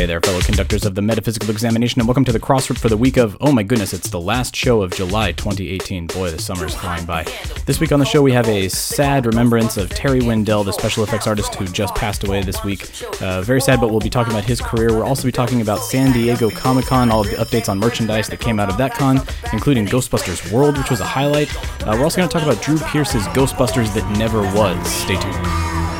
Hey 0.00 0.06
there, 0.06 0.22
fellow 0.22 0.40
conductors 0.40 0.86
of 0.86 0.94
the 0.94 1.02
Metaphysical 1.02 1.50
Examination, 1.50 2.00
and 2.00 2.08
welcome 2.08 2.24
to 2.24 2.32
the 2.32 2.40
Crossrip 2.40 2.78
for 2.78 2.88
the 2.88 2.96
week 2.96 3.18
of, 3.18 3.36
oh 3.38 3.52
my 3.52 3.62
goodness, 3.62 3.92
it's 3.92 4.08
the 4.08 4.18
last 4.18 4.56
show 4.56 4.80
of 4.80 4.92
July 4.92 5.32
2018. 5.32 6.06
Boy, 6.06 6.30
the 6.30 6.40
summer's 6.40 6.74
flying 6.74 7.04
by. 7.04 7.24
This 7.66 7.80
week 7.80 7.92
on 7.92 8.00
the 8.00 8.06
show, 8.06 8.22
we 8.22 8.32
have 8.32 8.48
a 8.48 8.70
sad 8.70 9.26
remembrance 9.26 9.76
of 9.76 9.90
Terry 9.90 10.20
Windell, 10.20 10.64
the 10.64 10.72
special 10.72 11.04
effects 11.04 11.26
artist 11.26 11.54
who 11.54 11.66
just 11.66 11.94
passed 11.96 12.24
away 12.24 12.42
this 12.42 12.64
week. 12.64 12.88
Uh, 13.20 13.42
very 13.42 13.60
sad, 13.60 13.78
but 13.78 13.90
we'll 13.90 14.00
be 14.00 14.08
talking 14.08 14.32
about 14.32 14.44
his 14.44 14.58
career. 14.58 14.88
We'll 14.88 15.02
also 15.02 15.24
be 15.24 15.32
talking 15.32 15.60
about 15.60 15.80
San 15.80 16.12
Diego 16.12 16.48
Comic 16.48 16.86
Con, 16.86 17.10
all 17.10 17.20
of 17.20 17.30
the 17.30 17.36
updates 17.36 17.68
on 17.68 17.78
merchandise 17.78 18.26
that 18.28 18.40
came 18.40 18.58
out 18.58 18.70
of 18.70 18.78
that 18.78 18.94
con, 18.94 19.20
including 19.52 19.84
Ghostbusters 19.84 20.50
World, 20.50 20.78
which 20.78 20.88
was 20.88 21.00
a 21.00 21.04
highlight. 21.04 21.54
Uh, 21.86 21.92
we're 21.92 22.04
also 22.04 22.16
going 22.16 22.28
to 22.30 22.32
talk 22.32 22.42
about 22.42 22.62
Drew 22.62 22.78
Pierce's 22.78 23.26
Ghostbusters 23.34 23.92
That 23.92 24.10
Never 24.16 24.40
Was. 24.54 24.90
Stay 24.90 25.20
tuned. 25.20 25.99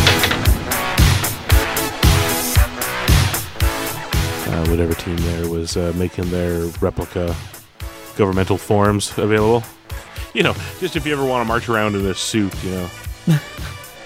Uh, 4.61 4.67
whatever 4.69 4.93
team 4.93 5.15
there 5.17 5.49
was 5.49 5.75
uh, 5.77 5.91
making 5.95 6.29
their 6.29 6.65
replica 6.81 7.35
governmental 8.17 8.57
forms 8.57 9.17
available. 9.17 9.63
You 10.33 10.43
know, 10.43 10.53
just 10.79 10.95
if 10.95 11.05
you 11.05 11.13
ever 11.13 11.25
want 11.25 11.41
to 11.41 11.47
march 11.47 11.67
around 11.69 11.95
in 11.95 12.05
a 12.05 12.13
suit, 12.13 12.53
you 12.63 12.71
know, 12.71 12.89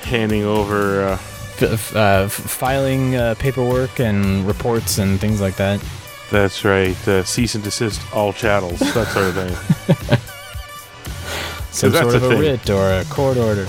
handing 0.02 0.44
over. 0.44 1.03
Uh, 1.03 1.20
F- 1.58 1.64
f- 1.64 1.95
uh, 1.95 2.23
f- 2.25 2.34
filing 2.34 3.16
uh, 3.16 3.34
paperwork 3.39 4.02
and 4.02 4.45
reports 4.45 4.97
and 4.97 5.22
things 5.22 5.39
like 5.39 5.56
that. 5.56 5.80
that's 6.30 6.66
right, 6.66 7.08
uh, 7.08 7.23
cease 7.23 7.56
and 7.56 7.64
desist 7.64 8.02
all 8.14 8.34
chattels, 8.34 8.80
that 8.94 9.08
sort 9.08 9.28
of 9.28 9.36
thing. 9.36 10.17
Some 11.72 11.92
that's 11.92 12.02
sort 12.12 12.16
of 12.16 12.22
the 12.23 12.28
a 12.28 12.30
thing. 12.31 12.40
writ 12.42 12.69
or 12.69 12.92
a 13.00 13.06
court 13.06 13.38
order. 13.38 13.67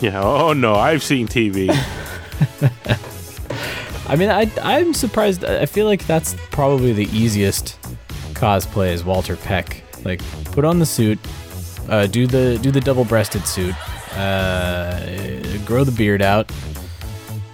Yeah. 0.00 0.22
Oh 0.22 0.54
no, 0.54 0.76
I've 0.76 1.02
seen 1.02 1.28
TV. 1.28 1.68
I 4.06 4.16
mean, 4.16 4.28
I, 4.28 4.50
I'm 4.62 4.92
surprised. 4.92 5.44
I 5.44 5.66
feel 5.66 5.86
like 5.86 6.06
that's 6.06 6.34
probably 6.50 6.92
the 6.92 7.06
easiest 7.06 7.80
cosplay 8.34 8.92
is 8.92 9.02
Walter 9.04 9.36
Peck. 9.36 9.82
Like, 10.04 10.20
put 10.46 10.64
on 10.64 10.78
the 10.78 10.86
suit, 10.86 11.18
uh, 11.88 12.06
do 12.06 12.26
the 12.26 12.58
do 12.60 12.70
the 12.70 12.80
double-breasted 12.80 13.46
suit, 13.46 13.74
uh, 14.16 15.00
grow 15.64 15.84
the 15.84 15.92
beard 15.92 16.20
out, 16.20 16.52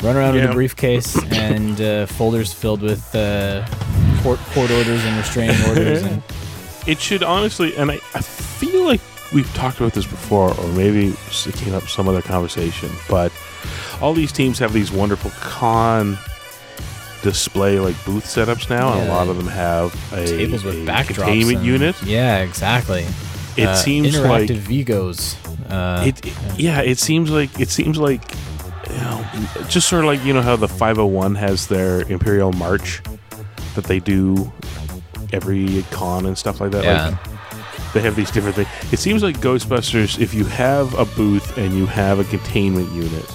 run 0.02 0.16
around 0.16 0.34
with 0.34 0.50
a 0.50 0.52
briefcase 0.52 1.16
and 1.32 1.80
uh, 1.80 2.06
folders 2.06 2.52
filled 2.52 2.82
with 2.82 3.14
uh, 3.14 3.64
court 4.22 4.40
court 4.52 4.70
orders 4.72 5.04
and 5.04 5.16
restraining 5.16 5.60
orders. 5.68 6.02
And 6.02 6.22
it 6.86 7.00
should 7.00 7.22
honestly, 7.22 7.76
and 7.76 7.92
I, 7.92 8.00
I 8.14 8.20
feel 8.22 8.84
like 8.84 9.00
we've 9.32 9.52
talked 9.54 9.78
about 9.78 9.92
this 9.92 10.06
before, 10.06 10.52
or 10.58 10.68
maybe 10.72 11.14
it 11.46 11.54
came 11.54 11.74
up 11.74 11.84
some 11.84 12.08
other 12.08 12.22
conversation, 12.22 12.90
but 13.08 13.32
all 14.00 14.14
these 14.14 14.32
teams 14.32 14.58
have 14.58 14.72
these 14.72 14.90
wonderful 14.90 15.30
con 15.40 16.18
display 17.22 17.78
like 17.80 17.96
booth 18.04 18.24
setups 18.24 18.68
now, 18.70 18.92
and 18.98 19.08
a 19.08 19.12
lot 19.12 19.28
of 19.28 19.36
them 19.36 19.46
have 19.48 19.94
a, 20.12 20.26
tables 20.26 20.64
with 20.64 20.74
a 20.76 20.78
backdrops. 20.90 21.14
containment 21.16 21.58
and- 21.58 21.66
unit. 21.66 22.02
Yeah, 22.02 22.38
exactly. 22.40 23.06
It 23.56 23.66
Uh, 23.68 23.74
seems 23.74 24.14
interactive 24.16 24.24
like 24.24 24.48
Vigos. 24.86 25.36
Uh, 25.70 26.04
it, 26.06 26.24
it- 26.26 26.32
yeah, 26.58 26.80
it 26.80 26.98
seems 26.98 27.30
like 27.30 27.58
it 27.60 27.68
seems 27.68 27.98
like 27.98 28.22
you 28.88 28.96
know, 28.96 29.24
just 29.68 29.88
sort 29.88 30.04
of 30.04 30.06
like 30.06 30.24
you 30.24 30.32
know 30.32 30.42
how 30.42 30.56
the 30.56 30.66
501 30.68 31.34
has 31.36 31.66
their 31.68 32.00
Imperial 32.10 32.52
March 32.52 33.02
that 33.74 33.84
they 33.84 34.00
do 34.00 34.52
every 35.32 35.84
con 35.90 36.26
and 36.26 36.36
stuff 36.36 36.60
like 36.60 36.72
that. 36.72 36.84
Yeah. 36.84 37.08
Like 37.08 37.92
they 37.92 38.00
have 38.00 38.16
these 38.16 38.30
different 38.30 38.56
things. 38.56 38.68
It 38.92 38.98
seems 38.98 39.22
like 39.22 39.38
Ghostbusters, 39.40 40.18
if 40.20 40.32
you 40.34 40.44
have 40.44 40.92
a 40.98 41.04
booth 41.04 41.56
and 41.58 41.72
you 41.74 41.86
have 41.86 42.18
a 42.20 42.24
containment 42.24 42.90
unit, 42.92 43.26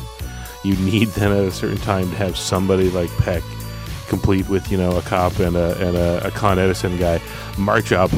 you 0.63 0.75
need 0.77 1.07
then 1.09 1.31
at 1.31 1.43
a 1.43 1.51
certain 1.51 1.77
time 1.77 2.09
to 2.09 2.15
have 2.17 2.37
somebody 2.37 2.89
like 2.89 3.09
Peck, 3.17 3.43
complete 4.07 4.47
with 4.49 4.71
you 4.71 4.77
know 4.77 4.97
a 4.97 5.01
cop 5.01 5.39
and 5.39 5.55
a 5.55 5.77
and 5.87 5.95
a, 5.97 6.27
a 6.27 6.31
Con 6.31 6.59
Edison 6.59 6.97
guy, 6.97 7.19
march 7.57 7.91
up, 7.91 8.11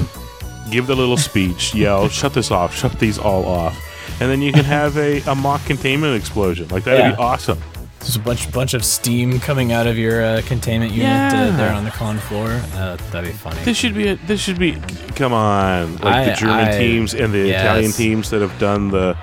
give 0.72 0.88
the 0.88 0.96
little 0.96 1.18
speech, 1.18 1.74
yell, 1.84 2.08
"Shut 2.10 2.34
this 2.34 2.52
off! 2.52 2.76
Shut 2.76 3.00
these 3.00 3.18
all 3.18 3.46
off!" 3.46 3.78
And 4.20 4.32
then 4.32 4.42
you 4.42 4.52
can 4.52 4.66
have 4.66 4.98
a, 4.98 5.22
a 5.22 5.36
mock 5.36 5.64
containment 5.66 6.16
explosion. 6.16 6.68
Like 6.70 6.84
that'd 6.86 7.00
Yeah. 7.00 7.12
be 7.12 7.18
awesome. 7.18 7.60
Just 8.00 8.16
a 8.18 8.20
bunch 8.20 8.52
bunch 8.52 8.74
of 8.74 8.86
steam 8.86 9.40
coming 9.40 9.72
out 9.72 9.86
of 9.88 9.98
your 9.98 10.24
uh, 10.24 10.42
containment 10.46 10.92
unit 10.94 11.34
uh, 11.34 11.58
there 11.58 11.74
on 11.74 11.84
the 11.84 11.90
con 11.92 12.18
floor. 12.20 12.48
Uh, 12.76 12.96
that'd 13.12 13.30
be 13.30 13.36
funny. 13.36 13.60
This 13.64 13.76
should 13.78 13.96
be. 13.96 14.10
A, 14.10 14.16
this 14.28 14.40
should 14.40 14.60
be. 14.60 14.74
Come 15.16 15.34
on, 15.34 15.94
like 15.98 16.06
I- 16.06 16.26
the 16.26 16.34
German 16.34 16.56
I- 16.70 16.78
teams 16.78 17.14
and 17.16 17.34
the 17.34 17.48
yes. 17.48 17.62
Italian 17.64 17.92
teams 17.92 18.30
that 18.30 18.42
have 18.42 18.58
done 18.60 18.90
the, 18.90 19.18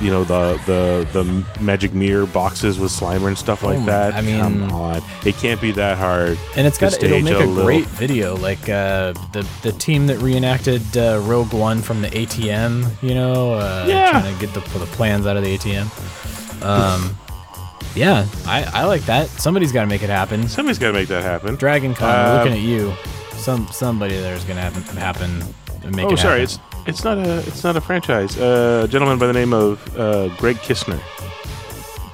you 0.00 0.10
know, 0.10 0.24
the 0.24 0.58
the 0.66 1.06
the 1.12 1.62
magic 1.62 1.94
mirror 1.94 2.26
boxes 2.26 2.78
with 2.78 2.90
Slimer 2.90 3.28
and 3.28 3.38
stuff 3.38 3.62
like 3.62 3.78
Oh, 3.78 3.84
that. 3.86 4.14
I 4.14 4.20
mean- 4.20 4.40
come 4.40 4.72
on, 4.72 5.02
it 5.24 5.36
can't 5.36 5.60
be 5.60 5.70
that 5.72 5.98
hard. 5.98 6.36
and 6.56 6.66
it's 6.66 6.78
to 6.78 6.86
got 6.86 7.02
it'll 7.02 7.20
make 7.20 7.34
a, 7.34 7.38
little- 7.38 7.64
great 7.64 7.86
video. 7.86 8.36
Like 8.36 8.68
uh, 8.68 9.12
the 9.32 9.46
the 9.62 9.72
team 9.72 10.06
that 10.08 10.18
reenacted 10.18 10.96
uh, 10.96 11.20
Rogue 11.24 11.52
One 11.52 11.80
from 11.82 12.02
the 12.02 12.08
ATM. 12.10 12.90
You 13.02 13.14
know, 13.14 13.54
uh, 13.54 13.84
Yeah. 13.88 14.10
trying 14.10 14.34
to 14.34 14.40
get 14.46 14.52
the 14.54 14.60
the 14.78 14.86
plans 14.86 15.26
out 15.26 15.36
of 15.36 15.44
the 15.44 15.56
ATM. 15.56 15.86
Um, 16.62 17.16
yeah, 17.94 18.26
I 18.46 18.64
I 18.64 18.84
like 18.84 19.02
that. 19.02 19.28
Somebody's 19.28 19.70
got 19.72 19.82
to 19.82 19.86
make 19.86 20.02
it 20.02 20.10
happen. 20.10 20.48
Somebody's 20.48 20.78
got 20.78 20.88
to 20.88 20.92
make 20.94 21.08
that 21.08 21.22
happen. 21.22 21.54
Dragon 21.56 21.94
Con, 21.94 22.08
Uh, 22.08 22.38
looking 22.38 22.52
at 22.54 22.60
you. 22.60 22.92
Some 23.36 23.68
somebody 23.70 24.16
there's 24.16 24.44
gonna 24.44 24.60
happen 24.62 24.82
happen. 24.96 25.38
Make 25.90 26.06
it. 26.06 26.10
Oh, 26.10 26.14
it 26.14 26.18
sorry, 26.18 26.40
happen. 26.40 26.42
it's 26.42 26.58
it's 26.86 27.04
not 27.04 27.18
a 27.18 27.38
it's 27.38 27.64
not 27.64 27.76
a 27.76 27.80
franchise. 27.80 28.38
Uh, 28.38 28.82
a 28.84 28.88
gentleman 28.88 29.18
by 29.18 29.26
the 29.26 29.32
name 29.32 29.52
of 29.52 29.80
uh, 29.98 30.28
Greg 30.36 30.56
Kistner. 30.56 31.00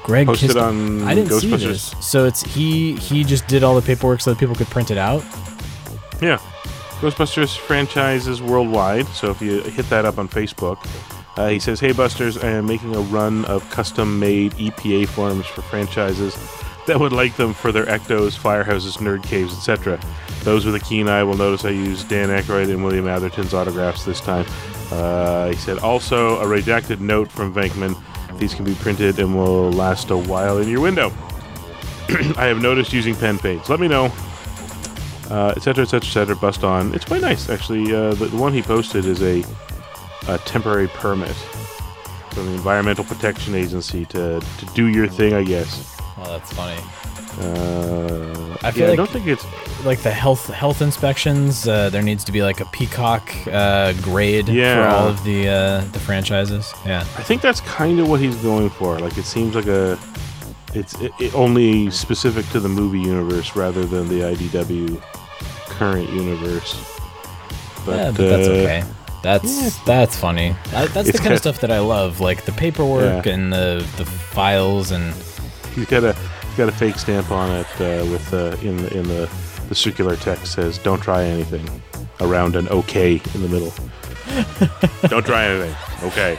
Greg 0.05 0.27
posted 0.27 0.51
Kist- 0.51 0.59
on 0.59 1.03
I 1.03 1.15
didn't 1.15 1.33
see 1.41 1.49
Ghostbusters. 1.51 1.93
this. 1.93 1.95
So 2.07 2.25
it's 2.27 2.43
he 2.43 2.97
he 2.97 3.25
just 3.25 3.47
did 3.47 3.63
all 3.63 3.75
the 3.75 3.83
paperwork 3.83 4.21
so 4.21 4.31
that 4.33 4.39
people 4.41 4.55
could 4.55 4.69
print 4.69 4.91
it 4.91 4.99
out. 4.99 5.23
Yeah. 6.21 6.39
Ghostbusters 7.01 7.57
franchises 7.57 8.43
worldwide. 8.43 9.07
So 9.09 9.31
if 9.31 9.41
you 9.41 9.63
hit 9.63 9.89
that 9.89 10.05
up 10.05 10.19
on 10.19 10.29
Facebook, 10.29 10.79
uh, 11.37 11.49
he 11.49 11.59
says, 11.59 11.81
Hey 11.81 11.93
Busters, 11.93 12.37
I 12.37 12.49
am 12.51 12.67
making 12.67 12.95
a 12.95 13.01
run 13.01 13.45
of 13.47 13.69
custom 13.71 14.19
made 14.19 14.53
EPA 14.53 15.09
forms 15.09 15.47
for 15.47 15.63
franchises 15.63 16.37
that 16.91 16.99
would 16.99 17.13
like 17.13 17.37
them 17.37 17.55
for 17.55 17.71
their 17.71 17.87
ectos, 17.87 18.37
firehouses, 18.37 18.99
nerd 18.99 19.23
caves, 19.23 19.55
etc. 19.55 20.01
Those 20.43 20.65
with 20.67 20.75
a 20.75 20.81
keen 20.81 21.09
eye 21.09 21.23
will 21.23 21.37
notice 21.37 21.65
I 21.65 21.71
used 21.71 22.09
Dan 22.09 22.31
Aykroyd 22.31 22.69
and 22.69 22.83
William 22.83 23.07
Atherton's 23.07 23.55
autographs 23.55 24.05
this 24.05 24.21
time. 24.21 24.45
Uh, 24.91 25.51
he 25.51 25.57
said, 25.57 25.79
Also, 25.79 26.41
a 26.41 26.45
redacted 26.47 26.99
note 26.99 27.31
from 27.31 27.55
Venkman. 27.55 27.97
These 28.41 28.55
can 28.55 28.65
be 28.65 28.75
printed 28.75 29.21
and 29.21 29.37
will 29.37 29.71
last 29.71 30.11
a 30.11 30.17
while 30.17 30.59
in 30.59 30.69
your 30.69 30.81
window. 30.81 31.11
I 32.37 32.47
have 32.47 32.61
noticed 32.61 32.93
using 32.93 33.15
pen 33.15 33.39
paints. 33.39 33.69
Let 33.69 33.79
me 33.79 33.87
know 33.87 34.13
Etc. 35.31 35.55
Etc. 35.55 35.61
cetera, 35.61 35.85
et 35.85 35.87
cetera, 35.87 36.09
et 36.09 36.13
cetera, 36.13 36.37
bust 36.37 36.65
on. 36.65 36.93
It's 36.93 37.05
quite 37.05 37.21
nice, 37.21 37.49
actually. 37.49 37.95
Uh, 37.95 38.15
the, 38.15 38.27
the 38.27 38.37
one 38.37 38.53
he 38.53 38.63
posted 38.63 39.05
is 39.05 39.23
a, 39.23 39.45
a 40.27 40.39
temporary 40.39 40.89
permit 40.89 41.37
from 42.33 42.47
the 42.47 42.53
Environmental 42.53 43.05
Protection 43.05 43.55
Agency 43.55 44.05
to, 44.07 44.41
to 44.41 44.67
do 44.75 44.87
your 44.87 45.07
thing, 45.07 45.35
I 45.35 45.45
guess. 45.45 46.00
Oh, 46.19 46.25
that's 46.27 46.53
funny. 46.53 46.81
Uh, 47.41 48.57
I 48.63 48.71
feel 48.73 48.87
yeah, 48.87 48.93
I 48.93 48.97
don't 48.97 49.09
think 49.11 49.27
it's. 49.27 49.45
Like 49.85 50.01
the 50.01 50.11
health 50.11 50.49
health 50.49 50.83
inspections, 50.83 51.67
uh, 51.67 51.89
there 51.89 52.03
needs 52.03 52.25
to 52.25 52.33
be 52.33 52.43
like 52.43 52.61
a 52.61 52.67
peacock 52.67 53.33
uh, 53.47 53.95
grade 54.03 54.47
for 54.47 54.87
all 54.89 55.09
of 55.09 55.23
the 55.25 55.49
uh, 55.49 55.81
the 55.93 56.01
franchises. 56.01 56.75
Yeah. 56.85 57.01
I 57.17 57.23
think 57.23 57.41
that's 57.41 57.61
kind 57.63 57.99
of 58.01 58.09
what 58.09 58.21
he's 58.21 58.37
going 58.37 58.69
for. 58.71 58.99
Like, 58.99 59.17
it 59.17 59.25
seems 59.25 59.55
like 59.55 59.67
a. 59.67 59.99
It's 60.75 60.95
it, 61.01 61.13
it 61.19 61.35
only 61.35 61.91
specific 61.91 62.47
to 62.51 62.61
the 62.61 62.69
movie 62.69 63.01
universe 63.01 63.57
rather 63.57 63.85
than 63.85 64.09
the 64.09 64.21
IDW 64.21 65.03
current 65.67 66.11
universe. 66.11 66.75
But, 67.87 67.97
yeah, 67.97 68.11
but 68.11 68.29
that's 68.29 68.49
uh, 68.49 68.51
okay. 68.51 68.85
That's 69.23 69.79
that's 69.85 70.17
funny. 70.17 70.55
I, 70.75 70.87
that's 70.89 71.11
the 71.13 71.19
kind 71.19 71.33
of 71.33 71.39
stuff 71.39 71.61
that 71.61 71.71
I 71.71 71.79
love, 71.81 72.21
like 72.21 72.45
the 72.45 72.53
paperwork 72.53 73.27
Yeah. 73.27 73.33
and 73.33 73.53
the 73.53 73.87
the 73.97 74.05
files 74.05 74.91
and 74.91 75.15
He's 75.75 75.87
got 75.87 76.05
a 76.05 76.13
he's 76.15 76.57
got 76.57 76.69
a 76.69 76.73
fake 76.73 76.97
stamp 76.97 77.31
on 77.31 77.51
it 77.51 77.67
uh, 77.81 78.05
with 78.11 78.33
uh, 78.35 78.57
in 78.63 78.77
the, 78.79 78.97
in 78.99 79.09
the 79.09 79.31
the 79.69 79.75
circular 79.75 80.17
text 80.17 80.53
says 80.53 80.79
"Don't 80.79 81.01
try 81.01 81.25
anything." 81.25 81.69
Around 82.23 82.55
an 82.55 82.69
OK 82.69 83.15
in 83.35 83.41
the 83.43 83.49
middle. 83.49 83.73
Don't 85.09 85.25
try 85.25 85.45
anything. 85.47 85.75
Okay. 86.09 86.37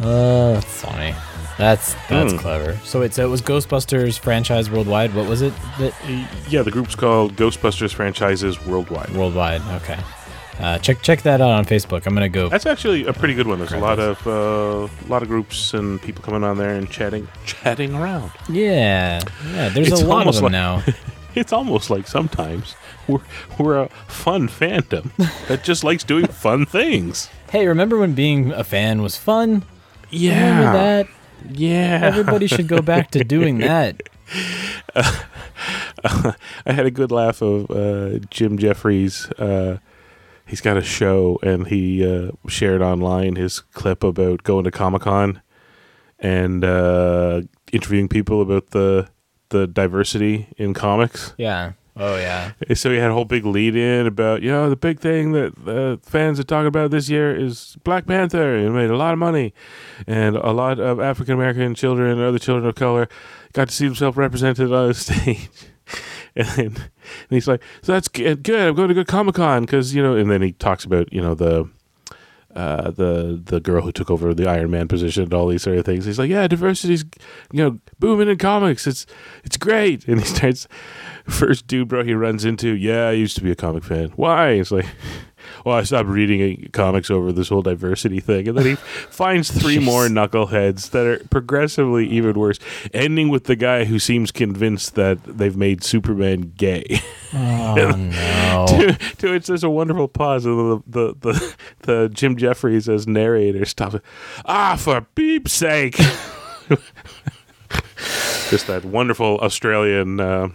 uh, 0.00 0.52
that's 0.54 0.80
funny. 0.80 1.14
That's 1.58 1.94
that's 2.08 2.32
Hmm. 2.32 2.38
clever. 2.38 2.76
So 2.84 3.00
wait, 3.00 3.14
so 3.14 3.24
it 3.24 3.28
was 3.30 3.42
Ghostbusters 3.42 4.18
franchise 4.18 4.70
worldwide. 4.70 5.12
What 5.14 5.28
was 5.28 5.42
it? 5.42 5.52
That 5.78 5.92
Yeah, 6.48 6.62
the 6.62 6.70
group's 6.70 6.94
called 6.94 7.34
Ghostbusters 7.36 7.92
Franchises 7.92 8.64
Worldwide. 8.64 9.10
worldwide. 9.10 9.62
Okay. 9.82 9.98
Uh, 10.60 10.78
check 10.78 11.02
check 11.02 11.22
that 11.22 11.40
out 11.40 11.50
on 11.50 11.64
Facebook. 11.64 12.06
I'm 12.06 12.14
gonna 12.14 12.28
go. 12.28 12.48
That's 12.48 12.66
actually 12.66 13.06
a 13.06 13.12
pretty 13.12 13.34
good 13.34 13.46
one. 13.46 13.58
There's 13.58 13.72
a 13.72 13.78
lot 13.78 13.98
of 13.98 14.24
uh, 14.26 14.88
lot 15.08 15.22
of 15.22 15.28
groups 15.28 15.74
and 15.74 16.00
people 16.00 16.22
coming 16.22 16.44
on 16.44 16.56
there 16.58 16.74
and 16.74 16.88
chatting 16.90 17.26
chatting 17.44 17.94
around. 17.94 18.30
Yeah, 18.48 19.20
yeah. 19.52 19.68
There's 19.70 19.88
It's 19.92 20.00
a 20.02 20.06
lot 20.06 20.26
of 20.26 20.34
them 20.34 20.44
like- 20.44 20.52
now. 20.52 20.82
It's 21.36 21.52
almost 21.52 21.90
like 21.90 22.06
sometimes 22.06 22.76
we're 23.08 23.18
we're 23.58 23.76
a 23.82 23.88
fun 24.06 24.46
fandom 24.48 25.10
that 25.48 25.64
just 25.64 25.82
likes 25.82 26.04
doing 26.04 26.26
fun 26.44 26.64
things. 26.64 27.28
hey, 27.50 27.66
remember 27.66 27.98
when 27.98 28.14
being 28.14 28.52
a 28.52 28.62
fan 28.62 29.02
was 29.02 29.16
fun? 29.16 29.64
Yeah. 30.10 30.46
Remember 30.58 30.72
that? 30.78 31.06
Yeah. 31.50 31.98
Everybody 32.04 32.46
should 32.46 32.68
go 32.68 32.80
back 32.82 33.10
to 33.10 33.24
doing 33.24 33.58
that. 33.66 34.00
I 36.04 36.34
had 36.72 36.86
a 36.86 36.90
good 36.92 37.10
laugh 37.10 37.42
of 37.42 37.68
uh, 37.70 38.18
Jim 38.30 38.56
Jefferies. 38.56 39.28
He's 40.46 40.60
got 40.60 40.76
a 40.76 40.82
show, 40.82 41.38
and 41.42 41.66
he 41.66 42.06
uh, 42.06 42.32
shared 42.48 42.82
online 42.82 43.36
his 43.36 43.60
clip 43.60 44.04
about 44.04 44.42
going 44.42 44.64
to 44.64 44.70
Comic 44.70 45.02
Con 45.02 45.40
and 46.18 46.64
uh, 46.64 47.42
interviewing 47.72 48.08
people 48.08 48.40
about 48.42 48.70
the 48.70 49.08
the 49.50 49.66
diversity 49.66 50.48
in 50.56 50.74
comics. 50.74 51.34
Yeah. 51.38 51.72
Oh 51.96 52.16
yeah. 52.16 52.52
So 52.74 52.90
he 52.90 52.96
had 52.96 53.10
a 53.10 53.14
whole 53.14 53.24
big 53.24 53.46
lead 53.46 53.76
in 53.76 54.06
about, 54.06 54.42
you 54.42 54.50
know, 54.50 54.68
the 54.68 54.74
big 54.74 54.98
thing 54.98 55.30
that 55.32 55.52
uh, 55.66 55.96
fans 56.04 56.40
are 56.40 56.44
talking 56.44 56.66
about 56.66 56.90
this 56.90 57.08
year 57.08 57.34
is 57.34 57.76
Black 57.84 58.06
Panther. 58.06 58.56
It 58.56 58.70
made 58.70 58.90
a 58.90 58.96
lot 58.96 59.12
of 59.12 59.20
money. 59.20 59.54
And 60.06 60.36
a 60.36 60.50
lot 60.50 60.80
of 60.80 60.98
African 60.98 61.34
American 61.34 61.74
children 61.76 62.10
and 62.10 62.20
other 62.20 62.40
children 62.40 62.68
of 62.68 62.74
color 62.74 63.08
got 63.52 63.68
to 63.68 63.74
see 63.74 63.86
themselves 63.86 64.16
represented 64.16 64.72
on 64.72 64.88
the 64.88 64.94
stage. 64.94 65.48
and, 66.36 66.48
then, 66.48 66.76
and 67.28 67.36
he's 67.36 67.48
like, 67.48 67.62
so 67.82 67.92
that's 67.92 68.08
good. 68.08 68.42
good. 68.42 68.68
I'm 68.68 68.74
going 68.74 68.88
to 68.88 68.94
go 68.94 69.04
Comic 69.04 69.36
Con 69.36 69.62
because, 69.62 69.94
you 69.94 70.02
know, 70.02 70.16
and 70.16 70.30
then 70.30 70.42
he 70.42 70.52
talks 70.52 70.84
about, 70.84 71.12
you 71.12 71.20
know, 71.20 71.34
the. 71.34 71.68
Uh, 72.54 72.92
the 72.92 73.42
the 73.46 73.58
girl 73.58 73.82
who 73.82 73.90
took 73.90 74.12
over 74.12 74.32
the 74.32 74.48
Iron 74.48 74.70
Man 74.70 74.86
position 74.86 75.24
and 75.24 75.34
all 75.34 75.48
these 75.48 75.62
sort 75.62 75.76
of 75.76 75.84
things. 75.84 76.04
He's 76.04 76.20
like, 76.20 76.30
yeah, 76.30 76.46
diversity's 76.46 77.04
you 77.50 77.64
know 77.64 77.80
booming 77.98 78.28
in 78.28 78.38
comics. 78.38 78.86
It's 78.86 79.06
it's 79.42 79.56
great. 79.56 80.06
And 80.06 80.20
he 80.20 80.24
starts 80.24 80.68
first 81.26 81.66
dude, 81.66 81.88
bro, 81.88 82.04
he 82.04 82.14
runs 82.14 82.44
into, 82.44 82.68
yeah, 82.76 83.08
I 83.08 83.10
used 83.10 83.34
to 83.38 83.42
be 83.42 83.50
a 83.50 83.56
comic 83.56 83.82
fan. 83.82 84.10
Why? 84.14 84.50
It's 84.50 84.70
like, 84.70 84.86
well, 85.64 85.76
I 85.76 85.82
stopped 85.82 86.08
reading 86.08 86.68
comics 86.72 87.10
over 87.10 87.32
this 87.32 87.48
whole 87.48 87.62
diversity 87.62 88.20
thing. 88.20 88.48
And 88.48 88.58
then 88.58 88.66
he 88.66 88.74
finds 89.10 89.50
three 89.50 89.78
more 89.78 90.06
knuckleheads 90.06 90.90
that 90.90 91.06
are 91.06 91.18
progressively 91.30 92.06
even 92.08 92.38
worse, 92.38 92.58
ending 92.92 93.30
with 93.30 93.44
the 93.44 93.56
guy 93.56 93.84
who 93.84 93.98
seems 93.98 94.30
convinced 94.30 94.94
that 94.94 95.22
they've 95.24 95.56
made 95.56 95.82
Superman 95.82 96.52
gay. 96.56 97.00
Oh 97.36 97.90
no. 97.96 98.66
to, 98.68 98.92
to 99.16 99.32
which 99.32 99.48
there's 99.48 99.64
a 99.64 99.70
wonderful 99.70 100.06
pause, 100.06 100.46
and 100.46 100.56
the 100.56 100.82
the, 100.86 101.14
the, 101.32 101.54
the 101.80 102.08
Jim 102.08 102.36
Jefferies 102.36 102.88
as 102.88 103.08
narrator 103.08 103.64
stops. 103.64 103.96
Ah, 104.44 104.76
for 104.78 105.00
beep's 105.16 105.52
sake! 105.52 105.96
Just 108.50 108.68
that 108.68 108.84
wonderful 108.84 109.38
Australian. 109.38 110.20
Uh, 110.20 110.50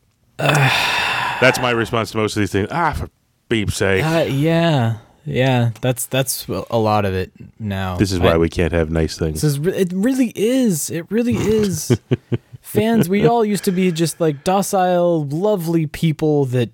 that's 0.38 1.58
my 1.60 1.72
response 1.72 2.12
to 2.12 2.16
most 2.16 2.36
of 2.36 2.40
these 2.40 2.52
things. 2.52 2.68
Ah, 2.70 2.94
for 2.94 3.10
beep's 3.48 3.76
sake! 3.76 4.04
Uh, 4.04 4.24
yeah. 4.28 4.98
Yeah. 5.26 5.70
That's 5.80 6.06
that's 6.06 6.46
a 6.48 6.78
lot 6.78 7.04
of 7.04 7.14
it 7.14 7.32
now. 7.58 7.96
this 7.96 8.12
is 8.12 8.20
why 8.20 8.32
I- 8.32 8.38
we 8.38 8.48
can't 8.48 8.72
have 8.72 8.90
nice 8.90 9.16
things. 9.18 9.40
This 9.42 9.56
is 9.58 9.66
it 9.66 9.92
really 9.94 10.32
is. 10.36 10.90
It 10.90 11.10
really 11.10 11.36
is. 11.36 11.98
Fans, 12.60 13.08
we 13.08 13.26
all 13.26 13.44
used 13.44 13.64
to 13.64 13.72
be 13.72 13.90
just 13.92 14.20
like 14.20 14.42
docile, 14.44 15.24
lovely 15.26 15.86
people 15.86 16.44
that 16.46 16.70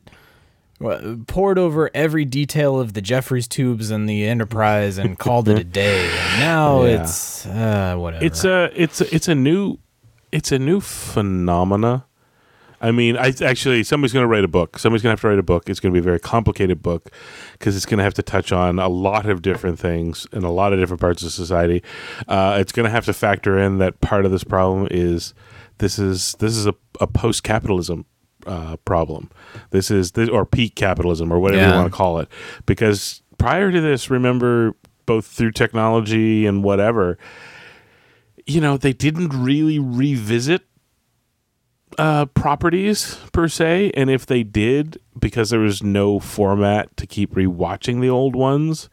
uh, 0.82 1.17
poured 1.26 1.58
over 1.58 1.90
every 1.94 2.25
detail 2.25 2.81
of 2.81 2.94
the 2.94 3.02
Jefferies 3.02 3.46
tubes 3.46 3.90
and 3.90 4.08
the 4.08 4.25
Enterprise 4.26 4.99
and 4.99 5.19
called 5.19 5.49
it 5.49 5.58
a 5.58 5.64
day. 5.64 6.08
And 6.31 6.40
now 6.40 6.84
Yeah. 6.84 7.02
it's 7.02 7.44
uh, 7.46 7.96
whatever. 7.99 8.25
it's 8.25 8.44
a 8.44 8.70
it's 8.75 9.00
a, 9.00 9.14
it's 9.14 9.28
a 9.28 9.34
new 9.34 9.78
it's 10.32 10.50
a 10.52 10.58
new 10.58 10.81
phenomena. 10.81 12.06
I 12.80 12.92
mean, 12.92 13.16
I 13.18 13.34
actually 13.44 13.82
somebody's 13.82 14.12
going 14.12 14.24
to 14.24 14.28
write 14.28 14.44
a 14.44 14.48
book. 14.48 14.78
Somebody's 14.78 15.02
going 15.02 15.10
to 15.10 15.14
have 15.14 15.20
to 15.20 15.28
write 15.28 15.38
a 15.38 15.42
book. 15.42 15.68
It's 15.68 15.80
going 15.80 15.92
to 15.92 15.94
be 15.94 16.02
a 16.02 16.02
very 16.02 16.18
complicated 16.20 16.82
book 16.82 17.10
because 17.52 17.76
it's 17.76 17.84
going 17.86 17.98
to 17.98 18.04
have 18.04 18.14
to 18.14 18.22
touch 18.22 18.52
on 18.52 18.78
a 18.78 18.88
lot 18.88 19.28
of 19.28 19.42
different 19.42 19.78
things 19.78 20.26
in 20.32 20.44
a 20.44 20.50
lot 20.50 20.72
of 20.72 20.78
different 20.78 21.00
parts 21.00 21.22
of 21.22 21.30
society. 21.32 21.82
Uh, 22.26 22.56
it's 22.58 22.72
going 22.72 22.84
to 22.84 22.90
have 22.90 23.04
to 23.04 23.12
factor 23.12 23.58
in 23.58 23.78
that 23.78 24.00
part 24.00 24.24
of 24.24 24.30
this 24.30 24.44
problem 24.44 24.88
is 24.90 25.34
this 25.78 25.98
is 25.98 26.34
this 26.38 26.56
is 26.56 26.66
a, 26.66 26.74
a 27.00 27.06
post 27.06 27.42
capitalism 27.42 28.06
uh, 28.46 28.76
problem. 28.86 29.30
This 29.70 29.90
is 29.90 30.12
this 30.12 30.30
or 30.30 30.46
peak 30.46 30.74
capitalism 30.74 31.30
or 31.32 31.38
whatever 31.38 31.60
Yeah. 31.62 31.70
you 31.72 31.76
want 31.76 31.92
to 31.92 31.96
call 31.96 32.18
it. 32.18 32.28
Because 32.64 33.22
prior 33.36 33.70
to 33.70 33.80
this, 33.82 34.08
remember 34.08 34.74
both 35.04 35.26
through 35.26 35.50
technology 35.50 36.46
and 36.46 36.64
whatever, 36.64 37.18
you 38.46 38.60
know, 38.60 38.76
they 38.76 38.92
didn't 38.94 39.28
really 39.30 39.78
revisit 39.78 40.62
uh, 41.98 42.26
properties 42.26 43.16
per 43.32 43.48
se, 43.48 43.92
and 43.94 44.10
if 44.10 44.26
they 44.26 44.42
did, 44.42 45.00
because 45.19 45.50
there 45.50 45.60
was 45.60 45.82
no 45.82 46.20
format 46.20 46.96
to 46.96 47.06
keep 47.06 47.34
rewatching 47.34 48.00
the 48.00 48.08
old 48.08 48.37
ones, 48.37 48.88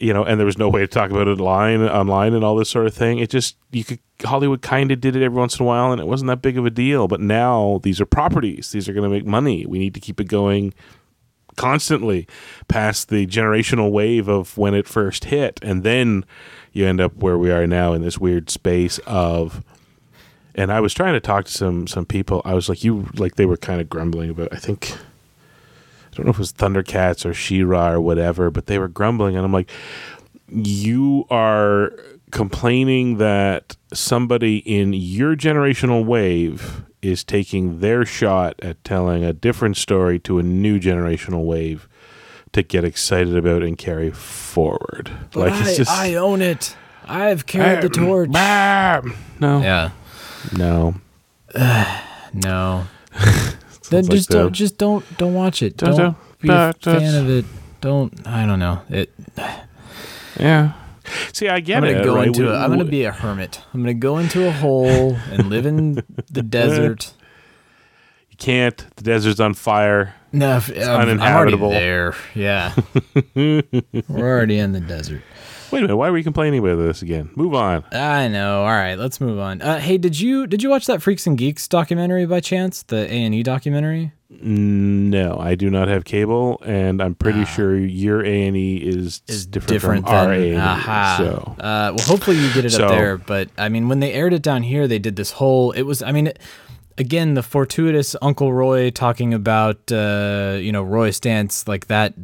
you 0.00 0.12
know, 0.12 0.24
and 0.24 0.38
there 0.38 0.46
was 0.46 0.58
no 0.58 0.68
way 0.68 0.80
to 0.80 0.86
talk 0.86 1.10
about 1.10 1.26
it 1.26 1.40
online, 1.40 1.82
online, 1.82 2.34
and 2.34 2.44
all 2.44 2.56
this 2.56 2.68
sort 2.68 2.86
of 2.86 2.94
thing. 2.94 3.18
It 3.18 3.30
just 3.30 3.56
you 3.70 3.84
could 3.84 3.98
Hollywood 4.24 4.62
kind 4.62 4.90
of 4.92 5.00
did 5.00 5.16
it 5.16 5.22
every 5.22 5.38
once 5.38 5.58
in 5.58 5.64
a 5.64 5.66
while, 5.66 5.92
and 5.92 6.00
it 6.00 6.06
wasn't 6.06 6.28
that 6.28 6.42
big 6.42 6.58
of 6.58 6.66
a 6.66 6.70
deal. 6.70 7.08
But 7.08 7.20
now 7.20 7.80
these 7.82 8.00
are 8.00 8.06
properties; 8.06 8.72
these 8.72 8.88
are 8.88 8.92
going 8.92 9.08
to 9.08 9.14
make 9.14 9.26
money. 9.26 9.64
We 9.66 9.78
need 9.78 9.94
to 9.94 10.00
keep 10.00 10.20
it 10.20 10.28
going 10.28 10.74
constantly 11.56 12.28
past 12.68 13.08
the 13.08 13.26
generational 13.26 13.90
wave 13.90 14.28
of 14.28 14.58
when 14.58 14.74
it 14.74 14.86
first 14.86 15.26
hit, 15.26 15.58
and 15.62 15.82
then 15.82 16.24
you 16.72 16.86
end 16.86 17.00
up 17.00 17.16
where 17.16 17.38
we 17.38 17.50
are 17.50 17.66
now 17.66 17.94
in 17.94 18.02
this 18.02 18.18
weird 18.18 18.50
space 18.50 18.98
of. 19.06 19.64
And 20.56 20.72
I 20.72 20.80
was 20.80 20.94
trying 20.94 21.12
to 21.12 21.20
talk 21.20 21.44
to 21.44 21.52
some 21.52 21.86
some 21.86 22.06
people. 22.06 22.42
I 22.44 22.54
was 22.54 22.68
like, 22.68 22.82
you 22.82 23.06
like 23.14 23.36
they 23.36 23.46
were 23.46 23.58
kind 23.58 23.80
of 23.80 23.88
grumbling 23.88 24.30
about. 24.30 24.48
I 24.52 24.56
think 24.56 24.90
I 24.90 26.16
don't 26.16 26.24
know 26.26 26.30
if 26.30 26.36
it 26.36 26.40
was 26.40 26.52
Thundercats 26.54 27.26
or 27.26 27.34
She-Ra 27.34 27.90
or 27.90 28.00
whatever, 28.00 28.50
but 28.50 28.66
they 28.66 28.78
were 28.78 28.88
grumbling, 28.88 29.36
and 29.36 29.44
I'm 29.44 29.52
like, 29.52 29.70
you 30.48 31.26
are 31.30 31.92
complaining 32.30 33.18
that 33.18 33.76
somebody 33.92 34.58
in 34.58 34.92
your 34.94 35.36
generational 35.36 36.04
wave 36.04 36.82
is 37.02 37.22
taking 37.22 37.80
their 37.80 38.04
shot 38.04 38.58
at 38.62 38.82
telling 38.82 39.24
a 39.24 39.32
different 39.32 39.76
story 39.76 40.18
to 40.20 40.38
a 40.38 40.42
new 40.42 40.80
generational 40.80 41.44
wave 41.44 41.86
to 42.52 42.62
get 42.62 42.84
excited 42.84 43.36
about 43.36 43.62
and 43.62 43.76
carry 43.76 44.10
forward. 44.10 45.10
But 45.32 45.52
I, 45.52 45.84
I 45.88 46.14
own 46.14 46.40
it. 46.40 46.74
I've 47.06 47.46
carried 47.46 47.82
the 47.82 47.88
torch. 47.90 48.30
Bah! 48.32 49.02
No, 49.38 49.60
Yeah. 49.60 49.90
No. 50.56 50.94
No. 52.34 52.86
then 53.90 54.04
just 54.04 54.28
don't 54.28 54.52
just 54.52 54.76
don't 54.76 55.04
don't 55.16 55.32
watch 55.32 55.62
it. 55.62 55.76
Don't- 55.78 55.96
Don't, 55.96 56.16
be 56.40 56.48
a 56.50 56.74
fan 56.74 57.14
of 57.14 57.30
it. 57.30 57.44
Don't 57.80 58.26
I 58.26 58.44
don't 58.44 58.58
know. 58.58 58.82
It 58.90 59.10
Yeah. 60.38 60.72
See, 61.32 61.48
I 61.48 61.60
get 61.60 61.78
I'm 61.78 61.84
gonna 61.84 62.00
it. 62.00 62.04
go 62.04 62.16
right? 62.16 62.26
into 62.26 62.42
We- 62.42 62.48
it. 62.48 62.52
I'm 62.52 62.70
gonna 62.70 62.84
be 62.84 63.04
a 63.04 63.12
hermit. 63.12 63.62
I'm 63.72 63.80
gonna 63.80 63.94
go 63.94 64.18
into 64.18 64.46
a 64.46 64.50
hole 64.52 65.16
and 65.30 65.48
live 65.48 65.64
in 65.64 65.94
the 66.30 66.42
desert. 66.58 67.12
You 68.30 68.36
can't. 68.36 68.76
The 68.96 69.04
desert's 69.04 69.40
on 69.40 69.54
fire. 69.54 70.14
No, 70.32 70.56
if- 70.58 70.68
I'm, 70.70 71.08
uninhabitable. 71.08 71.68
I'm 71.68 71.72
already 71.72 71.78
there. 71.78 72.14
Yeah, 72.34 72.74
we're 73.34 74.28
already 74.28 74.58
in 74.58 74.72
the 74.72 74.80
desert. 74.80 75.22
Wait 75.76 75.80
a 75.80 75.88
minute. 75.88 75.96
Why 75.98 76.08
are 76.08 76.12
we 76.12 76.22
complaining 76.22 76.60
about 76.60 76.76
this 76.76 77.02
again? 77.02 77.28
Move 77.36 77.54
on. 77.54 77.84
I 77.92 78.28
know. 78.28 78.60
All 78.62 78.68
right, 78.70 78.94
let's 78.94 79.20
move 79.20 79.38
on. 79.38 79.60
Uh, 79.60 79.78
hey, 79.78 79.98
did 79.98 80.18
you 80.18 80.46
did 80.46 80.62
you 80.62 80.70
watch 80.70 80.86
that 80.86 81.02
Freaks 81.02 81.26
and 81.26 81.36
Geeks 81.36 81.68
documentary 81.68 82.24
by 82.24 82.40
chance? 82.40 82.82
The 82.84 82.96
A 82.96 83.10
and 83.24 83.34
E 83.34 83.42
documentary? 83.42 84.12
No, 84.30 85.38
I 85.38 85.54
do 85.54 85.68
not 85.68 85.88
have 85.88 86.06
cable, 86.06 86.62
and 86.64 87.02
I'm 87.02 87.14
pretty 87.14 87.44
sure 87.44 87.76
your 87.76 88.24
A 88.24 88.46
and 88.46 88.56
E 88.56 88.76
is 88.78 89.20
Ah. 89.28 89.32
is 89.32 89.44
different, 89.46 89.68
different, 89.72 90.06
from 90.06 90.14
our 90.14 90.32
A 90.32 90.54
and 90.54 90.80
E. 90.80 91.16
So 91.26 91.56
uh, 91.60 91.92
well, 91.94 92.06
hopefully 92.06 92.38
you 92.38 92.50
get 92.54 92.64
it 92.64 92.70
So- 92.70 92.86
up 92.86 92.92
there. 92.92 93.18
But 93.18 93.50
I 93.58 93.68
mean, 93.68 93.90
when 93.90 94.00
they 94.00 94.14
aired 94.14 94.32
it 94.32 94.40
down 94.42 94.62
here, 94.62 94.88
they 94.88 94.98
did 94.98 95.16
this 95.16 95.32
whole. 95.32 95.72
It 95.72 95.82
was. 95.82 96.00
I 96.02 96.10
mean. 96.12 96.28
It, 96.28 96.38
Again, 96.98 97.34
the 97.34 97.42
fortuitous 97.42 98.16
Uncle 98.22 98.54
Roy 98.54 98.88
talking 98.88 99.34
about, 99.34 99.92
uh, 99.92 100.56
you 100.58 100.72
know, 100.72 100.82
Roy 100.82 101.10
Stance 101.10 101.68
like 101.68 101.88
that. 101.88 102.14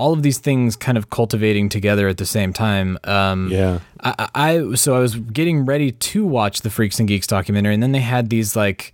All 0.00 0.14
of 0.14 0.22
these 0.22 0.38
things 0.38 0.76
kind 0.76 0.96
of 0.96 1.10
cultivating 1.10 1.68
together 1.68 2.08
at 2.08 2.16
the 2.16 2.24
same 2.26 2.52
time. 2.54 2.98
Um, 3.04 3.48
Yeah. 3.52 3.80
I, 4.02 4.28
I 4.34 4.74
so 4.74 4.96
I 4.96 5.00
was 5.00 5.14
getting 5.14 5.66
ready 5.66 5.92
to 5.92 6.24
watch 6.24 6.62
the 6.62 6.70
Freaks 6.70 6.98
and 6.98 7.06
Geeks 7.06 7.26
documentary, 7.26 7.74
and 7.74 7.82
then 7.82 7.92
they 7.92 8.00
had 8.00 8.30
these 8.30 8.56
like 8.56 8.92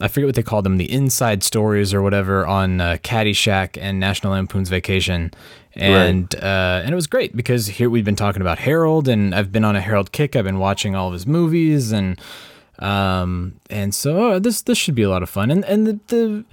I 0.00 0.06
forget 0.06 0.26
what 0.26 0.36
they 0.36 0.44
called 0.44 0.64
them, 0.64 0.76
the 0.76 0.90
inside 0.90 1.42
stories 1.42 1.92
or 1.92 2.02
whatever 2.02 2.46
on 2.46 2.80
uh, 2.80 2.98
Caddyshack 3.02 3.76
and 3.80 3.98
National 3.98 4.32
Lampoon's 4.32 4.68
Vacation, 4.68 5.32
and 5.74 6.32
uh, 6.36 6.82
and 6.84 6.92
it 6.92 6.94
was 6.94 7.08
great 7.08 7.34
because 7.34 7.66
here 7.66 7.90
we've 7.90 8.04
been 8.04 8.14
talking 8.14 8.40
about 8.40 8.60
Harold, 8.60 9.08
and 9.08 9.34
I've 9.34 9.50
been 9.50 9.64
on 9.64 9.74
a 9.74 9.80
Harold 9.80 10.12
kick. 10.12 10.36
I've 10.36 10.44
been 10.44 10.60
watching 10.60 10.94
all 10.94 11.08
of 11.08 11.14
his 11.14 11.26
movies, 11.26 11.90
and 11.90 12.20
um 12.78 13.54
and 13.70 13.92
so 13.92 14.34
uh, 14.34 14.38
this 14.38 14.62
this 14.62 14.78
should 14.78 14.94
be 14.94 15.02
a 15.02 15.10
lot 15.10 15.24
of 15.24 15.28
fun, 15.28 15.50
and 15.50 15.64
and 15.64 15.86
the. 15.86 15.98
the 16.06 16.44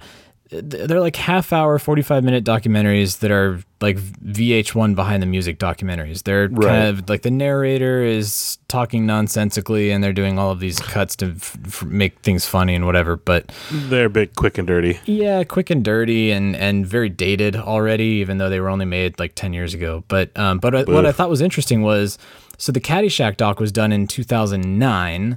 they're 0.50 1.00
like 1.00 1.16
half 1.16 1.52
hour 1.52 1.76
45 1.76 2.22
minute 2.22 2.44
documentaries 2.44 3.18
that 3.18 3.32
are 3.32 3.64
like 3.82 3.98
vh1 3.98 4.94
behind 4.94 5.22
the 5.22 5.26
music 5.26 5.58
documentaries 5.58 6.22
they're 6.22 6.48
Right. 6.48 6.66
kind 6.68 6.88
of 6.98 7.08
like 7.10 7.20
the 7.22 7.30
narrator 7.30 8.02
is 8.02 8.56
talking 8.68 9.04
nonsensically 9.04 9.90
and 9.90 10.02
they're 10.02 10.14
doing 10.14 10.38
all 10.38 10.50
of 10.50 10.60
these 10.60 10.78
cuts 10.78 11.14
to 11.16 11.32
f- 11.36 11.58
f- 11.66 11.82
make 11.84 12.18
things 12.20 12.46
funny 12.46 12.74
and 12.74 12.86
whatever 12.86 13.16
but 13.16 13.52
They're 13.70 14.06
a 14.06 14.10
bit 14.10 14.34
quick 14.34 14.56
and 14.56 14.66
dirty. 14.66 14.98
yeah 15.04 15.44
quick 15.44 15.68
and 15.68 15.84
dirty 15.84 16.30
and 16.30 16.56
and 16.56 16.86
very 16.86 17.10
dated 17.10 17.54
already 17.54 18.20
even 18.22 18.38
though 18.38 18.48
they 18.48 18.60
were 18.60 18.70
only 18.70 18.86
made 18.86 19.18
like 19.18 19.34
10 19.34 19.52
years 19.52 19.74
ago 19.74 20.04
but 20.08 20.36
um 20.38 20.58
but 20.58 20.74
I, 20.74 20.82
what 20.84 21.04
i 21.04 21.12
thought 21.12 21.28
was 21.28 21.42
interesting 21.42 21.82
was 21.82 22.16
so 22.56 22.72
the 22.72 22.80
caddyshack 22.80 23.36
doc 23.36 23.60
was 23.60 23.72
done 23.72 23.92
in 23.92 24.06
2009 24.06 25.36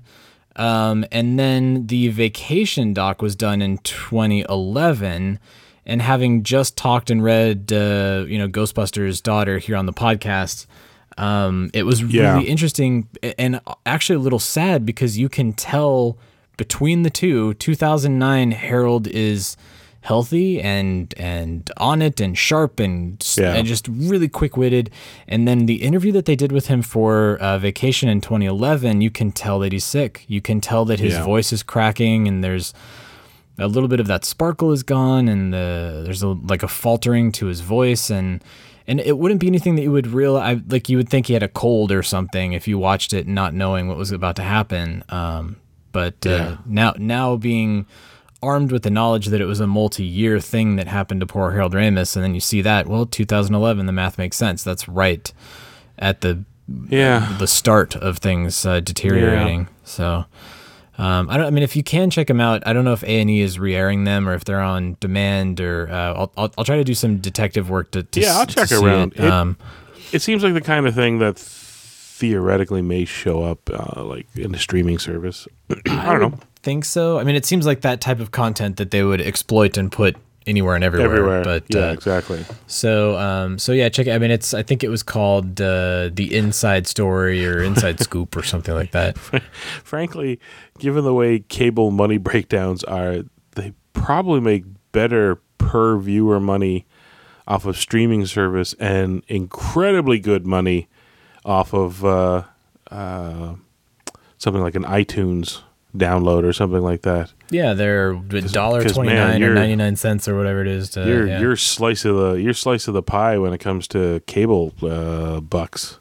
um, 0.55 1.05
and 1.12 1.38
then 1.39 1.88
the 1.88 2.08
vacation 2.10 2.93
doc 2.93 3.22
was 3.22 3.34
done 3.36 3.62
in 3.62 3.77
2011. 3.79 5.39
And 5.89 6.01
having 6.03 6.43
just 6.43 6.77
talked 6.77 7.10
and 7.10 7.24
read, 7.24 7.74
uh, 7.74 8.25
you 8.27 8.38
know, 8.38 8.48
Ghostbusters' 8.48 9.22
daughter 9.24 9.58
here 9.58 9.75
on 9.75 9.88
the 9.88 9.93
podcast, 9.93 10.67
um, 11.17 11.69
it 11.74 11.84
was 11.84 12.01
Yeah. 12.01 12.36
really 12.36 12.48
interesting 12.48 13.08
and 13.38 13.60
actually 13.86 14.15
a 14.17 14.19
little 14.19 14.39
sad 14.39 14.86
because 14.86 15.17
you 15.17 15.29
can 15.29 15.53
tell 15.53 16.17
between 16.58 17.01
the 17.03 17.10
two, 17.10 17.53
2009 17.55 18.51
Harold 18.51 19.08
is 19.08 19.58
healthy 20.01 20.62
and 20.62 21.13
and 21.17 21.69
on 21.75 22.01
it 22.01 22.22
and 22.22 22.38
sharp 22.38 22.79
and, 22.79 23.22
Yeah. 23.38 23.53
and 23.55 23.67
just 23.67 23.86
really 23.89 24.29
quick-witted 24.29 24.89
and 25.27 25.46
then 25.46 25.65
the 25.65 25.81
interview 25.84 26.13
that 26.13 26.24
they 26.25 26.38
did 26.38 26.51
with 26.53 26.67
him 26.67 26.81
for 26.81 27.38
uh, 27.41 27.58
vacation 27.60 28.08
in 28.08 28.22
2011 28.22 29.01
you 29.01 29.10
can 29.12 29.34
tell 29.34 29.60
that 29.60 29.74
he's 29.74 29.84
sick 29.84 30.24
you 30.29 30.39
can 30.39 30.62
tell 30.62 30.86
that 30.86 31.00
his 31.01 31.15
Yeah. 31.15 31.24
voice 31.25 31.51
is 31.51 31.63
cracking 31.63 32.29
and 32.29 32.41
there's 32.41 32.74
a 33.60 33.68
little 33.68 33.89
bit 33.89 34.00
of 34.00 34.08
that 34.08 34.25
sparkle 34.25 34.72
is 34.72 34.84
gone 34.84 35.28
and 35.28 35.54
the, 35.54 36.01
there's 36.06 36.24
a, 36.24 36.28
like 36.30 36.63
a 36.63 36.68
faltering 36.68 37.32
to 37.34 37.48
his 37.48 37.62
voice 37.62 38.10
and 38.10 38.44
and 38.88 39.00
it 39.00 39.18
wouldn't 39.20 39.39
be 39.39 39.46
anything 39.48 39.75
that 39.75 39.84
you 39.84 39.92
would 39.92 40.08
realize 40.08 40.60
like 40.70 40.89
you 40.89 40.98
would 40.98 41.10
think 41.10 41.28
he 41.28 41.34
had 41.34 41.44
a 41.44 41.48
cold 41.48 41.92
or 41.92 42.01
something 42.01 42.54
if 42.54 42.68
you 42.68 42.78
watched 42.80 43.13
it 43.13 43.28
not 43.28 43.54
knowing 43.54 43.88
what 43.88 43.98
was 43.98 44.12
about 44.12 44.36
to 44.36 44.42
happen 44.44 45.04
um, 45.10 45.58
but 45.92 46.16
uh, 46.25 46.30
Yeah. 46.30 46.58
now 46.66 46.94
now 46.98 47.36
being 47.36 47.86
armed 48.42 48.72
with 48.72 48.84
the 48.84 48.89
knowledge 48.89 49.28
that 49.28 49.42
it 49.42 49.46
was 49.46 49.60
a 49.60 49.68
multi-year 49.68 50.39
thing 50.39 50.78
that 50.78 50.88
happened 50.88 51.20
to 51.22 51.28
poor 51.28 51.51
Harold 51.51 51.74
Ramis 51.74 52.16
and 52.16 52.24
then 52.24 52.34
you 52.34 52.39
see 52.42 52.62
that 52.62 52.88
well 52.88 53.06
2011 53.06 53.86
the 53.86 53.92
math 53.92 54.18
makes 54.18 54.38
sense 54.38 54.63
that's 54.63 54.88
right 54.88 55.32
at 55.98 56.22
the 56.22 56.44
Yeah. 56.89 57.36
the 57.38 57.48
start 57.48 57.96
of 57.96 58.20
things 58.20 58.66
uh, 58.66 58.80
deteriorating. 58.80 59.68
So, 59.84 60.25
um, 61.00 61.29
I 61.29 61.38
don't. 61.38 61.46
I 61.48 61.50
mean, 61.50 61.63
if 61.63 61.75
you 61.75 61.84
can 61.84 62.10
check 62.10 62.27
them 62.27 62.39
out, 62.41 62.62
I 62.68 62.74
don't 62.74 62.84
know 62.86 62.94
if 62.94 63.03
A 63.03 63.22
and 63.22 63.29
E 63.29 63.41
is 63.41 63.58
re-airing 63.58 64.03
them 64.03 64.27
or 64.27 64.34
if 64.34 64.44
they're 64.44 64.60
on 64.62 64.98
demand. 65.00 65.60
Or 65.62 65.89
uh, 65.89 66.13
I'll, 66.13 66.32
I'll 66.38 66.53
I'll 66.58 66.63
try 66.65 66.75
to 66.77 66.84
do 66.84 66.94
some 66.94 67.18
detective 67.18 67.70
work 67.70 67.91
to. 67.91 68.03
to 68.03 68.20
Yeah, 68.20 68.38
I'll 68.38 68.46
check 68.46 68.72
around. 68.72 69.13
It. 69.13 69.24
It- 69.24 69.32
Um, 69.32 69.58
It 70.12 70.22
seems 70.22 70.44
like 70.44 70.53
the 70.53 70.62
kind 70.62 70.86
of 70.88 70.94
thing 70.96 71.20
that 71.20 71.38
theoretically 71.39 72.82
may 72.82 73.06
show 73.06 73.44
up 73.44 73.70
uh, 73.72 74.03
like 74.03 74.27
in 74.36 74.53
a 74.53 74.58
streaming 74.60 75.00
service. 75.00 75.48
I 75.89 76.18
don't 76.18 76.32
know. 76.34 76.39
think 76.63 76.84
so. 76.86 77.18
I 77.20 77.24
mean, 77.24 77.36
it 77.36 77.46
seems 77.46 77.65
like 77.65 77.82
that 77.82 78.01
type 78.01 78.20
of 78.20 78.32
content 78.32 78.77
that 78.77 78.91
they 78.91 79.03
would 79.03 79.22
exploit 79.22 79.77
and 79.77 79.91
put 79.91 80.18
anywhere 80.50 80.75
and 80.75 80.84
everywhere. 80.84 81.10
Everywhere. 81.10 81.44
But 81.44 81.63
yeah, 81.70 81.89
uh, 81.89 81.94
exactly. 81.94 82.44
so 82.68 83.18
um, 83.18 83.60
so 83.60 83.72
yeah, 83.72 83.88
check. 83.89 84.08
it. 84.08 84.12
I 84.12 84.18
mean, 84.18 84.32
it's. 84.32 84.53
I 84.53 84.63
think 84.63 84.84
it 84.84 84.89
was 84.89 85.03
called 85.03 85.62
uh, 85.62 86.10
the 86.12 86.29
Inside 86.32 86.88
Story 86.88 87.46
or 87.46 87.62
Inside 87.62 88.00
Scoop 88.01 88.36
or 88.36 88.44
something 88.44 88.74
like 88.74 88.91
that. 88.91 89.18
Frankly, 89.84 90.39
given 90.79 91.03
the 91.03 91.13
way 91.13 91.39
cable 91.39 91.91
money 91.91 92.18
breakdowns 92.29 92.84
are, 92.84 93.24
they 93.56 93.74
probably 93.94 94.41
make 94.41 94.65
better 94.91 95.39
per 95.58 95.98
viewer 95.98 96.39
money 96.39 96.86
off 97.48 97.65
of 97.65 97.77
streaming 97.77 98.25
service 98.25 98.74
and 98.79 99.24
incredibly 99.27 100.20
good 100.20 100.46
money 100.46 100.88
off 101.46 101.74
of 101.74 102.03
uh, 102.06 102.44
uh, 102.91 103.56
something 104.38 104.62
like 104.62 104.75
an 104.75 104.84
iTunes 104.84 105.62
download 105.98 106.43
or 106.43 106.53
something 106.53 106.81
like 106.81 107.01
that. 107.01 107.31
Yeah, 107.50 107.74
they're 107.74 108.13
dollar 108.13 108.84
twenty 108.84 109.13
nine 109.13 109.41
or 109.43 109.53
ninety 109.53 109.75
nine 109.75 109.96
cents 109.96 110.27
or 110.27 110.38
whatever 110.38 110.62
it 110.62 110.67
is. 110.67 110.89
To, 110.91 111.05
your 111.05 111.27
yeah. 111.27 111.39
your 111.39 111.55
slice 111.55 112.05
of 112.05 112.15
the 112.15 112.34
your 112.34 112.53
slice 112.53 112.88
of 112.88 112.93
the 112.93 113.01
pie 113.03 113.38
when 113.38 113.53
it 113.53 113.58
comes 113.60 113.88
to 113.89 114.22
cable 114.27 114.74
uh, 114.84 115.39
bucks. 115.39 116.00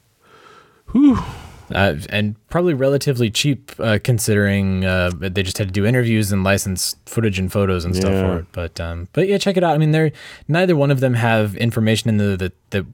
uh, 0.95 1.95
and 2.09 2.35
probably 2.49 2.73
relatively 2.73 3.29
cheap 3.29 3.71
uh, 3.79 3.99
considering 4.03 4.85
uh, 4.85 5.11
they 5.15 5.43
just 5.43 5.57
had 5.57 5.67
to 5.67 5.71
do 5.73 5.85
interviews 5.85 6.31
and 6.31 6.43
license 6.43 6.95
footage 7.05 7.37
and 7.37 7.51
photos 7.51 7.85
and 7.85 7.95
stuff 7.95 8.11
Yeah. 8.11 8.21
for 8.27 8.39
it. 8.39 8.45
But 8.51 8.79
um, 8.79 9.07
but 9.13 9.27
yeah, 9.27 9.37
check 9.37 9.57
it 9.57 9.63
out. 9.63 9.73
I 9.73 9.77
mean, 9.77 9.91
they're 9.91 10.11
neither 10.47 10.75
one 10.75 10.91
of 10.91 10.99
them 10.99 11.15
have 11.15 11.55
information 11.57 12.09
in 12.09 12.17
the 12.17 12.35
that 12.37 12.53
that 12.71 12.85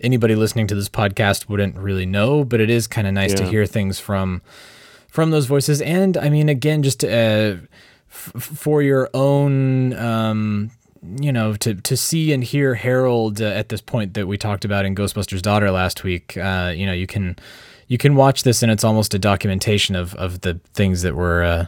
anybody 0.00 0.34
listening 0.34 0.66
to 0.66 0.74
this 0.74 0.88
podcast 0.88 1.48
wouldn't 1.48 1.76
really 1.76 2.06
know. 2.06 2.44
But 2.44 2.60
it 2.60 2.70
is 2.70 2.86
kind 2.86 3.06
of 3.06 3.14
nice 3.14 3.34
to 3.34 3.44
hear 3.46 3.64
things 3.66 3.98
from 3.98 4.42
from 5.08 5.30
those 5.30 5.46
voices. 5.46 5.80
And 5.82 6.16
I 6.16 6.28
mean, 6.28 6.48
again, 6.48 6.82
just 6.82 7.02
uh, 7.04 7.56
f- 8.10 8.32
for 8.36 8.82
your 8.82 9.08
own. 9.14 9.92
Um, 9.94 10.70
you 11.20 11.30
know, 11.32 11.54
to 11.54 11.74
to 11.74 11.96
see 11.96 12.32
and 12.32 12.42
hear 12.42 12.74
Harold 12.74 13.40
uh, 13.40 13.44
at 13.44 13.68
this 13.68 13.80
point 13.80 14.14
that 14.14 14.26
we 14.26 14.36
talked 14.36 14.64
about 14.64 14.84
in 14.84 14.96
Ghostbusters' 14.96 15.40
Daughter 15.40 15.70
last 15.70 16.02
week, 16.02 16.36
uh, 16.36 16.72
you 16.76 16.86
know, 16.86 16.92
you 16.92 17.06
can 17.06 17.36
you 17.86 17.96
can 17.98 18.16
watch 18.16 18.42
this 18.42 18.64
and 18.64 18.72
it's 18.72 18.82
almost 18.82 19.14
a 19.14 19.18
documentation 19.18 19.94
of 19.94 20.12
of 20.16 20.40
the 20.40 20.58
things 20.74 21.02
that 21.02 21.14
were 21.14 21.44
uh, 21.44 21.66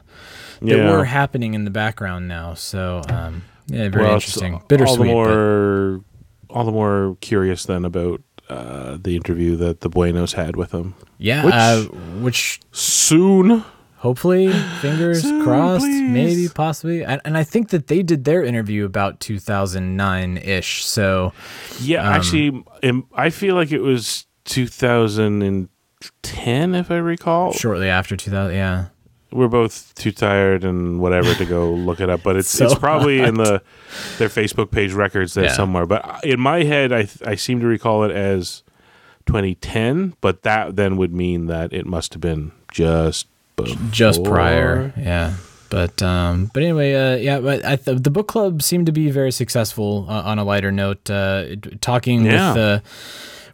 that 0.62 0.76
Yeah. 0.78 0.90
were 0.90 1.04
happening 1.04 1.54
in 1.54 1.64
the 1.64 1.70
background 1.70 2.26
now. 2.26 2.54
So 2.54 3.02
um, 3.09 3.42
yeah, 3.68 3.88
very 3.88 4.06
Well, 4.06 4.14
interesting, 4.14 4.54
all 4.54 4.64
bittersweet. 4.66 4.99
the 4.99 5.04
but- 5.04 5.11
more, 5.12 6.00
all 6.50 6.64
the 6.64 6.73
more 6.73 7.16
curious 7.20 7.64
then 7.66 7.85
about 7.85 8.20
uh, 8.50 8.99
the 9.00 9.14
interview 9.16 9.57
that 9.57 9.80
the 9.80 9.88
Buenos 9.88 10.33
had 10.35 10.57
with 10.57 10.73
him. 10.73 10.95
yeah, 11.19 11.45
which- 11.45 11.54
uh, 11.54 11.83
which 12.21 12.61
Soon, 12.73 13.64
hopefully, 13.99 14.52
fingers 14.80 15.23
Soon, 15.23 15.42
crossed, 15.45 15.85
please. 15.85 16.11
maybe, 16.11 16.49
possibly, 16.49 17.04
and, 17.04 17.21
and 17.25 17.37
I 17.38 17.45
think 17.45 17.69
that 17.71 17.87
they 17.87 18.02
did 18.02 18.25
their 18.25 18.42
interview 18.45 18.85
about 18.85 19.21
2009 19.21 20.37
ish. 20.38 20.85
So 20.85 21.33
yeah. 21.80 22.07
Um, 22.09 22.14
actually, 22.14 22.64
I 23.14 23.30
feel 23.30 23.54
like 23.54 23.71
it 23.73 23.80
was 23.83 24.26
2010, 24.45 26.75
if 26.75 26.90
I 26.90 26.97
recall. 26.97 27.52
shortly 27.52 27.88
after 27.88 28.16
2000, 28.16 28.54
yeah. 28.57 28.87
We're 29.32 29.49
both 29.49 29.94
too 29.94 30.12
tired 30.12 30.64
and 30.64 31.00
whatever 31.00 31.34
to 31.34 31.44
go 31.44 31.70
look 31.88 32.00
it 32.00 32.10
up, 32.10 32.22
but 32.22 32.37
it's 32.37 32.49
So 32.49 32.64
it's 32.66 32.75
probably 32.75 33.20
in 33.20 33.34
the 33.34 33.62
their 34.18 34.28
Facebook 34.28 34.70
page 34.70 34.92
records 34.92 35.34
there 35.34 35.44
Yeah. 35.44 35.52
somewhere. 35.52 35.87
But 35.87 36.25
in 36.25 36.40
my 36.40 36.62
head, 36.64 36.92
I 36.92 37.08
I 37.26 37.34
seem 37.37 37.60
to 37.60 37.66
recall 37.66 38.04
it 38.04 38.10
as 38.10 38.62
2010, 39.26 40.14
but 40.20 40.42
that 40.42 40.76
then 40.76 40.96
would 40.96 41.12
mean 41.14 41.46
that 41.46 41.72
it 41.72 41.87
must 41.87 42.12
have 42.14 42.20
been 42.20 42.52
just 42.72 43.26
just 43.90 44.25
prior 44.25 44.90
yeah 44.96 45.34
but 45.68 46.00
um 46.02 46.50
but 46.54 46.62
anyway 46.62 46.94
uh 46.94 47.14
yeah 47.16 47.38
but 47.40 47.62
I 47.62 47.76
th- 47.76 47.99
the 48.02 48.08
book 48.10 48.26
club 48.26 48.62
seemed 48.62 48.87
to 48.87 48.92
be 48.92 49.10
very 49.10 49.30
successful 49.30 50.06
uh, 50.08 50.22
on 50.25 50.38
a 50.38 50.44
lighter 50.44 50.72
note 50.72 51.10
uh 51.10 51.56
talking 51.82 52.25
Yeah. 52.25 52.54
with 52.54 52.56
uh 52.58 52.80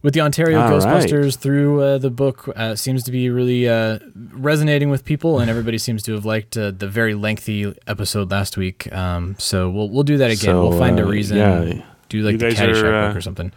with 0.02 0.14
the 0.14 0.20
Ontario 0.20 0.60
All 0.60 0.70
Ghostbusters 0.70 1.36
through 1.38 1.80
uh, 1.82 1.98
the 1.98 2.10
book 2.10 2.48
uh, 2.56 2.74
seems 2.74 3.02
to 3.04 3.10
be 3.10 3.30
really 3.30 3.68
uh, 3.68 3.98
resonating 4.32 4.90
with 4.90 5.04
people, 5.04 5.38
and 5.40 5.50
everybody 5.50 5.78
seems 5.78 6.02
to 6.04 6.12
have 6.14 6.24
liked 6.24 6.56
uh, 6.56 6.70
the 6.70 6.88
very 6.88 7.14
lengthy 7.14 7.74
episode 7.86 8.30
last 8.30 8.56
week. 8.56 8.92
Um, 8.92 9.36
so 9.38 9.68
we'll 9.70 9.88
we'll 9.88 10.02
do 10.04 10.16
that 10.18 10.30
again. 10.30 10.54
So, 10.54 10.68
we'll 10.68 10.78
find 10.78 10.98
a 11.00 11.04
uh, 11.04 11.08
reason. 11.10 11.36
yeah. 11.38 11.82
do 12.08 12.22
like 12.22 12.32
You 12.32 12.38
the 12.38 12.50
guys 12.50 12.58
Caddyshack 12.58 12.82
are, 12.82 12.94
uh, 12.94 13.08
book 13.08 13.16
or 13.16 13.20
something. 13.20 13.52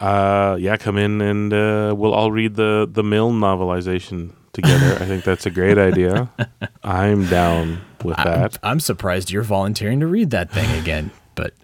Uh, 0.00 0.56
yeah, 0.60 0.76
come 0.76 0.98
in 0.98 1.20
and 1.20 1.52
uh, 1.52 1.94
we'll 1.96 2.14
all 2.14 2.32
read 2.32 2.56
the 2.56 2.88
the 2.90 3.02
Milne 3.04 3.38
novelization 3.40 4.32
together. 4.52 4.96
I 5.00 5.06
think 5.06 5.24
that's 5.24 5.46
a 5.46 5.50
great 5.50 5.78
idea. 5.78 6.30
I'm 6.84 7.26
down 7.26 7.80
with 8.04 8.16
that. 8.16 8.58
I'm 8.62 8.80
surprised 8.80 9.30
you're 9.30 9.42
volunteering 9.44 10.00
to 10.00 10.06
read 10.06 10.30
that 10.30 10.50
thing 10.50 10.70
again, 10.80 11.10
but 11.34 11.54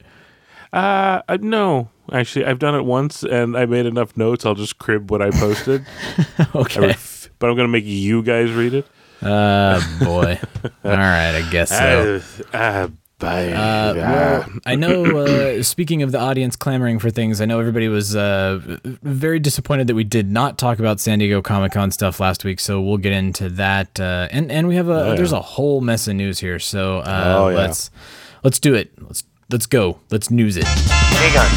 Uh, 0.72 1.20
uh, 1.28 1.38
no, 1.40 1.90
actually, 2.12 2.44
I've 2.44 2.58
done 2.58 2.74
it 2.74 2.82
once, 2.84 3.22
and 3.22 3.56
I 3.56 3.66
made 3.66 3.86
enough 3.86 4.16
notes. 4.16 4.44
I'll 4.46 4.54
just 4.54 4.78
crib 4.78 5.10
what 5.10 5.22
I 5.22 5.30
posted. 5.30 5.84
I 6.38 6.46
okay. 6.54 6.80
ref- 6.88 7.30
but 7.38 7.50
I'm 7.50 7.56
gonna 7.56 7.68
make 7.68 7.84
you 7.84 8.22
guys 8.22 8.50
read 8.52 8.74
it. 8.74 8.86
Uh, 9.22 9.80
boy. 10.02 10.38
All 10.84 10.90
right, 10.90 11.34
I 11.34 11.48
guess 11.50 11.68
so. 11.70 12.20
Uh, 13.22 13.26
uh, 13.26 13.26
Uh, 13.26 13.92
well, 13.96 14.46
I 14.64 14.76
know. 14.76 15.04
Uh, 15.18 15.62
speaking 15.62 16.02
of 16.02 16.10
the 16.10 16.18
audience 16.18 16.56
clamoring 16.56 16.98
for 16.98 17.10
things, 17.10 17.42
I 17.42 17.44
know 17.44 17.60
everybody 17.60 17.86
was 17.88 18.16
uh, 18.16 18.60
very 19.02 19.38
disappointed 19.38 19.88
that 19.88 19.94
we 19.94 20.04
did 20.04 20.30
not 20.30 20.56
talk 20.56 20.78
about 20.78 21.00
San 21.00 21.18
Diego 21.18 21.42
Comic 21.42 21.72
Con 21.72 21.90
stuff 21.90 22.18
last 22.18 22.44
week. 22.46 22.58
So 22.60 22.80
we'll 22.80 22.96
get 22.96 23.12
into 23.12 23.50
that, 23.50 24.00
uh, 24.00 24.28
and 24.30 24.50
and 24.50 24.68
we 24.68 24.76
have 24.76 24.88
a 24.88 24.92
Oh, 25.04 25.08
yeah. 25.10 25.14
there's 25.16 25.32
a 25.32 25.40
whole 25.42 25.82
mess 25.82 26.08
of 26.08 26.16
news 26.16 26.38
here. 26.38 26.58
So 26.58 27.00
uh, 27.00 27.34
Oh, 27.40 27.48
yeah. 27.50 27.56
let's 27.58 27.90
let's 28.42 28.58
do 28.58 28.72
it. 28.74 28.90
Let's 29.02 29.22
let's 29.50 29.66
go. 29.66 29.98
Let's 30.10 30.30
news 30.30 30.56
it. 30.56 30.64
Hey 30.64 31.34
guys, 31.34 31.50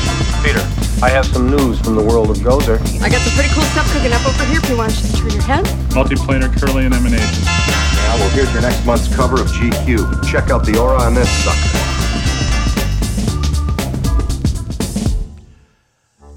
Peter, 0.44 0.60
I 1.04 1.10
have 1.10 1.26
some 1.26 1.50
news 1.50 1.80
from 1.80 1.96
the 1.96 2.04
world 2.04 2.30
of 2.30 2.38
Gozer. 2.38 2.82
I 3.02 3.10
got 3.10 3.22
some 3.22 3.34
pretty 3.34 3.54
cool 3.54 3.64
stuff 3.72 3.92
cooking 3.94 4.12
up 4.12 4.26
over 4.26 4.46
here 4.46 4.60
if 4.62 4.70
you 4.70 4.78
want 4.78 4.92
to 4.92 5.14
turn 5.14 5.30
your 5.30 5.44
head. 5.44 5.66
Multiplanar 5.94 6.50
Kirlian 6.50 6.94
emanation. 6.94 7.46
Now, 7.46 8.18
well, 8.18 8.30
here's 8.32 8.52
your 8.52 8.62
next 8.62 8.86
month's 8.86 9.14
cover 9.16 9.40
of 9.40 9.48
GQ. 9.48 10.26
Check 10.30 10.50
out 10.50 10.66
the 10.66 10.78
aura 10.78 11.02
on 11.02 11.14
this 11.14 11.30
sucker. 11.44 11.80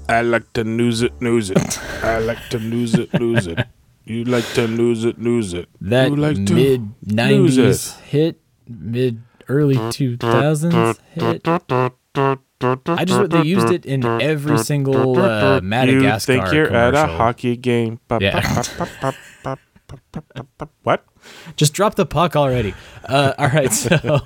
I 0.09 0.21
like 0.21 0.53
to 0.53 0.63
news 0.63 1.01
it, 1.01 1.19
news 1.21 1.49
it. 1.49 1.79
I 2.03 2.19
like 2.19 2.47
to 2.49 2.59
news 2.59 2.93
it, 2.95 3.13
news 3.19 3.45
it. 3.47 3.59
You 4.05 4.23
like 4.23 4.45
to 4.53 4.67
news 4.69 5.03
it, 5.03 5.17
news 5.17 5.53
it. 5.53 5.67
That 5.81 6.11
you 6.11 6.15
like 6.15 6.45
to 6.45 6.53
mid 6.53 6.93
'90s 7.03 7.99
hit, 8.03 8.39
mid 8.65 9.21
early 9.47 9.75
2000s 9.75 10.99
hit. 11.13 11.47
I 12.59 13.05
just 13.05 13.29
they 13.29 13.43
used 13.43 13.69
it 13.69 13.85
in 13.85 14.03
every 14.03 14.57
single 14.57 15.19
uh, 15.19 15.61
Madagascar. 15.61 16.33
You 16.33 16.41
think 16.41 16.53
you're 16.53 16.67
commercial. 16.67 16.97
at 16.97 17.09
a 17.09 17.13
hockey 17.13 17.55
game? 17.55 17.99
Yeah. 18.19 18.63
what? 20.83 21.05
Just 21.55 21.73
drop 21.73 21.95
the 21.95 22.05
puck 22.05 22.35
already. 22.35 22.73
Uh, 23.07 23.33
all 23.37 23.49
right, 23.49 23.71
so. 23.71 24.21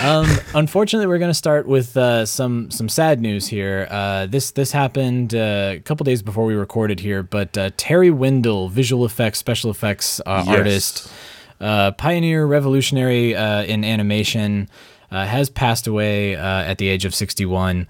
Um, 0.00 0.26
unfortunately, 0.54 1.06
we're 1.06 1.18
going 1.18 1.30
to 1.30 1.34
start 1.34 1.66
with 1.66 1.96
uh, 1.96 2.26
some 2.26 2.70
some 2.70 2.88
sad 2.88 3.20
news 3.20 3.46
here. 3.46 3.86
Uh, 3.90 4.26
this 4.26 4.50
this 4.52 4.72
happened 4.72 5.34
uh, 5.34 5.72
a 5.74 5.80
couple 5.80 6.04
days 6.04 6.22
before 6.22 6.44
we 6.44 6.54
recorded 6.54 7.00
here, 7.00 7.22
but 7.22 7.56
uh, 7.56 7.70
Terry 7.76 8.10
Windell, 8.10 8.70
visual 8.70 9.04
effects 9.04 9.38
special 9.38 9.70
effects 9.70 10.20
uh, 10.26 10.42
yes. 10.46 10.56
artist, 10.56 11.12
uh, 11.60 11.92
pioneer, 11.92 12.46
revolutionary 12.46 13.34
uh, 13.34 13.62
in 13.64 13.84
animation, 13.84 14.68
uh, 15.10 15.26
has 15.26 15.48
passed 15.50 15.86
away 15.86 16.34
uh, 16.36 16.42
at 16.44 16.78
the 16.78 16.88
age 16.88 17.04
of 17.04 17.14
61. 17.14 17.86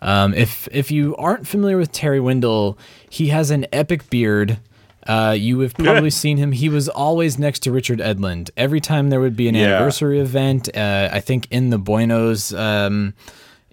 Um, 0.00 0.32
if 0.34 0.68
if 0.70 0.90
you 0.92 1.16
aren't 1.16 1.46
familiar 1.48 1.76
with 1.76 1.90
Terry 1.90 2.20
Windell, 2.20 2.76
he 3.10 3.28
has 3.28 3.50
an 3.50 3.66
epic 3.72 4.08
beard. 4.10 4.58
Uh, 5.06 5.34
you 5.36 5.58
have 5.60 5.72
probably 5.74 6.10
seen 6.10 6.36
him. 6.36 6.52
He 6.52 6.68
was 6.68 6.88
always 6.88 7.38
next 7.38 7.60
to 7.60 7.72
Richard 7.72 7.98
Edlund. 7.98 8.50
Every 8.58 8.80
time 8.80 9.08
there 9.08 9.20
would 9.20 9.36
be 9.36 9.48
an 9.48 9.54
Yeah. 9.54 9.64
anniversary 9.76 10.20
event, 10.20 10.68
uh, 10.76 11.08
I 11.10 11.20
think 11.20 11.48
in 11.50 11.70
the 11.70 11.78
Buenos 11.78 12.52
um, 12.52 13.14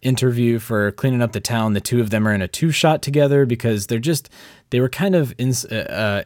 interview 0.05 0.59
for 0.59 0.91
cleaning 0.91 1.21
up 1.21 1.31
the 1.33 1.39
town, 1.39 1.73
the 1.73 1.81
two 1.81 1.99
of 1.99 2.09
them 2.11 2.27
are 2.27 2.33
in 2.33 2.41
a 2.41 2.47
two 2.47 2.71
shot 2.71 3.01
together 3.01 3.45
because 3.45 3.87
they're 3.87 3.99
just 3.99 4.29
they 4.69 4.79
were 4.79 4.89
kind 4.89 5.15
of 5.15 5.33
ins- 5.37 5.65
uh, 5.65 6.23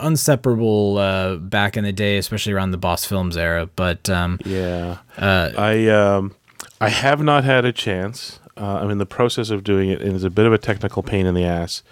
uh, 0.00 0.06
inseparable 0.06 0.98
uh, 0.98 1.36
back 1.36 1.76
in 1.76 1.84
the 1.84 1.92
day, 1.92 2.16
especially 2.18 2.52
around 2.52 2.70
the 2.72 2.78
Boss 2.78 3.04
Films 3.04 3.36
era. 3.36 3.66
But 3.76 4.08
um, 4.10 4.38
Yeah. 4.44 4.98
uh, 5.18 5.50
I 5.56 5.88
um, 5.88 6.34
I 6.80 6.88
have 6.88 7.22
not 7.22 7.44
had 7.44 7.64
a 7.64 7.72
chance. 7.72 8.38
Uh, 8.56 8.78
I'm 8.82 8.90
in 8.90 8.98
the 8.98 9.06
process 9.06 9.50
of 9.50 9.64
doing 9.64 9.90
it, 9.90 10.02
and 10.02 10.14
it's 10.14 10.24
a 10.24 10.30
bit 10.30 10.46
of 10.46 10.52
a 10.52 10.58
technical 10.58 11.02
pain 11.02 11.26
in 11.26 11.34
the 11.34 11.44
ass. 11.44 11.82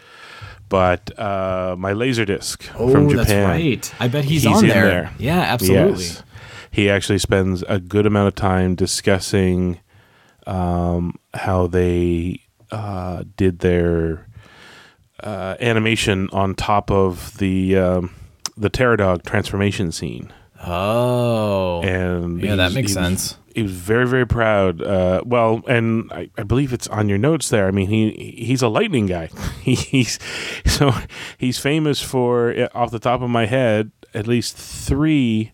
But 0.69 1.19
uh, 1.19 1.77
my 1.79 1.93
Laserdisc 1.95 2.69
oh, 2.79 2.91
from 2.93 3.09
Japan. 3.09 3.25
that's 3.27 3.31
right. 3.31 3.95
I 4.01 4.09
bet 4.09 4.25
he's, 4.25 4.43
He's 4.43 4.53
on 4.53 4.65
in 4.65 4.69
there. 4.71 4.85
there. 4.85 5.13
Yeah, 5.19 5.41
absolutely. 5.41 6.05
Yes. 6.05 6.23
He 6.71 6.91
actually 6.91 7.19
spends 7.19 7.63
a 7.69 7.79
good 7.81 8.05
amount 8.05 8.29
of 8.29 8.35
time 8.35 8.75
discussing 8.75 9.81
um, 10.49 11.14
how 11.35 11.67
they 11.69 12.40
uh, 12.71 13.23
did 13.37 13.59
their 13.61 14.26
uh, 15.23 15.57
animation 15.61 16.29
on 16.33 16.55
top 16.55 16.90
of 16.90 17.37
the 17.38 17.77
um, 17.77 18.14
the 18.57 18.70
Pterodog 18.70 19.25
transformation 19.25 19.92
scene. 19.92 20.33
Oh, 20.66 21.81
And 21.83 22.40
Yeah, 22.42 22.57
that 22.57 22.73
makes 22.73 22.92
he 22.92 22.99
was- 22.99 23.07
sense. 23.07 23.38
he 23.55 23.62
was 23.62 23.73
very, 23.73 24.07
very 24.09 24.27
proud. 24.27 24.83
Uh, 24.83 25.23
well, 25.25 25.62
and 25.68 26.11
I, 26.12 26.31
I 26.37 26.42
believe 26.42 26.73
it's 26.73 26.88
on 26.88 27.09
your 27.09 27.18
notes 27.18 27.49
there. 27.49 27.66
I 27.68 27.70
mean, 27.70 27.88
he 27.88 28.35
he's 28.38 28.62
a 28.62 28.68
lightning 28.68 29.07
guy. 29.07 29.29
He's 29.62 30.18
so 30.66 30.92
he's 31.37 31.59
famous 31.59 32.01
for, 32.03 32.53
uh, 32.59 32.68
off 32.75 32.90
the 32.90 32.99
top 32.99 33.20
of 33.23 33.31
my 33.31 33.46
head, 33.46 33.90
at 34.14 34.27
least 34.27 34.57
three. 34.57 35.53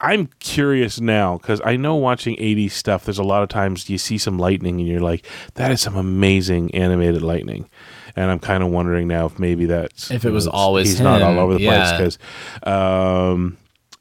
I'm 0.00 0.28
curious 0.38 1.00
now 1.00 1.38
because 1.38 1.60
I 1.64 1.76
know 1.76 1.96
watching 1.96 2.36
80s 2.36 2.70
stuff. 2.70 3.04
There's 3.04 3.18
a 3.18 3.24
lot 3.24 3.42
of 3.42 3.48
times 3.48 3.90
you 3.90 3.98
see 3.98 4.16
some 4.16 4.38
lightning 4.38 4.78
and 4.78 4.88
you're 4.88 5.00
like, 5.00 5.26
"That 5.54 5.72
is 5.72 5.80
some 5.80 5.96
amazing 5.96 6.72
animated 6.74 7.22
lightning," 7.22 7.68
and 8.14 8.30
I'm 8.30 8.38
kind 8.38 8.62
of 8.62 8.70
wondering 8.70 9.08
now 9.08 9.26
if 9.26 9.38
maybe 9.38 9.66
that's 9.66 10.10
If 10.10 10.24
it 10.24 10.30
was 10.30 10.46
always 10.46 10.88
he's 10.88 11.00
not 11.00 11.20
all 11.20 11.38
over 11.38 11.54
the 11.54 11.62
yeah. 11.62 11.96
place 11.96 12.18
because 12.62 13.32
um, 13.32 13.56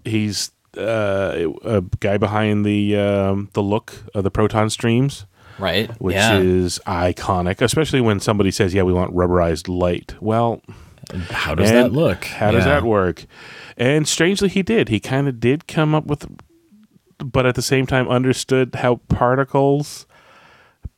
he's 0.05 0.51
uh, 0.77 1.49
a 1.63 1.81
guy 1.99 2.17
behind 2.17 2.65
the 2.65 2.95
um, 2.95 3.49
the 3.53 3.63
look 3.63 4.03
of 4.13 4.23
the 4.23 4.31
proton 4.31 4.69
streams, 4.69 5.25
right. 5.57 5.89
which 5.99 6.15
yeah. 6.15 6.37
is 6.37 6.79
iconic, 6.85 7.61
especially 7.61 8.01
when 8.01 8.19
somebody 8.19 8.51
says, 8.51 8.73
"Yeah, 8.73 8.83
we 8.83 8.93
want 8.93 9.15
rubberized 9.15 9.67
light." 9.67 10.15
Well, 10.21 10.61
How 11.31 11.55
does 11.55 11.69
and 11.69 11.77
that 11.77 11.91
look? 11.93 12.25
How 12.25 12.51
does 12.51 12.65
Yeah. 12.65 12.75
that 12.75 12.83
work? 12.83 13.25
And 13.77 14.07
strangely, 14.07 14.49
he 14.49 14.61
did. 14.63 14.89
He 14.89 14.99
kind 14.99 15.27
of 15.27 15.39
did 15.39 15.67
come 15.67 15.93
up 15.95 16.05
with, 16.05 16.25
but 17.19 17.45
at 17.45 17.55
the 17.55 17.61
same 17.61 17.85
time, 17.85 18.07
understood 18.07 18.75
how 18.75 19.01
particles 19.07 20.05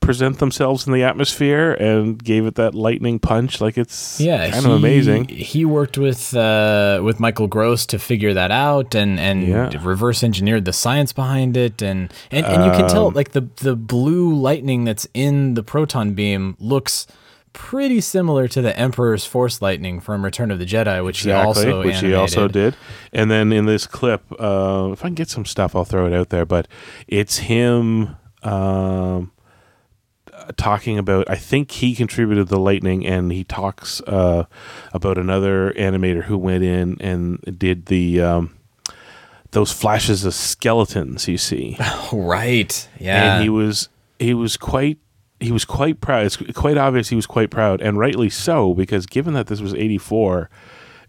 present 0.02 0.39
themselves 0.39 0.88
in 0.88 0.93
the 0.93 1.04
atmosphere 1.04 1.74
and 1.74 2.24
gave 2.24 2.45
it 2.45 2.56
that 2.56 2.74
lightning 2.74 3.19
punch. 3.19 3.60
Like 3.60 3.78
it's 3.78 4.19
Yeah, 4.19 4.50
kind 4.50 4.65
he, 4.65 4.72
of 4.72 4.78
amazing. 4.78 5.28
He 5.28 5.65
worked 5.65 5.98
with 5.98 6.34
uh, 6.34 7.02
with 7.04 7.19
Michael 7.19 7.48
Gross 7.48 7.86
to 7.88 8.00
figure 8.00 8.34
that 8.34 8.50
out 8.50 8.95
and 8.95 9.19
and 9.19 9.45
Yeah. 9.45 9.69
reverse 9.84 10.24
engineered 10.24 10.63
the 10.63 10.72
science 10.74 11.12
behind 11.12 11.58
it 11.58 11.82
and 11.82 12.12
and, 12.32 12.45
and 12.45 12.63
you 12.63 12.72
can 12.72 12.84
Um, 12.84 12.89
tell 12.89 13.12
like 13.12 13.32
the 13.34 13.48
the 13.58 13.76
blue 13.76 14.34
lightning 14.34 14.86
that's 14.86 15.06
in 15.13 15.56
the 15.56 15.63
proton 15.63 16.13
beam 16.13 16.56
looks 16.60 17.06
pretty 17.54 18.02
similar 18.02 18.48
to 18.48 18.62
the 18.62 18.78
Emperor's 18.78 19.26
Force 19.26 19.62
lightning 19.62 20.00
from 20.00 20.24
Return 20.24 20.52
of 20.52 20.60
the 20.60 20.66
Jedi, 20.66 21.04
which 21.04 21.22
he 21.22 21.32
also 21.32 21.84
which 21.84 22.00
he 22.00 22.14
also 22.14 22.48
did. 22.48 22.76
And 23.12 23.30
then 23.30 23.52
in 23.52 23.66
this 23.66 23.86
clip, 23.88 24.24
uh, 24.40 24.90
if 24.92 25.04
I 25.04 25.08
can 25.08 25.16
get 25.16 25.30
some 25.30 25.46
stuff, 25.46 25.76
I'll 25.76 25.86
throw 25.86 26.08
it 26.08 26.14
out 26.14 26.30
there. 26.30 26.46
But 26.46 26.68
it's 27.08 27.38
him 27.40 28.16
um, 28.44 29.32
talking 30.58 30.98
about. 30.98 31.30
I 31.30 31.36
think 31.36 31.72
he 31.72 31.96
contributed 31.96 32.48
the 32.48 32.60
lightning, 32.60 33.06
and 33.06 33.32
he 33.32 33.44
talks 33.44 34.02
uh, 34.02 34.46
about 34.94 35.18
another 35.18 35.74
animator 35.74 36.24
who 36.24 36.38
went 36.38 36.64
in 36.64 36.98
and 37.02 37.40
did 37.58 37.88
the. 37.88 38.22
Um, 38.22 38.56
those 39.52 39.72
flashes 39.72 40.26
of 40.26 40.36
skeletons 40.36 41.28
you 41.28 41.40
see, 41.40 41.76
Right. 42.14 42.88
Yeah. 43.00 43.34
and 43.34 43.44
he 43.44 43.50
was 43.50 43.90
he 44.20 44.36
was 44.36 44.58
quite 44.58 45.00
he 45.39 45.52
was 45.52 45.65
quite 45.65 46.02
proud. 46.02 46.25
It's 46.25 46.38
quite 46.38 46.78
obvious 46.78 47.10
he 47.10 47.15
was 47.15 47.25
quite 47.25 47.49
proud, 47.49 47.82
and 47.82 47.97
rightly 47.97 48.30
so, 48.30 48.73
because 48.73 49.06
given 49.06 49.34
that 49.34 49.47
this 49.47 49.62
was 49.62 49.73
'84, 49.73 50.49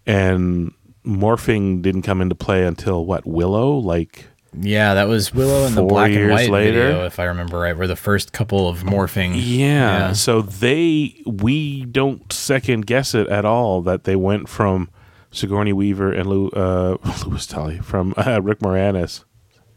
and 0.07 0.73
morphing 1.05 1.83
didn't 1.83 2.03
come 2.03 2.21
into 2.21 2.35
play 2.35 2.65
until 2.65 3.05
what 3.05 3.27
Willow, 3.27 3.77
like 3.79 4.29
yeah, 4.59 4.95
that 4.95 5.09
was 5.09 5.33
Willow 5.33 5.67
and 5.67 5.77
the 5.77 5.83
black 5.85 6.11
and 6.11 6.31
white 6.31 6.51
later? 6.51 6.89
video, 6.89 7.07
if 7.07 7.19
I 7.19 7.25
remember 7.25 7.59
right, 7.59 7.77
were 7.77 7.87
the 7.87 7.97
first 7.97 8.33
couple 8.33 8.69
of 8.69 8.81
morphing. 8.81 9.33
yeah. 9.37 10.13
So 10.13 10.43
they 10.43 11.23
we 11.25 11.85
don't 11.85 12.33
second 12.33 12.87
guess 12.87 13.15
it 13.15 13.29
at 13.29 13.45
all 13.45 13.81
that 13.83 14.05
they 14.05 14.17
went 14.17 14.49
from 14.49 14.91
Sigourney 15.31 15.73
Weaver 15.73 16.13
and 16.13 16.29
Lou, 16.29 16.49
uh, 16.49 16.97
Louis 17.27 17.47
Tully 17.47 17.79
from 17.79 18.15
uh, 18.17 18.41
Rick 18.43 18.59
Moranis. 18.61 19.25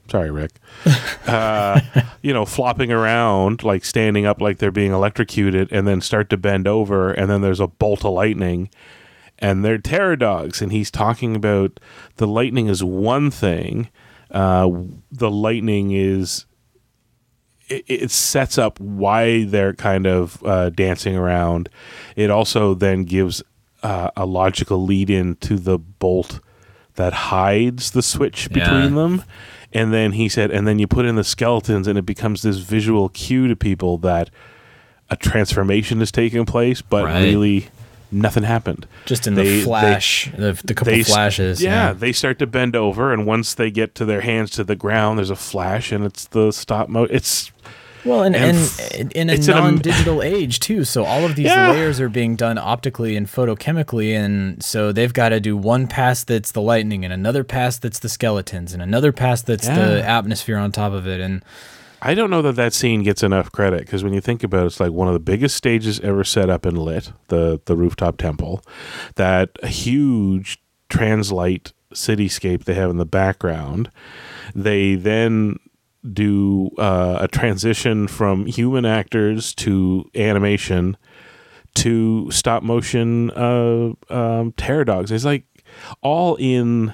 Sorry, 0.10 0.30
Rick. 0.32 0.52
uh, 1.28 1.80
you 2.22 2.34
know, 2.34 2.46
flopping 2.46 2.92
around, 2.92 3.64
like 3.64 3.86
standing 3.86 4.26
up 4.26 4.42
like 4.42 4.58
they're 4.58 4.72
being 4.72 4.92
electrocuted, 4.92 5.72
and 5.72 5.88
then 5.88 6.02
start 6.02 6.30
to 6.32 6.38
bend 6.38 6.68
over, 6.68 7.12
and 7.12 7.30
then 7.30 7.42
there's 7.42 7.60
a 7.62 7.68
bolt 7.68 8.04
of 8.06 8.14
lightning, 8.14 8.70
and 9.40 9.64
they're 9.64 9.78
terror 9.78 10.16
dogs. 10.16 10.62
And 10.62 10.72
he's 10.72 10.92
talking 10.92 11.36
about 11.36 11.80
the 12.18 12.28
lightning 12.28 12.68
is 12.68 12.84
one 12.84 13.32
thing, 13.32 13.90
uh, 14.32 14.70
the 15.12 15.32
lightning 15.32 15.92
is 15.92 16.46
it, 17.70 17.84
it 17.88 18.12
sets 18.12 18.58
up 18.58 18.80
why 18.80 19.46
they're 19.46 19.74
kind 19.74 20.06
of 20.06 20.44
uh, 20.46 20.70
dancing 20.70 21.16
around. 21.16 21.70
It 22.16 22.30
also 22.30 22.74
then 22.74 23.06
gives 23.06 23.42
uh, 23.82 24.10
a 24.18 24.26
logical 24.26 24.84
lead 24.84 25.10
in 25.10 25.36
to 25.38 25.58
the 25.58 25.78
bolt 25.78 26.40
that 26.96 27.14
hides 27.14 27.92
the 27.92 28.02
switch 28.02 28.50
between 28.50 28.84
Yeah. 28.84 28.90
them. 28.90 29.24
And 29.74 29.92
then 29.94 30.12
he 30.14 30.30
said, 30.30 30.52
and 30.52 30.68
then 30.68 30.78
you 30.80 30.88
put 30.88 31.06
in 31.06 31.16
the 31.16 31.24
skeletons, 31.24 31.88
and 31.88 31.98
it 31.98 32.06
becomes 32.06 32.42
this 32.44 32.58
visual 32.58 33.10
cue 33.10 33.48
to 33.48 33.56
people 33.56 33.98
that 34.00 34.30
a 35.10 35.16
transformation 35.16 36.02
is 36.02 36.12
taking 36.12 36.46
place, 36.46 36.82
but 36.82 37.06
Right. 37.06 37.24
really 37.24 37.68
nothing 38.12 38.44
happened. 38.44 38.86
Just 39.06 39.26
in 39.26 39.34
They- 39.34 39.44
the 39.44 39.50
they- 39.58 39.64
flash, 39.64 40.32
the, 40.38 40.60
the 40.64 40.74
couple 40.76 40.94
they 40.94 41.04
flashes. 41.04 41.62
Yeah, 41.64 41.94
they 41.94 42.12
start 42.12 42.38
to 42.40 42.48
bend 42.48 42.76
over, 42.76 43.12
and 43.12 43.26
once 43.26 43.54
they 43.56 43.72
get 43.72 43.96
to 43.96 44.06
their 44.06 44.22
hands 44.22 44.52
to 44.52 44.64
the 44.64 44.76
ground, 44.76 45.18
there's 45.18 45.32
a 45.32 45.36
flash, 45.36 45.92
and 45.92 46.06
it's 46.06 46.26
the 46.26 46.52
stop 46.52 46.90
mo. 46.90 47.06
It's 47.10 47.52
Well, 48.06 48.24
and, 48.24 48.36
And 48.36 48.58
and, 49.00 49.12
in 49.14 49.30
a 49.30 49.34
it's 49.34 49.48
an 49.48 49.56
am- 49.58 49.64
non-digital 49.64 50.22
age 50.36 50.60
too, 50.60 50.84
so 50.84 51.06
all 51.06 51.24
of 51.26 51.36
these 51.36 51.46
Yeah. 51.46 51.72
layers 51.72 52.00
are 52.02 52.10
being 52.10 52.36
done 52.36 52.58
optically 52.58 53.16
and 53.16 53.28
photochemically, 53.28 54.14
and 54.14 54.62
so 54.64 54.92
they've 54.92 55.14
got 55.14 55.30
to 55.30 55.40
do 55.40 55.56
one 55.56 55.88
pass 55.88 56.24
that's 56.24 56.52
the 56.52 56.62
lightning, 56.62 57.06
and 57.06 57.14
another 57.14 57.44
pass 57.44 57.78
that's 57.80 58.00
the 58.00 58.10
skeletons, 58.10 58.74
and 58.74 58.82
another 58.82 59.12
pass 59.12 59.42
that's 59.42 59.68
the 59.68 60.04
atmosphere 60.06 60.58
on 60.58 60.72
top 60.72 60.92
of 60.94 61.08
it, 61.08 61.20
and 61.22 61.44
I 62.06 62.16
don't 62.16 62.30
know 62.30 62.42
that 62.42 62.58
that 62.58 62.74
scene 62.74 63.02
gets 63.04 63.24
enough 63.24 63.50
credit 63.54 63.80
because 63.80 64.04
when 64.04 64.12
you 64.14 64.20
think 64.20 64.44
about 64.44 64.64
it, 64.64 64.66
it's 64.66 64.80
like 64.82 64.92
one 64.92 65.08
of 65.08 65.14
the 65.14 65.22
biggest 65.22 65.56
stages 65.56 66.02
ever 66.02 66.26
set 66.26 66.50
up 66.50 66.66
and 66.66 66.78
lit, 66.78 67.14
the 67.30 67.62
the 67.66 67.78
rooftop 67.78 68.18
temple, 68.18 68.62
that 69.16 69.52
huge 69.64 70.60
translight 70.90 71.72
cityscape 71.94 72.66
they 72.66 72.74
have 72.74 72.90
in 72.90 72.98
the 72.98 73.06
background. 73.06 73.90
They 74.54 74.96
then 74.96 75.60
do 76.12 76.70
uh, 76.78 77.18
a 77.22 77.28
transition 77.28 78.08
from 78.08 78.46
human 78.46 78.86
actors 78.86 79.54
to 79.56 80.10
animation 80.16 80.98
to 81.76 82.30
stop 82.32 82.62
motion 82.64 83.32
uh, 83.32 83.94
um, 84.10 84.52
terror 84.54 84.84
dogs. 84.86 85.12
It's 85.12 85.26
like 85.26 85.46
all 86.02 86.36
in 86.36 86.94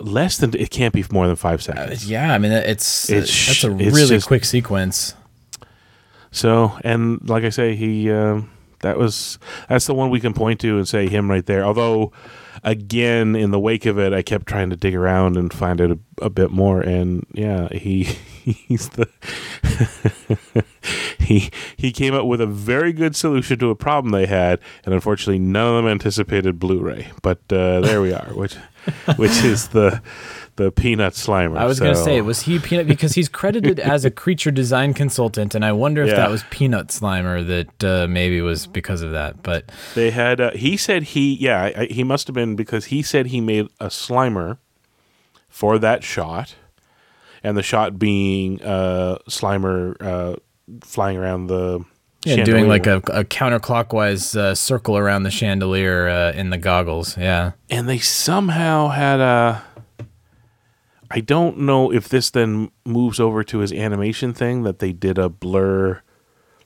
less 0.00 0.38
than 0.38 0.54
it 0.54 0.70
can't 0.70 0.94
be 0.94 1.04
more 1.10 1.26
than 1.26 1.36
five 1.36 1.62
seconds. 1.62 2.08
yeah, 2.08 2.32
I 2.32 2.38
mean 2.38 2.52
it's, 2.52 3.10
It's 3.10 3.30
it's 3.30 3.46
that's 3.46 3.64
a 3.64 3.70
really 3.70 4.06
just- 4.06 4.26
quick 4.26 4.44
sequence. 4.44 5.14
So, 6.30 6.78
and 6.84 7.26
like 7.28 7.44
I 7.44 7.48
say, 7.48 7.74
he 7.74 8.10
um, 8.10 8.50
that 8.80 8.98
was 8.98 9.38
that's 9.68 9.86
the 9.86 9.94
one 9.94 10.10
we 10.10 10.20
can 10.20 10.34
point 10.34 10.60
to 10.60 10.76
and 10.76 10.86
say 10.86 11.08
him 11.08 11.30
right 11.30 11.44
there. 11.44 11.64
Although, 11.64 12.12
again, 12.62 13.36
in 13.36 13.50
the 13.50 13.60
wake 13.60 13.86
of 13.86 13.98
it, 13.98 14.12
I 14.12 14.22
kept 14.22 14.46
trying 14.46 14.70
to 14.70 14.76
dig 14.76 14.94
around 14.94 15.36
and 15.36 15.52
find 15.52 15.80
it 15.80 15.90
a, 15.90 15.98
a 16.22 16.30
bit 16.30 16.50
more. 16.50 16.80
And 16.80 17.26
yeah, 17.32 17.68
he 17.68 18.04
he's 18.44 18.88
the 18.90 19.08
he 21.18 21.50
he 21.76 21.92
came 21.92 22.14
up 22.14 22.26
with 22.26 22.40
a 22.40 22.46
very 22.46 22.92
good 22.92 23.14
solution 23.16 23.58
to 23.58 23.70
a 23.70 23.74
problem 23.74 24.12
they 24.12 24.26
had, 24.26 24.60
and 24.84 24.94
unfortunately, 24.94 25.38
none 25.38 25.66
of 25.68 25.82
them 25.82 25.90
anticipated 25.90 26.58
Blu-ray. 26.58 27.10
But 27.22 27.38
uh, 27.50 27.80
there 27.80 28.00
we 28.00 28.12
are, 28.12 28.28
which 28.34 28.54
which 29.16 29.44
is 29.44 29.68
the 29.68 30.02
the 30.58 30.70
peanut 30.70 31.14
slimer. 31.14 31.56
I 31.56 31.64
was 31.64 31.80
going 31.80 31.94
to 31.94 32.00
say, 32.04 32.20
was 32.20 32.42
he 32.42 32.58
Peanut? 32.58 32.86
Because 32.86 33.14
he's 33.14 33.28
credited 33.28 33.80
as 33.80 34.04
a 34.04 34.10
creature 34.10 34.50
design 34.50 34.92
consultant, 34.92 35.54
and 35.54 35.64
I 35.64 35.72
wonder 35.72 36.02
if 36.02 36.08
Yeah. 36.10 36.16
that 36.16 36.30
was 36.30 36.44
Peanut 36.50 36.88
Slimer 36.88 37.46
that 37.46 37.84
uh, 37.84 38.06
maybe 38.08 38.40
was 38.42 38.66
because 38.66 39.00
of 39.00 39.12
that. 39.12 39.42
But 39.42 39.72
They 39.94 40.10
had. 40.10 40.40
Uh, 40.40 40.50
he 40.52 40.76
said 40.76 41.02
he. 41.14 41.34
Yeah, 41.36 41.62
I, 41.62 41.82
I- 41.82 41.86
he 41.86 42.04
must 42.04 42.26
have 42.26 42.34
been 42.34 42.54
because 42.56 42.86
he 42.86 43.02
said 43.02 43.26
he 43.26 43.40
made 43.40 43.68
a 43.80 43.86
Slimer 43.86 44.58
for 45.48 45.78
that 45.78 46.04
shot, 46.04 46.54
and 47.42 47.56
the 47.56 47.62
shot 47.62 47.98
being 47.98 48.62
uh, 48.62 49.18
Slimer 49.28 49.96
uh, 50.02 50.36
flying 50.82 51.16
around 51.16 51.46
the. 51.46 51.84
yeah, 52.24 52.42
doing 52.44 52.66
like 52.68 52.86
a, 52.86 52.96
a 53.12 53.24
counterclockwise 53.24 54.36
uh, 54.36 54.54
circle 54.54 54.98
around 54.98 55.22
the 55.22 55.30
chandelier 55.30 56.08
uh, 56.08 56.32
in 56.32 56.50
the 56.50 56.58
goggles. 56.58 57.16
Yeah. 57.16 57.52
and 57.70 57.88
they 57.88 57.98
somehow 57.98 58.88
had 58.88 59.20
a. 59.20 59.62
I 61.10 61.20
don't 61.20 61.58
know 61.60 61.92
if 61.92 62.08
this 62.08 62.30
then 62.30 62.70
moves 62.84 63.18
over 63.20 63.42
to 63.44 63.58
his 63.58 63.72
animation 63.72 64.34
thing 64.34 64.62
that 64.64 64.78
they 64.78 64.92
did 64.92 65.16
a 65.18 65.28
blur, 65.28 66.02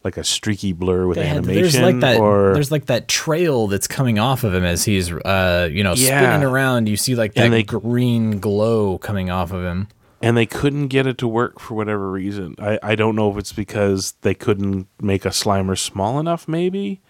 like 0.04 0.16
a 0.16 0.24
streaky 0.24 0.72
blur 0.72 1.06
with 1.06 1.16
had- 1.18 1.26
animation, 1.38 1.62
there's 1.62 1.78
like 1.80 2.00
that. 2.00 2.18
or 2.20 2.52
There's 2.54 2.70
like 2.72 2.86
that 2.86 3.06
trail 3.08 3.68
that's 3.68 3.86
coming 3.86 4.18
off 4.18 4.42
of 4.44 4.52
him 4.54 4.64
as 4.64 4.84
he's, 4.84 5.12
uh, 5.12 5.68
you 5.70 5.84
know, 5.84 5.94
Yeah. 5.94 6.20
spinning 6.20 6.46
around. 6.48 6.88
You 6.88 6.96
see 6.96 7.14
like 7.14 7.34
that 7.34 7.50
they- 7.50 7.62
green 7.62 8.40
glow 8.40 8.98
coming 8.98 9.30
off 9.30 9.52
of 9.52 9.62
him. 9.64 9.88
and 10.24 10.36
they 10.36 10.46
couldn't 10.46 10.86
get 10.88 11.04
it 11.06 11.18
to 11.18 11.26
work 11.26 11.58
for 11.58 11.74
whatever 11.74 12.08
reason. 12.10 12.54
I, 12.60 12.78
I 12.82 12.94
don't 12.94 13.16
know 13.16 13.30
if 13.30 13.36
it's 13.36 13.52
because 13.52 14.14
they 14.22 14.34
couldn't 14.34 14.86
make 15.00 15.24
a 15.24 15.30
Slimer 15.30 15.76
small 15.76 16.20
enough, 16.20 16.46
maybe. 16.46 17.00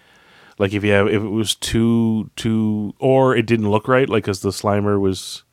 Like 0.58 0.72
if 0.74 0.82
you 0.84 0.92
have 0.92 1.08
if 1.08 1.22
it 1.22 1.28
was 1.30 1.54
too 1.54 2.30
too 2.36 2.94
or 2.98 3.34
it 3.36 3.44
didn't 3.46 3.70
look 3.70 3.86
right, 3.88 4.08
like 4.08 4.24
because 4.24 4.40
the 4.40 4.50
Slimer 4.50 4.98
was, 5.00 5.44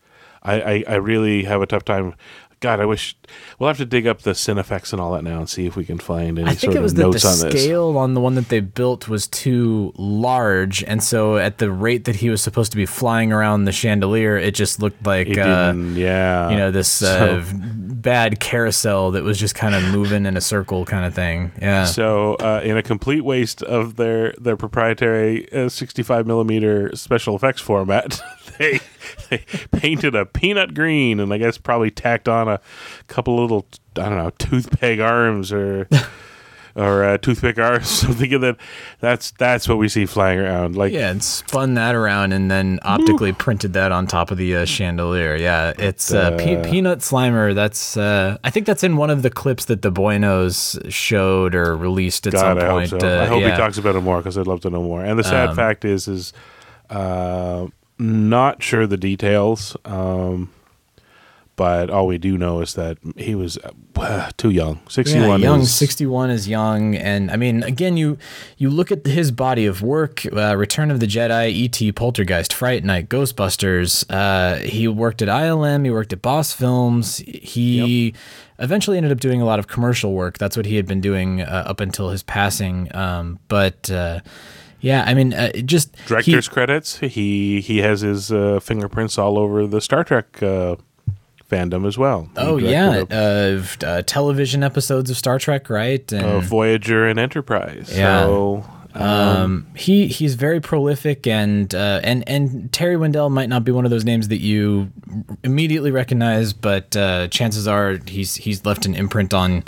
I, 0.50 0.74
I 0.74 0.84
I 0.88 0.96
really 0.96 1.44
have 1.44 1.62
a 1.62 1.66
tough 1.66 1.86
time. 1.86 2.16
God, 2.62 2.82
I 2.82 2.86
wish 2.86 3.16
we'll 3.58 3.70
have 3.70 3.78
to 3.78 3.86
dig 3.86 4.06
up 4.06 4.24
the 4.24 4.32
Cinefex 4.32 4.92
and 4.92 5.02
all 5.02 5.14
that 5.14 5.24
now 5.24 5.38
and 5.40 5.50
see 5.50 5.66
if 5.66 5.78
we 5.78 5.86
can 5.86 5.98
find 5.98 6.38
any 6.38 6.46
I 6.50 6.56
think 6.56 6.74
sort 6.74 6.76
it 6.76 6.82
was 6.82 6.92
of 6.92 6.98
that 6.98 7.04
the 7.04 7.08
notes 7.12 7.24
on 7.26 7.32
this. 7.48 7.54
The 7.54 7.58
scale 7.58 7.98
on 7.98 8.16
the 8.16 8.20
one 8.20 8.36
that 8.36 8.50
they 8.50 8.60
built 8.60 9.08
was 9.08 9.28
too 9.28 9.94
large, 9.96 10.84
and 10.84 11.02
so 11.02 11.38
at 11.38 11.58
the 11.60 11.72
rate 11.72 12.04
that 12.04 12.18
he 12.18 12.30
was 12.30 12.42
supposed 12.42 12.72
to 12.72 12.76
be 12.78 12.86
flying 12.86 13.32
around 13.32 13.64
the 13.64 13.72
chandelier, 13.72 14.36
it 14.38 14.56
just 14.56 14.82
looked 14.82 15.06
like 15.06 15.38
uh, 15.38 15.74
yeah, 15.94 16.50
you 16.50 16.58
know 16.58 16.70
this 16.72 16.90
So- 16.90 17.38
uh, 17.40 17.44
bad 18.00 18.40
carousel 18.40 19.12
that 19.12 19.24
was 19.24 19.38
just 19.38 19.56
kind 19.56 19.76
of 19.76 19.84
moving 19.92 20.26
in 20.26 20.38
a 20.38 20.42
circle 20.42 20.86
kind 20.86 21.06
of 21.06 21.14
thing. 21.14 21.52
Yeah. 21.62 21.84
So, 21.86 22.36
uh, 22.36 22.62
in 22.64 22.78
a 22.78 22.84
complete 22.84 23.22
waste 23.26 23.62
of 23.64 23.96
their 23.98 24.34
their 24.40 24.56
proprietary 24.58 25.52
uh, 25.54 25.70
65 25.70 26.26
millimeter 26.28 26.96
special 26.96 27.36
effects 27.36 27.62
format, 27.62 28.22
they 28.58 28.80
they 29.30 29.43
painted 29.72 30.15
a 30.15 30.26
peanut 30.26 30.74
green, 30.74 31.19
and 31.19 31.34
I 31.34 31.38
guess 31.38 31.58
probably 31.58 31.91
tacked 31.91 32.28
on 32.28 32.48
a 32.48 32.60
couple 33.08 33.39
little 33.39 33.65
I 33.98 34.10
don't 34.10 34.17
know 34.17 34.32
toothpick 34.38 35.00
arms 35.00 35.52
or 35.52 35.88
or 36.76 37.04
uh, 37.04 37.17
toothpick 37.17 37.58
arms 37.58 37.88
something 38.02 38.32
of 38.34 38.41
that. 38.41 38.58
That's 39.00 39.32
that's 39.32 39.67
what 39.67 39.78
we 39.80 39.89
see 39.89 40.06
flying 40.06 40.39
around. 40.39 40.76
Like 40.78 40.93
yeah, 40.93 41.10
and 41.10 41.22
spun 41.24 41.74
that 41.74 41.95
around 41.95 42.32
and 42.32 42.50
then 42.50 42.80
optically 42.84 43.34
printed 43.34 43.74
that 43.74 43.91
on 43.91 44.08
top 44.08 44.32
of 44.32 44.38
the 44.38 44.56
uh, 44.56 44.65
chandelier. 44.65 45.36
Yeah, 45.36 45.74
it's 45.78 46.13
uh, 46.13 46.38
Pe- 46.38 46.69
Peanut 46.69 47.00
Slimer. 47.00 47.54
That's 47.56 47.98
uh, 47.98 48.38
I 48.43 48.50
think 48.52 48.65
that's 48.67 48.84
in 48.84 48.95
one 48.98 49.10
of 49.10 49.24
the 49.24 49.30
clips 49.32 49.65
that 49.65 49.82
the 49.82 49.91
Buenos 49.91 50.78
showed 50.89 51.56
or 51.56 51.76
released 51.76 52.28
at 52.28 52.34
God, 52.34 52.39
some 52.39 52.58
I 52.60 52.62
hope 52.62 52.72
point. 52.72 52.89
so. 52.89 52.98
Uh, 53.00 53.24
I 53.24 53.26
hope 53.26 53.41
yeah. 53.41 53.52
he 53.52 53.58
talks 53.58 53.78
about 53.78 53.95
it 53.95 54.02
more 54.02 54.17
because 54.17 54.38
I'd 54.38 54.48
love 54.48 54.62
to 54.62 54.69
know 54.69 54.84
more. 54.84 55.04
And 55.04 55.17
the 55.19 55.24
sad 55.24 55.50
Um, 55.50 55.56
fact 55.56 55.84
is, 55.84 56.08
is 56.08 56.32
uh, 56.89 57.67
not 58.00 58.64
sure 58.64 58.88
the 58.88 58.98
details. 58.98 59.76
Um, 59.86 60.52
but 61.56 61.90
all 61.90 62.08
we 62.08 62.18
do 62.18 62.38
know 62.38 62.62
is 62.62 62.76
that 62.76 62.98
he 63.18 63.36
was 63.36 63.58
uh, 63.98 64.32
too 64.38 64.50
young. 64.50 64.80
Sixty-one. 64.88 65.42
Yeah, 65.42 65.50
young. 65.50 65.60
is- 65.60 65.74
Sixty-one 65.74 66.30
is 66.30 66.48
young, 66.48 66.96
and 66.96 67.30
I 67.30 67.36
mean, 67.36 67.64
again, 67.64 67.98
you 67.98 68.18
you 68.58 68.70
look 68.70 68.94
at 68.94 69.06
his 69.06 69.30
body 69.32 69.66
of 69.66 69.82
work: 69.82 70.26
uh, 70.34 70.56
Return 70.56 70.90
of 70.90 71.02
the 71.02 71.06
Jedi, 71.06 71.50
E.T., 71.50 71.92
Poltergeist, 71.92 72.54
Fright 72.54 72.86
Night, 72.86 73.10
Ghostbusters. 73.10 74.06
Uh, 74.10 74.60
he 74.66 74.88
worked 74.88 75.22
at 75.22 75.28
ILM. 75.28 75.84
He 75.84 75.92
worked 75.92 76.14
at 76.14 76.22
Boss 76.22 76.54
Films. 76.54 77.18
He 77.18 78.14
eventually 78.60 78.96
ended 78.96 79.12
up 79.12 79.20
doing 79.20 79.42
a 79.42 79.46
lot 79.46 79.60
of 79.60 79.68
commercial 79.68 80.14
work. 80.14 80.38
That's 80.38 80.56
what 80.56 80.66
he 80.66 80.78
had 80.78 80.86
been 80.88 81.02
doing 81.02 81.42
uh, 81.42 81.64
up 81.68 81.82
until 81.82 82.10
his 82.10 82.24
passing. 82.24 82.94
Um, 82.96 83.40
but 83.50 83.92
uh, 83.92 84.22
yeah, 84.82 85.04
I 85.06 85.13
mean, 85.13 85.34
uh, 85.34 85.52
just 85.65 85.96
he- 85.96 86.08
Director's 86.08 86.48
credits. 86.48 86.98
He 87.00 87.62
he 87.62 87.80
has 87.80 88.02
his 88.02 88.32
uh, 88.32 88.60
fingerprints 88.60 89.18
all 89.18 89.38
over 89.38 89.68
the 89.68 89.82
Star 89.82 90.04
Trek 90.04 90.42
uh, 90.44 90.76
fandom 91.50 91.88
as 91.88 91.98
well. 91.98 92.24
He 92.24 92.30
Oh 92.38 92.58
yeah, 92.58 93.04
a- 93.10 93.15
uh, 93.15 93.63
uh, 93.86 94.02
television 94.04 94.63
episodes 94.63 95.10
of 95.10 95.18
Star 95.18 95.39
Trek, 95.39 95.70
right? 95.70 96.12
And 96.12 96.44
Voyager 96.44 97.06
and 97.08 97.20
Enterprise. 97.20 97.92
Yeah. 97.96 98.22
So 98.26 98.65
Um, 98.95 99.67
he 99.75 100.08
he's 100.08 100.36
very 100.36 100.60
prolific, 100.60 101.28
and 101.28 101.73
uh, 101.75 102.02
and 102.04 102.28
and 102.28 102.71
Terry 102.73 102.95
Windell 102.95 103.30
might 103.32 103.47
not 103.49 103.63
be 103.63 103.71
one 103.71 103.86
of 103.86 103.91
those 103.91 104.04
names 104.04 104.30
that 104.30 104.39
you 104.41 104.91
immediately 105.43 105.91
recognize, 105.91 106.54
but 106.54 106.95
uh, 106.97 107.28
chances 107.28 107.67
are 107.67 107.99
he's 108.08 108.36
he's 108.36 108.65
left 108.65 108.86
an 108.86 108.95
imprint 108.95 109.34
on 109.34 109.63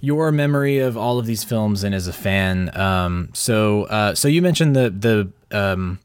your 0.00 0.32
memory 0.32 0.78
of 0.78 0.96
all 0.96 1.18
of 1.18 1.26
these 1.26 1.44
films 1.44 1.84
and 1.84 1.94
as 1.94 2.06
a 2.08 2.12
fan. 2.12 2.74
Um, 2.78 3.28
so 3.34 3.84
uh, 3.84 4.14
so 4.14 4.28
you 4.28 4.40
mentioned 4.40 4.74
the 4.74 4.88
the 5.50 5.56
um, 5.56 5.98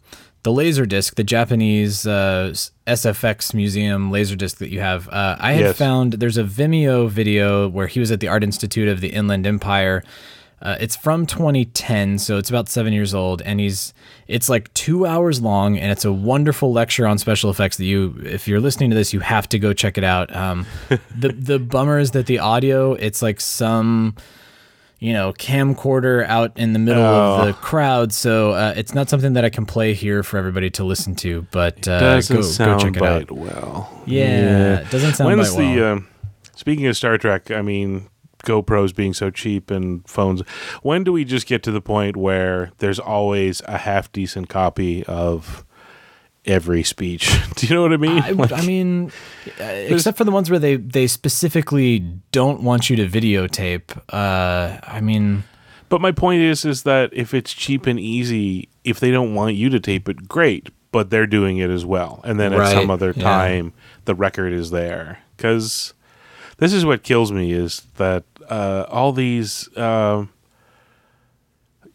the 0.43 0.51
Laserdisc, 0.51 1.15
the 1.15 1.23
Japanese 1.23 2.05
uh, 2.05 2.53
SFX 2.85 3.53
Museum 3.53 4.11
Laserdisc 4.11 4.57
that 4.57 4.69
you 4.69 4.81
have. 4.81 5.07
Uh, 5.07 5.37
I 5.39 5.53
had 5.53 5.61
Yes. 5.61 5.77
found 5.77 6.13
there's 6.13 6.37
a 6.37 6.43
Vimeo 6.43 7.09
video 7.09 7.69
where 7.69 7.87
he 7.87 8.01
was 8.01 8.11
at 8.11 8.19
the 8.19 8.27
Art 8.27 8.43
Institute 8.43 8.89
of 8.89 8.99
the 8.99 9.09
Inland 9.09 9.47
Empire. 9.47 10.03
Uh, 10.63 10.77
it's 10.79 10.95
from 10.95 11.25
2010, 11.25 12.17
so 12.17 12.37
it's 12.37 12.49
about 12.49 12.69
seven 12.69 12.93
years 12.93 13.13
old, 13.13 13.41
and 13.41 13.59
he's 13.59 13.93
it's 14.27 14.47
like 14.47 14.73
two 14.73 15.05
hours 15.05 15.41
long, 15.41 15.77
and 15.77 15.91
it's 15.91 16.05
a 16.05 16.11
wonderful 16.13 16.71
lecture 16.71 17.05
on 17.05 17.17
special 17.17 17.49
effects 17.49 17.75
that 17.77 17.85
you, 17.85 18.15
if 18.23 18.47
you're 18.47 18.61
listening 18.61 18.89
to 18.89 18.95
this, 18.95 19.11
you 19.13 19.19
have 19.19 19.47
to 19.49 19.59
go 19.59 19.73
check 19.73 19.97
it 19.97 20.05
out. 20.05 20.33
Um, 20.35 20.65
the 21.15 21.29
the 21.37 21.59
bummer 21.59 21.99
is 21.99 22.11
that 22.11 22.25
the 22.27 22.39
audio, 22.39 22.93
it's 22.93 23.21
like 23.21 23.41
some 23.41 24.15
you 24.99 25.11
know, 25.11 25.33
camcorder 25.33 26.25
out 26.27 26.57
in 26.57 26.71
the 26.71 26.79
middle 26.79 27.03
of 27.03 27.41
Oh. 27.41 27.45
the 27.47 27.51
crowd. 27.51 28.13
So 28.13 28.51
uh, 28.51 28.73
it's 28.77 28.93
not 28.95 29.09
something 29.09 29.33
that 29.33 29.43
I 29.43 29.49
can 29.49 29.65
play 29.65 29.93
here 29.93 30.23
for 30.23 30.37
everybody 30.37 30.69
to 30.69 30.85
listen 30.85 31.13
to. 31.15 31.45
But 31.51 31.85
uh, 31.89 32.21
go, 32.21 32.41
go 32.41 32.77
check 32.79 32.95
it 32.95 33.01
out. 33.03 33.29
well. 33.29 34.01
Yeah, 34.05 34.79
it 34.79 34.89
doesn't 34.91 35.15
sound 35.15 35.35
When's 35.35 35.53
bite 35.53 35.57
well. 35.59 35.75
the? 35.75 35.91
um 35.91 36.07
speaking 36.55 36.85
of 36.87 36.95
Star 36.95 37.17
Trek, 37.17 37.51
I 37.51 37.61
mean, 37.61 38.07
GoPros 38.43 38.95
being 38.95 39.13
so 39.13 39.29
cheap 39.29 39.71
and 39.71 40.07
phones. 40.07 40.41
When 40.81 41.03
do 41.03 41.11
we 41.11 41.25
just 41.25 41.47
get 41.47 41.63
to 41.63 41.71
the 41.71 41.81
point 41.81 42.15
where 42.15 42.71
there's 42.77 42.99
always 42.99 43.61
a 43.65 43.79
half 43.79 44.11
decent 44.11 44.49
copy 44.49 45.03
of 45.05 45.65
every 46.45 46.83
speech? 46.83 47.31
Do 47.55 47.67
you 47.67 47.75
know 47.75 47.81
what 47.81 47.93
I 47.93 47.97
mean? 47.97 48.21
I, 48.21 48.55
I 48.55 48.65
mean, 48.65 49.11
except 49.57 50.17
for 50.17 50.23
the 50.23 50.31
ones 50.31 50.49
where 50.49 50.59
they 50.59 50.75
they 50.75 51.07
specifically 51.07 51.99
don't 52.31 52.61
want 52.61 52.89
you 52.89 52.95
to 52.97 53.07
videotape. 53.07 53.97
Uh, 54.09 54.79
I 54.83 55.01
mean, 55.01 55.43
But 55.89 56.01
my 56.01 56.11
point 56.11 56.41
is, 56.41 56.65
is 56.65 56.83
that 56.83 57.11
if 57.13 57.33
it's 57.33 57.53
cheap 57.53 57.85
and 57.85 57.99
easy, 57.99 58.69
if 58.83 58.99
they 58.99 59.11
don't 59.11 59.33
want 59.33 59.55
you 59.55 59.69
to 59.69 59.79
tape 59.79 60.09
it, 60.09 60.27
great. 60.27 60.69
But 60.91 61.09
they're 61.09 61.25
doing 61.25 61.57
it 61.57 61.71
as 61.71 61.83
well, 61.83 62.21
and 62.23 62.39
then 62.39 62.53
at 62.53 62.71
some 62.71 62.91
other 62.91 63.13
yeah. 63.15 63.23
time, 63.23 63.73
the 64.05 64.13
record 64.13 64.53
is 64.53 64.69
there. 64.69 65.23
Because 65.35 65.95
this 66.57 66.71
is 66.71 66.85
what 66.85 67.01
kills 67.03 67.31
me 67.31 67.51
is 67.51 67.87
that 67.97 68.23
uh, 68.49 68.85
all 68.89 69.11
these, 69.11 69.69
um 69.77 70.29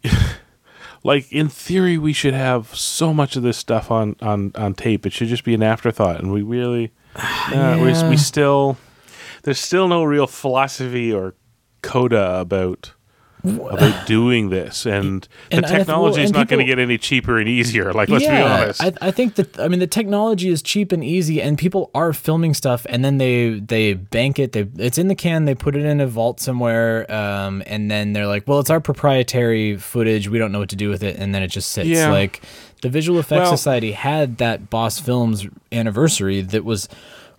like 1.03 1.31
in 1.31 1.49
theory, 1.49 1.97
we 1.97 2.13
should 2.13 2.33
have 2.33 2.75
so 2.75 3.13
much 3.13 3.35
of 3.35 3.43
this 3.43 3.57
stuff 3.57 3.91
on 3.91 4.15
on 4.21 4.51
on 4.55 4.73
tape. 4.73 5.05
It 5.05 5.13
should 5.13 5.27
just 5.27 5.43
be 5.43 5.53
an 5.53 5.63
afterthought, 5.63 6.19
and 6.19 6.31
we 6.31 6.41
really, 6.41 6.91
uh, 7.15 7.77
we, 7.81 8.09
we 8.09 8.17
still, 8.17 8.77
there's 9.43 9.59
still 9.59 9.87
no 9.87 10.03
real 10.03 10.27
philosophy 10.27 11.13
or 11.13 11.35
coda 11.81 12.39
about 12.39 12.93
about 13.43 14.05
doing 14.05 14.49
this, 14.49 14.85
and, 14.85 15.27
And 15.51 15.63
the 15.63 15.67
technology 15.67 16.21
is 16.21 16.31
not 16.31 16.47
going 16.47 16.59
to 16.59 16.65
get 16.65 16.79
any 16.79 16.97
cheaper 16.97 17.39
and 17.39 17.47
easier. 17.47 17.93
Like, 17.93 18.09
let's 18.09 18.25
be 18.25 18.29
honest. 18.29 18.83
I, 18.83 18.93
I 19.01 19.11
think 19.11 19.35
that 19.35 19.59
I 19.59 19.67
mean 19.67 19.79
the 19.79 19.87
technology 19.87 20.49
is 20.49 20.61
cheap 20.61 20.91
and 20.91 21.03
easy, 21.03 21.41
and 21.41 21.57
people 21.57 21.89
are 21.93 22.13
filming 22.13 22.53
stuff, 22.53 22.85
and 22.89 23.03
then 23.03 23.17
they 23.17 23.59
they 23.59 23.93
bank 23.93 24.39
it. 24.39 24.51
They 24.51 24.67
it's 24.77 24.97
in 24.97 25.07
the 25.07 25.15
can. 25.15 25.45
They 25.45 25.55
put 25.55 25.75
it 25.75 25.85
in 25.85 26.01
a 26.01 26.07
vault 26.07 26.39
somewhere, 26.39 27.09
um, 27.11 27.63
and 27.65 27.89
then 27.89 28.13
they're 28.13 28.27
like, 28.27 28.47
"Well, 28.47 28.59
it's 28.59 28.69
our 28.69 28.81
proprietary 28.81 29.77
footage. 29.77 30.27
We 30.27 30.37
don't 30.37 30.51
know 30.51 30.59
what 30.59 30.69
to 30.69 30.75
do 30.75 30.89
with 30.89 31.03
it," 31.03 31.17
and 31.17 31.33
then 31.33 31.41
it 31.41 31.47
just 31.49 31.71
sits. 31.71 31.87
Yeah. 31.87 32.11
Like 32.11 32.41
the 32.81 32.89
Visual 32.89 33.19
Effects 33.19 33.41
Well- 33.41 33.57
Society 33.57 33.93
had 33.93 34.37
that 34.37 34.69
Boss 34.69 34.99
Films 34.99 35.47
anniversary 35.71 36.41
that 36.41 36.65
was 36.65 36.89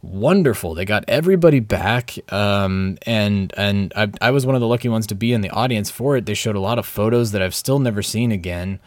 wonderful. 0.03 0.75
They 0.75 0.85
got 0.85 1.05
everybody 1.09 1.61
back, 1.61 2.17
um, 2.33 2.99
and 3.07 3.53
and 3.57 3.93
I, 3.97 4.11
I 4.21 4.31
was 4.31 4.47
one 4.47 4.55
of 4.55 4.61
the 4.61 4.67
lucky 4.69 4.89
ones 4.89 5.07
to 5.09 5.15
be 5.15 5.33
in 5.33 5.41
the 5.41 5.51
audience 5.51 5.91
for 5.91 6.17
it. 6.17 6.27
They 6.27 6.35
showed 6.35 6.57
a 6.57 6.61
lot 6.61 6.79
of 6.79 6.87
photos 6.87 7.33
that 7.33 7.43
I've 7.43 7.55
still 7.55 7.79
never 7.79 8.03
seen 8.03 8.33
again. 8.33 8.81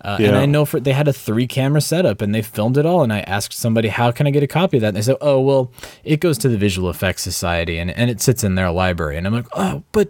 Uh, 0.00 0.16
And 0.20 0.36
I 0.36 0.46
know 0.46 0.64
for 0.64 0.78
they 0.78 0.92
had 0.92 1.08
a 1.08 1.12
three 1.12 1.48
camera 1.48 1.80
setup 1.80 2.20
and 2.22 2.32
they 2.32 2.40
filmed 2.42 2.76
it 2.78 2.86
all. 2.86 3.02
And 3.02 3.12
I 3.12 3.20
asked 3.20 3.52
somebody, 3.52 3.88
"How 3.88 4.12
can 4.12 4.28
I 4.28 4.30
get 4.30 4.44
a 4.44 4.46
copy 4.46 4.76
of 4.76 4.82
that?" 4.82 4.88
And 4.88 4.96
they 4.96 5.02
said, 5.02 5.16
"Oh, 5.20 5.40
well, 5.40 5.72
it 6.04 6.20
goes 6.20 6.38
to 6.38 6.48
the 6.48 6.56
Visual 6.56 6.88
Effects 6.88 7.22
Society 7.22 7.78
and 7.78 7.90
and 7.90 8.08
it 8.08 8.20
sits 8.20 8.44
in 8.44 8.54
their 8.54 8.70
library." 8.70 9.16
And 9.16 9.26
I'm 9.26 9.32
like, 9.34 9.48
"Oh, 9.54 9.82
but." 9.92 10.08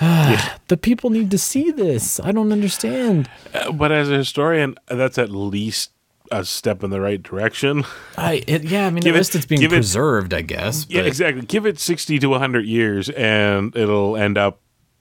The 0.68 0.76
people 0.76 1.10
need 1.10 1.30
to 1.30 1.38
see 1.38 1.70
this. 1.70 2.20
I 2.20 2.30
don't 2.30 2.52
understand. 2.52 3.28
Uh, 3.54 3.72
but 3.72 3.90
as 3.90 4.10
a 4.10 4.16
historian, 4.18 4.76
that's 4.86 5.16
at 5.18 5.30
least 5.30 5.90
a 6.30 6.44
step 6.44 6.82
in 6.84 6.90
the 6.90 7.00
right 7.00 7.22
direction. 7.22 7.84
I 8.16 8.42
it, 8.46 8.64
yeah, 8.64 8.86
I 8.86 8.90
mean, 8.90 9.02
Give 9.02 9.14
at 9.14 9.16
it- 9.16 9.18
least 9.20 9.34
it's 9.34 9.46
being 9.46 9.60
give 9.60 9.72
it- 9.72 9.76
preserved, 9.76 10.32
I 10.34 10.42
guess. 10.42 10.86
Yeah, 10.88 11.00
but- 11.02 11.06
exactly. 11.08 11.42
Give 11.46 11.66
it 11.66 11.78
60 11.78 12.18
to 12.18 12.28
100 12.28 12.66
years 12.66 13.08
and 13.10 13.74
it'll 13.76 14.16
end 14.16 14.36
up 14.38 14.60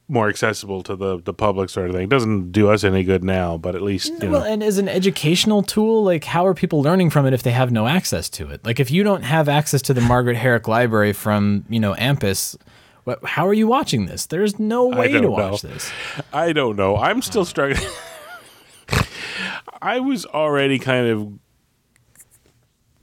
more 0.09 0.29
accessible 0.29 0.81
to 0.83 0.95
the, 0.95 1.19
the 1.21 1.33
public 1.33 1.69
sort 1.69 1.89
of 1.89 1.95
thing. 1.95 2.05
It 2.05 2.09
doesn't 2.09 2.53
do 2.53 2.69
us 2.69 2.85
any 2.85 3.03
good 3.03 3.25
now, 3.25 3.57
but 3.57 3.75
at 3.75 3.81
least, 3.81 4.13
you 4.23 4.29
Well, 4.29 4.39
know. 4.39 4.45
and 4.45 4.63
as 4.63 4.77
an 4.77 4.87
educational 4.87 5.63
tool, 5.63 6.01
like 6.03 6.23
how 6.23 6.45
are 6.45 6.53
people 6.53 6.81
learning 6.81 7.09
from 7.09 7.25
it 7.25 7.33
if 7.33 7.43
they 7.43 7.51
have 7.51 7.71
no 7.73 7.87
access 7.87 8.29
to 8.29 8.49
it? 8.49 8.63
Like 8.65 8.79
if 8.79 8.89
you 8.89 9.03
don't 9.03 9.23
have 9.23 9.49
access 9.49 9.81
to 9.83 9.93
the 9.93 9.99
Margaret 9.99 10.37
Herrick 10.37 10.65
Library 10.67 11.11
from 11.11 11.65
you 11.67 11.81
know 11.81 11.93
AMPAS, 11.95 12.55
how 13.25 13.45
are 13.47 13.53
you 13.53 13.67
watching 13.67 14.05
this? 14.05 14.25
There's 14.27 14.57
no 14.59 14.87
way 14.87 15.11
to 15.11 15.27
watch 15.29 15.63
know. 15.63 15.69
this. 15.71 15.91
I 16.31 16.53
don't 16.53 16.77
know. 16.77 16.95
I'm 16.95 17.21
still 17.21 17.43
struggling. 17.45 17.85
I 19.81 19.99
was 19.99 20.25
already 20.25 20.79
kind 20.79 21.07
of 21.07 21.39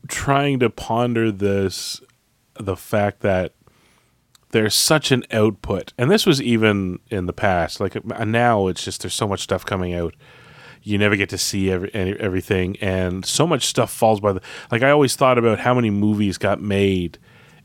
trying 0.09 0.59
to 0.61 0.71
ponder 0.71 1.31
this 1.33 2.01
the 2.59 2.77
fact 2.77 3.21
that 3.21 3.55
there's 4.51 4.75
such 4.75 5.11
an 5.11 5.25
output. 5.33 5.93
And 5.99 6.11
this 6.11 6.25
was 6.25 6.41
even 6.41 7.01
in 7.11 7.27
the 7.27 7.33
past. 7.33 7.81
Like 7.81 7.97
uh, 7.97 8.25
now 8.25 8.69
it's 8.69 8.85
just 8.85 9.03
there's 9.03 9.15
so 9.15 9.27
much 9.27 9.41
stuff 9.41 9.67
coming 9.67 9.95
out. 9.95 10.15
You 10.83 10.99
never 10.99 11.17
get 11.17 11.31
to 11.31 11.39
see 11.39 11.71
every, 11.71 11.93
any, 11.95 12.13
everything 12.13 12.77
and 12.81 13.25
so 13.25 13.47
much 13.47 13.65
stuff 13.65 13.91
falls 13.91 14.21
by 14.21 14.35
the 14.35 14.43
like 14.71 14.83
I 14.83 14.91
always 14.91 15.17
thought 15.17 15.39
about 15.39 15.59
how 15.59 15.75
many 15.75 15.91
movies 15.91 16.39
got 16.39 16.61
made 16.61 17.19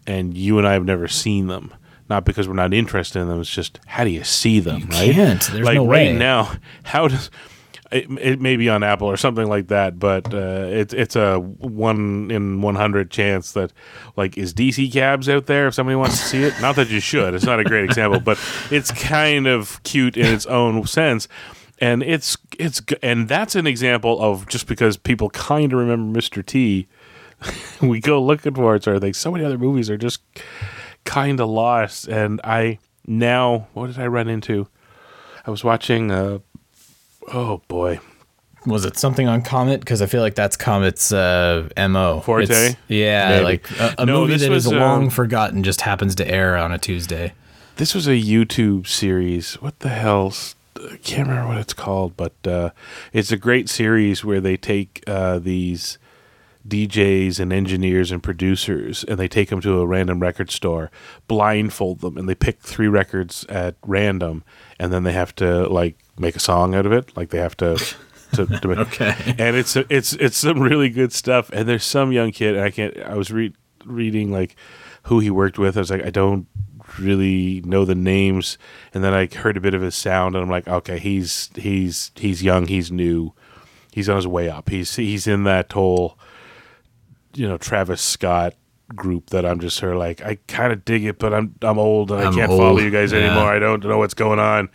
and 0.08 0.36
you 0.36 0.58
and 0.58 0.68
I 0.68 0.74
have 0.74 0.86
never 0.86 1.08
seen 1.08 1.48
them. 1.48 1.74
Not 2.10 2.26
because 2.26 2.48
we're 2.48 2.56
not 2.56 2.74
interested 2.74 3.20
in 3.20 3.28
them, 3.28 3.40
it's 3.40 3.52
just 3.52 3.80
how 3.86 4.04
do 4.04 4.10
you 4.10 4.24
see 4.24 4.60
them, 4.60 4.88
right? 4.90 5.14
can't. 5.14 5.42
There's 5.44 5.66
like 5.66 5.76
no 5.76 5.86
right 5.86 6.08
way. 6.08 6.18
now, 6.18 6.54
how 6.84 7.08
does 7.08 7.30
it, 7.92 8.10
it 8.20 8.40
may 8.40 8.56
be 8.56 8.70
on 8.70 8.84
Apple 8.84 9.08
or 9.08 9.18
something 9.18 9.48
like 9.48 9.68
that, 9.68 9.98
but 9.98 10.34
uh, 10.34 10.66
it's 10.68 10.94
it's 10.94 11.16
a 11.16 11.40
one 11.40 12.30
in 12.30 12.62
one 12.62 12.76
hundred 12.76 13.10
chance 13.10 13.54
that 13.54 13.74
like 14.16 14.38
is 14.38 14.54
DC 14.54 14.92
Cabs 14.92 15.28
out 15.28 15.48
there 15.48 15.68
if 15.68 15.74
somebody 15.74 15.96
wants 15.96 16.20
to 16.20 16.26
see 16.26 16.44
it. 16.44 16.54
Not 16.62 16.76
that 16.76 16.90
you 16.90 17.00
should. 17.00 17.34
It's 17.34 17.46
not 17.46 17.60
a 17.60 17.64
great 17.64 17.86
example, 17.86 18.20
but 18.20 18.40
it's 18.70 18.92
kind 18.92 19.48
of 19.48 19.82
cute 19.84 20.18
in 20.18 20.28
its 20.28 20.46
own 20.46 20.86
sense, 20.86 21.28
and 21.80 22.04
it's 22.04 22.38
it's 22.60 22.82
and 23.02 23.28
that's 23.28 23.56
an 23.56 23.66
example 23.66 24.22
of 24.22 24.48
just 24.48 24.68
because 24.68 24.98
people 24.98 25.30
kind 25.32 25.74
of 25.74 25.80
remember 25.80 26.20
Mr. 26.20 26.46
T. 26.46 26.88
we 27.82 28.00
go 28.00 28.22
looking 28.22 28.54
for 28.54 28.76
it 28.76 28.84
sort 28.84 29.04
of. 29.04 29.16
So 29.16 29.32
many 29.32 29.46
other 29.46 29.58
movies 29.58 29.90
are 29.90 29.98
just 29.98 30.22
kind 31.06 31.40
of 31.40 31.50
lost, 31.50 32.08
and 32.08 32.40
I 32.44 32.78
now 33.08 33.68
what 33.74 33.88
did 33.88 33.98
I 33.98 34.08
run 34.08 34.28
into? 34.28 34.68
I 35.48 35.50
was 35.50 35.64
watching. 35.64 36.12
Uh, 36.12 36.40
oh 37.34 37.62
boy, 37.68 38.00
Was 38.66 38.86
it 38.86 38.98
something 38.98 39.28
on 39.28 39.42
Comet? 39.42 39.80
Because 39.80 40.02
I 40.02 40.06
feel 40.06 40.22
like 40.22 40.36
that's 40.36 40.58
Comet's 40.58 41.12
uh, 41.12 41.70
mo. 41.78 42.22
Forte? 42.22 42.44
It's- 42.46 42.76
yeah, 42.88 43.30
Maybe. 43.30 43.44
like 43.44 43.72
a, 43.80 43.96
a 44.00 44.06
No, 44.06 44.22
movie 44.22 44.38
that 44.38 44.52
is 44.52 44.66
was, 44.66 44.68
long 44.68 45.04
um, 45.06 45.10
forgotten 45.10 45.64
just 45.64 45.82
happens 45.82 46.16
to 46.16 46.28
air 46.28 46.58
on 46.58 46.72
a 46.72 46.78
Tuesday. 46.78 47.34
this 47.78 47.94
was 47.96 48.08
a 48.08 48.12
YouTube 48.12 48.88
series. 48.88 49.56
What 49.62 49.80
the 49.80 49.90
hell? 49.90 50.34
I 50.78 50.98
can't 50.98 51.28
remember 51.28 51.50
what 51.50 51.58
it's 51.58 51.74
called, 51.74 52.16
but 52.16 52.34
uh, 52.48 52.70
it's 53.12 53.32
a 53.34 53.38
great 53.38 53.70
series 53.70 54.24
where 54.24 54.40
they 54.40 54.56
take 54.56 55.04
uh, 55.08 55.38
these 55.40 55.98
DJs 56.68 57.40
and 57.40 57.52
engineers 57.52 58.12
and 58.12 58.22
producers 58.22 59.04
and 59.06 59.18
they 59.18 59.28
take 59.28 59.50
them 59.50 59.60
to 59.62 59.80
a 59.80 59.86
random 59.88 60.20
record 60.20 60.52
store, 60.52 60.92
blindfold 61.28 62.02
them, 62.02 62.18
and 62.18 62.30
they 62.30 62.36
pick 62.36 62.62
three 62.62 62.88
records 62.88 63.46
at 63.50 63.76
random, 63.86 64.44
and 64.80 64.94
then 64.94 65.04
they 65.04 65.14
have 65.14 65.34
to 65.36 65.68
like 65.68 65.98
make 66.20 66.36
a 66.36 66.40
song 66.40 66.76
out 66.76 66.86
of 66.86 66.92
it. 66.92 67.16
Like 67.18 67.30
they 67.30 67.40
have 67.40 67.58
to. 67.58 67.78
To, 68.34 68.46
to 68.46 68.68
make, 68.68 68.78
Okay. 68.78 69.16
and 69.40 69.56
it's 69.56 69.76
it's 69.76 70.14
it's 70.14 70.38
some 70.38 70.60
really 70.60 70.90
good 70.90 71.12
stuff. 71.12 71.50
And 71.52 71.68
there's 71.68 71.84
some 71.84 72.12
young 72.12 72.32
kid, 72.32 72.56
and 72.56 72.64
I 72.64 72.70
can't. 72.70 72.96
I 73.00 73.16
was 73.16 73.32
re- 73.32 73.56
reading 73.86 74.32
like 74.32 74.56
who 75.04 75.20
he 75.20 75.32
worked 75.32 75.58
with. 75.58 75.78
I 75.78 75.80
was 75.80 75.90
like, 75.90 76.06
I 76.06 76.12
don't 76.12 76.46
really 77.00 77.62
know 77.62 77.86
the 77.86 77.96
names. 77.96 78.58
And 78.94 79.04
then 79.04 79.16
I 79.16 79.26
heard 79.26 79.58
a 79.58 79.62
bit 79.62 79.74
of 79.74 79.82
his 79.82 79.96
sound, 79.96 80.36
and 80.36 80.44
I'm 80.44 80.50
like, 80.50 80.68
okay, 80.68 81.00
he's 81.00 81.50
he's 81.56 82.12
he's 82.16 82.44
young, 82.44 82.68
he's 82.68 82.92
new, 82.92 83.34
he's 83.92 84.08
on 84.10 84.18
his 84.18 84.28
way 84.28 84.48
up. 84.50 84.70
He's 84.70 84.96
he's 84.96 85.26
in 85.26 85.44
that 85.46 85.72
whole, 85.72 86.18
you 87.34 87.48
know, 87.48 87.58
Travis 87.58 88.02
Scott 88.02 88.54
group 88.96 89.32
that 89.32 89.46
I'm 89.46 89.60
just 89.60 89.78
sort 89.78 89.94
of 89.94 90.00
like, 90.00 90.22
I 90.22 90.38
kind 90.48 90.72
of 90.74 90.86
dig 90.86 91.06
it, 91.06 91.20
but 91.20 91.34
I'm 91.34 91.56
I'm 91.62 91.80
old 91.80 92.12
and 92.12 92.22
I'm 92.22 92.34
I 92.34 92.36
can't 92.36 92.52
old, 92.52 92.60
follow 92.60 92.80
you 92.80 92.92
guys 92.92 93.12
yeah. 93.12 93.20
anymore. 93.20 93.52
I 93.52 93.60
don't 93.60 93.84
know 93.84 93.98
what's 93.98 94.14
going 94.14 94.40
on. 94.40 94.70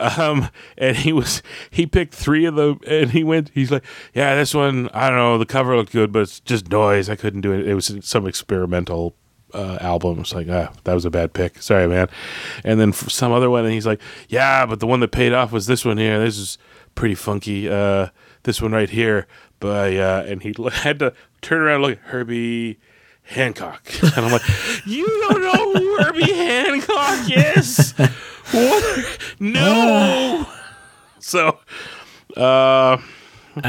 Um, 0.00 0.48
and 0.78 0.96
he 0.96 1.12
was 1.12 1.42
he 1.70 1.86
picked 1.86 2.14
three 2.14 2.46
of 2.46 2.56
them, 2.56 2.80
and 2.86 3.10
he 3.10 3.22
went. 3.22 3.50
He's 3.54 3.70
like, 3.70 3.84
yeah, 4.14 4.34
this 4.34 4.54
one, 4.54 4.88
I 4.94 5.08
don't 5.08 5.18
know, 5.18 5.38
the 5.38 5.46
cover 5.46 5.76
looked 5.76 5.92
good, 5.92 6.12
but 6.12 6.22
it's 6.22 6.40
just 6.40 6.70
noise. 6.70 7.08
I 7.08 7.16
couldn't 7.16 7.42
do 7.42 7.52
it. 7.52 7.68
It 7.68 7.74
was 7.74 7.92
some 8.02 8.26
experimental 8.26 9.14
uh, 9.54 9.78
album. 9.80 10.20
It's 10.20 10.34
like, 10.34 10.48
ah, 10.48 10.72
that 10.84 10.94
was 10.94 11.04
a 11.04 11.10
bad 11.10 11.32
pick. 11.32 11.62
Sorry, 11.62 11.86
man. 11.86 12.08
And 12.64 12.80
then 12.80 12.92
some 12.92 13.32
other 13.32 13.50
one, 13.50 13.64
and 13.64 13.74
he's 13.74 13.86
like, 13.86 14.00
yeah, 14.28 14.66
but 14.66 14.80
the 14.80 14.86
one 14.86 15.00
that 15.00 15.12
paid 15.12 15.32
off 15.32 15.52
was 15.52 15.66
this 15.66 15.84
one 15.84 15.98
here. 15.98 16.18
This 16.18 16.38
is 16.38 16.58
pretty 16.94 17.14
funky. 17.14 17.68
Uh, 17.68 18.08
this 18.44 18.62
one 18.62 18.72
right 18.72 18.90
here. 18.90 19.26
But 19.58 19.94
uh, 19.94 20.24
and 20.26 20.42
he 20.42 20.54
had 20.72 20.98
to 21.00 21.12
turn 21.42 21.60
around 21.60 21.76
and 21.76 21.84
look 21.84 21.98
at 21.98 22.04
Herbie. 22.10 22.78
Hancock, 23.22 23.86
and 24.02 24.26
I'm 24.26 24.32
like, 24.32 24.42
you 24.84 25.06
don't 25.28 25.40
know 25.40 25.74
who 25.74 26.02
Herbie 26.02 26.32
Hancock 26.32 27.30
is? 27.30 27.94
What? 28.52 29.18
No. 29.40 30.46
So, 31.22 31.58
uh, 32.36 32.96
I 32.96 32.98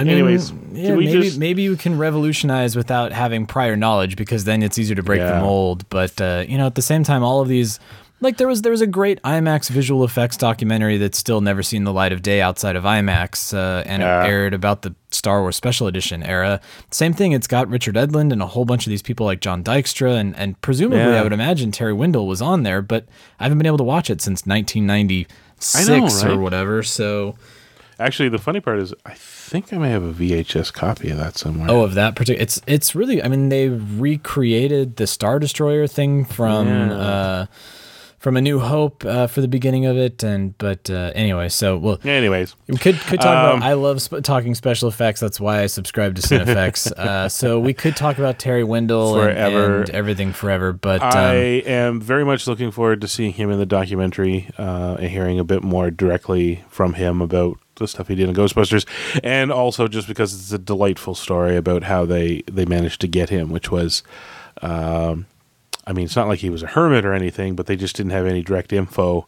mean, 0.04 0.08
Anyways, 0.08 0.52
yeah, 0.72 0.96
maybe 0.96 1.12
just- 1.12 1.38
maybe 1.38 1.62
you 1.64 1.76
can 1.76 1.98
revolutionize 1.98 2.76
without 2.78 3.12
having 3.12 3.46
prior 3.46 3.76
knowledge 3.76 4.16
because 4.16 4.46
then 4.46 4.64
it's 4.64 4.80
easier 4.80 4.96
to 4.96 5.04
break 5.04 5.20
Yeah. 5.20 5.34
the 5.36 5.42
mold. 5.42 5.88
But 5.90 6.20
uh, 6.22 6.46
you 6.48 6.58
know, 6.58 6.66
at 6.66 6.76
the 6.76 6.82
same 6.82 7.04
time, 7.04 7.24
all 7.24 7.42
of 7.42 7.50
these 7.50 7.78
Like 8.22 8.38
there 8.38 8.48
was 8.48 8.62
there 8.62 8.72
was 8.72 8.82
a 8.82 8.88
great 8.88 9.20
IMAX 9.24 9.68
visual 9.70 10.04
effects 10.04 10.38
documentary 10.38 10.98
that's 10.98 11.18
still 11.18 11.42
never 11.42 11.64
seen 11.64 11.84
the 11.86 11.92
light 11.92 12.12
of 12.14 12.22
day 12.22 12.40
outside 12.40 12.76
of 12.76 12.84
IMAX, 12.84 13.52
uh, 13.54 13.82
and 13.88 14.02
Yeah. 14.04 14.24
it 14.24 14.28
aired 14.28 14.54
about 14.54 14.84
the 14.84 14.94
Star 15.10 15.42
Wars 15.42 15.56
Special 15.56 15.88
Edition 15.88 16.22
era. 16.22 16.62
Same 16.92 17.14
thing. 17.14 17.32
It's 17.32 17.48
got 17.48 17.68
Richard 17.68 17.96
Edlund 17.96 18.32
and 18.32 18.42
a 18.42 18.46
whole 18.48 18.64
bunch 18.64 18.86
of 18.86 18.92
these 18.92 19.02
people 19.02 19.26
like 19.26 19.42
John 19.42 19.64
Dykstra, 19.64 20.18
and 20.20 20.36
and 20.38 20.60
presumably 20.62 21.00
Yeah. 21.00 21.20
I 21.20 21.24
would 21.24 21.34
imagine 21.34 21.72
Terry 21.72 21.94
Windell 21.94 22.28
was 22.28 22.42
on 22.44 22.62
there, 22.64 22.82
but 22.84 23.06
I 23.40 23.44
haven't 23.46 23.58
been 23.58 23.68
able 23.68 23.80
to 23.80 23.84
watch 23.84 24.10
it 24.12 24.22
since 24.22 24.46
1996 24.46 25.90
I 26.24 26.28
know, 26.28 26.34
or 26.36 26.38
whatever. 26.40 26.84
So 26.84 27.36
Actually, 28.00 28.30
the 28.30 28.40
funny 28.40 28.60
part 28.60 28.80
is, 28.80 28.96
I 29.06 29.14
think 29.14 29.72
I 29.72 29.78
may 29.78 29.92
have 29.92 30.02
a 30.02 30.12
VHS 30.12 30.74
copy 30.74 31.12
of 31.12 31.18
that 31.20 31.38
somewhere. 31.38 31.70
Oh, 31.70 31.84
of 31.84 31.94
that 31.94 32.16
particular, 32.16 32.42
it's 32.42 32.60
it's 32.68 32.96
really. 32.96 33.22
I 33.22 33.28
mean, 33.28 33.50
they 33.50 33.70
recreated 33.70 34.96
the 34.98 35.06
Star 35.06 35.38
Destroyer 35.40 35.86
thing 35.88 36.26
from 36.26 36.68
Yeah. 36.68 36.94
uh, 36.94 37.46
from 38.22 38.38
A 38.38 38.42
New 38.42 38.60
Hope 38.60 39.04
uh, 39.04 39.26
for 39.26 39.42
the 39.42 39.48
beginning 39.48 39.88
of 39.88 39.98
it, 39.98 40.22
and 40.22 40.56
but 40.60 40.92
uh, 40.92 41.12
anyway, 41.16 41.50
so 41.50 41.76
well, 41.76 42.00
anyways, 42.04 42.56
we 42.68 42.78
could 42.78 43.00
could 43.00 43.20
talk 43.20 43.36
Um, 43.36 43.58
about. 43.58 43.68
I 43.68 43.74
love 43.74 44.00
sp- 44.06 44.22
talking 44.22 44.54
special 44.54 44.88
effects. 44.88 45.20
That's 45.20 45.40
why 45.40 45.64
I 45.64 45.66
subscribe 45.66 46.14
to 46.18 46.22
Cinefex. 46.22 46.92
uh, 46.98 47.28
so 47.30 47.60
we 47.60 47.74
could 47.74 47.96
talk 47.96 48.20
about 48.20 48.38
Terry 48.38 48.64
Windell 48.64 49.28
and, 49.28 49.38
and 49.40 49.90
everything 49.90 50.34
forever. 50.34 50.72
But 50.72 51.02
I 51.02 51.62
um, 51.62 51.68
am 51.68 52.02
very 52.02 52.24
much 52.24 52.46
looking 52.46 52.70
forward 52.70 53.02
to 53.02 53.08
seeing 53.08 53.34
him 53.34 53.50
in 53.50 53.58
the 53.58 53.66
documentary 53.66 54.52
uh, 54.60 54.98
and 55.00 55.10
hearing 55.10 55.40
a 55.40 55.44
bit 55.44 55.64
more 55.64 55.90
directly 55.90 56.64
from 56.70 56.94
him 56.94 57.22
about 57.22 57.58
the 57.78 57.88
stuff 57.88 58.08
he 58.08 58.14
did 58.14 58.30
in 58.30 58.36
Ghostbusters, 58.36 58.86
and 59.24 59.52
also 59.52 59.88
just 59.88 60.08
because 60.08 60.32
it's 60.32 60.52
a 60.52 60.60
delightful 60.60 61.16
story 61.16 61.58
about 61.58 61.82
how 61.82 62.06
they 62.06 62.44
they 62.52 62.66
managed 62.66 63.02
to 63.02 63.08
get 63.08 63.30
him, 63.30 63.50
which 63.50 63.72
was. 63.72 64.04
Um, 64.62 65.26
I 65.86 65.94
mean, 65.94 66.06
it's 66.06 66.16
not 66.16 66.28
like 66.28 66.40
he 66.40 66.50
was 66.50 66.64
a 66.64 66.68
hermit 66.68 67.06
or 67.06 67.14
anything, 67.14 67.56
but 67.56 67.66
they 67.66 67.76
just 67.76 67.96
didn't 67.96 68.12
have 68.12 68.26
any 68.26 68.44
direct 68.44 68.72
info, 68.72 69.28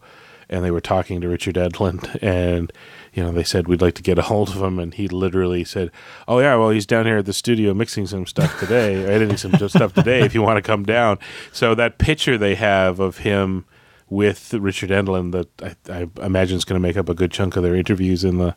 and 0.50 0.64
they 0.64 0.72
were 0.72 0.82
talking 0.82 1.22
to 1.22 1.28
Richard 1.28 1.56
Edlund, 1.56 2.18
and 2.22 2.72
you 3.14 3.24
know 3.24 3.32
they 3.32 3.44
said 3.44 3.68
we'd 3.68 3.82
like 3.82 3.96
to 3.96 4.04
get 4.04 4.20
a 4.20 4.24
hold 4.24 4.50
of 4.50 4.62
him, 4.62 4.80
and 4.80 4.94
he 4.94 5.08
literally 5.08 5.64
said, 5.64 5.92
"Oh 6.28 6.40
yeah, 6.40 6.56
well 6.56 6.70
he's 6.70 6.86
down 6.86 7.06
here 7.06 7.18
at 7.18 7.26
the 7.26 7.34
studio 7.34 7.74
mixing 7.74 8.08
some 8.08 8.26
stuff 8.26 8.60
today, 8.60 9.04
or 9.04 9.08
editing 9.12 9.38
some 9.38 9.56
stuff 9.68 9.94
today. 9.94 10.22
If 10.22 10.34
you 10.34 10.42
want 10.42 10.58
to 10.58 10.62
come 10.62 10.84
down." 10.84 11.20
So 11.52 11.76
that 11.76 11.98
picture 11.98 12.38
they 12.38 12.56
have 12.56 13.00
of 13.00 13.20
him 13.20 13.66
with 14.10 14.54
Richard 14.54 14.92
Edlund, 14.92 15.32
that 15.32 15.78
I, 15.90 16.08
I 16.22 16.26
imagine 16.26 16.58
is 16.58 16.66
going 16.66 16.80
to 16.80 16.88
make 16.88 16.98
up 16.98 17.10
a 17.10 17.16
good 17.16 17.32
chunk 17.32 17.56
of 17.56 17.64
their 17.64 17.76
interviews 17.76 18.24
in 18.24 18.38
the 18.38 18.56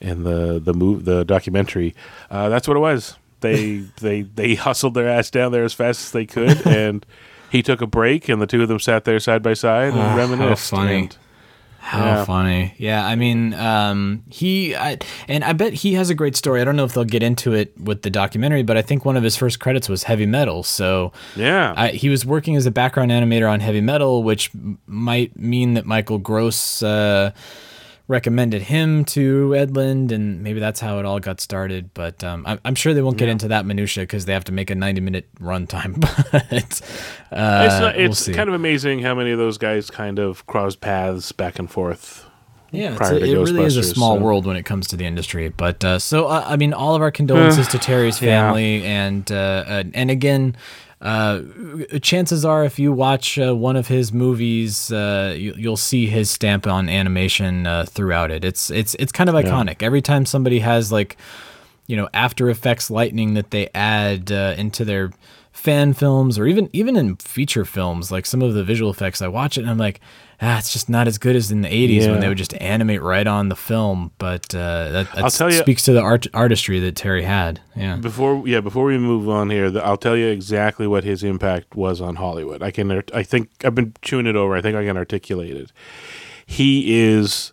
in 0.00 0.24
the 0.24 0.58
the 0.58 0.74
move 0.74 1.04
the 1.04 1.24
documentary. 1.24 1.94
Uh, 2.30 2.48
that's 2.48 2.66
what 2.66 2.76
it 2.76 2.80
was. 2.80 3.16
They 3.40 3.76
they 4.00 4.22
they 4.22 4.54
hustled 4.54 4.94
their 4.94 5.08
ass 5.08 5.30
down 5.30 5.52
there 5.52 5.64
as 5.64 5.74
fast 5.74 6.00
as 6.00 6.10
they 6.10 6.26
could, 6.26 6.66
and 6.66 7.06
he 7.56 7.62
took 7.62 7.80
a 7.80 7.86
break, 7.86 8.28
and 8.28 8.40
the 8.40 8.46
two 8.46 8.62
of 8.62 8.68
them 8.68 8.78
sat 8.78 9.04
there 9.04 9.18
side 9.18 9.42
by 9.42 9.54
side 9.54 9.92
and 9.92 9.98
Ah, 10.00 10.08
how 10.10 10.16
reminisced. 10.16 10.70
funny. 10.70 10.94
and- 11.00 11.16
How 11.78 12.04
Yeah. 12.04 12.24
funny. 12.24 12.74
Yeah, 12.78 13.06
I 13.06 13.14
mean, 13.14 13.54
um, 13.54 14.22
he, 14.28 14.74
I, 14.74 14.98
and 15.28 15.44
I 15.44 15.52
bet 15.52 15.72
he 15.72 15.94
has 15.94 16.10
a 16.10 16.16
great 16.16 16.34
story. 16.34 16.60
I 16.60 16.64
don't 16.64 16.74
know 16.74 16.82
if 16.84 16.94
they'll 16.94 17.04
get 17.04 17.22
into 17.22 17.52
it 17.52 17.72
with 17.80 18.02
the 18.02 18.10
documentary, 18.10 18.64
but 18.64 18.76
I 18.76 18.82
think 18.82 19.04
one 19.04 19.16
of 19.16 19.22
his 19.22 19.36
first 19.36 19.60
credits 19.60 19.88
was 19.88 20.02
Heavy 20.02 20.26
Metal. 20.26 20.64
So 20.64 21.12
Yeah. 21.36 21.74
I, 21.76 21.88
he 21.90 22.08
was 22.08 22.26
working 22.26 22.56
as 22.56 22.66
a 22.66 22.72
background 22.72 23.12
animator 23.12 23.48
on 23.48 23.60
Heavy 23.60 23.80
Metal, 23.80 24.24
which 24.24 24.50
m- 24.52 24.78
might 24.88 25.38
mean 25.38 25.74
that 25.74 25.86
Michael 25.86 26.18
Gross 26.18 26.82
uh, 26.82 27.30
recommended 28.08 28.62
him 28.62 29.04
to 29.04 29.50
Edlund, 29.56 30.12
and 30.12 30.42
maybe 30.42 30.60
that's 30.60 30.80
how 30.80 30.98
it 30.98 31.04
all 31.04 31.18
got 31.18 31.40
started. 31.40 31.92
But 31.94 32.22
um, 32.22 32.44
I'm, 32.46 32.60
I'm 32.64 32.74
sure 32.74 32.94
they 32.94 33.02
won't 33.02 33.18
get 33.18 33.28
into 33.28 33.48
that 33.48 33.66
minutia 33.66 34.04
because 34.04 34.26
they 34.26 34.32
have 34.32 34.44
to 34.44 34.52
make 34.52 34.70
a 34.70 34.74
90 34.74 35.00
minute 35.00 35.28
runtime. 35.40 36.00
but 36.32 36.34
uh, 37.32 37.64
it's 37.64 37.80
not, 37.80 37.96
we'll 37.96 38.36
kind 38.36 38.48
of 38.48 38.54
amazing 38.54 39.00
how 39.00 39.14
many 39.14 39.30
of 39.32 39.38
those 39.38 39.58
guys 39.58 39.90
kind 39.90 40.18
of 40.18 40.46
crossed 40.46 40.80
paths 40.80 41.32
back 41.32 41.58
and 41.58 41.70
forth. 41.70 42.24
Yeah, 42.72 42.88
it's 42.90 42.96
prior 42.98 43.14
a, 43.14 43.20
to 43.20 43.24
it 43.26 43.32
really 43.32 43.64
is 43.64 43.76
a 43.76 43.80
Ghostbusters, 43.80 43.94
small 43.94 44.16
so- 44.18 44.22
world 44.22 44.46
when 44.46 44.56
it 44.56 44.64
comes 44.64 44.88
to 44.88 44.96
the 44.96 45.04
industry. 45.06 45.48
But 45.48 45.84
uh, 45.84 45.98
so 45.98 46.26
uh, 46.26 46.44
I 46.46 46.56
mean, 46.56 46.72
all 46.72 46.94
of 46.94 47.02
our 47.02 47.10
condolences 47.10 47.68
to 47.68 47.78
Terry's 47.80 48.20
Yeah. 48.20 48.42
family, 48.48 48.84
and 48.84 49.30
uh, 49.30 49.34
uh, 49.66 49.84
and 49.94 50.10
again, 50.10 50.56
uh, 51.00 51.42
chances 52.00 52.44
are, 52.44 52.64
if 52.64 52.78
you 52.78 52.92
watch 52.92 53.38
uh, 53.38 53.54
one 53.54 53.76
of 53.76 53.88
his 53.88 54.12
movies, 54.12 54.90
uh, 54.90 55.34
you, 55.36 55.54
you'll 55.56 55.76
see 55.76 56.06
his 56.06 56.30
stamp 56.30 56.66
on 56.66 56.88
animation 56.88 57.66
uh, 57.66 57.84
throughout 57.84 58.30
it. 58.30 58.44
It's 58.44 58.70
it's 58.70 58.94
it's 58.94 59.12
kind 59.12 59.28
of 59.28 59.34
iconic. 59.34 59.82
Every 59.82 60.00
time 60.00 60.24
somebody 60.24 60.60
has 60.60 60.90
like, 60.90 61.16
you 61.86 61.96
know, 61.96 62.08
After 62.14 62.48
Effects 62.48 62.90
lightning 62.90 63.34
that 63.34 63.50
they 63.50 63.68
add 63.74 64.32
uh, 64.32 64.54
into 64.56 64.84
their 64.84 65.12
fan 65.52 65.94
films 65.94 66.38
or 66.38 66.46
even 66.46 66.68
even 66.74 66.96
in 66.96 67.16
feature 67.16 67.64
films 67.64 68.12
like 68.12 68.26
some 68.26 68.42
of 68.42 68.52
the 68.52 68.62
visual 68.62 68.90
effects 68.90 69.22
i 69.22 69.26
watch 69.26 69.56
it 69.56 69.62
and 69.62 69.70
i'm 69.70 69.78
like 69.78 70.02
ah 70.40 70.58
it's 70.58 70.72
just 70.72 70.88
not 70.88 71.06
as 71.08 71.18
good 71.18 71.34
as 71.36 71.50
in 71.50 71.62
the 71.62 71.68
80s 71.68 72.10
when 72.10 72.20
they 72.20 72.28
would 72.28 72.36
just 72.38 72.54
animate 72.54 73.00
right 73.02 73.26
on 73.26 73.48
the 73.48 73.56
film 73.56 74.10
but 74.18 74.54
uh, 74.54 74.90
that, 74.90 75.12
that 75.12 75.24
I'll 75.24 75.30
tell 75.30 75.52
ya- 75.52 75.60
speaks 75.60 75.82
to 75.84 75.92
the 75.92 76.00
art 76.00 76.26
artistry 76.34 76.78
that 76.80 76.94
terry 76.96 77.22
had 77.22 77.60
yeah 77.74 77.96
Before 77.96 78.46
yeah, 78.46 78.60
before 78.60 78.84
we 78.84 78.98
move 78.98 79.28
on 79.28 79.50
here, 79.50 79.70
the, 79.70 79.84
I'll 79.84 79.96
tell 79.96 80.16
you 80.16 80.26
exactly 80.28 80.86
what 80.86 81.04
his 81.04 81.22
impact 81.22 81.74
was 81.74 82.00
on 82.00 82.16
Hollywood. 82.16 82.62
I 82.62 82.70
can 82.70 83.02
I 83.14 83.22
think 83.22 83.50
I've 83.64 83.74
been 83.74 83.94
chewing 84.02 84.26
it 84.26 84.36
over. 84.36 84.54
I 84.56 84.60
think 84.62 84.76
I 84.76 84.84
can 84.84 84.96
articulate 84.96 85.56
it. 85.56 85.72
He 86.46 87.00
is 87.02 87.52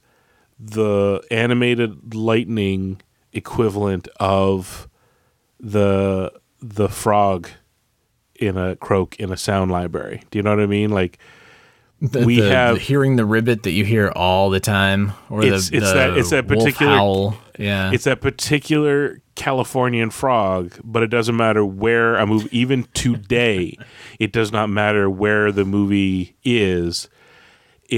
the 0.59 1.21
animated 1.31 2.13
lightning 2.13 3.01
equivalent 3.33 4.07
of 4.19 4.87
the 5.59 6.31
the 6.61 6.87
frog 6.89 7.49
in 8.35 8.57
a 8.57 8.75
croak 8.75 9.15
in 9.17 9.31
a 9.31 9.37
sound 9.37 9.71
library. 9.71 10.23
Do 10.31 10.37
you 10.39 10.43
know 10.43 10.51
what 10.51 10.59
I 10.63 10.67
mean? 10.67 10.89
Like 10.89 11.17
the, 12.03 12.25
we 12.25 12.39
the- 12.39 12.49
have- 12.49 12.75
the 12.75 12.81
hearing 12.81 13.15
the 13.15 13.25
ribbit 13.25 13.63
that 13.63 13.71
you 13.71 13.85
hear 13.85 14.09
all 14.15 14.49
the 14.49 14.59
time 14.59 15.13
or 15.29 15.41
It's- 15.43 15.69
the, 15.69 15.77
it's 15.77 15.91
that- 15.93 16.17
it's 16.17 16.29
that 16.31 16.47
particular- 16.47 16.91
howl. 16.95 17.37
yeah 17.57 17.91
It's 17.93 18.03
that 18.03 18.21
particular 18.21 19.19
Californian 19.35 20.09
frog, 20.11 20.73
but 20.83 21.01
it 21.01 21.07
doesn't 21.07 21.35
matter 21.35 21.65
where 21.65 22.17
a 22.17 22.27
movie, 22.27 22.49
even 22.51 22.85
today, 22.93 23.75
it 24.19 24.31
does 24.31 24.51
not 24.51 24.69
matter 24.69 25.09
where 25.09 25.51
the 25.51 25.65
movie 25.65 26.35
is. 26.43 27.07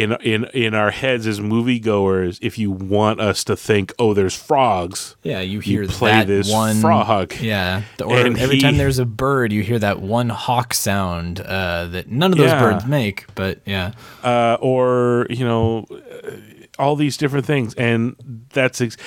In 0.01 0.11
in 0.23 0.43
in 0.53 0.73
our 0.73 0.91
heads 0.91 1.25
as 1.27 1.39
moviegoers, 1.39 2.37
if 2.41 2.57
you 2.57 2.69
want 2.71 3.19
us 3.21 3.43
to 3.45 3.55
think, 3.55 3.93
oh, 3.99 4.13
there's 4.13 4.35
frogs, 4.35 5.15
yeah 5.23 5.39
you 5.41 5.59
hear 5.59 5.87
play 5.87 6.11
that 6.11 6.27
this 6.27 6.51
one 6.51 6.81
frog. 6.81 7.33
yeah 7.39 7.83
or 8.03 8.17
And 8.17 8.37
every 8.37 8.55
he- 8.57 8.61
time 8.61 8.77
there's 8.77 8.99
a 8.99 9.05
bird 9.05 9.51
you 9.53 9.63
hear 9.63 9.79
that 9.79 10.01
one 10.01 10.29
hawk 10.29 10.73
sound 10.73 11.39
uh, 11.39 11.85
that 11.87 12.09
none 12.09 12.31
of 12.33 12.37
those 12.37 12.49
Yeah. 12.49 12.59
birds 12.71 12.85
make 12.85 13.25
but 13.35 13.59
yeah 13.65 13.91
uh, 14.23 14.57
or 14.59 15.27
you 15.29 15.45
know, 15.45 15.85
uh, 15.91 16.31
all 16.77 16.95
these 16.97 17.15
different 17.15 17.45
things, 17.45 17.73
and 17.75 18.15
that's 18.51 18.81
ex- 18.81 18.97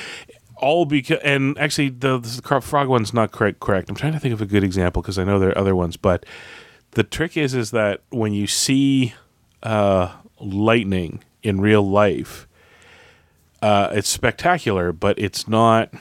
all 0.57 0.87
because. 0.87 1.18
And 1.22 1.59
actually, 1.59 1.90
the, 1.90 2.18
the 2.18 2.61
frog 2.62 2.88
one's 2.88 3.12
not 3.12 3.31
correct. 3.31 3.61
Correct. 3.61 3.90
I'm 3.90 3.94
trying 3.96 4.14
to 4.14 4.20
think 4.20 4.33
of 4.33 4.40
a 4.40 4.46
good 4.46 4.64
example 4.64 5.03
because 5.03 5.18
I 5.18 5.24
know 5.24 5.38
there 5.38 5.51
are 5.51 5.59
other 5.59 5.77
ones, 5.77 5.96
but 5.98 6.24
the 6.92 7.03
trick 7.05 7.37
is 7.37 7.53
is 7.55 7.70
that 7.72 8.01
when 8.11 8.33
you 8.33 8.46
see 8.46 9.12
uh, 9.62 10.09
lightning 10.40 11.22
in 11.42 11.61
real 11.61 11.88
life, 11.88 12.46
uh, 13.62 13.90
it's 13.92 14.09
spectacular, 14.09 14.92
but 14.92 15.18
it's 15.18 15.48
not. 15.48 15.92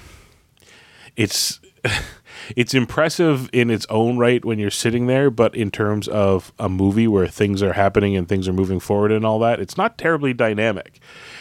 It's 1.16 1.60
it's 2.56 2.74
impressive 2.74 3.50
in 3.52 3.70
its 3.70 3.86
own 3.90 4.18
right 4.18 4.44
when 4.44 4.60
you're 4.60 4.70
sitting 4.70 5.08
there, 5.08 5.30
but 5.30 5.56
in 5.56 5.72
terms 5.72 6.08
of 6.08 6.54
a 6.60 6.70
movie 6.70 7.08
where 7.08 7.28
things 7.28 7.64
are 7.64 7.74
happening 7.74 8.16
and 8.16 8.28
things 8.28 8.48
are 8.48 8.54
moving 8.54 8.80
forward 8.80 9.12
and 9.12 9.26
all 9.26 9.40
that, 9.40 9.60
it's 9.60 9.78
not 9.78 9.98
terribly 9.98 10.34
dynamic. 10.34 11.00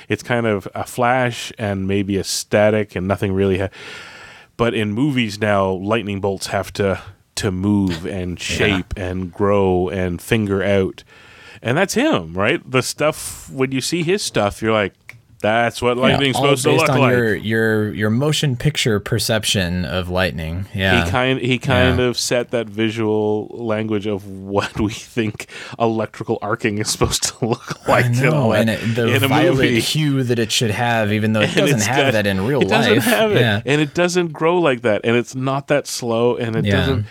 It's 0.08 0.22
kind 0.22 0.46
of 0.46 0.68
a 0.74 0.84
flash 0.84 1.52
and 1.58 1.86
maybe 1.86 2.16
a 2.16 2.24
static 2.24 2.96
and 2.96 3.06
nothing 3.06 3.32
really. 3.32 3.58
Ha- 3.58 3.68
but 4.56 4.72
in 4.74 4.92
movies 4.92 5.38
now, 5.38 5.70
lightning 5.70 6.20
bolts 6.20 6.46
have 6.48 6.72
to 6.74 7.00
to 7.36 7.50
move 7.52 8.06
and 8.06 8.40
shape 8.40 8.94
and 8.96 9.30
grow 9.30 9.90
and 9.90 10.22
finger 10.22 10.62
out, 10.62 11.04
and 11.62 11.76
that's 11.76 11.94
him, 11.94 12.34
right? 12.34 12.60
The 12.70 12.82
stuff 12.82 13.50
when 13.50 13.72
you 13.72 13.80
see 13.80 14.02
his 14.02 14.22
stuff, 14.22 14.62
you're 14.62 14.72
like, 14.72 14.92
that's 15.42 15.82
what 15.82 15.98
lightning's 15.98 16.34
all 16.36 16.56
supposed 16.56 16.64
to 16.64 16.72
look 16.72 16.88
on 16.88 16.98
like. 16.98 17.10
your 17.12 17.34
your 17.36 17.92
your 17.94 18.10
motion 18.10 18.56
picture 18.56 18.98
perception 18.98 19.84
of 19.84 20.08
lightning. 20.08 20.64
Yeah, 20.74 21.04
He 21.04 21.10
kind 21.10 21.38
he 21.38 21.58
kind 21.58 21.98
Yeah. 21.98 22.06
of 22.06 22.18
set 22.18 22.50
that 22.52 22.68
visual 22.68 23.46
language 23.52 24.06
of 24.06 24.26
what 24.26 24.80
we 24.80 24.92
think 24.92 25.46
electrical 25.78 26.38
arcing 26.40 26.78
is 26.78 26.88
supposed 26.88 27.22
to 27.24 27.46
look 27.46 27.86
like. 27.86 28.06
I 28.06 28.08
and 28.08 28.22
know, 28.22 28.52
and 28.54 28.70
it, 28.70 28.78
the 28.96 29.14
in 29.14 29.22
a 29.24 29.28
violet 29.28 29.56
movie. 29.56 29.80
hue 29.80 30.22
that 30.22 30.38
it 30.38 30.50
should 30.50 30.70
have, 30.70 31.12
even 31.12 31.34
though 31.34 31.42
it 31.42 31.48
And 31.56 31.56
doesn't 31.56 31.80
have 31.82 32.06
got- 32.06 32.12
that 32.12 32.26
in 32.26 32.40
real 32.46 32.62
it 32.62 32.68
life. 32.68 32.86
doesn't 32.86 33.00
have 33.02 33.32
it, 33.32 33.40
Yeah. 33.40 33.60
and 33.66 33.80
it 33.80 33.92
doesn't 33.92 34.32
grow 34.32 34.58
like 34.58 34.80
that, 34.82 35.02
and 35.04 35.14
it's 35.16 35.34
not 35.34 35.68
that 35.68 35.86
slow, 35.86 36.36
and 36.36 36.56
it 36.56 36.64
Yeah. 36.64 36.76
doesn't. 36.76 37.06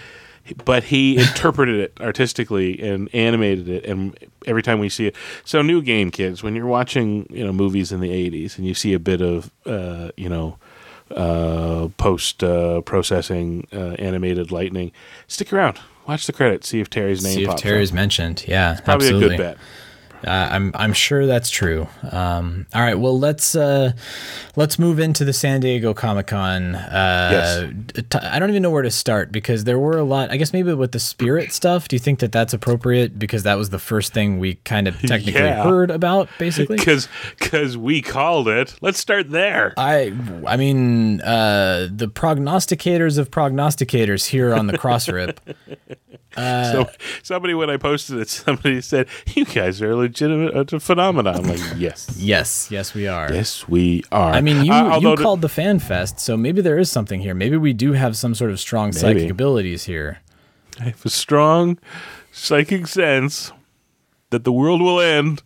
But 0.63 0.85
he 0.85 1.17
interpreted 1.19 1.75
it 1.79 1.93
artistically 1.99 2.79
and 2.81 3.09
animated 3.13 3.67
it, 3.67 3.85
and 3.85 4.17
every 4.45 4.61
time 4.61 4.79
we 4.79 4.89
see 4.89 5.07
it, 5.07 5.15
so 5.43 5.61
new 5.61 5.81
game 5.81 6.11
kids, 6.11 6.43
when 6.43 6.55
you're 6.55 6.67
watching 6.67 7.27
you 7.31 7.43
know 7.45 7.51
movies 7.51 7.91
in 7.91 7.99
the 7.99 8.09
'80s 8.09 8.57
and 8.57 8.67
you 8.67 8.73
see 8.73 8.93
a 8.93 8.99
bit 8.99 9.21
of 9.21 9.49
uh, 9.65 10.11
you 10.17 10.29
know 10.29 10.57
uh, 11.11 11.87
post 11.97 12.43
uh, 12.43 12.81
processing 12.81 13.67
uh, 13.73 13.95
animated 13.99 14.51
lightning, 14.51 14.91
stick 15.27 15.51
around, 15.53 15.79
watch 16.07 16.25
the 16.27 16.33
credits, 16.33 16.67
see 16.69 16.79
if 16.79 16.89
Terry's 16.89 17.23
name 17.23 17.35
See 17.35 17.43
if 17.45 17.55
Terry's 17.55 17.91
up. 17.91 17.95
mentioned. 17.95 18.45
Yeah, 18.47 18.79
Probably 18.83 19.07
absolutely. 19.07 19.35
a 19.35 19.37
good 19.37 19.43
bet. 19.43 19.57
Uh, 20.25 20.49
I'm 20.51 20.71
I'm 20.73 20.93
sure 20.93 21.25
that's 21.27 21.49
true. 21.49 21.87
Um, 22.11 22.65
all 22.73 22.81
right, 22.81 22.97
well 22.97 23.17
let's 23.19 23.55
uh, 23.55 23.91
let's 24.55 24.79
move 24.79 24.99
into 24.99 25.23
the 25.23 25.33
San 25.33 25.59
Diego 25.61 25.93
Comic 25.93 26.27
Con. 26.27 26.75
Uh, 26.75 27.71
t- 28.09 28.17
I 28.19 28.39
don't 28.39 28.49
even 28.49 28.61
know 28.63 28.71
where 28.71 28.81
to 28.81 28.91
start 28.91 29.31
because 29.31 29.63
there 29.65 29.77
were 29.77 29.97
a 29.97 30.03
lot. 30.03 30.31
I 30.31 30.37
guess 30.37 30.51
maybe 30.53 30.73
with 30.73 30.91
the 30.93 30.99
spirit 30.99 31.51
stuff. 31.53 31.87
Do 31.87 31.95
you 31.95 31.99
think 31.99 32.19
that 32.19 32.31
that's 32.31 32.53
appropriate 32.53 33.19
because 33.19 33.43
that 33.43 33.55
was 33.55 33.69
the 33.69 33.79
first 33.79 34.13
thing 34.13 34.39
we 34.39 34.55
kind 34.65 34.87
of 34.87 34.99
technically 35.01 35.41
Yeah. 35.41 35.63
heard 35.63 35.91
about, 35.91 36.29
basically? 36.39 36.77
Because 36.77 37.07
because 37.39 37.77
we 37.77 38.01
called 38.01 38.47
it. 38.47 38.75
Let's 38.81 38.97
start 38.99 39.29
there. 39.29 39.73
I 39.77 40.13
I 40.47 40.57
mean 40.57 41.21
uh, 41.21 41.87
the 41.91 42.07
prognosticators 42.07 43.17
of 43.17 43.29
prognosticators 43.31 44.25
here 44.27 44.53
on 44.53 44.67
the 44.67 44.77
cross 44.77 45.07
rip. 45.09 45.39
so 46.35 46.89
somebody 47.23 47.53
when 47.53 47.69
I 47.69 47.77
posted 47.77 48.19
it, 48.19 48.29
somebody 48.45 48.81
said, 48.81 49.07
"You 49.35 49.45
guys 49.45 49.81
are 49.81 49.91
a 49.91 49.95
legitimate 49.95 50.73
uh, 50.73 50.79
phenomenon." 50.79 51.35
I'm 51.35 51.43
like, 51.43 51.59
"Yes, 51.77 52.15
Yes, 52.17 52.69
yes, 52.71 52.93
we 52.93 53.07
are. 53.07 53.31
yes, 53.33 53.67
we 53.67 54.03
are." 54.11 54.33
I 54.33 54.41
mean, 54.41 54.65
you 54.65 54.73
Uh, 54.73 54.99
you 54.99 55.15
called 55.15 55.41
the 55.41 55.49
fan 55.49 55.79
fest, 55.79 56.19
so 56.19 56.35
maybe 56.37 56.61
there 56.61 56.77
is 56.77 56.91
something 56.91 57.21
here. 57.21 57.33
Maybe 57.33 57.57
we 57.57 57.73
do 57.73 57.93
have 57.93 58.15
some 58.17 58.35
sort 58.35 58.51
of 58.51 58.59
strong 58.59 58.91
psychic 58.91 59.29
abilities 59.29 59.85
here. 59.85 60.19
I 60.79 60.83
have 60.85 61.05
a 61.05 61.09
strong 61.09 61.77
psychic 62.31 62.87
sense 62.87 63.51
that 64.29 64.43
the 64.43 64.51
world 64.51 64.81
will 64.81 64.99
end. 64.99 65.41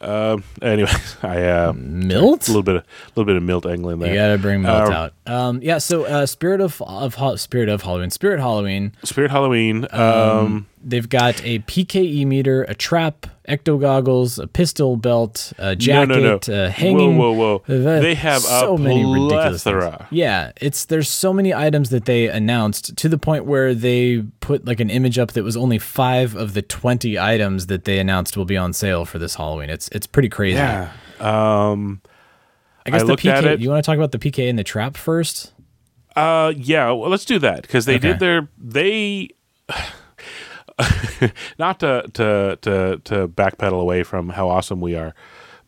Um. 0.00 0.44
anyway, 0.62 0.90
I 1.22 1.42
uh, 1.44 1.72
Milt? 1.74 2.48
a 2.48 2.50
little 2.50 2.62
bit, 2.62 2.76
of, 2.76 2.82
a 2.82 3.08
little 3.16 3.26
bit 3.26 3.36
of 3.36 3.42
Milt 3.42 3.64
Englund 3.64 4.00
there. 4.00 4.08
You 4.12 4.18
gotta 4.18 4.38
bring 4.38 4.62
Milt 4.62 4.90
Uh, 4.90 4.92
out. 4.92 5.12
Um, 5.26 5.60
yeah. 5.62 5.78
So, 5.78 6.04
uh, 6.04 6.24
Spirit 6.26 6.60
of 6.60 6.80
of 6.82 7.16
Ho- 7.16 7.36
Spirit 7.36 7.68
of 7.68 7.82
Halloween, 7.82 8.10
Spirit 8.10 8.40
Halloween. 8.40 8.92
Spirit 9.04 9.30
Halloween. 9.30 9.86
Um, 9.90 10.66
They've 10.82 11.08
got 11.08 11.44
a 11.44 11.58
PKE 11.60 12.26
meter, 12.26 12.62
a 12.62 12.74
trap, 12.74 13.26
ecto 13.46 13.78
goggles, 13.78 14.38
a 14.38 14.46
pistol 14.46 14.96
belt, 14.96 15.52
a 15.58 15.76
jacket, 15.76 16.08
no, 16.08 16.38
no. 16.48 16.54
Uh, 16.64 16.70
hanging. 16.70 17.18
Whoa, 17.18 17.32
whoa, 17.32 17.58
whoa! 17.66 17.74
uh, 17.96 18.00
They 18.00 18.14
have 18.14 18.40
so 18.40 18.76
a 18.76 18.78
many 18.78 19.04
ridiculous 19.04 19.62
things. 19.62 20.06
Yeah, 20.10 20.52
it's 20.58 20.86
there's 20.86 21.10
so 21.10 21.34
many 21.34 21.52
items 21.52 21.90
that 21.90 22.06
they 22.06 22.28
announced 22.28 22.96
to 22.96 23.10
the 23.10 23.18
point 23.18 23.44
where 23.44 23.74
they 23.74 24.22
put 24.40 24.64
like 24.64 24.80
an 24.80 24.88
image 24.88 25.18
up 25.18 25.32
that 25.32 25.44
was 25.44 25.54
only 25.54 25.78
five 25.78 26.34
of 26.34 26.54
the 26.54 26.62
twenty 26.62 27.18
items 27.18 27.66
that 27.66 27.84
they 27.84 27.98
announced 27.98 28.38
will 28.38 28.46
be 28.46 28.56
on 28.56 28.72
sale 28.72 29.04
for 29.04 29.18
this 29.18 29.34
Halloween. 29.34 29.68
It's 29.68 29.88
it's 29.90 30.06
pretty 30.06 30.30
crazy. 30.30 30.56
Yeah. 30.56 30.92
Um. 31.20 32.00
I 32.86 32.90
guess 32.90 33.02
I 33.02 33.04
the 33.04 33.16
PK. 33.16 33.60
You 33.60 33.68
want 33.68 33.84
to 33.84 33.86
talk 33.86 33.98
about 33.98 34.12
the 34.12 34.18
PK 34.18 34.48
and 34.48 34.58
the 34.58 34.64
trap 34.64 34.96
first? 34.96 35.52
Uh. 36.16 36.54
Yeah. 36.56 36.90
Well, 36.92 37.10
let's 37.10 37.26
do 37.26 37.38
that 37.40 37.60
because 37.62 37.84
they 37.84 37.96
Okay. 37.96 38.08
did 38.08 38.18
their 38.18 38.48
they. 38.56 39.28
not 41.58 41.80
to 41.80 42.04
to 42.14 42.58
to 42.62 43.00
to 43.04 43.28
backpedal 43.28 43.80
away 43.80 44.02
from 44.02 44.30
how 44.30 44.48
awesome 44.48 44.80
we 44.80 44.94
are, 44.94 45.14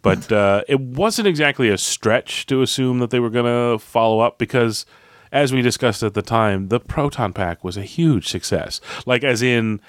but 0.02 0.30
uh, 0.42 0.62
it 0.68 0.80
wasn't 0.80 1.28
exactly 1.28 1.68
a 1.68 1.78
stretch 1.78 2.46
to 2.46 2.62
assume 2.62 2.98
that 3.00 3.10
they 3.10 3.20
were 3.20 3.30
going 3.30 3.44
to 3.46 3.78
follow 3.78 4.20
up 4.20 4.38
because, 4.38 4.86
as 5.30 5.52
we 5.52 5.62
discussed 5.62 6.02
at 6.02 6.14
the 6.14 6.22
time, 6.22 6.68
the 6.68 6.80
proton 6.80 7.32
pack 7.32 7.62
was 7.64 7.76
a 7.76 7.82
huge 7.84 8.28
success. 8.28 8.80
Like, 9.06 9.24
as 9.24 9.42
in, 9.42 9.80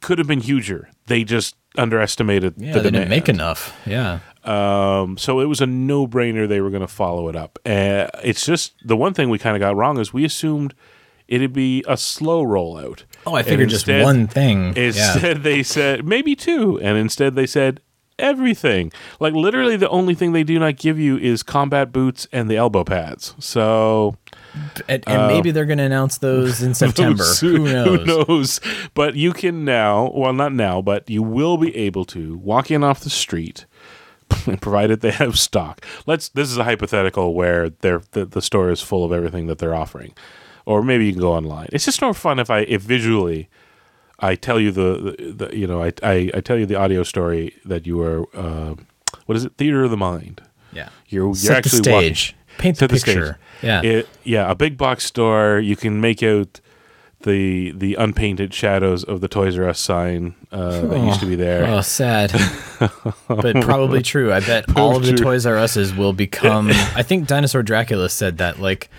could 0.00 0.18
have 0.18 0.26
been 0.28 0.40
huger. 0.40 0.88
They 1.06 1.24
just 1.24 1.56
underestimated 1.76 2.54
Yeah, 2.56 2.72
the 2.74 2.80
they 2.80 2.90
demand. 2.90 2.94
didn't 2.94 3.08
make 3.10 3.28
enough. 3.28 3.78
Yeah. 3.86 4.20
Um, 4.44 5.16
so 5.18 5.40
it 5.40 5.44
was 5.46 5.60
a 5.60 5.66
no 5.66 6.06
brainer 6.06 6.48
they 6.48 6.60
were 6.60 6.70
going 6.70 6.80
to 6.82 6.88
follow 6.88 7.28
it 7.28 7.36
up. 7.36 7.58
Uh, 7.64 8.08
it's 8.24 8.44
just 8.44 8.72
the 8.84 8.96
one 8.96 9.14
thing 9.14 9.30
we 9.30 9.38
kind 9.38 9.56
of 9.56 9.60
got 9.60 9.76
wrong 9.76 9.98
is 9.98 10.12
we 10.12 10.24
assumed 10.24 10.74
it'd 11.28 11.52
be 11.52 11.84
a 11.86 11.96
slow 11.96 12.42
rollout. 12.44 13.04
Oh, 13.26 13.34
I 13.34 13.42
figured 13.42 13.68
just 13.68 13.86
instead- 13.88 14.04
one 14.04 14.26
thing. 14.26 14.74
Yeah. 14.76 14.86
Instead, 14.86 15.42
they 15.44 15.62
said 15.62 16.04
maybe 16.06 16.34
two, 16.34 16.78
and 16.80 16.98
instead 16.98 17.34
they 17.34 17.46
said 17.46 17.80
everything. 18.18 18.92
Like 19.20 19.32
literally, 19.34 19.76
the 19.76 19.88
only 19.88 20.14
thing 20.14 20.32
they 20.32 20.44
do 20.44 20.58
not 20.58 20.76
give 20.76 20.98
you 20.98 21.16
is 21.18 21.42
combat 21.42 21.92
boots 21.92 22.26
and 22.32 22.48
the 22.50 22.56
elbow 22.56 22.84
pads. 22.84 23.34
So 23.38 24.16
And, 24.88 25.02
and 25.06 25.22
uh, 25.22 25.28
maybe 25.28 25.50
they're 25.50 25.64
going 25.66 25.78
to 25.78 25.84
announce 25.84 26.18
those 26.18 26.62
in 26.62 26.74
September. 26.74 27.24
soon- 27.24 27.56
Who 27.66 27.72
knows? 27.72 27.98
Who 28.00 28.04
knows? 28.28 28.60
But 28.94 29.14
you 29.16 29.32
can 29.32 29.64
now, 29.64 30.10
well, 30.14 30.32
not 30.32 30.52
now, 30.52 30.82
but 30.82 31.08
you 31.08 31.22
will 31.22 31.56
be 31.56 31.74
able 31.76 32.04
to 32.06 32.36
walk 32.38 32.70
in 32.70 32.84
off 32.84 33.00
the 33.00 33.10
street, 33.10 33.66
provided 34.60 35.00
they 35.00 35.10
have 35.10 35.38
stock. 35.38 35.84
Let's. 36.06 36.28
This 36.28 36.50
is 36.50 36.58
a 36.58 36.64
hypothetical 36.64 37.34
where 37.34 37.70
they're, 37.70 38.02
the 38.12 38.24
the 38.24 38.42
store 38.42 38.70
is 38.70 38.80
full 38.80 39.04
of 39.04 39.12
everything 39.12 39.46
that 39.46 39.58
they're 39.58 39.74
offering, 39.74 40.12
or 40.66 40.82
maybe 40.82 41.06
you 41.06 41.12
can 41.12 41.20
go 41.20 41.32
online. 41.32 41.68
It's 41.72 41.84
just 41.84 42.00
more 42.02 42.14
fun 42.14 42.38
if 42.38 42.50
I 42.50 42.60
if 42.60 42.82
visually. 42.82 43.48
I 44.24 44.36
tell 44.36 44.60
you 44.60 44.70
the, 44.70 45.16
the, 45.18 45.32
the 45.48 45.56
you 45.56 45.66
know 45.66 45.82
I, 45.82 45.92
I 46.02 46.30
I 46.34 46.40
tell 46.40 46.56
you 46.58 46.64
the 46.66 46.76
audio 46.76 47.02
story 47.02 47.54
that 47.64 47.86
you 47.86 48.00
are 48.02 48.24
uh, 48.36 48.74
what 49.26 49.36
is 49.36 49.44
it 49.44 49.56
theater 49.56 49.82
of 49.84 49.90
the 49.90 49.96
mind 49.96 50.42
Yeah. 50.72 50.90
you're 51.08 51.26
you're 51.26 51.34
Set 51.34 51.48
the 51.52 51.56
actually 51.58 51.92
walking- 51.92 52.14
stage. 52.14 52.36
Paint 52.58 52.78
the 52.78 52.88
set 52.88 52.98
stage. 53.00 53.14
picture. 53.16 53.38
Yeah. 53.62 53.80
It, 53.82 54.08
yeah, 54.24 54.50
a 54.50 54.54
big 54.54 54.76
box 54.76 55.04
store. 55.06 55.58
You 55.58 55.74
can 55.74 56.00
make 56.02 56.22
out 56.22 56.60
the 57.22 57.72
the 57.72 57.94
unpainted 57.94 58.52
shadows 58.52 59.02
of 59.04 59.20
the 59.22 59.26
Toys 59.28 59.58
R 59.58 59.68
Us 59.70 59.80
sign 59.80 60.34
uh, 60.52 60.82
that 60.82 60.98
used 61.00 61.20
to 61.20 61.26
be 61.26 61.34
there. 61.34 61.64
Oh, 61.66 61.80
sad. 61.80 62.30
but 63.26 63.56
probably 63.62 64.02
true. 64.02 64.32
I 64.32 64.40
bet 64.40 64.76
all 64.76 64.96
of 64.96 65.04
the 65.06 65.14
Toys 65.14 65.46
R 65.46 65.56
Us's 65.56 65.94
will 65.94 66.12
become. 66.12 66.68
I 66.94 67.02
think 67.02 67.26
Dinosaur 67.26 67.62
Dracula 67.62 68.08
said 68.08 68.38
that, 68.38 68.58
like, 68.60 68.90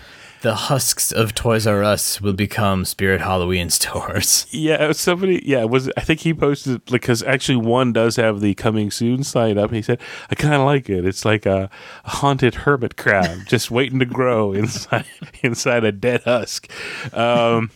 the 0.44 0.54
husks 0.54 1.10
of 1.10 1.34
Toys 1.34 1.66
R 1.66 1.82
Us 1.82 2.20
will 2.20 2.34
become 2.34 2.84
Spirit 2.84 3.22
Halloween 3.22 3.70
stores. 3.70 4.46
Yeah, 4.54 4.92
somebody. 4.92 5.42
Yeah, 5.44 5.64
was 5.64 5.90
I 5.96 6.02
think 6.02 6.20
he 6.20 6.32
posted 6.32 6.84
because 6.84 7.22
actually 7.22 7.56
one 7.56 7.92
does 7.92 8.16
have 8.16 8.40
the 8.40 8.54
coming 8.54 8.90
soon 8.90 9.24
sign 9.24 9.58
up. 9.58 9.70
And 9.70 9.76
he 9.76 9.82
said, 9.82 10.00
"I 10.30 10.34
kind 10.34 10.54
of 10.54 10.62
like 10.62 10.88
it. 10.88 11.04
It's 11.04 11.24
like 11.24 11.44
a, 11.44 11.68
a 12.04 12.10
haunted 12.10 12.54
hermit 12.54 12.96
crab 12.96 13.44
just 13.46 13.70
waiting 13.70 13.98
to 13.98 14.04
grow 14.04 14.52
inside 14.52 15.06
inside 15.42 15.84
a 15.84 15.92
dead 15.92 16.22
husk." 16.24 16.70
Um, 17.12 17.70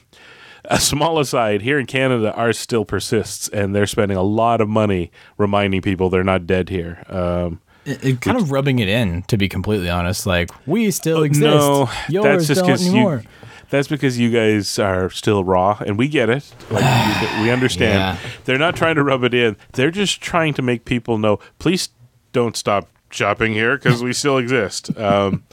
a 0.66 0.78
small 0.78 1.18
aside: 1.18 1.62
here 1.62 1.78
in 1.78 1.86
Canada, 1.86 2.32
ours 2.34 2.58
still 2.58 2.84
persists, 2.84 3.48
and 3.48 3.74
they're 3.74 3.86
spending 3.86 4.16
a 4.16 4.22
lot 4.22 4.60
of 4.60 4.68
money 4.68 5.10
reminding 5.38 5.80
people 5.80 6.10
they're 6.10 6.22
not 6.22 6.46
dead 6.46 6.68
here. 6.68 7.02
Um, 7.08 7.60
It, 7.88 8.04
it 8.04 8.20
kind 8.20 8.36
of 8.36 8.50
rubbing 8.50 8.78
it 8.78 8.88
in, 8.88 9.22
to 9.24 9.36
be 9.36 9.48
completely 9.48 9.88
honest. 9.90 10.26
Like, 10.26 10.50
we 10.66 10.90
still 10.90 11.22
exist. 11.22 11.44
No, 11.44 11.90
Yours 12.08 12.24
that's 12.24 12.46
just 12.46 12.58
don't 12.60 12.66
because 12.66 12.86
anymore. 12.88 13.22
you. 13.24 13.28
That's 13.70 13.88
because 13.88 14.18
you 14.18 14.30
guys 14.30 14.78
are 14.78 15.10
still 15.10 15.44
raw, 15.44 15.78
and 15.84 15.98
we 15.98 16.08
get 16.08 16.30
it. 16.30 16.54
Like 16.70 16.84
you- 16.84 17.42
we 17.42 17.50
understand. 17.50 18.18
Yeah. 18.22 18.30
They're 18.44 18.58
not 18.58 18.76
trying 18.76 18.94
to 18.96 19.02
rub 19.02 19.24
it 19.24 19.34
in. 19.34 19.56
They're 19.72 19.90
just 19.90 20.20
trying 20.20 20.54
to 20.54 20.62
make 20.62 20.84
people 20.84 21.18
know. 21.18 21.38
Please 21.58 21.90
don't 22.32 22.56
stop 22.56 22.88
shopping 23.10 23.52
here 23.52 23.76
because 23.76 24.02
we 24.02 24.12
still 24.12 24.38
exist. 24.38 24.90
Um, 24.98 25.44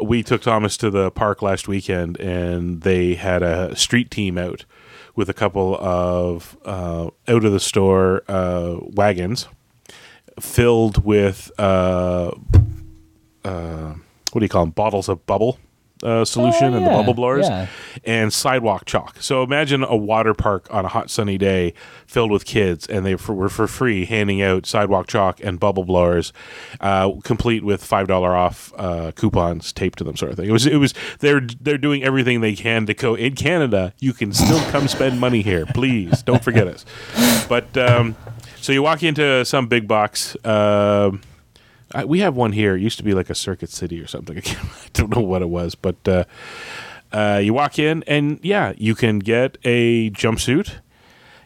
we 0.00 0.22
took 0.22 0.42
Thomas 0.42 0.76
to 0.76 0.90
the 0.90 1.10
park 1.10 1.42
last 1.42 1.66
weekend, 1.66 2.20
and 2.20 2.82
they 2.82 3.14
had 3.14 3.42
a 3.42 3.74
street 3.74 4.12
team 4.12 4.38
out 4.38 4.64
with 5.16 5.28
a 5.28 5.34
couple 5.34 5.76
of 5.80 6.56
uh, 6.64 7.10
out 7.26 7.44
of 7.44 7.50
the 7.50 7.58
store 7.58 8.22
uh, 8.28 8.76
wagons 8.80 9.48
filled 10.40 11.04
with 11.04 11.50
uh, 11.58 12.30
uh, 13.44 13.94
what 14.32 14.40
do 14.40 14.44
you 14.44 14.48
call 14.48 14.64
them? 14.64 14.70
Bottles 14.72 15.08
of 15.08 15.24
bubble 15.26 15.58
uh, 16.02 16.24
solution 16.24 16.74
Oh, 16.74 16.76
and 16.76 16.86
the 16.86 16.90
bubble 16.90 17.14
blowers 17.14 17.48
yeah. 17.48 17.66
and 18.04 18.32
sidewalk 18.32 18.84
chalk. 18.84 19.16
So 19.20 19.42
imagine 19.42 19.82
a 19.82 19.96
water 19.96 20.34
park 20.34 20.68
on 20.70 20.84
a 20.84 20.88
hot 20.88 21.10
sunny 21.10 21.38
day 21.38 21.74
filled 22.06 22.30
with 22.30 22.44
kids, 22.44 22.86
and 22.86 23.04
they 23.04 23.16
for, 23.16 23.34
were 23.34 23.48
for 23.48 23.66
free 23.66 24.04
handing 24.04 24.40
out 24.40 24.66
sidewalk 24.66 25.08
chalk 25.08 25.40
and 25.42 25.58
bubble 25.58 25.84
blowers, 25.84 26.32
uh, 26.80 27.10
complete 27.24 27.64
with 27.64 27.82
five 27.82 28.06
dollar 28.06 28.36
off 28.36 28.72
uh, 28.76 29.10
coupons 29.12 29.72
taped 29.72 29.98
to 29.98 30.04
them, 30.04 30.16
sort 30.16 30.30
of 30.30 30.36
thing. 30.36 30.48
It 30.48 30.52
was 30.52 30.66
it 30.66 30.76
was 30.76 30.94
they're 31.18 31.40
they're 31.60 31.78
doing 31.78 32.04
everything 32.04 32.40
they 32.42 32.54
can 32.54 32.86
to 32.86 32.94
go 32.94 33.14
in 33.14 33.34
Canada. 33.34 33.92
You 33.98 34.12
can 34.12 34.32
still 34.32 34.60
come 34.70 34.86
spend 34.88 35.18
money 35.18 35.42
here, 35.42 35.66
please. 35.66 36.22
Don't 36.22 36.44
forget 36.44 36.68
us. 36.68 36.84
But 37.48 37.76
um, 37.76 38.14
so 38.68 38.72
you 38.72 38.82
walk 38.82 39.02
into 39.02 39.46
some 39.46 39.66
big 39.66 39.88
box. 39.88 40.36
Um, 40.44 41.22
I, 41.94 42.04
we 42.04 42.18
have 42.18 42.36
one 42.36 42.52
here. 42.52 42.76
It 42.76 42.82
used 42.82 42.98
to 42.98 43.02
be 43.02 43.14
like 43.14 43.30
a 43.30 43.34
Circuit 43.34 43.70
City 43.70 43.98
or 43.98 44.06
something. 44.06 44.36
I, 44.36 44.42
can't, 44.42 44.62
I 44.62 44.88
don't 44.92 45.16
know 45.16 45.22
what 45.22 45.40
it 45.40 45.48
was, 45.48 45.74
but 45.74 45.96
uh, 46.06 46.24
uh, 47.10 47.40
you 47.42 47.54
walk 47.54 47.78
in, 47.78 48.04
and 48.06 48.38
yeah, 48.42 48.74
you 48.76 48.94
can 48.94 49.20
get 49.20 49.56
a 49.64 50.10
jumpsuit. 50.10 50.80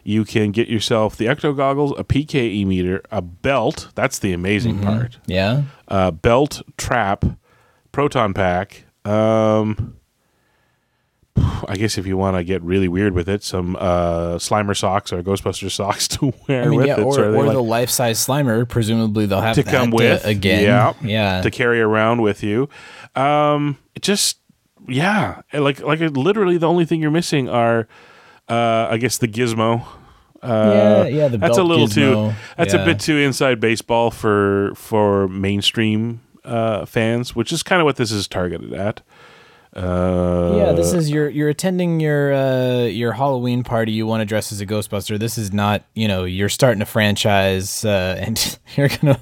You 0.03 0.25
can 0.25 0.51
get 0.51 0.67
yourself 0.67 1.15
the 1.15 1.27
ecto 1.27 1.55
goggles, 1.55 1.93
a 1.97 2.03
PKE 2.03 2.67
meter, 2.67 3.01
a 3.09 3.21
belt. 3.21 3.87
That's 3.95 4.19
the 4.19 4.33
amazing 4.33 4.81
part. 4.81 5.17
Yeah. 5.25 5.63
Uh, 5.87 6.11
belt, 6.11 6.61
trap, 6.75 7.23
proton 7.93 8.33
pack. 8.33 8.83
Um, 9.05 9.95
I 11.35 11.75
guess 11.77 11.97
if 11.97 12.05
you 12.05 12.15
want 12.17 12.37
to 12.37 12.43
get 12.43 12.61
really 12.61 12.87
weird 12.87 13.13
with 13.13 13.27
it, 13.27 13.43
some 13.43 13.75
uh, 13.77 14.35
Slimer 14.35 14.77
socks 14.77 15.11
or 15.11 15.23
Ghostbuster 15.23 15.71
socks 15.71 16.07
to 16.19 16.33
wear 16.47 16.63
I 16.63 16.67
mean, 16.67 16.77
with 16.77 16.87
yeah, 16.87 16.99
it. 16.99 17.03
or, 17.03 17.15
thing, 17.15 17.23
or 17.23 17.43
like- 17.45 17.53
the 17.53 17.63
life 17.63 17.89
size 17.89 18.19
Slimer. 18.25 18.67
Presumably, 18.67 19.25
they'll 19.25 19.41
have 19.41 19.55
to 19.55 19.63
come 19.63 19.89
with 19.91 20.25
again. 20.25 20.63
Yeah, 20.63 20.93
Yeah. 21.01 21.41
To 21.41 21.49
carry 21.49 21.81
around 21.81 22.21
with 22.21 22.43
you. 22.43 22.69
Um, 23.15 23.77
it 23.95 24.01
just 24.03 24.37
yeah, 24.87 25.41
like 25.53 25.79
like 25.81 25.99
literally 26.01 26.57
the 26.57 26.67
only 26.67 26.85
thing 26.85 27.01
you're 27.01 27.11
missing 27.11 27.47
are, 27.49 27.87
uh, 28.49 28.87
I 28.91 28.97
guess 28.97 29.17
the 29.17 29.27
gizmo, 29.29 29.85
Uh, 30.41 31.05
Yeah, 31.07 31.07
yeah, 31.07 31.27
the 31.29 31.37
that's 31.37 31.57
a 31.57 31.63
little 31.63 31.87
gizmo. 31.87 32.29
too. 32.31 32.35
That's 32.57 32.73
Yeah. 32.73 32.81
a 32.81 32.85
bit 32.85 32.99
too 32.99 33.17
inside 33.17 33.59
baseball 33.61 34.11
for 34.11 34.73
for 34.75 35.27
mainstream 35.29 36.19
uh, 36.43 36.85
fans, 36.85 37.33
which 37.33 37.53
is 37.53 37.63
kind 37.63 37.79
of 37.81 37.85
what 37.85 37.95
this 37.95 38.11
is 38.11 38.27
targeted 38.27 38.73
at. 38.73 39.01
Uh, 39.75 40.53
yeah, 40.57 40.71
this 40.73 40.93
is 40.93 41.09
you're 41.09 41.29
you're 41.29 41.49
attending 41.49 41.99
your 41.99 42.33
uh, 42.33 42.83
your 42.83 43.13
Halloween 43.13 43.63
party. 43.63 43.91
You 43.91 44.05
want 44.05 44.21
to 44.21 44.25
dress 44.25 44.51
as 44.51 44.61
a 44.61 44.65
Ghostbuster. 44.65 45.17
This 45.19 45.37
is 45.37 45.51
not 45.51 45.83
you 45.95 46.07
know 46.07 46.25
you're 46.25 46.49
starting 46.49 46.81
a 46.81 46.85
franchise 46.85 47.83
uh, 47.83 48.15
and 48.19 48.59
you're 48.75 48.89
gonna 48.89 49.19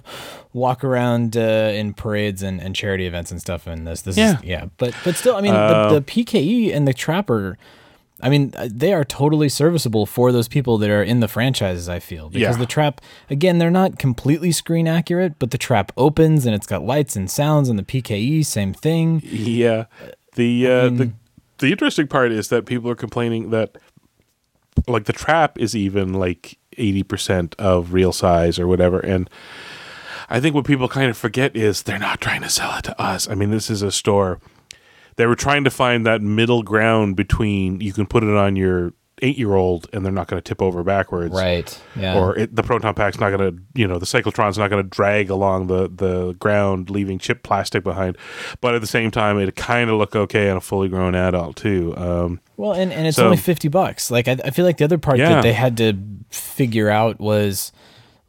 walk 0.54 0.84
around 0.84 1.38
uh, 1.38 1.72
in 1.74 1.94
parades 1.94 2.44
and, 2.44 2.60
and 2.62 2.76
charity 2.76 3.06
events 3.06 3.32
and 3.32 3.40
stuff. 3.40 3.66
And 3.68 3.88
this 3.88 4.02
this 4.02 4.18
Yeah. 4.18 4.38
is 4.40 4.44
yeah, 4.44 4.66
but 4.78 4.94
but 5.06 5.16
still, 5.16 5.36
I 5.38 5.42
mean 5.42 5.54
Uh, 5.54 5.90
the, 5.94 6.00
the 6.00 6.06
PKE 6.06 6.76
and 6.76 6.88
the 6.88 6.94
Trapper. 6.94 7.58
I 8.24 8.30
mean, 8.30 8.54
uh, 8.56 8.68
they 8.72 8.94
are 8.94 9.04
totally 9.04 9.50
serviceable 9.50 10.06
for 10.06 10.32
those 10.32 10.48
people 10.48 10.78
that 10.78 10.92
are 10.92 11.02
in 11.02 11.22
the 11.22 11.28
franchises. 11.28 11.90
I 11.90 11.98
feel 12.00 12.30
because 12.30 12.56
Yeah. 12.56 12.60
the 12.60 12.68
trap, 12.68 13.02
again, 13.32 13.58
they're 13.58 13.72
not 13.72 13.98
completely 13.98 14.52
screen 14.52 14.88
accurate, 14.88 15.40
but 15.40 15.50
the 15.50 15.58
trap 15.58 15.92
opens 15.98 16.46
and 16.46 16.54
it's 16.54 16.68
got 16.68 16.84
lights 16.86 17.16
and 17.16 17.32
sounds, 17.32 17.68
and 17.68 17.80
the 17.80 17.84
PKE, 17.84 18.46
same 18.46 18.76
thing. 18.76 19.24
Yeah. 19.26 19.86
The 20.36 20.68
uh, 20.68 20.90
the 20.90 21.12
the 21.58 21.72
interesting 21.72 22.08
part 22.08 22.32
is 22.32 22.50
that 22.50 22.66
people 22.66 22.90
are 22.90 22.96
complaining 22.96 23.50
that 23.52 23.78
like 24.88 25.06
the 25.06 25.14
trap 25.14 25.60
is 25.60 25.76
even 25.76 26.14
like 26.14 26.58
80% 26.78 27.54
of 27.60 27.94
real 27.94 28.14
size 28.14 28.58
or 28.58 28.66
whatever 28.66 29.00
and 29.00 29.30
I 30.32 30.40
think 30.40 30.56
what 30.56 30.66
people 30.66 30.88
kind 30.88 31.10
of 31.10 31.18
forget 31.18 31.58
is 31.58 31.84
they're 31.84 32.00
not 32.00 32.22
trying 32.22 32.42
to 32.42 32.50
sell 32.50 32.78
it 32.78 32.86
to 32.86 33.00
us. 33.00 33.28
I 33.28 33.36
mean, 33.36 33.52
this 33.52 33.70
is 33.70 33.82
a 33.82 33.92
store. 33.92 34.40
They 35.18 35.26
were 35.26 35.36
trying 35.36 35.66
to 35.66 35.70
find 35.70 36.06
that 36.06 36.22
middle 36.22 36.64
ground 36.64 37.18
between 37.18 37.82
you 37.82 37.92
can 37.92 38.06
put 38.06 38.24
it 38.24 38.34
on 38.34 38.56
your 38.56 38.94
8-year-old 39.22 39.88
and 39.94 40.04
they're 40.04 40.12
not 40.12 40.28
going 40.28 40.42
to 40.42 40.48
tip 40.48 40.62
over 40.62 40.84
backwards 40.84 41.34
Right. 41.34 41.80
Yeah. 41.96 42.18
or 42.20 42.38
it, 42.38 42.56
the 42.56 42.64
proton 42.64 42.94
pack's 42.96 43.20
not 43.20 43.30
going 43.36 43.56
to 43.56 43.62
you 43.80 43.88
know 43.88 44.00
the 44.00 44.06
cyclotron's 44.06 44.58
not 44.58 44.70
going 44.70 44.84
to 44.84 44.90
drag 44.90 45.30
along 45.30 45.68
the 45.68 45.88
the 45.88 46.34
ground 46.40 46.90
leaving 46.90 47.20
chip 47.20 47.44
plastic 47.44 47.84
behind 47.84 48.18
but 48.62 48.74
at 48.74 48.82
the 48.82 48.88
same 48.88 49.12
time 49.12 49.38
it 49.40 49.56
kind 49.56 49.90
of 49.90 49.98
look 49.98 50.16
okay 50.16 50.50
on 50.50 50.58
a 50.58 50.62
fully 50.62 50.90
grown 50.90 51.14
adult 51.16 51.56
too 51.56 51.96
um, 51.98 52.40
Well, 52.58 52.74
and, 52.74 52.92
and 52.92 53.06
it's 53.08 53.18
So- 53.18 53.26
only 53.26 53.38
50 53.38 53.68
bucks. 53.68 54.10
Like, 54.12 54.28
I, 54.28 54.38
I 54.44 54.50
feel 54.50 54.66
like 54.66 54.78
the 54.78 54.86
other 54.86 54.98
part 54.98 55.18
Yeah. 55.20 55.30
that 55.36 55.44
they 55.44 55.54
had 55.54 55.78
to 55.78 55.94
figure 56.30 56.90
out 56.90 57.20
was 57.20 57.72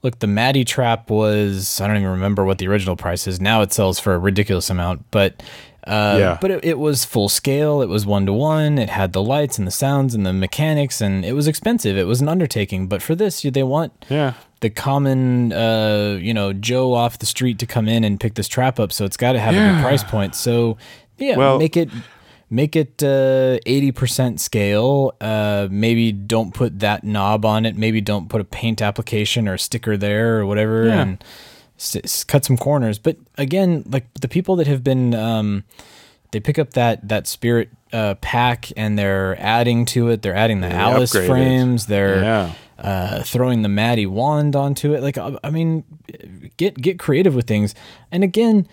look, 0.03 0.19
the 0.19 0.27
Maddie 0.27 0.65
trap 0.65 1.11
was, 1.11 1.81
I 1.81 1.87
don't 1.87 1.97
even 1.97 2.09
remember 2.11 2.45
what 2.45 2.59
the 2.59 2.67
original 2.67 2.97
price 2.97 3.27
is. 3.29 3.41
Now 3.41 3.63
it 3.63 3.73
sells 3.73 4.01
for 4.01 4.15
a 4.15 4.19
ridiculous 4.19 4.69
amount, 4.69 5.05
but. 5.11 5.43
Uh, 5.87 6.17
Yeah. 6.19 6.39
But 6.41 6.51
it, 6.51 6.65
it 6.65 6.79
was 6.79 7.05
full 7.05 7.29
scale. 7.29 7.83
It 7.83 7.89
was 7.89 8.07
one 8.07 8.27
to 8.27 8.33
one. 8.33 8.79
It 8.79 8.91
had 8.91 9.13
the 9.13 9.23
lights 9.23 9.59
and 9.59 9.67
the 9.67 9.73
sounds 9.73 10.15
and 10.15 10.25
the 10.25 10.33
mechanics, 10.33 11.01
and 11.01 11.25
it 11.25 11.33
was 11.33 11.47
expensive. 11.49 11.97
It 11.97 12.05
was 12.07 12.21
an 12.21 12.29
undertaking. 12.29 12.87
But 12.87 13.03
for 13.03 13.15
this, 13.15 13.43
they 13.43 13.63
want 13.63 13.93
yeah 14.09 14.35
the 14.61 14.71
common, 14.71 15.53
uh, 15.53 16.19
you 16.21 16.33
know, 16.33 16.53
Joe 16.53 16.93
off 16.95 17.19
the 17.19 17.27
street 17.27 17.59
to 17.59 17.67
come 17.67 17.89
in 17.89 18.05
and 18.05 18.21
pick 18.21 18.35
this 18.35 18.47
trap 18.47 18.79
up. 18.79 18.93
So 18.93 19.05
it's 19.05 19.17
got 19.17 19.33
to 19.33 19.41
have 19.41 19.55
a 19.55 19.59
good 19.59 19.83
price 19.83 20.05
point. 20.05 20.35
So 20.37 20.77
yeah, 21.19 21.37
Well- 21.37 21.59
make 21.59 21.77
it 21.77 21.89
make 22.49 22.77
it 22.77 23.03
uh, 23.03 23.59
eighty 23.67 23.91
percent 23.93 24.41
scale. 24.41 25.15
Uh, 25.21 25.67
maybe 25.71 26.13
don't 26.13 26.55
put 26.55 26.79
that 26.81 27.03
knob 27.03 27.45
on 27.45 27.67
it. 27.67 27.77
Maybe 27.77 28.01
don't 28.01 28.29
put 28.29 28.41
a 28.41 28.45
paint 28.45 28.81
application 28.83 29.49
or 29.49 29.55
a 29.55 29.59
sticker 29.59 29.97
there 29.97 30.39
or 30.39 30.47
whatever, 30.47 30.87
Yeah. 30.87 31.01
and 31.03 31.25
s- 31.83 32.25
cut 32.25 32.45
some 32.45 32.57
corners. 32.57 32.99
But 32.99 33.17
again, 33.39 33.85
like 33.89 34.13
the 34.21 34.29
people 34.29 34.57
that 34.57 34.67
have 34.67 34.83
been. 34.85 35.15
Um, 35.15 35.65
they 36.33 36.41
pick 36.41 36.59
up 36.59 36.71
that 36.71 37.07
that 37.11 37.27
spirit 37.27 37.69
uh, 37.93 38.15
pack 38.23 38.73
and 38.75 38.99
they're 38.99 39.37
adding 39.39 39.85
to 39.85 40.09
it. 40.09 40.23
They're 40.23 40.35
adding 40.35 40.63
the 40.63 40.69
They 40.69 40.75
Alice 40.75 41.11
upgrade 41.15 41.25
it. 41.25 41.29
frames. 41.29 41.87
They're 41.87 42.23
Yeah. 42.23 42.53
uh, 42.79 43.23
throwing 43.23 43.61
the 43.61 43.69
Maddie 43.69 44.07
wand 44.07 44.57
onto 44.57 44.95
it. 44.95 45.03
Like, 45.03 45.19
I 45.19 45.37
I 45.45 45.51
mean, 45.51 45.85
get 46.57 46.81
get 46.81 46.99
creative 46.99 47.35
with 47.35 47.47
things. 47.47 47.75
And 48.11 48.25
again, 48.25 48.67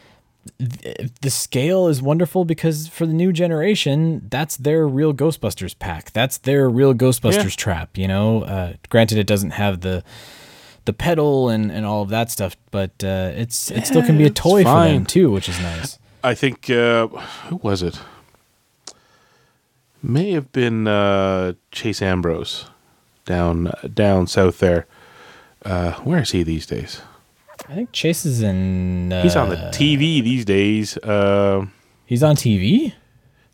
the 0.58 1.30
scale 1.30 1.88
is 1.88 2.02
wonderful 2.02 2.46
because 2.46 2.88
for 2.88 3.06
the 3.06 3.14
new 3.14 3.34
generation, 3.34 4.26
that's 4.30 4.56
their 4.58 4.88
real 4.88 5.14
Ghostbusters 5.14 5.78
pack. 5.78 6.12
That's 6.12 6.38
their 6.38 6.70
real 6.70 6.94
Ghostbusters 6.94 7.58
trap. 7.58 7.98
You 7.98 8.08
know, 8.08 8.44
uh, 8.44 8.74
granted, 8.90 9.18
it 9.18 9.28
doesn't 9.28 9.52
have 9.52 9.82
the 9.82 10.02
the 10.90 10.94
pedal 10.94 11.50
and, 11.50 11.72
and 11.72 11.86
all 11.86 12.02
of 12.02 12.10
that 12.10 12.32
stuff, 12.32 12.58
but 12.72 12.90
uh, 13.04 13.30
it's 13.36 13.70
it 13.70 13.86
still 13.86 14.02
can 14.02 14.18
be 14.18 14.26
a 14.26 14.30
toy 14.32 14.64
for 14.64 14.84
them 14.86 15.06
too, 15.06 15.30
which 15.30 15.48
is 15.48 15.60
nice. 15.62 16.00
I 16.24 16.34
think 16.34 16.68
uh, 16.70 17.08
who 17.50 17.58
was 17.58 17.84
it? 17.84 18.00
May 20.02 20.32
have 20.32 20.52
been 20.52 20.88
uh, 20.88 21.54
Chase 21.72 22.02
Ambrose 22.02 22.66
down 23.26 23.72
down 23.94 24.26
south 24.28 24.58
there. 24.58 24.88
Uh, 25.64 25.92
where 26.08 26.22
is 26.22 26.32
he 26.32 26.42
these 26.42 26.66
days? 26.66 27.02
I 27.68 27.76
think 27.76 27.92
Chase 27.92 28.26
is 28.26 28.42
in. 28.42 29.14
Uh, 29.14 29.22
He's 29.22 29.36
on 29.36 29.50
the 29.50 29.58
TV 29.72 30.24
these 30.24 30.46
days. 30.46 30.98
Uh, 30.98 31.68
He's 32.08 32.24
on 32.24 32.36
TV. 32.36 32.94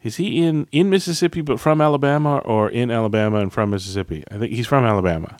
is 0.04 0.16
he 0.16 0.46
in 0.48 0.68
in 0.72 0.90
Mississippi 0.90 1.42
but 1.42 1.60
from 1.60 1.82
Alabama 1.82 2.38
or 2.46 2.70
in 2.70 2.92
Alabama 2.92 3.40
and 3.40 3.52
from 3.52 3.72
Mississippi? 3.72 4.24
I 4.32 4.38
think 4.38 4.54
he's 4.54 4.68
from 4.68 4.86
Alabama. 4.86 5.36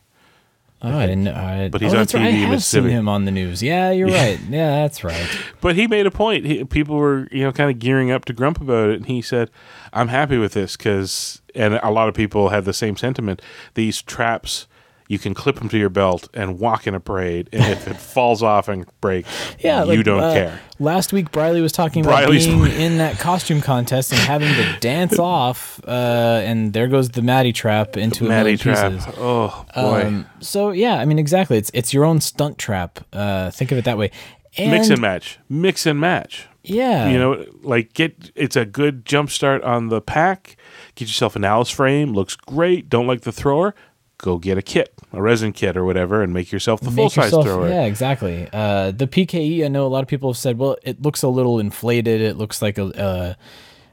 Oh, 0.86 0.98
I 1.00 1.08
didn't 1.08 1.24
know. 1.24 1.34
I, 1.34 1.70
But 1.70 1.82
oh, 1.82 1.86
he's 1.86 1.94
oh, 1.94 1.98
on 1.98 2.02
that's 2.02 2.14
right. 2.14 2.24
I 2.26 2.32
TV 2.32 2.46
have 2.48 2.64
seen 2.64 2.84
him 2.90 3.10
on 3.10 3.26
the 3.26 3.32
news. 3.32 3.64
Yeah, 3.64 3.92
you're 3.92 4.08
Yeah. 4.10 4.24
right. 4.24 4.40
Yeah, 4.50 4.72
that's 4.84 5.04
right. 5.04 5.28
But 5.62 5.76
he 5.76 5.88
made 5.88 6.06
a 6.06 6.12
point. 6.12 6.46
He, 6.46 6.64
people 6.64 6.98
were, 6.98 7.28
you 7.32 7.44
know, 7.44 7.52
kind 7.52 7.72
of 7.72 7.80
gearing 7.80 8.12
up 8.12 8.26
to 8.26 8.34
grump 8.34 8.62
about 8.62 8.90
it, 8.90 8.98
and 8.98 9.06
he 9.08 9.22
said, 9.22 9.50
"I'm 9.94 10.10
happy 10.10 10.38
with 10.38 10.54
this 10.54 10.78
because," 10.78 11.42
and 11.56 11.80
a 11.82 11.90
lot 11.90 12.08
of 12.08 12.14
people 12.14 12.50
had 12.50 12.66
the 12.66 12.74
same 12.74 12.96
sentiment. 12.98 13.42
These 13.74 14.04
traps, 14.04 14.68
you 15.08 15.20
can 15.20 15.34
clip 15.34 15.58
them 15.58 15.70
to 15.70 15.78
your 15.78 15.90
belt 15.90 16.28
and 16.34 16.60
walk 16.60 16.88
in 16.88 16.96
a 16.96 17.00
parade, 17.00 17.50
and 17.54 17.64
if 17.72 17.88
it 17.88 17.96
falls 18.14 18.42
off 18.42 18.68
and 18.68 18.86
breaks, 19.02 19.30
Yeah, 19.60 19.84
you 19.84 19.98
like, 19.98 20.06
don't 20.06 20.24
uh, 20.24 20.34
care. 20.34 20.60
Last 20.80 21.14
week, 21.14 21.32
Briley 21.32 21.62
was 21.62 21.72
talking 21.72 22.06
about 22.06 22.30
being 22.30 22.66
in 22.72 22.98
that 22.98 23.20
costume 23.20 23.62
contest 23.62 24.12
and 24.12 24.20
having 24.20 24.54
to 24.56 24.80
dance 24.80 25.20
off, 25.20 25.80
uh, 25.88 26.42
and 26.44 26.74
there 26.74 26.88
goes 26.88 27.10
the 27.10 27.22
Maddie 27.22 27.54
trap 27.54 27.98
into 27.98 28.26
a 28.26 28.30
Matty 28.30 28.44
million 28.44 28.58
trap. 28.60 28.92
pieces. 28.94 29.14
Oh 29.18 29.66
boy, 29.76 30.06
Um, 30.08 30.26
so 30.40 30.72
yeah, 30.72 30.96
I 30.96 31.06
mean, 31.06 31.20
exactly. 31.20 31.58
It's 31.58 31.72
it's 31.74 31.94
your 31.94 32.04
own 32.06 32.20
stunt 32.22 32.58
trap. 32.58 33.00
Uh, 33.14 33.52
think 33.52 33.72
of 33.72 33.78
it 33.78 33.86
that 33.86 33.98
way. 33.98 34.12
And, 34.58 34.72
mix 34.72 34.90
and 34.90 35.02
match, 35.02 35.38
mix 35.50 35.86
and 35.86 36.00
match. 36.00 36.48
Yeah, 36.64 37.10
You 37.10 37.20
know, 37.20 37.46
like 37.62 37.94
get 37.94 38.32
it's 38.34 38.56
a 38.56 38.66
good 38.66 39.06
jump 39.06 39.30
start 39.30 39.62
on 39.64 39.90
the 39.90 40.02
pack. 40.02 40.58
Get 40.96 41.08
yourself 41.10 41.36
an 41.36 41.44
Alice 41.44 41.70
frame. 41.70 42.14
Looks 42.14 42.36
great. 42.36 42.90
Don't 42.90 43.06
like 43.06 43.22
the 43.22 43.32
thrower? 43.32 43.76
Go 44.18 44.38
get 44.40 44.58
a 44.58 44.62
kit, 44.64 44.94
a 45.16 45.22
resin 45.22 45.54
kit 45.54 45.78
or 45.78 45.86
whatever, 45.86 46.22
and 46.22 46.34
make 46.34 46.52
yourself 46.52 46.82
the 46.82 46.92
full 46.92 47.10
size 47.10 47.32
thrower. 47.32 47.70
Yeah, 47.70 47.86
exactly. 47.86 48.50
Uh, 48.52 48.92
the 48.92 49.08
PKE, 49.08 49.66
I 49.66 49.68
know 49.68 49.86
a 49.86 49.90
lot 49.90 50.04
of 50.04 50.08
people 50.08 50.30
have 50.30 50.38
said, 50.38 50.58
well, 50.58 50.78
it 50.84 51.02
looks 51.02 51.24
a 51.24 51.28
little 51.28 51.60
inflated. 51.60 52.22
It 52.22 52.38
looks 52.38 52.62
like 52.62 52.78
a. 52.78 52.86
Uh, 52.86 53.34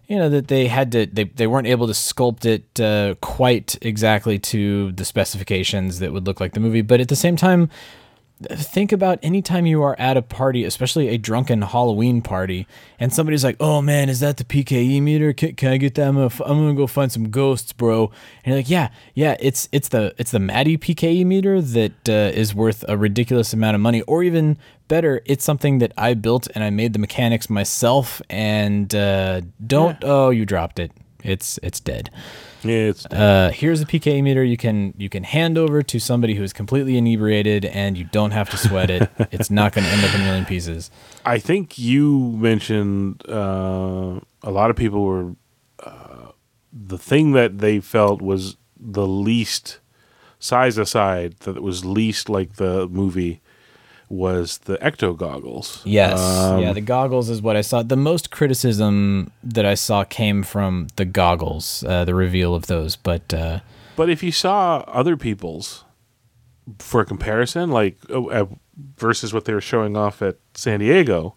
you 0.09 0.19
know 0.19 0.29
that 0.29 0.49
they 0.49 0.67
had 0.67 0.93
to 0.93 1.07
they, 1.07 1.25
they 1.25 1.47
weren't 1.47 1.67
able 1.67 1.87
to 1.87 1.95
sculpt 1.95 2.45
it 2.45 2.81
uh, 2.81 3.15
quite 3.23 3.79
exactly 3.81 4.39
to 4.39 4.93
the 4.93 5.07
specifications 5.07 6.01
that 6.01 6.13
would 6.13 6.27
look 6.27 6.39
like 6.39 6.53
the 6.53 6.61
movie 6.61 6.83
but 6.83 7.01
at 7.01 7.09
the 7.09 7.17
same 7.17 7.35
time 7.35 7.71
think 8.51 8.93
about 8.93 9.19
anytime 9.23 9.67
you 9.67 9.83
are 9.83 9.99
at 9.99 10.17
a 10.17 10.23
party 10.23 10.65
especially 10.65 11.09
a 11.09 11.19
drunken 11.19 11.63
halloween 11.63 12.23
party 12.23 12.67
and 12.99 13.13
somebody's 13.13 13.45
like 13.45 13.57
oh 13.61 13.83
man 13.83 14.09
is 14.09 14.21
that 14.21 14.37
the 14.37 14.45
pke 14.45 15.01
meter? 15.03 15.33
Can, 15.33 15.55
can 15.55 15.73
i 15.73 15.77
get 15.77 15.95
that? 15.95 16.09
I'm 16.09 16.15
gonna, 16.15 16.27
f- 16.27 16.41
I'm 16.41 16.59
gonna 16.59 16.75
go 16.75 16.87
find 16.87 17.11
some 17.11 17.31
ghosts 17.31 17.73
bro. 17.73 18.11
And 18.45 18.53
you're 18.53 18.57
like 18.57 18.71
yeah 18.71 18.91
yeah 19.15 19.37
it's 19.41 19.69
it's 19.73 19.89
the 19.89 20.15
it's 20.19 20.31
the 20.31 20.39
maddie 20.39 20.79
pke 20.79 21.25
meter 21.25 21.61
that 21.61 22.09
uh, 22.09 22.31
is 22.35 22.55
worth 22.55 22.85
a 22.89 22.97
ridiculous 22.97 23.53
amount 23.53 23.75
of 23.75 23.81
money. 23.81 24.03
Or 24.03 24.23
even 24.23 24.59
better 24.89 25.23
it's 25.25 25.45
something 25.45 25.79
that 25.79 25.93
i 25.97 26.13
built 26.13 26.49
and 26.55 26.63
i 26.63 26.71
made 26.71 26.93
the 26.93 26.99
mechanics 26.99 27.49
myself 27.49 28.21
and 28.29 28.95
uh, 28.95 29.41
don't 29.67 29.99
oh 30.03 30.31
you 30.31 30.45
dropped 30.45 30.79
it. 30.79 30.93
It's 31.23 31.59
it's 31.63 31.81
dead 31.81 32.11
Yeah, 32.65 32.91
it's 32.91 33.07
uh, 33.07 33.51
here's 33.53 33.81
a 33.81 33.87
PK 33.87 34.23
meter 34.23 34.45
you 34.45 34.57
can 34.57 34.95
you 34.97 35.09
can 35.09 35.25
hand 35.25 35.59
over 35.59 35.83
to 35.83 35.99
somebody 35.99 36.35
who 36.35 36.43
is 36.43 36.53
completely 36.53 36.97
inebriated 36.97 37.65
and 37.65 37.99
you 37.99 38.05
don't 38.05 38.31
have 38.31 38.49
to 38.51 38.57
sweat 38.57 38.91
it. 38.91 39.11
it's 39.33 39.51
not 39.51 39.73
going 39.73 39.85
to 39.85 39.91
end 39.91 40.05
up 40.05 40.15
in 40.15 40.21
a 40.21 40.25
million 40.25 40.45
pieces. 40.45 40.91
I 41.25 41.39
think 41.39 41.79
you 41.79 42.33
mentioned 42.37 43.29
uh, 43.29 44.21
a 44.43 44.51
lot 44.51 44.71
of 44.71 44.77
people 44.77 45.05
were 45.05 45.35
uh, 45.81 46.33
the 46.73 46.99
thing 46.99 47.33
that 47.33 47.59
they 47.59 47.81
felt 47.81 48.23
was 48.23 48.57
the 48.79 49.07
least 49.07 49.81
size 50.39 50.79
aside 50.79 51.35
that 51.41 51.57
it 51.57 51.63
was 51.63 51.85
least 51.85 52.29
like 52.29 52.57
the 52.57 52.89
movie 52.89 53.41
was 54.13 54.59
the 54.59 54.77
ecto 54.79 55.17
goggles. 55.17 55.81
Yes, 55.85 56.21
Um, 56.21 56.61
yeah, 56.61 56.73
the 56.75 56.83
goggles 56.83 57.31
is 57.31 57.41
what 57.41 57.57
I 57.57 57.63
saw. 57.63 57.83
The 57.83 57.97
most 57.97 58.31
criticism 58.31 59.33
that 59.43 59.65
I 59.65 59.75
saw 59.75 60.05
came 60.05 60.43
from 60.43 60.89
the 60.97 61.07
goggles, 61.07 61.83
uh, 61.89 62.05
the 62.05 62.15
reveal 62.15 62.55
of 62.55 62.67
those. 62.67 62.95
But 62.95 63.33
uh, 63.33 63.61
But 63.97 64.11
if 64.11 64.23
you 64.23 64.31
saw 64.31 64.85
other 64.87 65.17
people's 65.17 65.85
for 66.79 67.05
comparison, 67.05 67.71
like 67.71 67.97
uh, 68.11 68.25
uh, 68.27 68.47
versus 68.99 69.33
what 69.33 69.47
they 69.47 69.55
were 69.55 69.63
showing 69.63 69.97
off 69.97 70.21
at 70.21 70.37
San 70.55 70.81
Diego, 70.81 71.35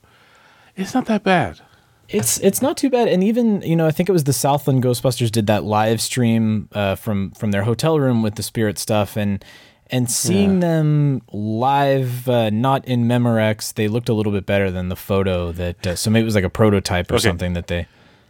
it's 0.75 0.93
not 0.93 1.05
that 1.05 1.23
bad. 1.23 1.61
It's 2.09 2.37
it's 2.39 2.61
not 2.61 2.75
too 2.77 2.89
bad, 2.89 3.07
and 3.07 3.23
even 3.23 3.61
you 3.61 3.75
know 3.75 3.87
I 3.87 3.91
think 3.91 4.09
it 4.09 4.11
was 4.11 4.25
the 4.25 4.33
Southland 4.33 4.83
Ghostbusters 4.83 5.31
did 5.31 5.47
that 5.47 5.63
live 5.63 6.01
stream 6.01 6.67
uh, 6.73 6.95
from 6.95 7.31
from 7.31 7.51
their 7.51 7.63
hotel 7.63 7.99
room 7.99 8.21
with 8.21 8.35
the 8.35 8.43
spirit 8.43 8.77
stuff, 8.77 9.15
and 9.17 9.43
And 9.91 10.09
seeing 10.09 10.61
them 10.61 11.21
live, 11.31 12.27
uh, 12.27 12.49
not 12.49 12.85
in 12.85 13.05
Memorex, 13.05 13.73
they 13.75 13.87
looked 13.87 14.09
a 14.09 14.13
little 14.13 14.31
bit 14.31 14.45
better 14.45 14.71
than 14.71 14.89
the 14.89 14.95
photo 14.95 15.51
that. 15.51 15.85
Uh, 15.87 15.95
so 15.95 16.09
maybe 16.09 16.23
it 16.23 16.25
was 16.25 16.35
like 16.35 16.43
a 16.43 16.49
prototype 16.49 17.11
or 17.11 17.15
Okay. 17.15 17.23
something 17.23 17.53
that 17.53 17.67
they. 17.67 17.87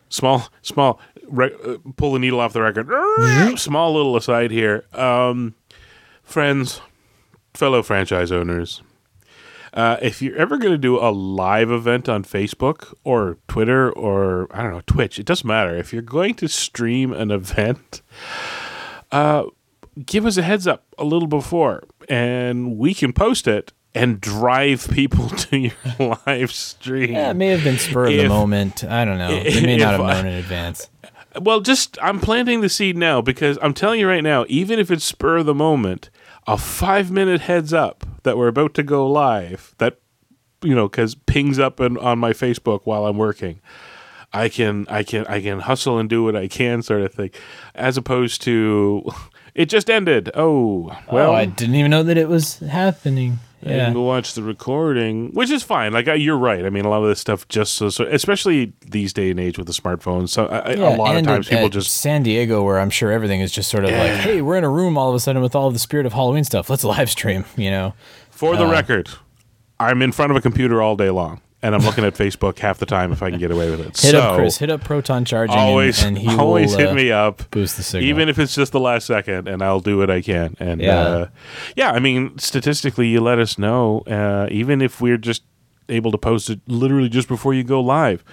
small 0.10 0.50
small 0.62 1.00
re- 1.28 1.56
uh, 1.66 1.78
pull 1.96 2.14
the 2.14 2.20
needle 2.20 2.40
off 2.40 2.54
the 2.54 2.62
record 2.62 2.88
small 3.58 3.92
little 3.94 4.16
aside 4.16 4.52
here 4.52 4.86
um 4.94 5.56
friends 6.24 6.80
fellow 7.56 7.82
franchise 7.82 8.32
owners 8.32 8.84
uh, 9.74 9.98
if 10.04 10.22
you're 10.22 10.36
ever 10.38 10.58
going 10.58 10.72
to 10.72 10.78
do 10.78 10.98
a 11.00 11.10
live 11.12 11.72
event 11.72 12.08
on 12.08 12.24
Facebook 12.24 12.94
or 13.04 13.38
Twitter 13.48 13.92
or 13.92 14.48
I 14.56 14.62
don't 14.62 14.72
know 14.72 14.82
Twitch, 14.86 15.20
it 15.20 15.26
doesn't 15.26 15.46
matter. 15.48 15.76
If 15.76 15.92
you're 15.92 16.02
going 16.02 16.36
to 16.36 16.48
stream 16.48 17.12
an 17.12 17.30
event, 17.32 18.02
uh, 19.12 19.44
give 20.04 20.26
us 20.26 20.38
a 20.38 20.42
heads 20.42 20.68
up 20.68 20.86
a 20.98 21.04
little 21.04 21.28
before, 21.28 21.84
and 22.10 22.78
we 22.78 22.94
can 22.94 23.14
post 23.14 23.48
it 23.48 23.72
and 23.94 24.20
drive 24.20 24.88
people 24.92 25.30
to 25.30 25.58
your 25.58 25.74
live 26.28 26.52
stream. 26.52 27.14
Yeah, 27.14 27.32
it 27.32 27.36
may 27.36 27.48
have 27.48 27.64
been 27.64 27.78
spur 27.78 28.08
of 28.08 28.14
the 28.14 28.28
moment. 28.28 28.84
I 28.84 29.06
don't 29.06 29.18
know. 29.18 29.44
They 29.44 29.62
may 29.62 29.78
not 29.78 30.00
have 30.00 30.02
known 30.02 30.28
in 30.28 30.34
advance. 30.34 30.90
Well, 31.42 31.60
just 31.60 31.98
I'm 32.02 32.20
planting 32.20 32.62
the 32.62 32.70
seed 32.70 32.96
now 32.96 33.22
because 33.22 33.58
I'm 33.62 33.74
telling 33.74 34.00
you 34.00 34.08
right 34.08 34.24
now, 34.24 34.46
even 34.48 34.80
if 34.80 34.90
it's 34.90 35.04
spur 35.04 35.38
of 35.38 35.46
the 35.46 35.56
moment, 35.56 36.10
a 36.48 36.58
five 36.58 37.12
minute 37.12 37.42
heads 37.42 37.74
up 37.74 38.06
that 38.24 38.38
we're 38.38 38.48
about 38.48 38.74
to 38.76 38.84
go 38.84 39.08
live, 39.08 39.76
that 39.80 40.00
you 40.62 40.74
know, 40.74 40.88
because 40.88 41.16
pings 41.16 41.60
up 41.60 41.80
in, 41.80 41.98
on 41.98 42.20
my 42.20 42.32
Facebook 42.32 42.82
while 42.84 43.06
I'm 43.06 43.18
working. 43.18 43.60
I 44.34 44.50
can 44.50 44.86
I 44.90 45.04
can 45.04 45.26
I 45.28 45.42
can 45.42 45.62
hustle 45.62 45.98
and 45.98 46.10
do 46.10 46.24
what 46.24 46.36
I 46.36 46.48
can, 46.48 46.82
sort 46.82 47.02
of 47.02 47.14
thing, 47.14 47.32
as 47.74 47.96
opposed 47.96 48.42
to 48.44 49.10
it 49.56 49.66
just 49.70 49.90
ended. 49.90 50.30
Oh 50.36 50.96
well, 51.12 51.32
oh, 51.32 51.34
I 51.34 51.46
didn't 51.46 51.76
even 51.76 51.90
know 51.92 52.04
that 52.04 52.18
it 52.18 52.28
was 52.30 52.60
happening. 52.60 53.40
Yeah. 53.62 53.92
go 53.94 54.02
watch 54.04 54.36
the 54.36 54.44
recording, 54.44 55.32
which 55.32 55.50
is 55.50 55.64
fine. 55.64 55.92
Like 55.92 56.06
you're 56.06 56.38
right. 56.38 56.64
I 56.66 56.70
mean, 56.70 56.86
a 56.86 56.90
lot 56.90 57.02
of 57.02 57.10
this 57.10 57.20
stuff 57.20 57.48
just 57.48 57.74
so, 57.74 57.90
so 57.90 58.06
especially 58.06 58.74
these 58.82 59.12
day 59.12 59.32
and 59.32 59.40
age 59.40 59.58
with 59.58 59.66
the 59.66 59.74
smartphones. 59.74 60.30
So 60.30 60.46
I, 60.46 60.74
Yeah, 60.74 60.96
a 60.96 60.98
lot 60.98 61.16
of 61.16 61.24
times 61.24 61.48
at- 61.48 61.52
people 61.52 61.66
at 61.66 61.72
just 61.72 61.92
San 61.92 62.22
Diego, 62.22 62.62
where 62.64 62.78
I'm 62.80 62.92
sure 62.92 63.12
everything 63.12 63.42
is 63.42 63.52
just 63.52 63.72
sort 63.72 63.86
of 63.86 63.90
like, 63.90 64.12
hey, 64.12 64.44
we're 64.44 64.58
in 64.58 64.64
a 64.64 64.70
room 64.70 65.00
all 65.00 65.10
of 65.10 65.16
a 65.16 65.20
sudden 65.20 65.42
with 65.42 65.56
all 65.56 65.66
of 65.68 65.74
the 65.74 65.80
spirit 65.80 66.06
of 66.06 66.14
Halloween 66.14 66.44
stuff. 66.44 66.70
Let's 66.70 66.84
live 66.84 67.10
stream. 67.10 67.44
You 67.58 67.72
know, 67.72 67.94
For 68.30 68.54
Uh, 68.54 68.58
the 68.58 68.68
record, 68.68 69.10
I'm 69.80 70.04
in 70.04 70.12
front 70.12 70.30
of 70.30 70.38
a 70.38 70.42
computer 70.42 70.80
all 70.80 70.96
day 70.96 71.10
long, 71.10 71.42
and 71.66 71.74
I'm 71.74 71.82
looking 71.82 72.04
at 72.06 72.14
Facebook 72.14 72.60
half 72.60 72.78
the 72.78 72.86
time 72.86 73.12
if 73.12 73.24
I 73.24 73.32
can 73.32 73.40
get 73.40 73.50
away 73.50 73.72
with 73.72 73.80
it. 73.80 73.86
hit 74.00 74.12
so, 74.12 74.20
up 74.20 74.36
Chris, 74.36 74.58
hit 74.58 74.70
up 74.70 74.84
Proton 74.84 75.26
Charging, 75.26 75.56
and- 75.56 75.62
Always, 75.68 76.04
and, 76.04 76.16
he 76.16 76.28
always 76.38 76.72
will 76.74 76.78
hit 76.78 76.90
uh, 76.90 76.94
me 76.94 77.12
up. 77.12 77.50
boost 77.50 77.78
the 77.78 77.82
signal. 77.82 78.08
Even 78.08 78.30
if 78.30 78.38
it's 78.38 78.54
just 78.54 78.72
the 78.72 78.80
last 78.80 79.08
second, 79.08 79.48
and 79.48 79.64
I'll 79.64 79.80
do 79.80 79.98
what 79.98 80.12
I 80.12 80.22
can. 80.22 80.56
And 80.60 80.80
Yeah. 80.80 81.00
uh, 81.00 81.28
yeah, 81.76 81.92
I 81.92 81.98
mean, 81.98 82.38
statistically, 82.38 83.08
you 83.08 83.20
let 83.20 83.40
us 83.40 83.58
know. 83.58 84.02
Uh, 84.02 84.48
even 84.52 84.80
if 84.80 85.02
we're 85.02 85.18
just 85.18 85.42
able 85.90 86.12
to 86.12 86.20
post 86.20 86.52
it 86.52 86.60
literally 86.68 87.10
just 87.10 87.28
before 87.28 87.56
you 87.56 87.64
go 87.64 87.82
live, 87.82 88.24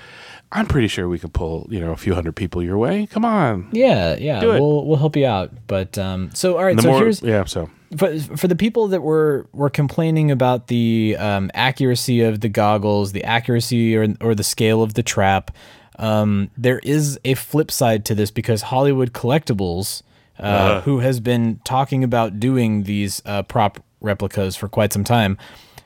I'm 0.53 0.66
pretty 0.66 0.88
sure 0.88 1.09
we 1.09 1.18
can 1.18 1.30
pull 1.30 1.66
you 1.70 1.80
know 1.80 1.92
a 1.92 1.96
few 1.96 2.14
hundred 2.14 2.36
people 2.36 2.62
your 2.62 2.78
way. 2.78 3.07
Come 3.07 3.24
on, 3.24 3.68
Yeah, 3.72 4.16
yeah, 4.16 4.44
we'll 4.44 4.86
we'll 4.86 4.98
help 4.98 5.16
you 5.16 5.26
out. 5.26 5.50
But 5.66 5.96
um, 5.98 6.30
so 6.34 6.59
all 6.59 6.64
right, 6.64 6.78
so 6.78 6.88
more 6.88 6.98
here's 7.00 7.22
yeah. 7.22 7.44
So 7.44 7.70
for, 7.96 8.18
for 8.36 8.48
the 8.48 8.57
people 8.57 8.88
that 8.88 9.03
were 9.03 9.48
were 9.53 9.70
complaining 9.70 10.30
about 10.30 10.68
the 10.68 11.16
um, 11.18 11.50
accuracy 11.55 12.20
of 12.20 12.40
the 12.40 12.48
goggles, 12.48 13.12
the 13.12 13.24
accuracy 13.24 13.96
or 13.96 14.14
or 14.20 14.34
the 14.34 14.44
scale 14.44 14.82
of 14.82 14.94
the 14.94 15.03
trap, 15.03 15.50
um, 15.98 16.50
there 16.57 16.80
is 16.80 17.18
a 17.24 17.34
flip 17.34 17.70
side 17.70 18.05
to 18.07 18.14
this 18.14 18.30
because 18.30 18.62
Hollywood 18.62 19.12
Collectibles, 19.12 20.03
uh, 20.38 20.80
who 20.82 20.98
has 21.00 21.20
been 21.20 21.61
talking 21.64 22.05
about 22.05 22.38
doing 22.38 22.84
these 22.84 23.22
uh, 23.24 23.42
prop 23.42 23.82
replicas 24.00 24.57
for 24.57 24.68
quite 24.68 24.92
some 24.92 25.05
time. 25.05 25.38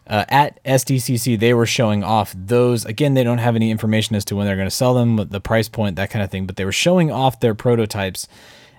Uh, 0.07 0.25
at 0.29 0.63
SDCC, 0.65 1.39
they 1.39 1.53
were 1.53 1.67
showing 1.67 2.05
off 2.05 2.35
those. 2.37 2.85
Again, 2.85 3.15
they 3.15 3.25
don't 3.25 3.39
have 3.39 3.57
any 3.57 3.71
information 3.71 4.15
as 4.17 4.25
to 4.27 4.37
when 4.37 4.47
they're 4.47 4.57
going 4.57 4.69
to 4.69 4.75
sell 4.75 4.95
them, 4.95 5.17
the 5.17 5.41
price 5.41 5.69
point, 5.69 5.97
that 5.97 6.11
kind 6.11 6.23
of 6.23 6.31
thing. 6.31 6.47
But 6.47 6.57
they 6.57 6.65
were 6.65 6.73
showing 6.73 7.11
off 7.11 7.41
their 7.41 7.55
prototypes, 7.55 8.29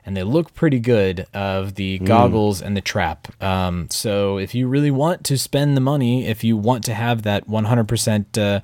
and 0.05 0.15
they 0.15 0.23
look 0.23 0.53
pretty 0.53 0.79
good 0.79 1.27
of 1.33 1.75
the 1.75 1.99
goggles 1.99 2.61
and 2.61 2.77
the 2.77 2.81
trap. 2.81 3.27
Um, 3.43 3.89
so 3.89 4.37
if 4.37 4.55
you 4.55 4.67
really 4.67 4.91
want 4.91 5.25
to 5.25 5.37
spend 5.37 5.75
the 5.75 5.81
money, 5.81 6.25
if 6.27 6.43
you 6.43 6.55
want 6.55 6.85
to 6.85 6.93
have 6.93 7.23
that 7.23 7.47
100%, 7.47 8.37
uh, 8.37 8.61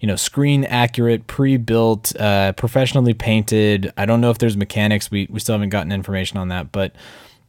you 0.00 0.08
know, 0.08 0.16
screen 0.16 0.64
accurate, 0.64 1.28
pre-built, 1.28 2.14
uh, 2.16 2.52
professionally 2.52 3.14
painted. 3.14 3.92
I 3.96 4.04
don't 4.04 4.20
know 4.20 4.30
if 4.30 4.38
there's 4.38 4.56
mechanics. 4.56 5.10
We 5.12 5.28
we 5.30 5.38
still 5.38 5.54
haven't 5.54 5.68
gotten 5.68 5.92
information 5.92 6.38
on 6.38 6.48
that, 6.48 6.72
but 6.72 6.94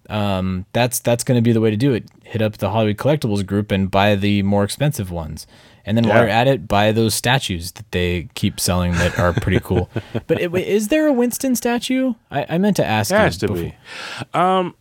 um, 0.09 0.65
that's 0.73 0.99
that's 0.99 1.23
going 1.23 1.37
to 1.37 1.41
be 1.41 1.51
the 1.51 1.61
way 1.61 1.71
to 1.71 1.77
do 1.77 1.93
it. 1.93 2.05
Hit 2.23 2.41
up 2.41 2.57
the 2.57 2.69
Hollywood 2.71 2.97
Collectibles 2.97 3.45
group 3.45 3.71
and 3.71 3.89
buy 3.89 4.15
the 4.15 4.43
more 4.43 4.63
expensive 4.63 5.11
ones, 5.11 5.47
and 5.85 5.97
then 5.97 6.07
while 6.07 6.19
you're 6.19 6.29
at 6.29 6.47
it, 6.47 6.67
buy 6.67 6.91
those 6.91 7.13
statues 7.13 7.71
that 7.73 7.91
they 7.91 8.29
keep 8.35 8.59
selling 8.59 8.93
that 8.93 9.19
are 9.19 9.33
pretty 9.33 9.59
cool. 9.59 9.89
but 10.27 10.41
it, 10.41 10.53
is 10.55 10.87
there 10.87 11.07
a 11.07 11.13
Winston 11.13 11.55
statue? 11.55 12.13
I, 12.31 12.45
I 12.49 12.57
meant 12.57 12.77
to 12.77 12.85
ask. 12.85 13.11
has 13.11 13.41
you 13.41 13.47
to 13.47 13.53
before. 13.53 13.69
be. 13.69 13.75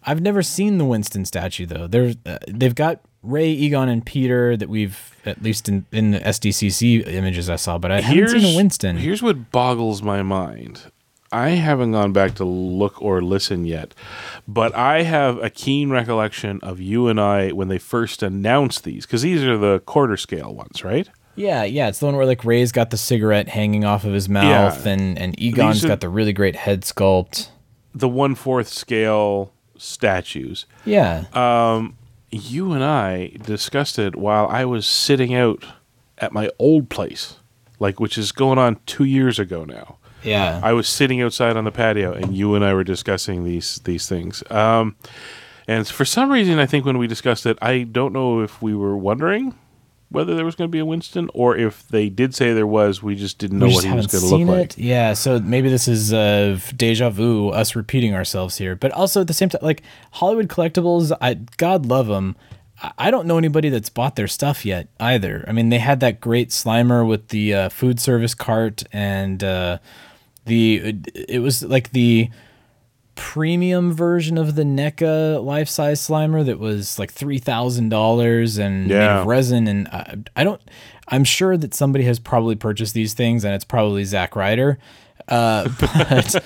I've 0.04 0.20
never 0.20 0.42
seen 0.42 0.78
the 0.78 0.84
Winston 0.84 1.24
statue 1.24 1.66
though. 1.66 1.86
There's 1.86 2.16
uh, 2.24 2.38
they've 2.46 2.74
got 2.74 3.00
Ray, 3.22 3.50
Egon, 3.50 3.88
and 3.88 4.04
Peter 4.04 4.56
that 4.56 4.68
we've 4.68 5.16
at 5.24 5.42
least 5.42 5.68
in, 5.68 5.86
in 5.92 6.12
the 6.12 6.20
SDCC 6.20 7.06
images 7.08 7.48
I 7.48 7.56
saw, 7.56 7.78
but 7.78 7.92
I 7.92 8.00
haven't 8.00 8.28
seen 8.28 8.54
a 8.54 8.56
Winston. 8.56 8.96
Here's 8.96 9.22
what 9.22 9.50
boggles 9.50 10.02
my 10.02 10.22
mind. 10.22 10.91
I 11.32 11.50
haven't 11.50 11.92
gone 11.92 12.12
back 12.12 12.34
to 12.36 12.44
look 12.44 13.00
or 13.02 13.22
listen 13.22 13.64
yet, 13.64 13.94
but 14.46 14.74
I 14.74 15.02
have 15.02 15.38
a 15.38 15.48
keen 15.50 15.90
recollection 15.90 16.60
of 16.62 16.80
you 16.80 17.08
and 17.08 17.20
I 17.20 17.50
when 17.52 17.68
they 17.68 17.78
first 17.78 18.22
announced 18.22 18.84
these, 18.84 19.06
because 19.06 19.22
these 19.22 19.42
are 19.42 19.56
the 19.56 19.80
quarter 19.80 20.16
scale 20.16 20.54
ones, 20.54 20.84
right? 20.84 21.08
Yeah, 21.34 21.64
yeah, 21.64 21.88
it's 21.88 21.98
the 22.00 22.06
one 22.06 22.16
where 22.16 22.26
like 22.26 22.44
Ray's 22.44 22.72
got 22.72 22.90
the 22.90 22.98
cigarette 22.98 23.48
hanging 23.48 23.84
off 23.84 24.04
of 24.04 24.12
his 24.12 24.28
mouth, 24.28 24.84
Yeah. 24.86 24.92
and 24.92 25.18
and 25.18 25.40
Egon's 25.40 25.84
are- 25.84 25.88
got 25.88 26.00
the 26.00 26.08
really 26.10 26.32
great 26.34 26.56
head 26.56 26.82
sculpt. 26.82 27.48
The 27.94 28.08
one 28.08 28.34
fourth 28.34 28.68
scale 28.68 29.52
statues. 29.78 30.66
Yeah, 30.84 31.24
um, 31.32 31.96
You 32.30 32.72
and 32.72 32.82
I 32.82 33.32
discussed 33.44 33.98
it 33.98 34.16
while 34.16 34.46
I 34.48 34.64
was 34.64 34.86
sitting 34.86 35.34
out 35.34 35.64
at 36.18 36.32
my 36.32 36.50
old 36.58 36.88
place, 36.88 37.36
like 37.78 38.00
which 38.00 38.16
is 38.16 38.32
going 38.32 38.58
on 38.58 38.78
two 38.86 39.04
years 39.04 39.38
ago 39.38 39.64
now. 39.64 39.96
Yeah. 40.22 40.60
I 40.62 40.72
was 40.72 40.88
sitting 40.88 41.20
outside 41.22 41.56
on 41.56 41.64
the 41.64 41.72
patio, 41.72 42.12
and 42.12 42.36
you 42.36 42.54
and 42.54 42.64
I 42.64 42.74
were 42.74 42.84
discussing 42.84 43.44
these 43.44 43.80
these 43.84 44.08
things. 44.08 44.42
Um, 44.50 44.96
and 45.68 45.86
for 45.86 46.04
some 46.04 46.30
reason, 46.30 46.58
I 46.58 46.66
think 46.66 46.84
when 46.84 46.98
we 46.98 47.06
discussed 47.06 47.46
it, 47.46 47.58
I 47.62 47.82
don't 47.84 48.12
know 48.12 48.40
if 48.40 48.60
we 48.60 48.74
were 48.74 48.96
wondering 48.96 49.54
whether 50.12 50.34
there 50.34 50.44
was 50.44 50.54
going 50.54 50.68
to 50.68 50.72
be 50.72 50.78
a 50.78 50.84
Winston, 50.84 51.30
or 51.32 51.56
if 51.56 51.88
they 51.88 52.08
did 52.08 52.34
say 52.34 52.52
there 52.52 52.66
was, 52.66 53.02
we 53.02 53.14
just 53.14 53.38
didn't 53.38 53.58
know 53.58 53.66
we 53.66 53.74
what 53.74 53.84
he 53.84 53.92
was 53.92 54.06
going 54.06 54.22
to 54.22 54.30
look 54.30 54.40
it. 54.40 54.58
like. 54.60 54.74
Yeah, 54.76 55.14
so 55.14 55.40
maybe 55.40 55.70
this 55.70 55.88
is 55.88 56.12
uh, 56.12 56.58
deja 56.76 57.08
vu, 57.10 57.48
us 57.48 57.74
repeating 57.74 58.14
ourselves 58.14 58.58
here. 58.58 58.76
But 58.76 58.92
also 58.92 59.22
at 59.22 59.26
the 59.26 59.34
same 59.34 59.48
time, 59.48 59.62
like 59.62 59.82
Hollywood 60.12 60.48
collectibles, 60.48 61.16
I 61.20 61.34
God 61.56 61.86
love 61.86 62.08
them. 62.08 62.36
I 62.98 63.10
don't 63.10 63.26
know 63.26 63.38
anybody 63.38 63.68
that's 63.68 63.88
bought 63.88 64.16
their 64.16 64.26
stuff 64.26 64.66
yet 64.66 64.88
either. 64.98 65.44
I 65.46 65.52
mean, 65.52 65.68
they 65.68 65.78
had 65.78 66.00
that 66.00 66.20
great 66.20 66.48
Slimer 66.50 67.06
with 67.06 67.28
the 67.28 67.54
uh, 67.54 67.68
food 67.68 68.00
service 68.00 68.34
cart, 68.34 68.82
and 68.92 69.42
uh, 69.42 69.78
the 70.44 70.96
it 71.14 71.40
was 71.40 71.62
like 71.62 71.90
the 71.90 72.30
premium 73.14 73.92
version 73.92 74.38
of 74.38 74.54
the 74.54 74.62
NECA 74.62 75.44
life 75.44 75.68
size 75.68 76.00
Slimer 76.00 76.44
that 76.44 76.58
was 76.58 76.98
like 76.98 77.12
three 77.12 77.38
thousand 77.38 77.88
dollars 77.90 78.58
and 78.58 78.88
made 78.88 79.20
of 79.20 79.26
resin. 79.26 79.68
And 79.68 79.88
I, 79.88 80.16
I 80.36 80.44
don't. 80.44 80.60
I'm 81.08 81.24
sure 81.24 81.56
that 81.56 81.74
somebody 81.74 82.04
has 82.04 82.18
probably 82.18 82.54
purchased 82.54 82.94
these 82.94 83.12
things, 83.14 83.44
and 83.44 83.54
it's 83.54 83.64
probably 83.64 84.04
Zack 84.04 84.34
Ryder. 84.34 84.78
Uh, 85.32 85.66
but 85.80 86.36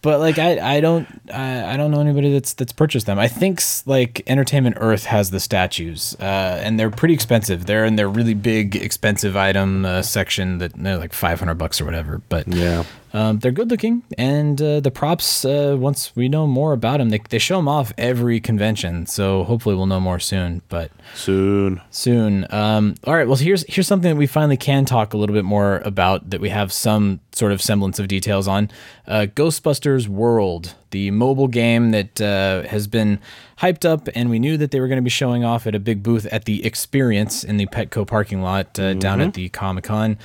but 0.00 0.20
like 0.20 0.38
I, 0.38 0.76
I 0.76 0.80
don't 0.80 1.06
I, 1.32 1.74
I 1.74 1.76
don't 1.76 1.90
know 1.90 2.00
anybody 2.00 2.32
that's 2.32 2.54
that's 2.54 2.72
purchased 2.72 3.04
them. 3.04 3.18
I 3.18 3.28
think 3.28 3.60
like 3.84 4.22
Entertainment 4.26 4.78
Earth 4.80 5.04
has 5.04 5.30
the 5.30 5.40
statues, 5.40 6.16
uh, 6.18 6.60
and 6.62 6.80
they're 6.80 6.90
pretty 6.90 7.12
expensive. 7.12 7.66
They're 7.66 7.84
in 7.84 7.96
their 7.96 8.08
really 8.08 8.34
big 8.34 8.74
expensive 8.74 9.36
item 9.36 9.84
uh, 9.84 10.00
section 10.00 10.58
that 10.58 10.72
they're 10.74 10.96
like 10.96 11.12
five 11.12 11.38
hundred 11.38 11.56
bucks 11.56 11.80
or 11.80 11.84
whatever. 11.84 12.22
But 12.30 12.48
Yeah. 12.48 12.84
Um, 13.16 13.38
they're 13.38 13.50
good 13.52 13.70
looking, 13.70 14.02
and 14.18 14.60
uh, 14.60 14.80
the 14.80 14.90
props. 14.90 15.44
Uh, 15.44 15.76
once 15.78 16.14
we 16.14 16.28
know 16.28 16.46
more 16.46 16.72
about 16.72 16.98
them, 16.98 17.08
they 17.08 17.20
they 17.30 17.38
show 17.38 17.56
them 17.56 17.68
off 17.68 17.92
every 17.96 18.40
convention. 18.40 19.06
So 19.06 19.44
hopefully 19.44 19.74
we'll 19.74 19.86
know 19.86 20.00
more 20.00 20.20
soon. 20.20 20.60
But 20.68 20.90
Soon. 21.14 21.80
soon. 21.90 22.46
Um, 22.50 22.94
all 23.04 23.14
right. 23.14 23.26
Well, 23.26 23.36
here's 23.36 23.64
here's 23.68 23.86
something 23.86 24.10
that 24.10 24.16
we 24.16 24.26
finally 24.26 24.56
can 24.56 24.84
talk 24.84 25.14
a 25.14 25.16
little 25.16 25.34
bit 25.34 25.44
more 25.44 25.78
about 25.84 26.28
that 26.30 26.40
we 26.40 26.50
have 26.50 26.72
some 26.72 27.20
sort 27.32 27.52
of 27.52 27.62
semblance 27.62 27.98
of 27.98 28.08
details 28.08 28.46
on. 28.46 28.70
Uh, 29.06 29.26
Ghostbusters 29.34 30.08
World, 30.08 30.74
the 30.90 31.10
mobile 31.10 31.48
game 31.48 31.92
that 31.92 32.20
uh, 32.20 32.68
has 32.68 32.86
been 32.86 33.18
hyped 33.58 33.84
up, 33.88 34.08
and 34.14 34.28
we 34.28 34.38
knew 34.38 34.56
that 34.56 34.70
they 34.72 34.80
were 34.80 34.88
going 34.88 34.98
to 34.98 35.02
be 35.02 35.10
showing 35.10 35.44
off 35.44 35.66
at 35.66 35.74
a 35.74 35.78
big 35.80 36.02
booth 36.02 36.26
at 36.26 36.44
the 36.44 36.64
Experience 36.66 37.44
in 37.44 37.56
the 37.56 37.66
Petco 37.66 38.06
parking 38.06 38.42
lot 38.42 38.78
uh, 38.78 38.94
down 38.94 39.20
at 39.20 39.34
the 39.34 39.48
Comic 39.48 39.84
Con. 39.84 40.18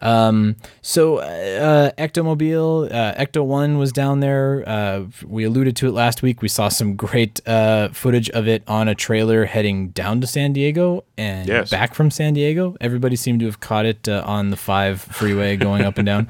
Um, 0.00 0.56
so 0.82 1.18
uh, 1.18 1.90
Ectomobile, 1.98 2.92
uh, 2.92 3.14
Ecto 3.14 3.44
One 3.44 3.78
was 3.78 3.92
down 3.92 4.20
there. 4.20 4.62
Uh, 4.66 5.04
we 5.26 5.44
alluded 5.44 5.76
to 5.76 5.88
it 5.88 5.92
last 5.92 6.22
week. 6.22 6.40
We 6.42 6.48
saw 6.48 6.68
some 6.68 6.94
great 6.96 7.40
uh, 7.48 7.88
footage 7.88 8.30
of 8.30 8.46
it 8.48 8.62
on 8.68 8.88
a 8.88 8.94
trailer 8.94 9.44
heading 9.46 9.88
down 9.88 10.20
to 10.20 10.26
San 10.26 10.52
Diego 10.52 11.04
and 11.16 11.48
Yes. 11.48 11.70
back 11.70 11.94
from 11.94 12.10
San 12.10 12.34
Diego. 12.34 12.76
Everybody 12.80 13.16
seemed 13.16 13.40
to 13.40 13.46
have 13.46 13.60
caught 13.60 13.86
it 13.86 14.08
uh, 14.08 14.22
on 14.24 14.50
the 14.50 14.56
five 14.56 15.00
freeway 15.00 15.56
going 15.56 15.82
up 15.82 15.98
and 15.98 16.06
down. 16.06 16.28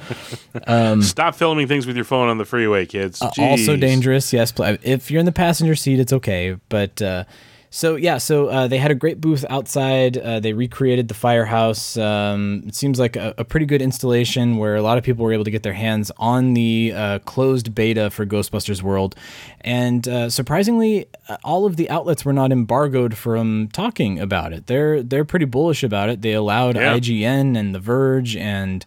Stop 1.02 1.34
filming 1.34 1.68
things 1.68 1.86
with 1.86 1.96
your 1.96 2.04
phone 2.04 2.28
on 2.28 2.38
the 2.38 2.44
freeway, 2.44 2.86
kids. 2.86 3.20
Uh, 3.20 3.30
also 3.38 3.76
dangerous. 3.76 4.32
Yes, 4.32 4.52
if 4.82 5.10
you're 5.10 5.20
in 5.20 5.26
the 5.26 5.32
passenger 5.32 5.74
seat, 5.74 6.00
it's 6.00 6.12
okay. 6.12 6.56
But 6.68 7.00
uh, 7.02 7.24
so 7.70 7.96
yeah, 7.96 8.18
so 8.18 8.46
uh, 8.48 8.66
they 8.68 8.78
had 8.78 8.90
a 8.90 8.94
great 8.94 9.20
booth 9.20 9.44
outside. 9.50 10.16
Uh, 10.16 10.40
they 10.40 10.52
recreated 10.52 11.08
the 11.08 11.14
firehouse. 11.14 11.96
Um, 11.96 12.64
it 12.66 12.74
seems 12.74 12.98
like 12.98 13.16
a, 13.16 13.34
a 13.38 13.44
pretty 13.44 13.66
good 13.66 13.82
installation 13.82 14.56
where 14.56 14.76
a 14.76 14.82
lot 14.82 14.96
of 14.98 15.04
people 15.04 15.24
were 15.24 15.32
able 15.32 15.44
to 15.44 15.50
get 15.50 15.62
their 15.62 15.72
hands 15.74 16.10
on 16.18 16.54
the 16.54 16.92
uh, 16.94 17.18
closed 17.20 17.74
beta 17.74 18.10
for 18.10 18.24
Ghostbusters 18.24 18.82
World, 18.82 19.14
and 19.60 20.06
uh, 20.08 20.30
surprisingly, 20.30 21.06
uh, 21.28 21.36
all 21.44 21.66
of 21.66 21.76
the 21.76 21.90
outlets 21.90 22.24
were 22.24 22.32
not 22.32 22.52
embargoed 22.52 23.16
from 23.16 23.68
talking 23.72 24.18
about 24.18 24.52
it. 24.52 24.66
They're 24.66 25.02
they're 25.02 25.24
pretty 25.26 25.44
bullish 25.46 25.82
about 25.82 26.08
it. 26.08 26.22
They 26.22 26.32
allowed 26.32 26.76
Yeah. 26.76 26.96
IGN 26.96 27.56
and 27.58 27.74
The 27.74 27.80
Verge 27.80 28.34
and 28.36 28.84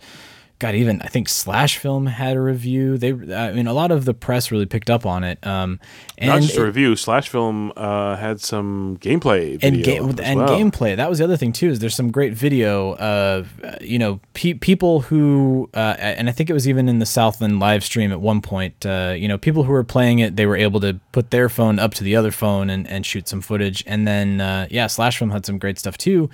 God, 0.62 0.76
even 0.76 1.02
I 1.02 1.08
think 1.08 1.28
Slash 1.28 1.78
Film 1.80 2.06
had 2.06 2.38
a 2.38 2.40
review. 2.40 2.98
They, 2.98 3.12
I 3.36 3.52
mean, 3.52 3.66
a 3.68 3.74
lot 3.74 3.90
of 3.92 4.06
the 4.06 4.14
press 4.14 4.52
really 4.52 4.68
picked 4.68 4.90
up 4.92 5.06
on 5.08 5.24
it. 5.24 5.46
Um, 5.46 5.80
and 6.20 6.30
Not 6.30 6.42
just 6.44 6.56
a 6.56 6.62
it- 6.62 6.66
review. 6.66 6.96
Slash 6.96 7.30
Film 7.30 7.74
uh, 7.76 8.16
had 8.16 8.40
some 8.40 8.98
gameplay 9.02 9.54
and 9.64 9.78
video 9.78 10.12
ga- 10.14 10.24
and 10.24 10.40
well. 10.40 10.50
gameplay. 10.50 10.96
That 10.96 11.10
was 11.10 11.18
the 11.18 11.24
other 11.24 11.36
thing 11.38 11.52
too. 11.52 11.70
Is 11.70 11.80
there's 11.80 11.96
some 11.96 12.12
great 12.12 12.34
video 12.34 12.96
of 12.98 13.50
uh, 13.64 13.76
you 13.82 13.98
know 13.98 14.20
pe- 14.36 14.54
people 14.54 15.02
who 15.02 15.68
uh, 15.74 15.96
and 16.00 16.30
I 16.30 16.32
think 16.32 16.50
it 16.50 16.54
was 16.54 16.68
even 16.70 16.88
in 16.88 17.00
the 17.00 17.06
Southland 17.08 17.60
live 17.60 17.84
stream 17.84 18.12
at 18.12 18.22
one 18.22 18.40
point. 18.42 18.86
Uh, 18.86 19.16
you 19.18 19.28
know, 19.28 19.38
people 19.40 19.64
who 19.64 19.72
were 19.72 19.84
playing 19.84 20.20
it, 20.20 20.36
they 20.36 20.46
were 20.46 20.56
able 20.58 20.80
to 20.82 21.00
put 21.12 21.32
their 21.32 21.50
phone 21.50 21.80
up 21.80 21.94
to 21.96 22.04
the 22.04 22.16
other 22.16 22.32
phone 22.32 22.70
and, 22.70 22.88
and 22.88 23.06
shoot 23.06 23.28
some 23.28 23.42
footage. 23.42 23.84
And 23.88 24.08
then 24.08 24.40
uh, 24.42 24.68
yeah, 24.70 24.86
Slash 24.88 25.18
Film 25.18 25.32
had 25.32 25.46
some 25.46 25.58
great 25.58 25.80
stuff 25.80 25.98
too. 25.98 26.30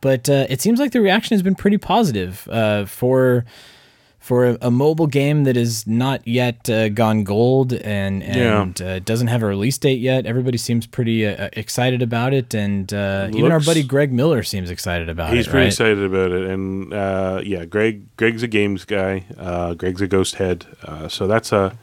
But 0.00 0.28
uh, 0.28 0.46
it 0.48 0.60
seems 0.60 0.78
like 0.78 0.92
the 0.92 1.00
reaction 1.00 1.34
has 1.34 1.42
been 1.42 1.54
pretty 1.54 1.78
positive 1.78 2.46
uh, 2.50 2.84
for 2.86 3.44
for 4.18 4.44
a, 4.44 4.58
a 4.60 4.70
mobile 4.72 5.06
game 5.06 5.44
that 5.44 5.56
is 5.56 5.86
not 5.86 6.26
yet 6.26 6.68
uh, 6.68 6.88
gone 6.88 7.22
gold 7.22 7.72
and 7.72 8.22
Yeah. 8.24 8.62
and 8.62 8.82
uh, 8.82 8.98
doesn't 8.98 9.28
have 9.28 9.40
a 9.44 9.46
release 9.46 9.78
date 9.78 10.00
yet. 10.00 10.26
Everybody 10.26 10.58
seems 10.58 10.84
pretty 10.84 11.24
uh, 11.24 11.48
excited 11.52 12.02
about 12.02 12.34
it, 12.34 12.52
and 12.52 12.92
uh, 12.92 13.28
even 13.32 13.52
our 13.52 13.60
buddy 13.60 13.84
Greg 13.84 14.12
Miller 14.12 14.42
seems 14.42 14.68
excited 14.68 15.08
about 15.08 15.28
He's 15.28 15.34
it. 15.34 15.36
He's 15.36 15.46
pretty 15.46 15.64
right? 15.66 15.72
excited 15.72 16.02
about 16.02 16.32
it, 16.32 16.50
and 16.50 16.92
uh, 16.92 17.40
yeah, 17.44 17.64
Greg. 17.66 18.16
Greg's 18.16 18.42
a 18.42 18.48
games 18.48 18.84
guy. 18.84 19.26
Uh, 19.38 19.74
Greg's 19.74 20.00
a 20.02 20.08
ghost 20.08 20.34
head. 20.36 20.66
Uh, 20.82 21.06
so 21.06 21.28
that's 21.28 21.52
a 21.52 21.78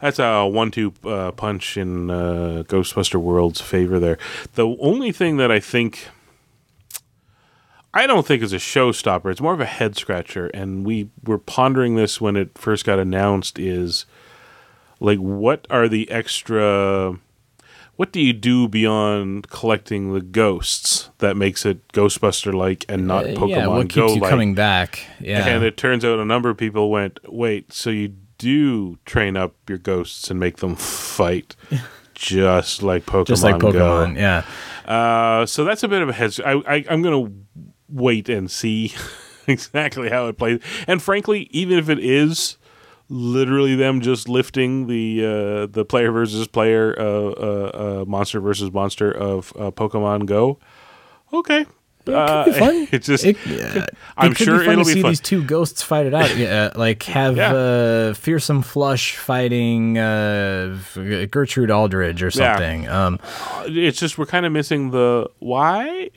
that's 0.00 0.18
a 0.18 0.46
one-two 0.46 0.94
uh, 1.04 1.30
punch 1.32 1.76
in 1.76 2.10
uh, 2.10 2.64
Ghostbuster 2.68 3.16
World's 3.20 3.60
favor. 3.60 3.98
There. 4.00 4.16
The 4.54 4.76
only 4.80 5.12
thing 5.12 5.36
that 5.36 5.50
I 5.52 5.60
think. 5.60 6.08
I 7.94 8.06
don't 8.06 8.26
think 8.26 8.42
is 8.42 8.52
a 8.52 8.56
showstopper. 8.56 9.30
It's 9.30 9.40
more 9.40 9.52
of 9.54 9.60
a 9.60 9.66
head 9.66 9.96
scratcher, 9.96 10.46
and 10.48 10.84
we 10.84 11.10
were 11.24 11.38
pondering 11.38 11.96
this 11.96 12.20
when 12.20 12.36
it 12.36 12.56
first 12.56 12.84
got 12.86 12.98
announced. 12.98 13.58
Is 13.58 14.06
like, 15.00 15.18
what 15.18 15.66
are 15.70 15.88
the 15.88 16.10
extra? 16.10 17.18
What 17.96 18.10
do 18.10 18.20
you 18.20 18.32
do 18.32 18.66
beyond 18.68 19.48
collecting 19.50 20.14
the 20.14 20.22
ghosts 20.22 21.10
that 21.18 21.36
makes 21.36 21.66
it 21.66 21.86
Ghostbuster 21.88 22.52
like 22.54 22.86
and 22.88 23.06
not 23.06 23.24
Uh, 23.24 23.28
Pokemon 23.28 23.48
yeah, 23.50 23.66
what 23.66 23.88
Go 23.88 24.06
keeps 24.06 24.14
you 24.16 24.20
like? 24.22 24.30
coming 24.30 24.54
back? 24.54 25.04
Yeah, 25.20 25.46
And 25.46 25.62
it 25.62 25.76
turns 25.76 26.02
out 26.04 26.18
a 26.18 26.24
number 26.24 26.48
of 26.48 26.56
people 26.56 26.90
went, 26.90 27.20
wait, 27.28 27.72
so 27.72 27.90
you 27.90 28.14
do 28.38 28.96
train 29.04 29.36
up 29.36 29.54
your 29.68 29.76
ghosts 29.78 30.30
and 30.30 30.40
make 30.40 30.56
them 30.56 30.74
fight 30.74 31.54
just 32.14 32.82
like 32.82 33.04
Pokemon 33.04 33.26
just 33.26 33.44
like 33.44 33.56
Pokemon. 33.56 34.14
Go. 34.14 34.20
Yeah, 34.20 34.44
Uh, 34.86 35.44
so 35.46 35.62
that's 35.64 35.82
a 35.82 35.88
bit 35.88 36.00
of 36.02 36.08
a 36.08 36.12
head. 36.14 36.34
I, 36.44 36.52
I, 36.66 36.84
I'm 36.88 37.02
going 37.02 37.26
to 37.26 37.32
wait 37.92 38.28
and 38.28 38.50
see 38.50 38.92
exactly 39.46 40.08
how 40.08 40.26
it 40.28 40.38
plays. 40.38 40.60
And 40.86 41.02
frankly, 41.02 41.48
even 41.50 41.78
if 41.78 41.88
it 41.88 41.98
is 41.98 42.56
literally 43.08 43.74
them 43.74 44.00
just 44.00 44.28
lifting 44.28 44.86
the 44.86 45.24
uh, 45.24 45.66
the 45.66 45.84
player 45.84 46.10
versus 46.10 46.46
player, 46.48 46.94
uh, 46.98 47.04
uh, 47.04 47.70
uh, 48.02 48.04
monster 48.06 48.40
versus 48.40 48.72
monster 48.72 49.10
of 49.10 49.52
uh, 49.58 49.70
Pokemon 49.70 50.24
Go, 50.26 50.58
okay. 51.32 51.60
it 51.60 51.66
could 52.06 52.44
be 52.46 52.52
fun. 52.58 52.88
It's 52.90 53.06
just, 53.06 53.24
It- 53.24 53.36
yeah, 53.46 53.86
I'm 54.16 54.32
it 54.32 54.38
sure 54.38 54.60
be 54.60 54.64
fun 54.64 54.72
it'll 54.72 54.84
to 54.84 54.88
be 54.88 54.94
see 54.94 55.02
fun. 55.02 55.10
these 55.10 55.20
two 55.20 55.44
ghosts 55.44 55.82
fight 55.82 56.06
it 56.06 56.14
out. 56.14 56.34
Yeah, 56.36 56.70
like 56.74 57.02
have 57.04 57.36
Yeah. 57.36 57.52
uh, 57.54 58.14
fearsome 58.14 58.62
flush 58.62 59.16
fighting 59.16 59.98
uh, 59.98 60.78
Gertrude 61.30 61.70
Aldridge 61.70 62.22
or 62.22 62.26
Yeah. 62.26 62.30
something. 62.56 62.88
Um, 62.88 63.20
it's 63.66 63.98
just 64.00 64.16
we're 64.18 64.26
kind 64.26 64.46
of 64.46 64.52
missing 64.52 64.90
the 64.90 65.28
why. 65.38 66.10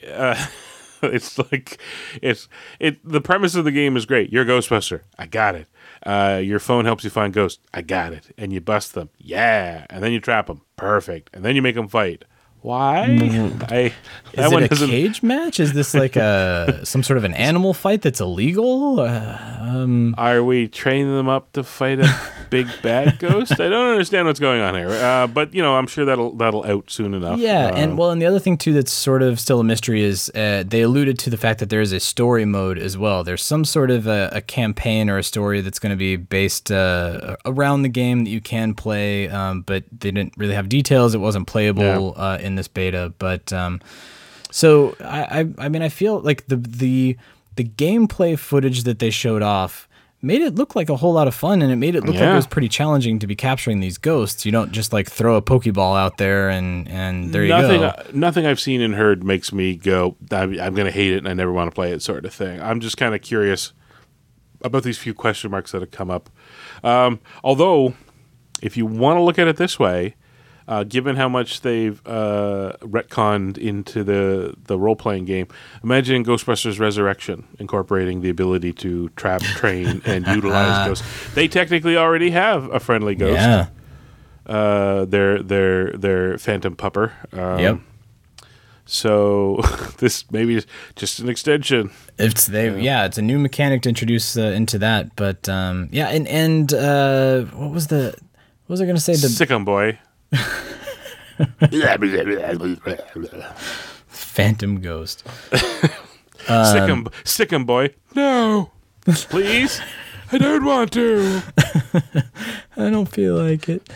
It's 1.02 1.38
like 1.38 1.78
it's 2.22 2.48
it. 2.80 2.98
The 3.08 3.20
premise 3.20 3.54
of 3.54 3.64
the 3.64 3.70
game 3.70 3.96
is 3.96 4.06
great. 4.06 4.32
You're 4.32 4.42
a 4.42 4.46
Ghostbuster. 4.46 5.02
I 5.18 5.26
got 5.26 5.54
it. 5.54 5.68
Uh, 6.04 6.40
your 6.42 6.58
phone 6.58 6.84
helps 6.84 7.04
you 7.04 7.10
find 7.10 7.32
ghosts. 7.32 7.60
I 7.72 7.82
got 7.82 8.12
it. 8.12 8.34
And 8.38 8.52
you 8.52 8.60
bust 8.60 8.94
them. 8.94 9.10
Yeah. 9.18 9.86
And 9.90 10.02
then 10.02 10.12
you 10.12 10.20
trap 10.20 10.46
them. 10.46 10.62
Perfect. 10.76 11.30
And 11.32 11.44
then 11.44 11.56
you 11.56 11.62
make 11.62 11.74
them 11.74 11.88
fight. 11.88 12.24
Why? 12.66 13.04
I 13.04 13.06
Mm-hmm. 13.06 14.40
is 14.40 14.52
one 14.52 14.62
it 14.64 14.72
a 14.72 14.76
cage 14.76 15.22
match? 15.22 15.60
Is 15.60 15.72
this 15.72 15.94
like 15.94 16.16
a 16.16 16.80
some 16.84 17.04
sort 17.04 17.16
of 17.16 17.22
an 17.22 17.32
animal 17.34 17.72
fight 17.72 18.02
that's 18.02 18.20
illegal? 18.20 18.98
Uh, 18.98 19.84
Are 20.18 20.42
we 20.42 20.66
training 20.66 21.14
them 21.14 21.28
up 21.28 21.52
to 21.52 21.62
fight 21.62 22.00
a 22.00 22.12
big 22.50 22.66
bad 22.82 23.18
ghost? 23.20 23.52
I 23.52 23.68
don't 23.68 23.90
understand 23.92 24.26
what's 24.26 24.40
going 24.40 24.60
on 24.62 24.74
here. 24.74 24.90
Uh, 24.90 25.28
but 25.28 25.54
you 25.54 25.62
know, 25.62 25.76
I'm 25.76 25.86
sure 25.86 26.04
that'll 26.04 26.32
that'll 26.36 26.66
out 26.66 26.90
soon 26.90 27.14
enough. 27.14 27.38
Yeah, 27.38 27.66
Uh, 27.66 27.76
and 27.76 27.96
well, 27.98 28.10
and 28.10 28.20
the 28.20 28.26
other 28.26 28.40
thing 28.40 28.56
too 28.58 28.72
that's 28.72 28.92
sort 28.92 29.22
of 29.22 29.38
still 29.38 29.60
a 29.60 29.64
mystery 29.64 30.02
is 30.02 30.28
uh, 30.34 30.64
they 30.66 30.80
alluded 30.82 31.20
to 31.20 31.30
the 31.30 31.36
fact 31.36 31.60
that 31.60 31.70
there 31.70 31.80
is 31.80 31.92
a 31.92 32.00
story 32.00 32.44
mode 32.44 32.78
as 32.78 32.98
well. 32.98 33.22
There's 33.22 33.44
some 33.44 33.64
sort 33.64 33.92
of 33.92 34.08
a, 34.08 34.28
a 34.32 34.40
campaign 34.40 35.08
or 35.08 35.18
a 35.18 35.22
story 35.22 35.60
that's 35.60 35.78
going 35.78 35.90
to 35.90 35.96
be 35.96 36.16
based 36.16 36.72
uh, 36.72 37.36
around 37.44 37.82
the 37.82 37.88
game 37.88 38.24
that 38.24 38.30
you 38.30 38.40
can 38.40 38.74
play, 38.74 39.28
um, 39.28 39.62
but 39.62 39.84
they 39.92 40.10
didn't 40.10 40.32
really 40.36 40.54
have 40.54 40.68
details. 40.68 41.14
It 41.14 41.18
wasn't 41.20 41.46
playable 41.46 42.14
uh, 42.16 42.38
in 42.40 42.55
this 42.56 42.68
beta, 42.68 43.12
but 43.18 43.52
um, 43.52 43.80
so 44.50 44.96
I, 45.00 45.40
I, 45.40 45.66
I 45.66 45.68
mean, 45.68 45.82
I 45.82 45.88
feel 45.88 46.20
like 46.20 46.46
the 46.46 46.56
the 46.56 47.16
the 47.56 47.64
gameplay 47.64 48.38
footage 48.38 48.82
that 48.84 48.98
they 48.98 49.10
showed 49.10 49.42
off 49.42 49.88
made 50.22 50.42
it 50.42 50.54
look 50.54 50.74
like 50.74 50.88
a 50.88 50.96
whole 50.96 51.12
lot 51.12 51.28
of 51.28 51.34
fun 51.34 51.62
and 51.62 51.70
it 51.70 51.76
made 51.76 51.94
it 51.94 52.04
look 52.04 52.14
like 52.14 52.24
it 52.24 52.34
was 52.34 52.46
pretty 52.46 52.68
challenging 52.68 53.18
to 53.18 53.26
be 53.26 53.36
capturing 53.36 53.80
these 53.80 53.98
ghosts 53.98 54.44
you 54.44 54.50
don't 54.50 54.72
just 54.72 54.92
like 54.92 55.08
throw 55.08 55.36
a 55.36 55.42
pokeball 55.42 55.96
out 55.96 56.16
there 56.16 56.48
and 56.48 56.88
and 56.88 57.32
there 57.32 57.44
you 57.44 57.48
go 57.48 57.84
uh, 57.84 58.02
nothing 58.12 58.46
I've 58.46 58.58
seen 58.58 58.80
and 58.80 58.94
heard 58.94 59.22
makes 59.22 59.52
me 59.52 59.76
go, 59.76 60.16
I'm, 60.30 60.58
I'm 60.58 60.74
going 60.74 60.86
to 60.86 60.90
hate 60.90 61.12
it 61.12 61.18
and 61.18 61.28
I 61.28 61.34
never 61.34 61.52
want 61.52 61.70
to 61.70 61.74
play 61.74 61.92
it, 61.92 62.02
sort 62.02 62.24
of 62.24 62.34
thing. 62.34 62.60
I'm 62.60 62.80
just 62.80 62.96
kind 62.96 63.14
of 63.14 63.20
curious 63.22 63.72
about 64.62 64.82
these 64.82 64.98
few 64.98 65.14
question 65.14 65.50
marks 65.50 65.72
that 65.72 65.82
have 65.82 65.90
come 65.90 66.10
up. 66.10 66.30
Um, 66.82 67.20
although, 67.44 67.94
if 68.62 68.76
you 68.76 68.86
want 68.86 69.18
to 69.18 69.22
look 69.22 69.38
at 69.38 69.48
it 69.48 69.56
this 69.56 69.78
way, 69.78 70.16
uh, 70.68 70.84
given 70.84 71.16
how 71.16 71.28
much 71.28 71.60
they've 71.60 72.00
uh, 72.06 72.72
retconned 72.80 73.56
into 73.58 74.02
the, 74.04 74.54
the 74.66 74.78
role 74.78 74.96
playing 74.96 75.24
game, 75.24 75.46
imagine 75.84 76.24
Ghostbusters 76.24 76.78
Resurrection 76.80 77.46
incorporating 77.58 78.20
the 78.20 78.30
ability 78.30 78.72
to 78.74 79.08
trap, 79.10 79.40
train, 79.60 80.02
and 80.04 80.26
utilize 80.26 80.88
ghosts. 80.88 81.34
They 81.34 81.48
technically 81.48 81.96
already 81.96 82.30
have 82.30 82.64
a 82.72 82.80
friendly 82.80 83.14
ghost. 83.14 83.34
yeah 83.40 83.66
Uh, 84.46 85.04
their 85.06 85.42
their 85.42 85.90
their 85.92 86.38
phantom 86.38 86.76
pupper. 86.76 87.10
Um, 87.32 87.58
yep 87.58 87.78
So 88.84 89.60
this 89.98 90.24
maybe 90.30 90.54
is 90.56 90.66
just 90.94 91.18
an 91.18 91.28
extension. 91.28 91.90
it's 92.18 92.46
they 92.46 92.70
yeah. 92.80 93.04
it's 93.06 93.18
a 93.18 93.22
new 93.22 93.38
mechanic 93.38 93.82
to 93.82 93.88
introduce 93.88 94.36
uh, 94.36 94.42
into 94.54 94.78
that 94.78 95.14
but 95.16 95.48
um 95.48 95.88
yeah 95.90 96.08
and 96.08 96.28
and 96.28 96.72
uh 96.72 97.42
what 97.58 97.72
was 97.72 97.88
the 97.88 98.14
what 98.66 98.74
was 98.74 98.80
i 98.80 98.86
gonna 98.86 99.00
say 99.00 99.12
the 99.14 99.28
Sick 99.28 99.50
'em, 99.50 99.64
boy. 99.64 99.98
Phantom 104.08 104.80
ghost 104.80 105.26
sick 105.52 106.82
'em, 106.88 107.06
sick 107.24 107.52
'em, 107.52 107.64
boy. 107.64 107.90
No, 108.14 108.70
please. 109.04 109.80
I 110.32 110.38
don't 110.38 110.64
want 110.64 110.92
to. 110.92 111.40
I 112.76 112.90
don't 112.90 113.06
feel 113.06 113.36
like 113.36 113.68
it. 113.68 113.88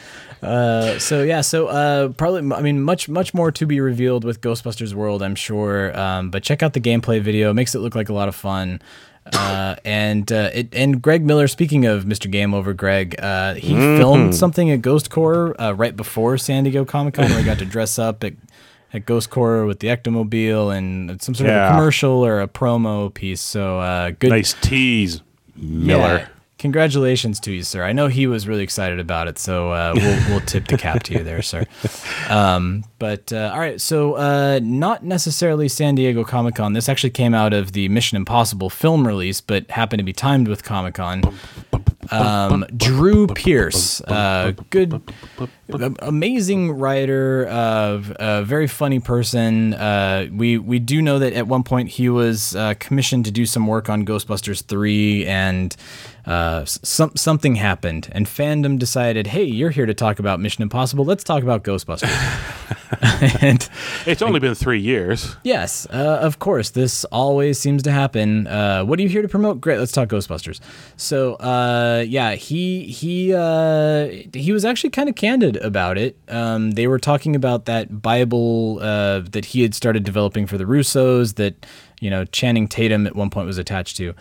Uh, 0.43 0.99
so 0.99 1.23
yeah, 1.23 1.41
so 1.43 1.67
uh, 1.67 2.09
probably 2.11 2.41
I 2.57 2.63
mean 2.63 2.83
much 2.83 3.09
much 3.09 3.35
more 3.35 3.51
to 3.53 3.67
be 3.67 3.81
revealed 3.81 4.25
with 4.25 4.41
Ghostbusters 4.41 4.95
World, 4.95 5.23
I'm 5.23 5.35
sure. 5.35 5.97
Um, 5.99 6.31
but 6.31 6.43
check 6.43 6.63
out 6.63 6.73
the 6.73 6.81
gameplay 6.81 7.21
video; 7.21 7.51
it 7.51 7.55
makes 7.55 7.75
it 7.75 7.81
look 7.81 7.95
like 7.95 8.09
a 8.09 8.13
lot 8.15 8.29
of 8.29 8.35
fun. 8.35 8.81
Uh, 9.33 9.77
and 9.85 10.31
uh, 10.33 10.51
it 10.53 10.69
and 10.75 11.01
Greg 11.03 11.25
Miller. 11.25 11.49
Speaking 11.49 11.87
of 11.87 12.05
Mr. 12.05 12.31
Game 12.31 12.55
Over, 12.55 12.73
Greg, 12.73 13.15
uh, 13.19 13.55
he 13.55 13.75
filmed 13.75 14.35
something 14.35 14.71
at 14.71 14.83
Ghost 14.83 15.11
Corps 15.11 15.55
uh, 15.61 15.73
right 15.73 15.97
before 15.97 16.39
San 16.39 16.65
Diego 16.65 16.85
Comic 16.85 17.15
Con, 17.15 17.29
where 17.31 17.39
he 17.39 17.45
got 17.45 17.59
to 17.59 17.65
dress 17.65 17.99
up 17.99 18.23
at 18.25 18.35
at 18.93 19.07
Ghost 19.07 19.31
Corps 19.31 19.65
with 19.67 19.79
the 19.79 19.87
Ectomobile 19.89 20.77
and 20.77 21.23
some 21.23 21.35
sort 21.35 21.49
of 21.49 21.55
Yeah. 21.55 21.69
a 21.69 21.71
commercial 21.71 22.25
or 22.27 22.41
a 22.41 22.49
promo 22.49 23.13
piece. 23.15 23.41
So 23.41 23.79
uh, 23.79 24.11
good 24.19 24.31
Nice 24.31 24.55
tease. 24.61 25.23
Miller. 25.57 26.19
Yeah. 26.19 26.27
Congratulations 26.61 27.41
to 27.41 27.53
you, 27.53 27.63
sir. 27.63 27.83
I 27.83 27.93
know 27.93 28.09
he 28.09 28.27
was 28.27 28.47
really 28.47 28.63
excited 28.63 29.01
about 29.01 29.29
it, 29.29 29.39
so 29.39 29.73
uh, 29.73 29.95
we'll, 29.97 30.21
we'll 30.29 30.41
tip 30.41 30.69
the 30.69 30.77
cap 30.77 31.03
to 31.05 31.15
you 31.15 31.25
there, 31.25 31.41
sir. 31.41 31.65
Um, 32.29 32.85
but 32.99 33.33
uh, 33.33 33.51
all 33.55 33.59
right, 33.59 33.81
so 33.81 34.13
uh, 34.17 34.61
not 34.63 35.03
necessarily 35.03 35.69
San 35.69 35.95
Diego 35.95 36.23
Comic 36.23 36.57
Con. 36.57 36.75
This 36.75 36.87
actually 36.87 37.11
came 37.11 37.33
out 37.33 37.55
of 37.55 37.73
the 37.73 37.89
Mission 37.89 38.17
Impossible 38.17 38.69
film 38.69 39.07
release, 39.07 39.41
but 39.41 39.71
happened 39.71 40.01
to 40.01 40.05
be 40.05 40.13
timed 40.13 40.49
with 40.49 40.63
Comic 40.63 40.97
Con. 40.97 41.23
Um, 42.11 42.67
Drew 42.77 43.27
Pearce, 43.29 44.01
uh, 44.03 44.53
good, 44.71 45.01
amazing 46.01 46.73
writer, 46.73 47.47
uh, 47.49 48.03
a 48.19 48.45
very 48.45 48.67
funny 48.67 48.99
person. 48.99 49.75
Uh, 49.75 50.27
we 50.33 50.59
we 50.59 50.81
do 50.81 51.01
know 51.01 51.21
that 51.21 51.35
at 51.35 51.47
one 51.47 51.63
point 51.63 51.89
he 51.91 52.09
was 52.09 52.57
uh, 52.57 52.75
commissioned 52.81 53.27
to 53.27 53.31
do 53.31 53.47
some 53.47 53.67
work 53.67 53.89
on 53.89 54.05
Ghostbusters 54.05 54.65
three, 54.65 55.25
and 55.27 55.77
uh, 56.27 56.65
some 56.65 57.13
something 57.17 57.57
happened, 57.57 58.09
and 58.13 58.27
fandom 58.27 58.79
decided, 58.79 59.29
hey, 59.29 59.45
you're 59.45 59.71
here 59.71 59.87
to 59.87 59.95
talk 59.95 60.19
about 60.19 60.41
Mission 60.41 60.63
Impossible. 60.63 61.05
Let's 61.05 61.25
talk 61.25 61.43
about 61.43 61.65
Ghostbusters. 61.65 62.11
and 63.43 63.69
It's 64.07 64.23
only 64.23 64.41
been 64.41 64.55
three 64.55 64.81
years. 64.81 65.37
Yes, 65.43 65.87
uh, 65.91 66.19
of 66.21 66.39
course. 66.39 66.71
This 66.71 67.05
always 67.07 67.59
seems 67.59 67.83
to 67.85 67.93
happen. 67.93 68.47
Uh, 68.47 68.85
what 68.85 68.99
are 68.99 69.03
you 69.03 69.09
here 69.09 69.23
to 69.23 69.29
promote? 69.29 69.61
Great, 69.61 69.79
let's 69.79 69.93
talk 69.93 70.09
Ghostbusters. 70.09 70.61
So, 70.97 71.35
uh, 71.35 72.05
yeah, 72.07 72.35
he 72.35 72.85
he 72.85 73.35
uh, 73.35 74.09
he 74.33 74.53
was 74.53 74.65
actually 74.65 74.91
kind 74.91 75.09
of 75.09 75.15
candid 75.15 75.57
about 75.59 75.99
it. 75.99 76.17
Um, 76.29 76.73
they 76.73 76.87
were 76.87 76.99
talking 76.99 77.35
about 77.35 77.65
that 77.65 78.03
Bible 78.03 78.79
uh, 78.81 79.21
that 79.31 79.47
he 79.47 79.63
had 79.63 79.75
started 79.75 80.05
developing 80.05 80.47
for 80.47 80.59
the 80.59 80.65
Russos 80.65 81.37
that 81.37 81.67
you 82.01 82.11
know 82.11 82.25
Channing 82.27 82.69
Tatum 82.69 83.07
at 83.07 83.17
one 83.17 83.31
point 83.31 83.47
was 83.47 83.59
attached 83.59 83.97
to. 83.99 84.15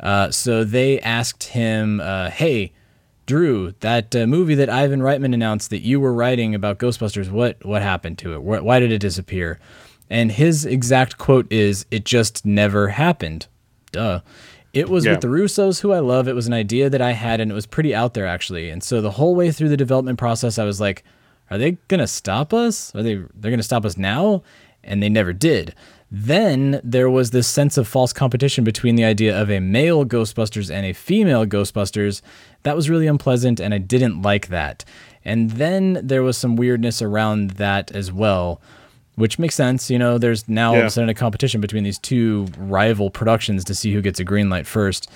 Uh, 0.00 0.30
so 0.30 0.64
they 0.64 0.98
asked 1.00 1.44
him, 1.44 2.00
uh, 2.00 2.30
"Hey." 2.30 2.72
Drew, 3.26 3.74
that 3.78 4.16
uh, 4.16 4.26
movie 4.26 4.56
that 4.56 4.68
Ivan 4.68 5.02
Reitman 5.02 5.32
announced 5.34 5.70
that 5.70 5.82
you 5.82 6.00
were 6.00 6.12
writing 6.12 6.52
about 6.52 6.78
Ghostbusters, 6.80 7.30
what 7.30 7.64
what 7.64 7.80
happened 7.80 8.18
to 8.18 8.34
it? 8.34 8.38
Wh- 8.38 8.64
why 8.64 8.80
did 8.80 8.90
it 8.90 8.98
disappear? 8.98 9.60
And 10.08 10.32
his 10.32 10.66
exact 10.66 11.16
quote 11.16 11.46
is, 11.52 11.86
"It 11.92 12.04
just 12.04 12.44
never 12.44 12.88
happened." 12.88 13.46
Duh. 13.92 14.22
It 14.72 14.88
was 14.88 15.04
Yeah. 15.04 15.12
with 15.12 15.20
the 15.20 15.28
Russos, 15.28 15.80
who 15.80 15.92
I 15.92 16.00
love. 16.00 16.26
It 16.26 16.34
was 16.34 16.48
an 16.48 16.52
idea 16.54 16.90
that 16.90 17.00
I 17.00 17.12
had, 17.12 17.38
and 17.40 17.52
it 17.52 17.54
was 17.54 17.66
pretty 17.66 17.94
out 17.94 18.14
there 18.14 18.26
actually. 18.26 18.68
And 18.68 18.82
so 18.82 19.00
the 19.00 19.12
whole 19.12 19.36
way 19.36 19.52
through 19.52 19.68
the 19.68 19.76
development 19.76 20.18
process, 20.18 20.58
I 20.58 20.64
was 20.64 20.80
like, 20.80 21.04
"Are 21.52 21.58
they 21.58 21.78
gonna 21.86 22.08
stop 22.08 22.52
us? 22.52 22.92
Are 22.96 23.02
they 23.04 23.14
they're 23.38 23.52
gonna 23.52 23.62
stop 23.62 23.84
us 23.84 23.96
now?" 23.96 24.42
And 24.82 25.00
they 25.00 25.08
never 25.08 25.32
did. 25.32 25.72
Then 26.10 26.80
there 26.82 27.08
was 27.08 27.30
this 27.30 27.46
sense 27.46 27.76
of 27.76 27.86
false 27.86 28.12
competition 28.12 28.64
between 28.64 28.96
the 28.96 29.04
idea 29.04 29.40
of 29.40 29.50
a 29.50 29.60
male 29.60 30.04
Ghostbusters 30.04 30.68
and 30.68 30.84
a 30.84 30.92
female 30.92 31.46
Ghostbusters. 31.46 32.20
That 32.64 32.74
was 32.74 32.90
really 32.90 33.06
unpleasant, 33.06 33.60
and 33.60 33.72
I 33.72 33.78
didn't 33.78 34.22
like 34.22 34.48
that. 34.48 34.84
And 35.24 35.52
then 35.52 36.00
there 36.02 36.22
was 36.22 36.36
some 36.36 36.56
weirdness 36.56 37.00
around 37.00 37.50
that 37.52 37.92
as 37.92 38.10
well, 38.10 38.60
which 39.14 39.38
makes 39.38 39.54
sense. 39.54 39.88
You 39.88 39.98
know, 39.98 40.18
there's 40.18 40.48
now 40.48 40.72
all 40.72 40.80
of 40.80 40.86
a 40.86 40.90
sudden 40.90 41.10
a 41.10 41.14
competition 41.14 41.60
between 41.60 41.84
these 41.84 41.98
two 41.98 42.48
rival 42.58 43.10
productions 43.10 43.64
to 43.64 43.74
see 43.74 43.92
who 43.92 44.00
gets 44.00 44.18
a 44.18 44.24
green 44.24 44.50
light 44.50 44.66
first. 44.66 45.08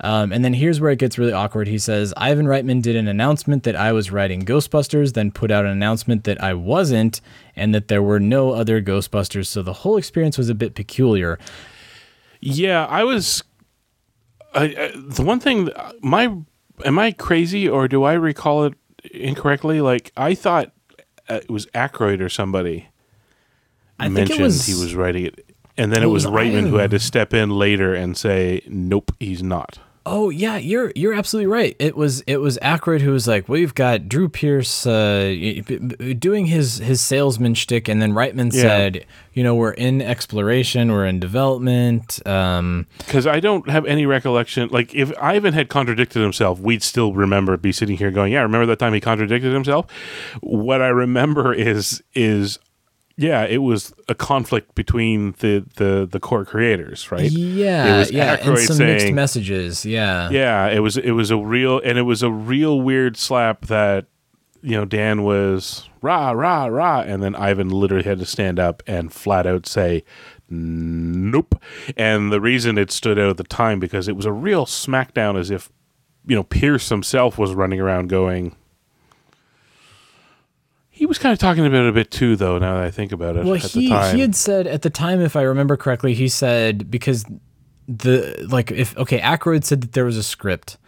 Um, 0.00 0.30
and 0.30 0.44
then 0.44 0.52
here's 0.52 0.78
where 0.78 0.90
it 0.90 0.98
gets 0.98 1.18
really 1.18 1.32
awkward. 1.32 1.68
He 1.68 1.78
says, 1.78 2.12
Ivan 2.18 2.46
Reitman 2.46 2.82
did 2.82 2.96
an 2.96 3.08
announcement 3.08 3.62
that 3.62 3.74
I 3.76 3.92
was 3.92 4.10
writing 4.10 4.42
Ghostbusters, 4.42 5.14
then 5.14 5.30
put 5.30 5.50
out 5.50 5.64
an 5.64 5.70
announcement 5.70 6.24
that 6.24 6.42
I 6.42 6.52
wasn't, 6.52 7.22
and 7.56 7.74
that 7.74 7.88
there 7.88 8.02
were 8.02 8.20
no 8.20 8.52
other 8.52 8.82
Ghostbusters. 8.82 9.46
So 9.46 9.62
the 9.62 9.72
whole 9.72 9.96
experience 9.96 10.36
was 10.38 10.48
a 10.48 10.54
bit 10.54 10.74
peculiar. 10.74 11.38
Yeah, 12.40 12.84
I 12.86 13.04
was. 13.04 13.42
I, 14.54 14.64
I, 14.64 14.92
the 14.94 15.22
one 15.22 15.40
thing, 15.40 15.70
my 16.02 16.34
am 16.84 16.98
I 16.98 17.12
crazy 17.12 17.68
or 17.68 17.88
do 17.88 18.04
I 18.04 18.12
recall 18.12 18.64
it 18.64 18.74
incorrectly? 19.12 19.80
Like 19.80 20.12
I 20.16 20.34
thought 20.34 20.72
uh, 21.28 21.40
it 21.42 21.50
was 21.50 21.66
Aykroyd 21.66 22.20
or 22.20 22.28
somebody 22.28 22.88
I 23.98 24.04
think 24.04 24.14
mentioned 24.14 24.40
it 24.40 24.44
was 24.44 24.66
he 24.66 24.74
was 24.74 24.94
writing 24.94 25.26
it, 25.26 25.56
and 25.76 25.92
then 25.92 26.02
It 26.02 26.06
it 26.06 26.08
was 26.08 26.26
was 26.26 26.34
Reitman 26.34 26.68
who 26.68 26.76
had 26.76 26.90
to 26.90 26.98
step 26.98 27.32
in 27.34 27.50
later 27.50 27.94
and 27.94 28.16
say, 28.16 28.62
"Nope, 28.68 29.12
he's 29.18 29.42
not." 29.42 29.78
Oh 30.08 30.30
yeah, 30.30 30.56
you're 30.56 30.92
you're 30.94 31.14
absolutely 31.14 31.48
right. 31.48 31.74
It 31.80 31.96
was 31.96 32.20
it 32.28 32.36
was 32.36 32.58
Aykroyd 32.62 33.00
who 33.00 33.10
was 33.10 33.26
like, 33.26 33.48
"We've 33.48 33.74
got 33.74 34.08
Drew 34.08 34.28
Pearce 34.28 34.86
uh, 34.86 35.26
y- 35.36 35.62
b- 35.66 35.78
b- 35.78 36.14
doing 36.14 36.46
his 36.46 36.78
his 36.78 37.00
salesman 37.00 37.54
shtick," 37.54 37.88
and 37.88 38.00
then 38.00 38.12
Reitman 38.12 38.52
Yeah. 38.54 38.60
said, 38.62 39.04
"You 39.34 39.42
know, 39.42 39.56
we're 39.56 39.72
in 39.72 40.00
exploration, 40.00 40.92
we're 40.92 41.06
in 41.06 41.18
development." 41.18 42.20
Um, 42.24 42.86
Because 42.98 43.26
I 43.26 43.40
don't 43.40 43.68
have 43.68 43.84
any 43.84 44.06
recollection. 44.06 44.68
Like 44.70 44.94
if 44.94 45.12
Ivan 45.20 45.54
had 45.54 45.68
contradicted 45.68 46.22
himself, 46.22 46.60
we'd 46.60 46.84
still 46.84 47.12
remember 47.12 47.56
be 47.56 47.72
sitting 47.72 47.96
here 47.96 48.12
going, 48.12 48.32
"Yeah, 48.32 48.42
remember 48.42 48.66
that 48.66 48.78
time 48.78 48.94
he 48.94 49.00
contradicted 49.00 49.52
himself." 49.52 49.86
What 50.40 50.80
I 50.82 50.88
remember 50.88 51.52
is 51.52 52.00
is 52.14 52.60
yeah, 53.18 53.44
it 53.44 53.58
was 53.58 53.94
a 54.08 54.14
conflict 54.14 54.74
between 54.74 55.32
the 55.38 55.64
the 55.76 56.06
the 56.10 56.20
core 56.20 56.44
creators, 56.44 57.10
right? 57.10 57.30
yeah, 57.30 57.94
it 57.94 57.98
was 57.98 58.10
yeah, 58.10 58.32
and 58.34 58.56
Aykroyd 58.56 58.66
some 58.66 58.78
mixed 58.78 59.12
messages. 59.12 59.86
Yeah, 59.86 60.30
Yeah, 60.30 60.68
it 60.68 60.80
was 60.80 60.98
it 60.98 61.12
was 61.12 61.30
a 61.30 61.38
real 61.38 61.80
and 61.82 61.98
it 61.98 62.02
was 62.02 62.22
a 62.22 62.30
real 62.30 62.80
weird 62.80 63.16
slap 63.16 63.66
that 63.66 64.06
you 64.62 64.76
know 64.76 64.84
Dan 64.84 65.22
was 65.22 65.88
rah 66.02 66.30
rah 66.32 66.66
rah 66.66 67.00
and 67.00 67.22
then 67.22 67.34
Ivan 67.34 67.70
literally 67.70 68.04
had 68.04 68.18
to 68.18 68.26
stand 68.26 68.58
up 68.58 68.82
and 68.86 69.12
flat 69.12 69.46
out 69.46 69.66
say 69.66 70.04
nope. 70.50 71.60
And 71.96 72.30
the 72.30 72.40
reason 72.40 72.78
it 72.78 72.90
stood 72.90 73.18
out 73.18 73.30
at 73.30 73.36
the 73.36 73.44
time 73.44 73.80
because 73.80 74.08
it 74.08 74.16
was 74.16 74.26
a 74.26 74.32
real 74.32 74.66
smackdown 74.66 75.38
as 75.38 75.50
if 75.50 75.70
you 76.26 76.36
know 76.36 76.42
Pearce 76.42 76.90
himself 76.90 77.38
was 77.38 77.54
running 77.54 77.80
around 77.80 78.08
going 78.08 78.56
he 80.96 81.04
was 81.06 81.18
kind 81.18 81.32
of 81.32 81.38
talking 81.38 81.66
about 81.66 81.84
it 81.84 81.88
a 81.88 81.92
bit 81.92 82.10
too 82.10 82.36
though 82.36 82.58
now 82.58 82.74
that 82.76 82.84
I 82.84 82.90
think 82.90 83.12
about 83.12 83.36
it 83.36 83.44
Well, 83.44 83.54
at 83.56 83.62
he 83.62 83.88
the 83.88 83.94
time. 83.94 84.14
he 84.14 84.20
had 84.22 84.34
said 84.34 84.66
at 84.66 84.80
the 84.82 84.90
time, 84.90 85.20
if 85.20 85.36
I 85.36 85.42
remember 85.42 85.76
correctly, 85.76 86.14
he 86.14 86.28
said 86.28 86.90
because 86.90 87.24
the 87.86 88.46
like 88.50 88.70
if 88.70 88.96
okay, 88.96 89.20
Aykroyd 89.20 89.64
said 89.64 89.80
that 89.82 89.92
there 89.92 90.04
was 90.04 90.16
a 90.16 90.22
script, 90.22 90.78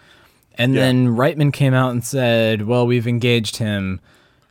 and 0.57 0.75
Yeah. 0.75 0.81
then 0.81 1.09
Reitman 1.09 1.53
came 1.53 1.75
out 1.75 1.91
and 1.93 2.03
said, 2.05 2.63
"Well, 2.67 2.87
we've 2.87 3.07
engaged 3.07 3.59
him." 3.59 4.01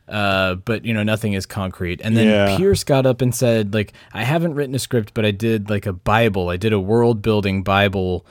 Uh, 0.08 0.54
but 0.54 0.86
you 0.86 0.94
know 0.94 1.02
nothing 1.02 1.34
is 1.34 1.44
concrete. 1.44 2.00
And 2.02 2.16
then 2.16 2.28
Yeah. 2.28 2.56
Pearce 2.56 2.82
got 2.82 3.04
up 3.04 3.20
and 3.20 3.34
said, 3.34 3.74
like, 3.74 3.92
I 4.14 4.24
haven't 4.24 4.54
written 4.54 4.74
a 4.74 4.78
script, 4.78 5.12
but 5.12 5.26
I 5.26 5.32
did 5.32 5.68
like 5.68 5.84
a 5.84 5.92
Bible. 5.92 6.48
I 6.48 6.56
did 6.56 6.72
a 6.72 6.80
world 6.80 7.20
building 7.20 7.62
Bible 7.62 8.24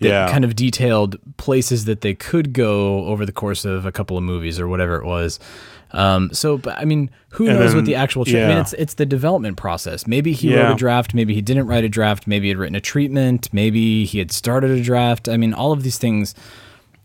that 0.00 0.08
Yeah. 0.08 0.28
kind 0.30 0.44
of 0.44 0.54
detailed 0.54 1.16
places 1.38 1.86
that 1.86 2.02
they 2.02 2.12
could 2.12 2.52
go 2.52 3.06
over 3.06 3.24
the 3.24 3.32
course 3.32 3.64
of 3.64 3.86
a 3.86 3.92
couple 3.92 4.18
of 4.18 4.24
movies 4.24 4.60
or 4.60 4.68
whatever 4.68 4.96
it 4.96 5.06
was. 5.06 5.40
Um, 5.92 6.32
so, 6.32 6.56
but 6.58 6.78
I 6.78 6.84
mean, 6.84 7.10
who 7.30 7.46
And 7.48 7.58
knows 7.58 7.70
then- 7.70 7.76
what 7.76 7.84
the 7.84 7.94
actual? 7.94 8.24
Tra- 8.24 8.44
I 8.44 8.48
mean, 8.48 8.58
it's 8.58 8.72
it's 8.74 8.94
the 8.94 9.06
development 9.06 9.56
process. 9.56 10.06
Maybe 10.06 10.32
he 10.32 10.54
wrote 10.56 10.72
a 10.72 10.74
draft. 10.74 11.14
Maybe 11.14 11.34
he 11.34 11.42
didn't 11.42 11.66
write 11.66 11.84
a 11.84 11.88
draft. 11.88 12.26
Maybe 12.26 12.46
he 12.46 12.48
had 12.50 12.58
written 12.58 12.76
a 12.76 12.80
treatment. 12.80 13.48
Maybe 13.52 14.04
he 14.04 14.18
had 14.18 14.32
started 14.32 14.70
a 14.70 14.82
draft. 14.82 15.28
I 15.28 15.36
mean, 15.36 15.52
all 15.54 15.72
of 15.72 15.82
these 15.82 15.98
things. 15.98 16.34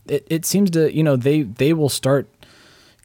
It, 0.08 0.26
it 0.30 0.46
seems 0.46 0.72
to 0.72 0.94
you 0.96 1.04
know 1.04 1.16
they 1.18 1.42
they 1.44 1.74
will 1.74 1.90
start. 1.90 2.28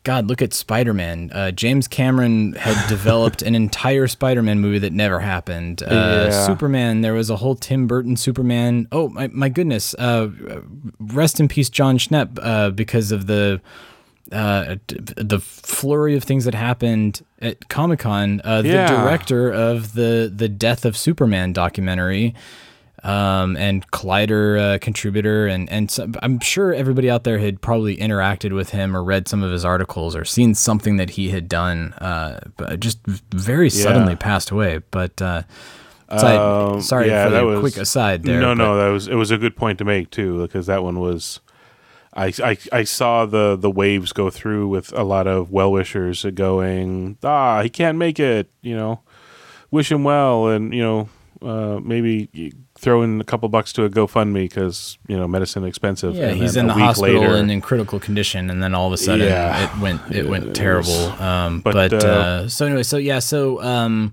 God, 0.05 0.27
look 0.27 0.43
at 0.43 0.53
Spider 0.53 0.93
Man. 0.93 1.31
Uh, 1.33 1.53
James 1.53 1.87
Cameron 1.87 2.55
had 2.55 2.89
developed 2.89 3.41
an 3.43 3.55
entire 3.55 4.09
Spider 4.09 4.43
Man 4.43 4.59
movie 4.61 4.81
that 4.81 4.93
never 4.93 5.21
happened. 5.21 5.83
Uh, 5.83 6.27
Yeah. 6.31 6.47
Superman, 6.47 7.03
there 7.03 7.15
was 7.15 7.31
a 7.31 7.37
whole 7.37 7.55
Tim 7.55 7.87
Burton 7.87 8.17
Superman. 8.17 8.89
Oh 8.91 9.09
my, 9.11 9.29
my 9.29 9.49
goodness! 9.49 9.95
Uh, 9.99 10.29
rest 10.99 11.39
in 11.41 11.47
peace, 11.49 11.71
Jon 11.71 11.99
Schnepp, 11.99 12.39
uh, 12.43 12.71
because 12.71 13.13
of 13.13 13.27
the 13.29 13.61
uh, 14.31 14.77
the 14.89 15.41
flurry 15.41 16.15
of 16.17 16.23
things 16.25 16.45
that 16.45 16.55
happened 16.55 17.23
at 17.41 17.69
Comic 17.69 18.01
Con. 18.01 18.41
Uh, 18.45 18.63
the 18.63 18.69
Yeah. 18.69 18.87
director 19.03 19.51
of 19.51 19.95
the 19.95 20.33
the 20.35 20.49
Death 20.49 20.85
of 20.85 20.97
Superman 20.97 21.53
documentary, 21.53 22.35
um, 23.03 23.57
and 23.57 23.91
Collider 23.91 24.75
uh, 24.75 24.79
contributor, 24.79 25.47
and 25.49 25.69
and 25.71 25.91
some, 25.91 26.15
I'm 26.23 26.39
sure 26.41 26.73
everybody 26.73 27.11
out 27.11 27.25
there 27.25 27.39
had 27.39 27.61
probably 27.61 27.97
interacted 27.97 28.55
with 28.55 28.71
him 28.71 28.97
or 28.97 29.03
read 29.03 29.27
some 29.29 29.43
of 29.43 29.51
his 29.51 29.65
articles 29.65 30.15
or 30.15 30.25
seen 30.25 30.55
something 30.55 30.97
that 30.99 31.11
he 31.11 31.31
had 31.31 31.49
done. 31.49 31.93
Uh, 31.95 32.41
but 32.57 32.79
just 32.81 33.01
very 33.07 33.69
suddenly 33.71 34.15
passed 34.17 34.51
away. 34.51 34.81
But 34.93 35.21
uh, 35.21 35.43
side- 36.11 36.37
Um, 36.39 36.81
sorry 36.81 37.09
yeah, 37.09 37.25
for 37.25 37.31
that 37.33 37.45
was- 37.45 37.61
quick 37.61 37.77
aside 37.77 38.23
there. 38.23 38.41
No, 38.41 38.51
but- 38.51 38.55
no, 38.59 38.77
that 38.77 38.89
was 38.91 39.09
it 39.09 39.17
was 39.17 39.31
a 39.33 39.37
good 39.39 39.57
point 39.57 39.79
to 39.79 39.85
make 39.85 40.11
too, 40.11 40.41
because 40.43 40.67
that 40.67 40.85
one 40.85 41.01
was. 41.01 41.41
I, 42.15 42.33
I, 42.43 42.59
I 42.73 42.85
saw 42.85 43.25
the, 43.27 43.57
the 43.57 43.71
waves 43.71 44.13
go 44.13 44.29
through 44.31 44.69
with 44.69 44.93
a 44.93 45.03
lot 45.03 45.27
of 45.27 45.51
well 45.51 45.73
wishers 45.73 46.25
going, 46.35 47.17
ah, 47.23 47.63
he 47.63 47.71
can't 47.71 47.97
make 47.99 48.21
it, 48.21 48.51
you 48.61 48.77
know, 48.77 49.01
wish 49.71 49.91
him 49.91 50.05
well, 50.05 50.49
and 50.49 50.75
you 50.75 50.83
know, 50.83 51.09
uh, 51.41 51.81
maybe 51.83 52.53
throw 52.77 53.03
in 53.03 53.21
a 53.21 53.25
couple 53.25 53.49
bucks 53.49 53.73
to 53.73 53.85
a 53.85 53.91
GoFundMe 53.91 54.35
because 54.45 54.99
you 55.09 55.17
know 55.17 55.27
medicine 55.27 55.65
expensive. 55.65 56.15
Yeah, 56.15 56.29
And 56.29 56.41
he's 56.41 56.55
in 56.57 56.67
the 56.67 56.75
hospital 56.75 57.21
later- 57.23 57.35
and 57.37 57.51
in 57.51 57.61
critical 57.61 57.99
condition, 57.99 58.51
and 58.51 58.63
then 58.63 58.75
all 58.75 58.87
of 58.89 58.93
a 58.93 58.97
sudden 58.99 59.27
Yeah. 59.27 59.65
it 59.75 59.81
went 59.81 60.01
it 60.15 60.29
went 60.29 60.47
It 60.49 60.55
terrible. 60.55 60.91
was- 60.91 61.21
um, 61.21 61.61
but 61.61 61.73
but, 61.75 61.93
uh, 61.95 62.07
uh, 62.07 62.49
so 62.49 62.67
anyway, 62.67 62.83
so 62.83 62.97
yeah, 62.97 63.19
so 63.21 63.61
um, 63.63 64.13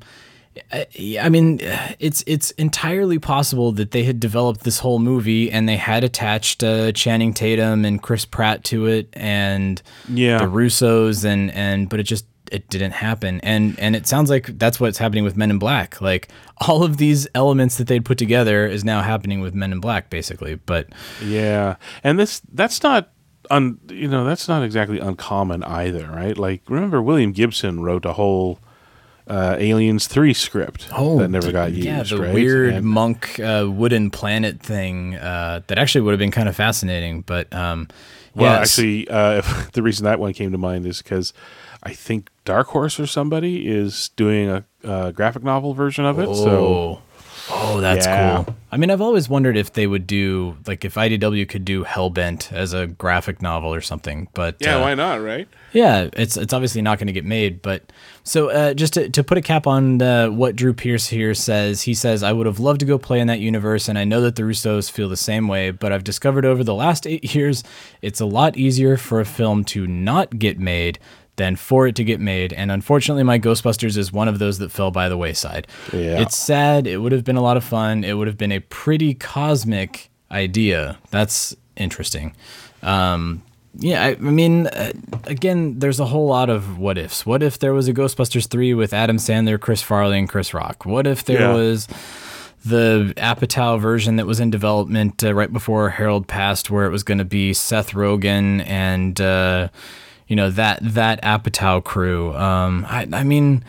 I 0.72 1.30
mean, 1.30 1.60
it's 2.00 2.24
it's 2.28 2.52
entirely 2.52 3.18
possible 3.20 3.72
that 3.74 3.92
they 3.92 4.04
had 4.04 4.20
developed 4.20 4.62
this 4.64 4.80
whole 4.80 5.00
movie 5.00 5.52
and 5.52 5.70
they 5.70 5.78
had 5.78 6.04
attached 6.04 6.64
uh, 6.64 6.92
Channing 6.92 7.34
Tatum 7.34 7.86
and 7.86 8.02
Chris 8.02 8.26
Pratt 8.26 8.64
to 8.66 8.88
it, 8.88 9.10
and 9.14 9.82
Yeah. 10.10 10.40
the 10.40 10.46
Russos, 10.46 11.24
and 11.26 11.52
and 11.52 11.88
but 11.90 12.00
it 12.00 12.04
just 12.04 12.26
it 12.52 12.68
didn't 12.70 12.92
happen, 12.94 13.40
and 13.42 13.80
and 13.80 13.96
it 13.96 14.08
sounds 14.08 14.30
like 14.30 14.58
that's 14.58 14.80
what's 14.80 14.98
happening 14.98 15.24
with 15.24 15.38
Men 15.38 15.52
in 15.52 15.60
Black. 15.60 16.02
Like 16.02 16.30
all 16.68 16.84
of 16.84 16.98
these 16.98 17.28
elements 17.36 17.78
that 17.78 17.88
they'd 17.88 18.04
put 18.04 18.18
together 18.18 18.66
is 18.68 18.84
now 18.84 19.02
happening 19.02 19.40
with 19.42 19.54
Men 19.54 19.72
in 19.72 19.80
Black, 19.80 20.10
basically. 20.10 20.56
But 20.56 20.88
Yeah, 21.24 21.76
and 22.04 22.20
this 22.20 22.42
that's 22.52 22.82
not 22.84 23.12
un 23.52 23.80
you 23.90 24.08
know 24.08 24.26
that's 24.26 24.48
not 24.48 24.64
exactly 24.64 25.00
uncommon 25.00 25.64
either, 25.64 26.08
right? 26.08 26.38
Like 26.38 26.64
remember 26.68 27.02
William 27.02 27.32
Gibson 27.32 27.82
wrote 27.82 28.04
a 28.06 28.14
whole 28.14 28.60
uh, 29.30 29.56
Aliens 29.60 30.08
three 30.08 30.34
script 30.34 30.90
that 30.90 31.30
never 31.30 31.52
got 31.52 31.72
used. 31.72 31.88
Oh, 31.88 31.92
yeah, 31.92 32.04
the 32.04 32.18
right? 32.22 32.34
weird 32.34 32.74
And- 32.74 32.86
monk 32.86 33.40
uh, 33.40 33.68
wooden 33.70 34.10
planet 34.10 34.60
thing 34.62 35.16
uh, 35.16 35.62
that 35.68 35.78
actually 35.78 36.02
would 36.02 36.12
have 36.12 36.20
been 36.20 36.32
kind 36.32 36.50
of 36.50 36.56
fascinating, 36.56 37.22
but 37.22 37.52
um, 37.54 37.88
well, 38.36 38.52
yes. 38.60 38.78
actually, 38.78 39.08
uh, 39.10 39.42
the 39.74 39.82
reason 39.84 40.04
that 40.06 40.20
one 40.20 40.34
came 40.34 40.52
to 40.52 40.58
mind 40.58 40.86
is 40.86 41.02
because 41.02 41.34
I 41.84 41.94
think 41.94 42.30
Dark 42.46 42.68
Horse 42.68 43.00
or 43.00 43.08
somebody 43.08 43.68
is 43.68 44.10
doing 44.16 44.50
a, 44.50 44.66
uh 44.84 45.12
graphic 45.12 45.44
novel 45.44 45.74
version 45.74 46.06
of 46.06 46.20
it. 46.20 46.34
So 46.36 47.02
Oh, 47.52 47.80
that's 47.82 48.06
Yeah. 48.06 48.44
cool. 48.46 48.56
I 48.72 48.78
mean, 48.78 48.92
I've 48.92 49.02
always 49.02 49.28
wondered 49.28 49.58
if 49.58 49.74
they 49.74 49.88
would 49.88 50.06
do 50.06 50.56
like 50.68 50.86
if 50.86 50.94
IDW 50.96 51.50
could 51.50 51.66
do 51.66 51.84
Hellbent 51.84 52.52
as 52.54 52.72
a 52.74 52.86
graphic 52.86 53.42
novel 53.42 53.74
or 53.74 53.82
something. 53.82 54.28
But 54.36 54.58
yeah, 54.60 54.76
uh, 54.76 54.82
why 54.82 54.94
not, 54.94 55.24
right? 55.24 55.48
Yeah, 55.74 56.10
it's 56.14 56.38
it's 56.38 56.54
obviously 56.54 56.84
not 56.84 57.00
going 57.00 57.08
to 57.08 57.14
get 57.14 57.26
made, 57.26 57.64
but 57.64 57.92
so 58.24 58.50
uh, 58.52 58.76
just 58.76 58.94
to, 58.94 59.10
to 59.10 59.24
put 59.24 59.40
a 59.40 59.42
cap 59.42 59.66
on 59.66 60.00
uh, 60.04 60.28
what 60.30 60.56
Drew 60.56 60.74
Pearce 60.74 61.08
here 61.08 61.34
says, 61.34 61.82
he 61.82 61.96
says, 61.96 62.22
"I 62.22 62.32
would 62.32 62.46
have 62.46 62.60
loved 62.60 62.82
to 62.82 62.86
go 62.86 63.00
play 63.00 63.20
in 63.20 63.26
that 63.28 63.40
universe, 63.40 63.90
and 63.90 63.98
I 63.98 64.04
know 64.04 64.22
that 64.22 64.36
the 64.36 64.44
Russos 64.44 64.92
feel 64.92 65.10
the 65.10 65.18
same 65.18 65.48
way. 65.48 65.72
But 65.72 65.92
I've 65.92 66.04
discovered 66.04 66.46
over 66.46 66.64
the 66.64 66.76
last 66.76 67.08
eight 67.08 67.34
years, 67.36 67.64
it's 68.04 68.20
a 68.22 68.26
lot 68.26 68.56
easier 68.56 68.98
for 68.98 69.20
a 69.20 69.26
film 69.26 69.64
to 69.66 69.88
not 69.88 70.38
get 70.38 70.60
made 70.60 71.00
than 71.40 71.56
for 71.56 71.88
it 71.88 71.96
to 71.96 72.04
get 72.04 72.20
made. 72.20 72.54
And 72.54 72.70
unfortunately, 72.72 73.24
my 73.24 73.40
Ghostbusters 73.40 73.98
is 73.98 74.14
one 74.14 74.28
of 74.28 74.38
those 74.38 74.60
that 74.60 74.72
fell 74.72 74.92
by 74.92 75.10
the 75.10 75.18
wayside. 75.18 75.66
Yeah. 75.92 76.22
It's 76.22 76.38
sad. 76.38 76.86
It 76.86 76.98
would 76.98 77.12
have 77.12 77.24
been 77.24 77.38
a 77.38 77.42
lot 77.42 77.58
of 77.58 77.64
fun. 77.64 78.04
It 78.04 78.14
would 78.14 78.28
have 78.28 78.38
been 78.38 78.52
a 78.52 78.60
pretty 78.60 79.16
cosmic 79.16 80.12
idea. 80.32 81.00
That's 81.10 81.56
interesting." 81.76 82.36
Um, 82.84 83.42
yeah, 83.78 84.04
I, 84.04 84.10
I 84.12 84.16
mean, 84.16 84.68
uh, 84.68 84.92
again, 85.26 85.80
there's 85.80 86.00
a 86.00 86.06
whole 86.06 86.28
lot 86.28 86.50
of 86.50 86.78
what 86.80 86.98
ifs. 86.98 87.26
What 87.26 87.42
if 87.44 87.60
there 87.60 87.74
was 87.74 87.88
a 87.88 87.94
Ghostbusters 87.94 88.48
3 88.48 88.74
with 88.74 88.94
Adam 88.94 89.18
Sandler, 89.18 89.60
Chris 89.60 89.82
Farley, 89.82 90.18
and 90.20 90.28
Chris 90.28 90.54
Rock? 90.54 90.86
What 90.86 91.06
if 91.08 91.24
there 91.26 91.40
Yeah. 91.42 91.54
was 91.54 91.88
the 92.66 93.14
Apatow 93.18 93.80
version 93.80 94.18
that 94.18 94.26
was 94.26 94.40
in 94.40 94.50
development 94.50 95.24
uh, 95.24 95.34
right 95.34 95.52
before 95.54 95.90
Harold 95.92 96.28
passed, 96.28 96.70
where 96.70 96.86
it 96.86 96.90
was 96.90 97.04
going 97.04 97.20
to 97.20 97.26
be 97.26 97.54
Seth 97.54 97.92
Rogen 97.92 98.66
and, 98.68 99.22
uh, 99.22 99.70
you 100.30 100.36
know, 100.38 100.50
that 100.52 100.80
that 100.82 101.22
Apatow 101.24 101.84
crew? 101.84 102.34
Um, 102.36 102.86
I, 102.88 103.06
I 103.12 103.24
mean, 103.24 103.66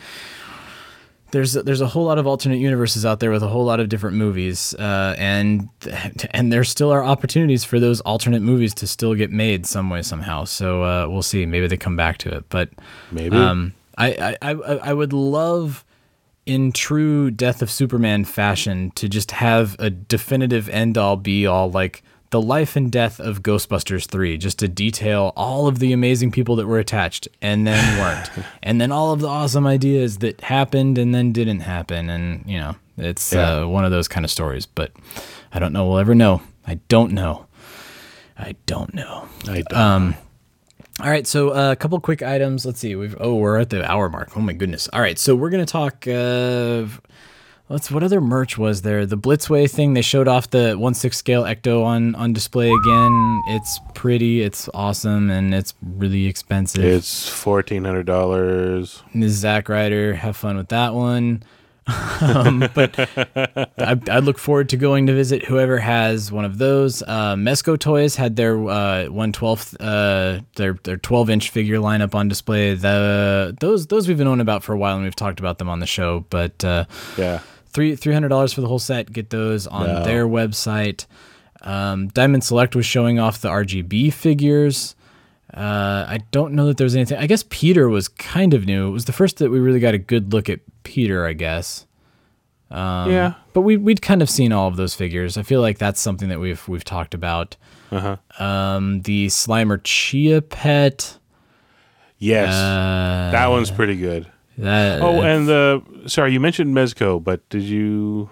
there's 1.31 1.53
there's 1.53 1.81
a 1.81 1.87
whole 1.87 2.05
lot 2.05 2.17
of 2.17 2.27
alternate 2.27 2.59
universes 2.59 3.05
out 3.05 3.19
there 3.19 3.31
with 3.31 3.43
a 3.43 3.47
whole 3.47 3.65
lot 3.65 3.79
of 3.79 3.89
different 3.89 4.15
movies, 4.15 4.73
uh, 4.75 5.15
and 5.17 5.67
and 6.31 6.53
there 6.53 6.63
still 6.63 6.91
are 6.91 7.03
opportunities 7.03 7.63
for 7.63 7.79
those 7.79 7.99
alternate 8.01 8.41
movies 8.41 8.73
to 8.75 8.87
still 8.87 9.15
get 9.15 9.31
made 9.31 9.65
some 9.65 9.89
way 9.89 10.01
somehow. 10.01 10.45
So 10.45 10.83
uh, 10.83 11.07
we'll 11.09 11.23
see. 11.23 11.45
Maybe 11.45 11.67
they 11.67 11.77
come 11.77 11.97
back 11.97 12.17
to 12.19 12.29
it, 12.33 12.45
but 12.49 12.69
Maybe. 13.11 13.35
um, 13.35 13.73
I, 13.97 14.35
I 14.41 14.51
I 14.51 14.55
I 14.89 14.93
would 14.93 15.13
love. 15.13 15.83
In 16.43 16.71
true 16.71 17.29
Death 17.29 17.61
of 17.61 17.69
Superman 17.69 18.25
fashion, 18.25 18.89
to 18.95 19.07
just 19.07 19.29
have 19.29 19.75
a 19.77 19.91
definitive 19.91 20.67
end 20.69 20.97
all 20.97 21.15
be 21.15 21.45
all 21.45 21.69
like 21.69 22.01
the 22.31 22.41
life 22.41 22.75
and 22.75 22.91
death 22.91 23.19
of 23.19 23.43
Ghostbusters 23.43 24.07
3, 24.07 24.37
just 24.37 24.59
to 24.59 24.67
detail 24.67 25.31
all 25.35 25.67
of 25.67 25.79
the 25.79 25.93
amazing 25.93 26.31
people 26.31 26.55
that 26.57 26.65
were 26.65 26.79
attached 26.79 27.27
and 27.41 27.65
then 27.67 27.99
weren't. 27.99 28.29
and 28.63 28.81
then 28.81 28.91
all 28.91 29.11
of 29.13 29.19
the 29.19 29.27
awesome 29.27 29.67
ideas 29.67 30.17
that 30.19 30.41
happened 30.41 30.97
and 30.97 31.13
then 31.13 31.31
didn't 31.31 31.59
happen. 31.61 32.09
And, 32.09 32.43
you 32.47 32.57
know, 32.57 32.75
it's 32.97 33.31
Yeah. 33.31 33.61
uh, 33.61 33.67
one 33.67 33.85
of 33.85 33.91
those 33.91 34.07
kind 34.07 34.23
of 34.25 34.31
stories. 34.31 34.65
But 34.65 34.91
I 35.53 35.59
don't 35.59 35.73
know 35.73 35.85
we'll 35.87 35.99
ever 35.99 36.15
know. 36.15 36.41
I 36.65 36.75
don't 36.87 37.11
know. 37.13 37.45
I 38.37 38.55
don't 38.65 38.93
know. 38.93 39.27
I 39.47 39.61
don't 39.61 39.73
Um, 39.79 40.15
all 40.99 41.09
right, 41.09 41.25
so 41.25 41.49
uh, 41.49 41.71
a 41.71 41.75
couple 41.75 41.99
quick 41.99 42.21
items. 42.21 42.65
Let's 42.65 42.79
see. 42.79 42.95
We've 42.95 43.15
oh, 43.19 43.35
we're 43.35 43.57
at 43.59 43.69
the 43.71 43.89
hour 43.89 44.09
mark. 44.09 44.37
Oh 44.37 44.41
my 44.41 44.53
goodness. 44.53 44.87
All 44.93 45.01
right, 45.01 45.17
so 45.17 45.35
we're 45.35 45.49
gonna 45.49 45.65
talk. 45.65 46.07
Uh, 46.07 46.85
let's. 47.71 47.89
What 47.89 48.03
other 48.03 48.21
merch 48.21 48.57
was 48.57 48.81
there? 48.83 49.05
The 49.05 49.17
Blitzway 49.17 49.69
thing. 49.69 49.93
They 49.93 50.01
showed 50.01 50.27
off 50.27 50.49
the 50.49 50.75
one 50.75 50.93
six 50.93 51.17
scale 51.17 51.43
Ecto 51.43 51.83
on 51.83 52.15
on 52.15 52.33
display 52.33 52.69
again. 52.69 53.41
It's 53.47 53.79
pretty. 53.93 54.41
It's 54.41 54.69
awesome, 54.73 55.29
and 55.29 55.53
it's 55.53 55.73
really 55.81 56.27
expensive. 56.27 56.83
It's 56.83 57.27
fourteen 57.27 57.83
hundred 57.85 58.05
dollars. 58.05 59.01
Ms. 59.13 59.33
Zack 59.33 59.69
Ryder, 59.69 60.13
have 60.15 60.37
fun 60.37 60.57
with 60.57 60.69
that 60.69 60.93
one. 60.93 61.43
um, 62.21 62.69
but 62.75 62.93
I, 63.79 63.99
I 64.09 64.19
look 64.19 64.37
forward 64.37 64.69
to 64.69 64.77
going 64.77 65.07
to 65.07 65.13
visit 65.13 65.45
whoever 65.45 65.79
has 65.79 66.31
one 66.31 66.45
of 66.45 66.59
those. 66.59 67.01
Uh, 67.01 67.35
Mezco 67.35 67.77
Toys 67.77 68.15
had 68.15 68.35
their 68.35 68.55
uh, 68.55 69.05
112th, 69.07 69.75
uh, 69.79 70.41
their 70.55 70.73
their 70.83 70.97
12 70.97 71.29
inch 71.31 71.49
figure 71.49 71.77
lineup 71.77 72.13
on 72.13 72.27
display. 72.27 72.75
The 72.75 73.57
those 73.59 73.87
those 73.87 74.07
we've 74.07 74.17
been 74.17 74.25
knowing 74.27 74.41
about 74.41 74.63
for 74.63 74.73
a 74.73 74.77
while 74.77 74.95
and 74.95 75.03
we've 75.03 75.15
talked 75.15 75.39
about 75.39 75.57
them 75.57 75.69
on 75.69 75.79
the 75.79 75.87
show. 75.87 76.25
But 76.29 76.63
uh, 76.63 76.85
Yeah. 77.17 77.41
Three 77.71 77.95
three 77.95 78.13
hundred 78.13 78.29
dollars 78.29 78.53
for 78.53 78.61
the 78.61 78.67
whole 78.67 78.79
set. 78.79 79.11
Get 79.11 79.29
those 79.29 79.67
on 79.67 79.87
No. 79.87 80.03
their 80.03 80.27
website. 80.27 81.05
Um, 81.61 82.07
Diamond 82.07 82.43
Select 82.43 82.75
was 82.75 82.85
showing 82.85 83.19
off 83.19 83.41
the 83.41 83.49
RGB 83.49 84.11
figures. 84.13 84.95
Uh, 85.53 86.05
I 86.07 86.19
don't 86.31 86.53
know 86.53 86.65
that 86.67 86.77
there's 86.77 86.95
anything. 86.95 87.17
I 87.17 87.27
guess 87.27 87.43
Peter 87.49 87.89
was 87.89 88.07
kind 88.07 88.53
of 88.53 88.65
new. 88.65 88.87
It 88.87 88.91
was 88.91 89.05
the 89.05 89.11
first 89.13 89.37
that 89.37 89.51
we 89.51 89.59
really 89.59 89.79
got 89.81 89.93
a 89.93 89.97
good 89.97 90.31
look 90.33 90.49
at 90.49 90.59
Peter. 90.83 91.25
I 91.25 91.33
guess. 91.33 91.85
Um, 92.71 93.11
Yeah. 93.11 93.33
but 93.53 93.61
we 93.61 93.75
we'd 93.75 94.01
kind 94.01 94.21
of 94.21 94.29
seen 94.29 94.53
all 94.53 94.67
of 94.69 94.77
those 94.77 94.95
figures. 94.95 95.37
I 95.37 95.43
feel 95.43 95.59
like 95.61 95.77
that's 95.77 95.99
something 95.99 96.29
that 96.29 96.39
we've 96.39 96.65
we've 96.69 96.85
talked 96.85 97.13
about. 97.13 97.57
Uh-huh. 97.91 98.15
Um, 98.43 99.01
the 99.01 99.27
Slimer 99.27 99.81
Chia 99.83 100.41
pet. 100.41 101.17
Yes. 102.17 102.53
Uh, 102.53 103.29
that 103.33 103.47
one's 103.47 103.71
pretty 103.71 103.97
good. 103.97 104.25
That, 104.61 105.01
Oh, 105.01 105.21
and 105.21 105.47
the 105.47 105.81
sorry, 106.05 106.33
you 106.33 106.39
mentioned 106.39 106.75
Mezco, 106.75 107.21
but 107.23 107.47
did 107.49 107.63
you 107.63 108.29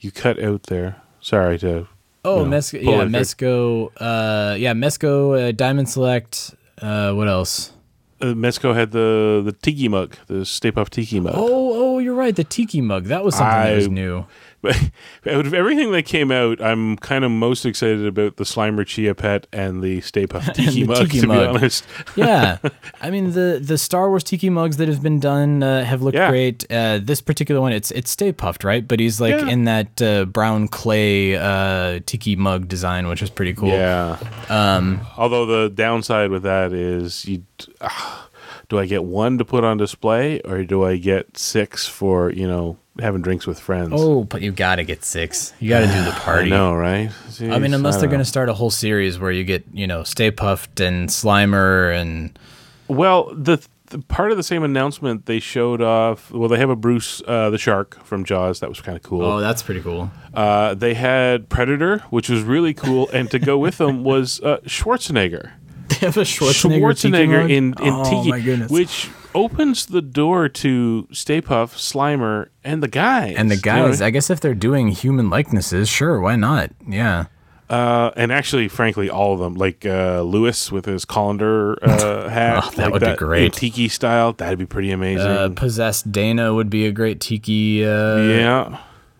you 0.00 0.10
cut 0.10 0.42
out 0.42 0.64
there? 0.64 0.96
Sorry 1.20 1.58
to 1.60 1.86
Oh, 2.24 2.42
you 2.42 2.50
know, 2.50 2.56
Mezco, 2.56 2.82
yeah. 2.82 3.04
Mezco, 3.04 3.90
uh, 3.98 4.54
yeah, 4.56 4.74
Mezco, 4.74 5.48
uh, 5.48 5.52
Diamond 5.52 5.88
Select, 5.88 6.54
uh, 6.82 7.12
what 7.12 7.28
else? 7.28 7.72
Uh, 8.20 8.34
Mezco 8.34 8.74
had 8.74 8.90
the 8.90 9.40
the 9.44 9.52
tiki 9.52 9.88
mug, 9.88 10.16
the 10.26 10.44
Stay 10.44 10.72
Puft 10.72 10.90
tiki 10.90 11.20
mug. 11.20 11.34
Oh, 11.36 11.72
oh, 11.94 11.98
you're 12.00 12.16
right, 12.16 12.34
the 12.34 12.44
Tiki 12.44 12.80
mug. 12.80 13.04
That 13.04 13.24
was 13.24 13.36
something 13.36 13.62
that 13.62 13.76
was 13.76 13.88
new. 13.88 14.26
But 14.60 14.76
out 15.30 15.46
of 15.46 15.54
everything 15.54 15.92
that 15.92 16.04
came 16.04 16.30
out, 16.32 16.60
I'm 16.60 16.96
kind 16.96 17.24
of 17.24 17.30
most 17.30 17.64
excited 17.64 18.04
about 18.06 18.36
the 18.38 18.44
Slimer 18.44 18.84
Chia 18.86 19.14
Pet 19.14 19.46
and 19.52 19.82
the 19.82 20.00
Stay 20.00 20.26
Puft 20.26 20.54
Tiki 20.54 20.84
mug. 20.84 20.96
Tiki 20.96 21.20
to 21.20 21.26
mug. 21.28 21.52
be 21.52 21.58
honest, 21.58 21.84
Yeah, 22.16 22.58
I 23.00 23.10
mean 23.10 23.32
the 23.32 23.60
the 23.62 23.78
Star 23.78 24.08
Wars 24.08 24.24
Tiki 24.24 24.50
mugs 24.50 24.76
that 24.78 24.88
have 24.88 25.02
been 25.02 25.20
done 25.20 25.62
uh, 25.62 25.84
have 25.84 26.02
looked 26.02 26.16
Yeah. 26.16 26.28
great. 26.30 26.64
Uh, 26.70 26.98
this 27.02 27.20
particular 27.20 27.60
one, 27.60 27.72
it's 27.72 27.90
it's 27.92 28.10
Stay 28.10 28.32
Puft, 28.32 28.64
right? 28.64 28.86
But 28.86 28.98
he's 29.00 29.20
like 29.20 29.34
Yeah. 29.40 29.48
in 29.48 29.64
that 29.64 30.02
uh, 30.02 30.24
brown 30.24 30.66
clay 30.68 31.36
uh, 31.36 32.00
Tiki 32.06 32.34
mug 32.36 32.66
design, 32.68 33.06
which 33.08 33.22
is 33.22 33.30
pretty 33.30 33.54
cool. 33.54 33.68
yeah. 33.68 34.16
Um, 34.48 35.00
Although 35.16 35.46
the 35.46 35.68
downside 35.70 36.30
with 36.30 36.42
that 36.42 36.72
is, 36.72 37.24
you 37.26 37.44
uh, 37.80 37.88
do 38.68 38.78
I 38.78 38.86
get 38.86 39.04
one 39.04 39.38
to 39.38 39.44
put 39.44 39.62
on 39.64 39.76
display, 39.78 40.40
or 40.40 40.64
do 40.64 40.84
I 40.84 40.96
get 40.96 41.38
six 41.38 41.86
for 41.86 42.30
you 42.32 42.46
know 42.48 42.76
having 42.98 43.22
drinks 43.22 43.46
with 43.46 43.60
friends? 43.60 43.92
oh, 43.94 44.24
but 44.24 44.42
you 44.42 44.52
gotta 44.52 44.84
get 44.84 45.04
six. 45.04 45.52
You 45.60 45.68
gotta 45.68 45.86
do 45.86 46.04
the 46.04 46.10
party. 46.20 46.46
I 46.52 46.56
know, 46.56 46.74
right? 46.74 47.10
I 47.40 47.58
mean, 47.58 47.74
unless 47.74 47.96
I 47.96 48.00
they're 48.00 48.08
going 48.08 48.18
to 48.20 48.24
start 48.24 48.48
a 48.48 48.54
whole 48.54 48.70
series 48.70 49.18
where 49.18 49.30
you 49.30 49.44
get, 49.44 49.64
you 49.72 49.86
know, 49.86 50.02
Stay 50.02 50.30
Puft 50.30 50.84
and 50.84 51.08
Slimer 51.08 51.94
and 51.94 52.36
Well, 52.88 53.32
the, 53.34 53.64
the 53.86 54.00
part 54.00 54.30
of 54.32 54.36
the 54.36 54.42
same 54.42 54.64
announcement 54.64 55.26
they 55.26 55.38
showed 55.38 55.80
off. 55.80 56.30
Well, 56.30 56.48
they 56.48 56.58
have 56.58 56.70
a 56.70 56.76
Bruce 56.76 57.18
the 57.18 57.50
the 57.50 57.58
shark 57.58 58.02
from 58.04 58.24
Jaws. 58.24 58.60
That 58.60 58.68
was 58.68 58.80
kind 58.80 58.96
of 58.96 59.02
cool. 59.02 59.22
oh, 59.22 59.40
that's 59.40 59.62
pretty 59.62 59.82
cool. 59.82 60.10
Uh, 60.34 60.74
they 60.74 60.94
had 60.94 61.48
Predator, 61.48 61.98
which 62.10 62.28
was 62.28 62.42
really 62.42 62.74
cool, 62.74 63.08
and 63.10 63.30
to 63.30 63.38
go 63.38 63.56
with 63.58 63.78
them 63.78 64.04
was 64.04 64.40
uh, 64.40 64.58
Schwarzenegger. 64.64 65.52
They 65.88 66.06
have 66.06 66.18
a 66.18 66.20
Schwarzenegger, 66.20 66.94
Tiki 67.00 67.12
Schwarzenegger 67.14 67.42
mug? 67.42 67.50
in 67.50 67.74
in 67.80 67.94
oh, 67.94 68.04
Tiki, 68.04 68.30
my 68.30 68.40
goodness. 68.40 68.70
which 68.70 69.08
opens 69.34 69.86
the 69.86 70.02
door 70.02 70.48
to 70.48 71.08
Stay 71.12 71.40
Puft, 71.40 71.76
Slimer, 71.76 72.48
and 72.64 72.82
the 72.82 72.88
guys. 72.88 73.34
and 73.36 73.50
the 73.50 73.56
You 73.56 73.62
know 73.64 73.72
I 73.72 73.88
guys, 73.88 74.00
mean? 74.00 74.06
I 74.06 74.10
guess 74.10 74.30
if 74.30 74.40
they're 74.40 74.54
doing 74.54 74.88
human 74.88 75.30
likenesses, 75.30 75.88
sure, 75.88 76.20
why 76.20 76.36
not? 76.36 76.70
Yeah. 76.86 77.26
Uh, 77.70 78.10
and 78.16 78.32
actually, 78.32 78.66
frankly, 78.66 79.10
all 79.10 79.34
of 79.34 79.40
them, 79.40 79.54
like 79.54 79.84
uh, 79.84 80.22
Lewis 80.22 80.72
with 80.72 80.86
his 80.86 81.04
colander 81.04 81.78
uh, 81.84 82.28
hat, 82.30 82.64
Oh, 82.64 82.70
that 82.76 82.84
like 82.84 82.92
would 82.94 83.02
be 83.02 83.14
great. 83.16 83.52
tiki 83.52 83.88
style. 83.88 84.32
That'd 84.32 84.58
be 84.58 84.64
pretty 84.64 84.90
amazing. 84.90 85.26
Uh, 85.26 85.50
possessed 85.54 86.10
Dana 86.10 86.54
would 86.54 86.70
be 86.70 86.86
a 86.86 86.92
great 86.92 87.20
tiki. 87.20 87.84
Uh, 87.84 88.16
yeah, 88.16 88.78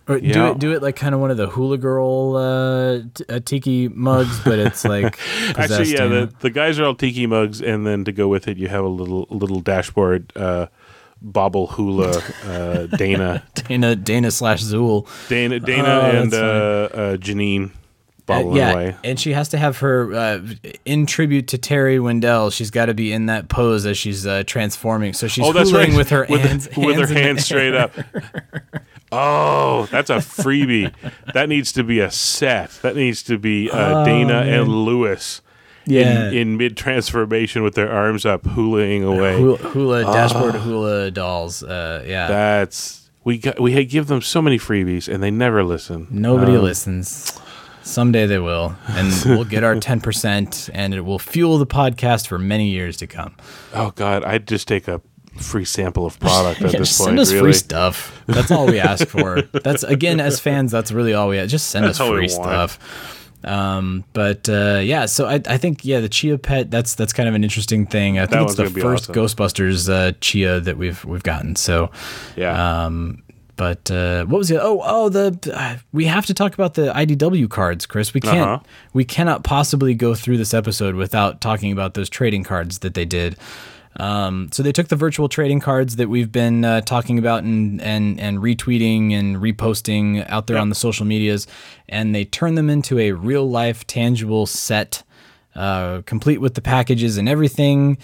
Or 0.08 0.18
do 0.18 0.26
Yeah. 0.26 0.50
it 0.52 0.58
do 0.58 0.72
it 0.72 0.82
like 0.82 0.96
kind 0.96 1.14
of 1.14 1.20
one 1.20 1.30
of 1.30 1.36
the 1.36 1.48
hula 1.48 1.76
girl 1.78 2.36
uh, 2.36 3.00
t- 3.14 3.24
uh, 3.28 3.40
tiki 3.44 3.88
mugs, 3.88 4.40
but 4.40 4.58
it's 4.58 4.84
like 4.94 5.18
actually, 5.58 5.92
yeah. 5.92 6.06
The, 6.06 6.32
the 6.40 6.50
guys 6.50 6.78
are 6.78 6.84
all 6.84 6.94
tiki 6.94 7.26
mugs, 7.26 7.60
and 7.60 7.86
then 7.86 8.04
to 8.04 8.12
go 8.12 8.26
with 8.28 8.48
it, 8.48 8.56
you 8.56 8.68
have 8.68 8.84
a 8.84 8.88
little 8.88 9.26
little 9.30 9.60
dashboard. 9.60 10.32
Uh, 10.34 10.66
Bobble 11.20 11.66
hula, 11.66 12.22
uh, 12.46 12.86
Dana, 12.96 13.42
Dana 13.54 13.96
Dana 13.96 14.30
slash 14.30 14.62
Zuul. 14.62 15.06
Dana, 15.28 15.58
Dana, 15.58 15.88
Oh, 15.88 16.16
and 16.22 16.32
uh, 16.32 16.36
uh, 16.38 17.16
Janine 17.16 17.72
Uh, 18.28 18.50
yeah, 18.54 18.72
away. 18.72 18.96
and 19.02 19.18
she 19.18 19.32
has 19.32 19.48
to 19.48 19.58
have 19.58 19.78
her 19.78 20.14
uh, 20.14 20.40
in 20.84 21.06
tribute 21.06 21.48
to 21.48 21.58
Terry 21.58 21.98
Windell. 21.98 22.52
She's 22.52 22.70
got 22.70 22.86
to 22.86 22.94
be 22.94 23.12
in 23.12 23.26
that 23.26 23.48
pose 23.48 23.84
as 23.84 23.98
she's 23.98 24.28
uh, 24.28 24.44
transforming. 24.46 25.12
So 25.12 25.26
she's 25.26 25.44
Oh, 25.44 25.52
that's 25.52 25.72
right. 25.72 25.92
with 25.92 26.10
her 26.10 26.24
with, 26.30 26.40
hands, 26.42 26.68
with 26.76 26.96
her 26.96 27.06
hands 27.06 27.10
in 27.10 27.14
the 27.16 27.20
hands 27.22 27.44
straight 27.44 27.74
up. 27.74 27.92
Oh, 29.10 29.86
that's 29.90 30.10
a 30.10 30.16
freebie. 30.16 30.92
that 31.34 31.48
needs 31.48 31.72
to 31.72 31.84
be 31.84 32.00
a 32.00 32.10
set. 32.10 32.70
That 32.82 32.94
needs 32.96 33.22
to 33.24 33.38
be 33.38 33.70
uh, 33.70 34.04
Dana 34.04 34.40
and 34.42 34.68
Lewis 34.68 35.40
Oh, 35.44 35.90
Yeah. 35.90 36.28
in, 36.28 36.34
in 36.36 36.56
mid 36.58 36.76
transformation 36.76 37.62
with 37.62 37.74
their 37.74 37.90
arms 37.90 38.26
up, 38.26 38.42
hulaing 38.42 39.02
away. 39.02 39.38
Hula, 39.38 39.56
hula 39.58 40.02
dashboard 40.04 40.56
Ah. 40.56 40.58
hula 40.58 41.10
dolls. 41.10 41.62
Uh, 41.62 42.04
yeah, 42.06 42.28
That's 42.28 43.08
we 43.24 43.38
got. 43.38 43.58
We 43.58 43.72
had 43.72 43.88
give 43.88 44.06
them 44.06 44.20
so 44.20 44.42
many 44.42 44.58
freebies, 44.58 45.08
and 45.12 45.22
they 45.22 45.30
never 45.30 45.64
listen. 45.64 46.06
nobody 46.10 46.56
Um, 46.56 46.62
listens. 46.62 47.38
Someday 47.82 48.26
they 48.26 48.38
will, 48.38 48.76
and 48.88 49.10
we'll 49.24 49.44
get 49.46 49.64
our 49.64 49.76
ten 49.76 50.00
percent, 50.02 50.68
and 50.74 50.92
it 50.92 51.06
will 51.06 51.18
fuel 51.18 51.56
the 51.56 51.66
podcast 51.66 52.26
for 52.26 52.38
many 52.38 52.68
years 52.68 52.98
to 52.98 53.06
come. 53.06 53.34
Oh 53.72 53.92
God, 53.96 54.24
I'd 54.24 54.46
just 54.46 54.68
take 54.68 54.88
a 54.88 55.00
free 55.38 55.64
sample 55.64 56.06
of 56.06 56.18
product 56.20 56.60
at 56.62 56.72
Yeah, 56.72 56.78
this 56.80 56.88
just 56.90 57.00
point. 57.00 57.06
send 57.08 57.20
us 57.20 57.32
really. 57.32 57.42
free 57.44 57.52
stuff. 57.54 58.22
That's 58.26 58.50
all 58.50 58.66
we 58.66 58.78
ask 58.92 59.06
for. 59.08 59.42
That's 59.42 59.82
again, 59.82 60.20
as 60.20 60.40
fans, 60.40 60.70
that's 60.72 60.92
really 60.92 61.14
all 61.14 61.28
we 61.28 61.44
just 61.46 61.68
send 61.68 61.84
That's 61.86 62.00
us 62.00 62.08
free 62.08 62.28
stuff. 62.28 63.14
Um, 63.44 64.04
but 64.14 64.48
uh, 64.48 64.80
yeah, 64.82 65.06
so 65.06 65.26
I, 65.26 65.40
I 65.46 65.58
think 65.58 65.84
yeah, 65.84 66.00
the 66.00 66.08
Chia 66.08 66.38
pet 66.38 66.70
that's 66.72 66.96
that's 66.96 67.12
kind 67.12 67.28
of 67.28 67.34
an 67.36 67.44
interesting 67.44 67.86
thing. 67.86 68.18
I 68.18 68.26
think 68.26 68.40
one's 68.46 68.58
it's 68.58 68.72
the 68.74 68.80
first 68.80 69.10
awesome. 69.10 69.14
Ghostbusters 69.24 69.88
uh, 69.88 70.12
Chia 70.20 70.58
that 70.60 70.76
we've 70.76 71.04
we've 71.04 71.22
gotten. 71.22 71.54
So 71.54 71.90
Yeah. 72.36 72.86
um, 72.86 73.22
but 73.54 73.90
uh, 73.90 74.24
what 74.26 74.38
was 74.38 74.50
it? 74.52 74.58
Oh, 74.60 74.80
oh, 74.84 75.08
the 75.08 75.36
uh, 75.54 75.76
we 75.92 76.04
have 76.06 76.26
to 76.26 76.34
talk 76.34 76.54
about 76.54 76.74
the 76.74 76.92
IDW 76.92 77.48
cards, 77.50 77.86
Chris. 77.86 78.12
We 78.14 78.20
can't. 78.20 78.38
Uh-huh. 78.38 78.58
We 78.92 79.04
cannot 79.04 79.42
possibly 79.44 79.94
go 79.94 80.14
through 80.14 80.36
this 80.38 80.52
episode 80.54 80.94
without 80.96 81.40
talking 81.40 81.70
about 81.72 81.94
those 81.94 82.08
trading 82.08 82.42
cards 82.44 82.80
that 82.80 82.94
they 82.94 83.04
did. 83.04 83.36
Um, 83.96 84.48
so 84.52 84.62
they 84.62 84.70
took 84.72 84.88
the 84.88 84.96
virtual 84.96 85.28
trading 85.28 85.60
cards 85.60 85.96
that 85.96 86.08
we've 86.08 86.30
been 86.30 86.64
uh, 86.64 86.80
talking 86.82 87.18
about 87.18 87.42
and, 87.42 87.80
and 87.82 88.20
and 88.20 88.38
retweeting 88.38 89.12
and 89.12 89.36
reposting 89.38 90.24
out 90.28 90.46
there 90.46 90.58
on 90.58 90.68
the 90.68 90.74
social 90.74 91.04
medias, 91.06 91.46
and 91.88 92.14
they 92.14 92.24
turned 92.24 92.56
them 92.56 92.70
into 92.70 92.98
a 92.98 93.12
real 93.12 93.48
life 93.48 93.86
tangible 93.86 94.46
set, 94.46 95.02
uh, 95.56 96.02
complete 96.06 96.40
with 96.40 96.54
the 96.54 96.60
packages 96.62 97.16
and 97.18 97.28
everything. 97.28 97.98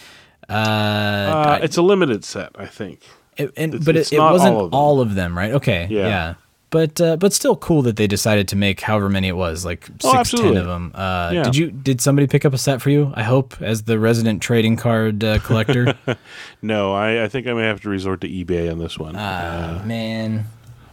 Uh, 0.49 0.53
uh, 0.53 1.59
it's 1.63 1.77
a 1.77 1.83
limited 1.83 2.25
set, 2.25 2.51
I 2.57 2.67
think. 2.67 3.01
it, 3.37 3.53
and, 3.57 3.75
It's- 3.75 3.85
but 3.85 3.97
it's 3.97 4.13
it, 4.13 4.17
it 4.17 4.21
wasn't 4.21 4.55
all 4.57 4.69
all 4.73 5.01
of 5.01 5.09
of, 5.09 5.15
them. 5.15 5.33
them, 5.33 5.39
right? 5.39 5.53
Okay, 5.53 5.87
Yeah. 5.91 6.07
yeah. 6.07 6.35
But 6.75 7.01
uh, 7.01 7.17
but 7.19 7.33
still 7.33 7.55
cool 7.55 7.83
that 7.83 7.95
they 7.95 8.09
decided 8.09 8.49
to 8.49 8.57
make 8.57 8.81
however 8.81 9.09
many 9.09 9.29
it 9.29 9.37
was, 9.37 9.65
like 9.65 9.87
six, 10.01 10.35
Oh, 10.35 10.43
ten 10.43 10.57
of 10.57 10.67
them. 10.67 10.91
Uh, 10.93 11.31
Yeah. 11.33 11.43
Did 11.45 11.55
you 11.55 11.71
did 11.71 12.01
somebody 12.01 12.27
pick 12.27 12.45
up 12.45 12.53
a 12.53 12.59
set 12.59 12.83
for 12.83 12.91
you? 12.91 13.13
I 13.15 13.23
hope 13.23 13.63
as 13.63 13.85
the 13.85 13.97
resident 14.01 14.43
trading 14.43 14.75
card 14.77 15.23
uh, 15.23 15.39
collector. 15.39 15.95
No, 16.63 16.93
I, 16.93 17.23
I 17.25 17.29
think 17.29 17.47
I 17.47 17.53
may 17.53 17.63
have 17.63 17.81
to 17.83 17.89
resort 17.89 18.23
to 18.23 18.29
eBay 18.29 18.73
on 18.73 18.81
this 18.81 18.99
one. 18.99 19.15
Ah 19.17 19.83
man, 19.85 20.47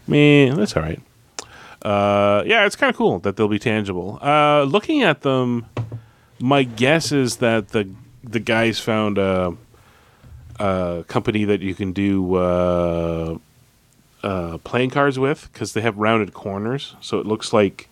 Man, 0.06 0.56
that's 0.56 0.78
all 0.78 0.84
right. 0.84 1.02
Uh, 1.82 2.44
yeah, 2.46 2.68
it's 2.68 2.76
kind 2.76 2.92
of 2.92 2.96
cool 2.96 3.18
that 3.20 3.36
they'll 3.36 3.48
be 3.48 3.58
tangible. 3.58 4.20
Uh, 4.22 4.62
looking 4.64 5.02
at 5.02 5.22
them, 5.22 5.66
my 6.40 6.62
guess 6.62 7.12
is 7.12 7.38
that 7.38 7.70
the 7.70 7.90
the 8.24 8.40
guys 8.40 8.80
found 8.80 9.18
a, 9.18 9.58
a 10.60 11.04
company 11.08 11.46
that 11.46 11.62
you 11.62 11.74
can 11.74 11.92
do 11.92 12.36
uh, 14.24 14.28
uh, 14.28 14.58
playing 14.60 14.90
cards 14.90 15.18
with 15.20 15.50
because 15.52 15.74
they 15.74 15.82
have 15.82 15.98
rounded 15.98 16.34
corners, 16.34 16.96
so 17.02 17.20
it 17.20 17.26
looks 17.26 17.54
like 17.54 17.90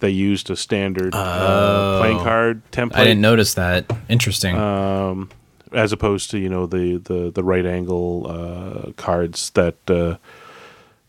they 0.00 0.10
used 0.10 0.50
a 0.50 0.56
standard 0.56 1.14
uh, 1.14 1.98
playing 2.00 2.18
card 2.18 2.62
template. 2.72 2.96
I 2.96 3.04
didn't 3.04 3.20
notice 3.20 3.54
that. 3.54 3.90
Interesting. 4.08 4.56
um, 4.56 5.30
as 5.72 5.92
opposed 5.92 6.30
to 6.30 6.38
you 6.38 6.48
know 6.48 6.66
the 6.66 6.98
the 6.98 7.30
the 7.30 7.42
right 7.42 7.64
angle 7.64 8.26
uh, 8.28 8.92
cards 8.92 9.50
that 9.50 9.76
uh, 9.88 10.16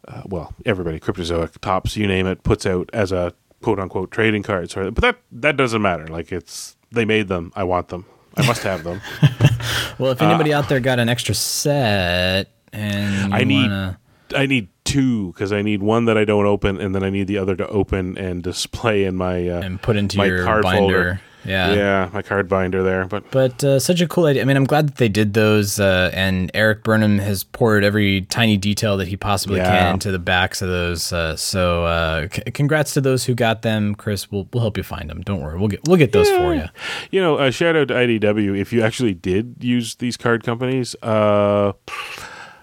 uh, 0.07 0.21
well 0.25 0.53
everybody 0.65 0.99
cryptozoic 0.99 1.59
Topps 1.59 1.97
you 1.97 2.07
name 2.07 2.25
it 2.27 2.43
puts 2.43 2.65
out 2.65 2.89
as 2.93 3.11
a 3.11 3.33
quote 3.61 3.79
unquote 3.79 4.09
trading 4.11 4.41
cards 4.43 4.73
but 4.73 4.95
that 4.95 5.17
that 5.31 5.57
doesn't 5.57 5.81
matter 5.81 6.07
like 6.07 6.31
it's 6.31 6.77
they 6.91 7.03
made 7.05 7.27
them 7.27 7.51
I 7.55 7.63
want 7.65 7.89
them 7.89 8.05
I 8.37 8.47
must 8.47 8.63
have 8.63 8.83
them 8.83 9.01
well, 9.99 10.11
if 10.11 10.21
anybody 10.21 10.53
out 10.53 10.69
there 10.69 10.79
got 10.79 10.99
an 10.99 11.09
extra 11.09 11.35
set 11.35 12.49
and 12.71 13.31
you 13.31 13.37
I 13.37 13.43
need 13.43 13.63
wanna, 13.69 13.99
I 14.35 14.45
need 14.45 14.67
two 14.83 15.31
because 15.33 15.51
I 15.53 15.61
need 15.61 15.81
one 15.81 16.05
that 16.05 16.17
I 16.17 16.25
don't 16.25 16.45
open 16.45 16.79
and 16.79 16.93
then 16.93 17.03
I 17.03 17.09
need 17.09 17.27
the 17.27 17.37
other 17.37 17.55
to 17.55 17.67
open 17.67 18.17
and 18.17 18.43
display 18.43 19.05
in 19.05 19.15
my 19.15 19.47
uh, 19.47 19.61
and 19.61 19.81
put 19.81 19.95
into 19.95 20.17
my 20.17 20.25
your 20.25 20.43
card 20.43 20.63
binder, 20.63 20.79
folder. 20.79 21.21
yeah. 21.45 21.73
yeah 21.73 22.09
my 22.13 22.21
card 22.21 22.49
binder 22.49 22.83
there 22.83 23.05
but 23.05 23.31
But 23.31 23.63
uh, 23.63 23.79
such 23.79 24.01
a 24.01 24.07
cool 24.07 24.25
idea. 24.25 24.41
I 24.41 24.45
mean, 24.45 24.57
I'm 24.57 24.65
glad 24.65 24.87
that 24.89 24.97
they 24.97 25.07
did 25.09 25.33
those, 25.33 25.79
uh, 25.79 26.11
and 26.13 26.51
Erik 26.53 26.83
Burnham 26.83 27.17
has 27.19 27.43
poured 27.45 27.83
every 27.85 28.21
tiny 28.23 28.57
detail 28.57 28.97
that 28.97 29.07
he 29.07 29.15
possibly 29.17 29.57
Yeah. 29.57 29.69
can 29.79 29.93
into 29.95 30.11
the 30.11 30.19
backs 30.19 30.61
of 30.61 30.67
those. 30.69 31.11
Uh, 31.13 31.35
so, 31.37 31.85
uh, 31.85 32.27
c- 32.31 32.41
congrats 32.53 32.93
to 32.93 33.01
those 33.01 33.23
who 33.25 33.33
got 33.35 33.61
them, 33.61 33.95
Chris. 33.95 34.29
We'll 34.31 34.47
we'll 34.53 34.61
help 34.61 34.75
you 34.77 34.83
find 34.83 35.09
them. 35.09 35.21
Don't 35.21 35.41
worry, 35.41 35.57
we'll 35.57 35.69
get 35.69 35.87
we'll 35.87 35.97
get 35.97 36.11
those 36.11 36.29
for 36.29 36.53
you. 36.53 36.65
You 37.11 37.21
know, 37.21 37.37
uh, 37.37 37.51
shout 37.51 37.75
out 37.77 37.87
to 37.87 37.93
IDW. 37.93 38.57
If 38.59 38.73
you 38.73 38.81
actually 38.83 39.13
did 39.13 39.55
use 39.61 39.95
these 39.95 40.17
card 40.17 40.43
companies, 40.43 40.95
uh, 41.01 41.71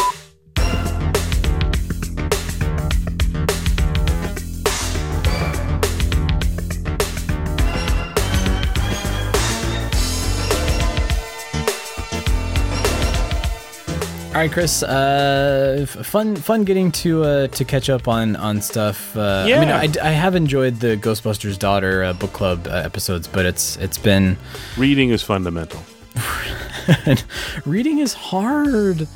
All 14.31 14.37
right, 14.37 14.49
Chris. 14.51 14.81
Uh, 14.81 15.85
fun, 16.03 16.37
fun 16.37 16.63
getting 16.63 16.89
to 16.93 17.23
uh, 17.23 17.47
to 17.47 17.65
catch 17.65 17.89
up 17.89 18.07
on 18.07 18.37
on 18.37 18.61
stuff. 18.61 19.15
Uh, 19.17 19.43
I 19.45 19.59
mean, 19.59 19.67
Yeah. 19.67 19.77
I, 19.77 20.07
I 20.07 20.11
have 20.11 20.35
enjoyed 20.35 20.79
the 20.79 20.95
Ghostbusters 20.95 21.59
daughter 21.59 22.01
uh, 22.05 22.13
book 22.13 22.31
club 22.31 22.65
uh, 22.65 22.71
episodes, 22.71 23.27
but 23.27 23.45
it's 23.45 23.75
it's 23.77 23.97
been 23.97 24.37
Reading 24.77 25.09
is 25.09 25.21
fundamental. 25.21 25.81
reading 27.65 27.99
is 27.99 28.13
hard. 28.13 29.07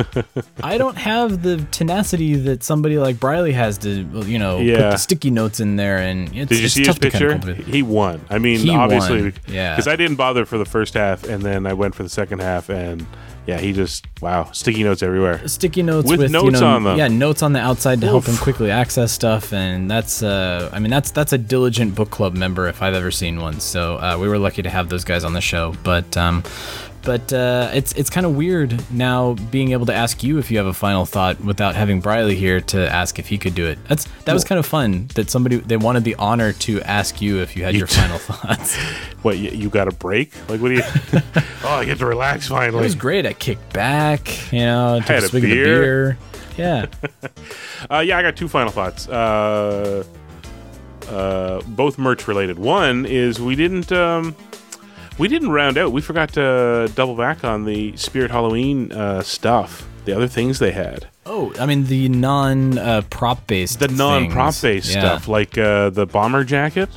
I 0.62 0.78
don't 0.78 0.96
have 0.96 1.42
the 1.42 1.58
tenacity 1.72 2.34
that 2.36 2.62
somebody 2.62 2.98
like 2.98 3.18
Briley 3.20 3.52
has 3.52 3.78
to, 3.78 4.02
you 4.26 4.38
know, 4.38 4.58
put 4.58 4.66
Yeah. 4.66 4.90
the 4.90 4.96
sticky 4.96 5.30
notes 5.30 5.58
in 5.60 5.76
there. 5.76 5.98
And 5.98 6.28
it's, 6.36 6.48
Did 6.48 6.58
you 6.60 6.64
it's 6.66 6.74
see 6.74 6.80
his 6.80 6.88
tough 6.88 6.98
to 7.00 7.10
kind 7.10 7.42
picture? 7.44 7.50
of. 7.62 7.66
He 7.66 7.82
won. 7.82 8.20
I 8.30 8.38
mean, 8.38 8.58
He 8.60 8.70
obviously, 8.70 9.22
won, 9.22 9.34
yeah. 9.48 9.74
Because 9.74 9.86
I 9.88 9.94
didn't 9.96 10.16
bother 10.16 10.44
for 10.44 10.58
the 10.58 10.64
first 10.64 10.94
half, 10.94 11.22
and 11.24 11.42
then 11.42 11.64
I 11.66 11.74
went 11.74 11.94
for 11.94 12.02
the 12.04 12.08
second 12.08 12.40
half, 12.40 12.68
and 12.68 13.06
yeah, 13.46 13.58
he 13.58 13.72
just 13.72 14.06
wow, 14.20 14.50
sticky 14.52 14.84
notes 14.84 15.02
everywhere. 15.02 15.46
sticky 15.48 15.82
notes 15.82 16.08
With 16.08 16.20
with, 16.20 16.30
you 16.30 16.42
notes 16.42 16.60
know, 16.60 16.66
on 16.66 16.84
them. 16.84 16.96
Yeah, 16.96 17.08
notes 17.08 17.42
on 17.42 17.52
the 17.52 17.60
outside 17.60 18.00
to 18.02 18.06
help 18.06 18.26
him 18.26 18.36
quickly 18.36 18.70
access 18.70 19.10
stuff, 19.12 19.52
and 19.52 19.90
that's 19.90 20.22
uh, 20.22 20.70
I 20.72 20.78
mean 20.78 20.90
that's 20.90 21.10
that's 21.10 21.32
a 21.32 21.38
diligent 21.38 21.94
book 21.94 22.10
club 22.10 22.34
member 22.34 22.68
if 22.68 22.82
I've 22.82 22.94
ever 22.94 23.10
seen 23.10 23.40
one. 23.40 23.60
So 23.60 23.96
uh, 23.96 24.16
we 24.20 24.28
were 24.28 24.38
lucky 24.38 24.62
to 24.62 24.70
have 24.70 24.88
those 24.88 25.04
guys 25.04 25.24
on 25.24 25.32
the 25.32 25.40
show, 25.40 25.74
but. 25.82 26.16
Um, 26.16 26.44
but 27.02 27.32
uh, 27.32 27.70
it's 27.74 27.92
it's 27.92 28.08
kind 28.10 28.24
of 28.26 28.36
weird 28.36 28.80
now 28.92 29.34
being 29.50 29.72
able 29.72 29.86
to 29.86 29.94
ask 29.94 30.22
you 30.22 30.38
if 30.38 30.50
you 30.50 30.58
have 30.58 30.66
a 30.66 30.72
final 30.72 31.04
thought 31.04 31.40
without 31.40 31.74
having 31.74 32.00
Briley 32.00 32.36
here 32.36 32.60
to 32.60 32.90
ask 32.92 33.18
if 33.18 33.26
he 33.28 33.38
could 33.38 33.54
do 33.54 33.66
it. 33.66 33.78
That's 33.88 34.04
that 34.24 34.32
was 34.32 34.44
kind 34.44 34.58
of 34.58 34.66
fun 34.66 35.08
that 35.14 35.30
somebody 35.30 35.56
they 35.56 35.76
wanted 35.76 36.04
the 36.04 36.14
honor 36.16 36.52
to 36.52 36.80
ask 36.82 37.20
you 37.20 37.40
if 37.40 37.56
you 37.56 37.64
had 37.64 37.74
You 37.74 37.78
your 37.80 37.86
t- 37.88 37.96
final 38.00 38.18
thoughts. 38.18 38.76
What 39.22 39.38
you, 39.38 39.50
you 39.50 39.68
got 39.70 39.86
a 39.86 39.92
break? 39.92 40.32
Like 40.48 40.60
what 40.60 40.68
do 40.70 40.74
you? 40.74 40.82
oh, 41.64 41.68
I 41.68 41.84
get 41.84 41.98
to 41.98 42.06
relax 42.06 42.48
finally. 42.48 42.80
It 42.80 42.82
was 42.82 42.96
great. 42.96 43.24
I 43.24 43.32
kicked 43.34 43.72
back, 43.72 44.52
you 44.52 44.58
know, 44.60 44.98
took 44.98 45.08
Had 45.08 45.22
a 45.22 45.26
a 45.26 45.28
swig 45.28 45.44
of 45.44 45.50
the 45.50 45.54
beer. 45.54 45.80
beer. 45.80 46.18
Yeah. 46.58 46.86
Uh, 47.90 47.98
yeah, 47.98 48.16
I 48.16 48.22
got 48.22 48.36
two 48.36 48.46
final 48.46 48.70
thoughts. 48.70 49.08
Uh, 49.08 50.04
uh, 51.08 51.60
both 51.66 51.98
merch 51.98 52.28
related. 52.28 52.56
One 52.58 53.04
is 53.06 53.40
we 53.40 53.56
didn't 53.56 53.90
um, 53.90 54.36
we 55.18 55.28
didn't 55.28 55.50
round 55.50 55.78
out. 55.78 55.92
We 55.92 56.00
forgot 56.00 56.32
to 56.34 56.90
double 56.94 57.14
back 57.16 57.44
on 57.44 57.64
the 57.64 57.96
Spirit 57.96 58.30
Halloween 58.30 58.92
uh, 58.92 59.22
stuff. 59.22 59.88
The 60.04 60.12
other 60.16 60.26
things 60.26 60.58
they 60.58 60.72
had. 60.72 61.06
Oh, 61.26 61.52
I 61.60 61.66
mean 61.66 61.84
the 61.84 62.08
non 62.08 62.76
uh, 62.78 63.02
prop 63.08 63.46
based. 63.46 63.78
The 63.78 63.88
non 63.88 64.30
prop 64.30 64.54
based 64.60 64.92
Yeah. 64.92 65.00
stuff, 65.00 65.28
like 65.28 65.56
uh, 65.56 65.90
the 65.90 66.06
bomber 66.06 66.42
jacket. 66.44 66.88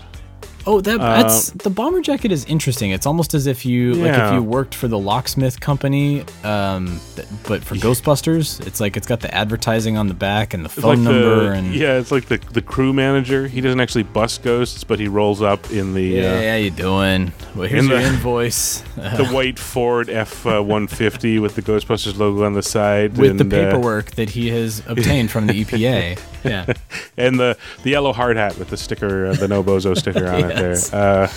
Oh, 0.68 0.82
that 0.82 1.00
Uh, 1.00 1.22
that's 1.22 1.52
the 1.52 1.70
bomber 1.70 2.02
jacket 2.02 2.32
is 2.32 2.44
interesting. 2.46 2.92
It's 2.92 3.06
almost 3.06 3.34
as 3.34 3.46
if 3.46 3.66
you 3.66 3.94
like 3.94 4.14
if 4.18 4.34
you 4.34 4.42
worked 4.42 4.74
for 4.74 4.88
the 4.88 4.98
locksmith 4.98 5.60
company, 5.60 6.24
um, 6.44 7.00
th- 7.16 7.28
but 7.48 7.64
for 7.64 7.76
Ghostbusters, 7.76 8.66
it's 8.66 8.80
like 8.80 8.98
it's 8.98 9.06
got 9.08 9.20
the 9.20 9.34
advertising 9.34 9.98
on 9.98 10.08
the 10.08 10.14
back 10.16 10.54
and 10.56 10.66
the 10.66 10.70
phone 10.70 10.84
like 10.84 11.00
number 11.00 11.46
the, 11.46 11.52
and 11.52 11.76
yeah, 11.76 11.98
it's 12.00 12.12
like 12.12 12.26
the 12.26 12.38
the 12.52 12.62
crew 12.62 12.94
manager. 12.94 13.48
He 13.48 13.62
doesn't 13.62 13.80
actually 13.80 14.04
bust 14.04 14.42
ghosts, 14.44 14.84
but 14.84 15.00
he 15.00 15.08
rolls 15.08 15.42
up 15.42 15.70
in 15.72 15.94
the 15.94 16.02
yeah, 16.04 16.32
uh, 16.34 16.50
how 16.52 16.56
you 16.58 16.72
doing? 16.72 17.32
Well, 17.56 17.68
here's 17.68 17.84
in 17.86 17.92
your 17.92 18.00
the- 18.02 18.08
invoice 18.08 18.80
the 18.96 19.28
white 19.32 19.60
Ford 19.60 20.10
F 20.10 20.46
uh, 20.48 20.62
one 20.62 20.88
fifty 20.88 21.38
with 21.38 21.54
the 21.56 21.62
Ghostbusters 21.62 22.18
logo 22.18 22.44
on 22.44 22.54
the 22.54 22.64
side 22.64 23.18
with 23.18 23.38
the 23.38 23.44
and, 23.44 23.54
uh, 23.54 23.58
paperwork 23.72 24.12
that 24.16 24.32
he 24.32 24.50
has 24.50 24.82
obtained 24.88 25.30
from 25.30 25.46
the 25.48 25.54
EPA. 25.64 26.20
Yeah, 26.44 26.74
and 27.18 27.40
the 27.40 27.58
the 27.84 27.92
yellow 27.92 28.14
hard 28.14 28.38
hat 28.38 28.58
with 28.58 28.70
the 28.70 28.78
sticker, 28.78 29.28
uh, 29.28 29.34
the 29.34 29.48
No 29.48 29.64
Bozo 29.64 29.98
sticker 29.98 30.28
on 30.28 30.52
Yes. 30.56 30.90
there. 30.90 31.24
Uh, 31.24 31.32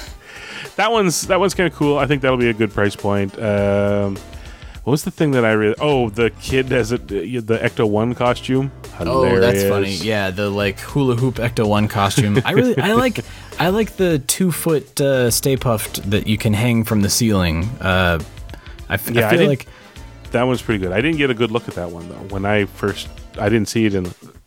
that 0.76 0.92
one's 0.92 1.22
that 1.28 1.40
one's 1.40 1.54
kind 1.54 1.70
of 1.70 1.76
cool. 1.78 1.98
I 1.98 2.06
think 2.06 2.22
that'll 2.22 2.36
be 2.38 2.48
a 2.48 2.54
good 2.54 2.72
price 2.72 2.94
point. 2.96 3.38
Um, 3.40 4.16
what 4.84 4.92
was 4.92 5.04
the 5.04 5.10
thing 5.10 5.32
that 5.32 5.44
I 5.44 5.52
really? 5.52 5.74
Oh, 5.80 6.08
the 6.08 6.30
kid 6.40 6.66
has 6.68 6.92
a, 6.92 6.98
the 6.98 7.58
Ecto 7.62 7.88
One 7.88 8.14
costume. 8.14 8.70
Oh, 9.00 9.38
that's 9.38 9.62
funny. 9.64 9.92
Yeah, 9.94 10.30
the 10.30 10.48
like 10.50 10.78
hula 10.80 11.14
hoop 11.16 11.34
Ecto 11.36 11.66
One 11.68 11.88
costume. 11.88 12.40
I 12.44 12.52
really, 12.52 12.78
I 12.78 12.92
like, 12.94 13.24
I 13.58 13.68
like 13.68 13.96
the 13.96 14.18
two 14.20 14.50
foot 14.50 15.00
uh, 15.00 15.30
Stay 15.30 15.56
Puft 15.56 16.02
that 16.10 16.26
you 16.26 16.38
can 16.38 16.54
hang 16.54 16.84
from 16.84 17.02
the 17.02 17.10
ceiling. 17.10 17.64
Uh, 17.80 18.18
I, 18.88 18.94
f- 18.94 19.10
Yeah, 19.10 19.24
I 19.24 19.26
I 19.26 19.30
feel 19.30 19.38
did- 19.40 19.48
like 19.48 19.66
That 20.30 20.44
one's 20.44 20.62
pretty 20.62 20.82
good. 20.82 20.92
I 20.92 21.00
didn't 21.00 21.18
get 21.18 21.28
a 21.30 21.34
good 21.34 21.50
look 21.50 21.68
at 21.68 21.74
that 21.74 21.90
one 21.90 22.08
though. 22.08 22.34
When 22.34 22.44
I 22.46 22.64
first, 22.64 23.08
I 23.38 23.48
didn't 23.50 23.68
see 23.68 23.84
it 23.84 23.94
in 23.94 24.04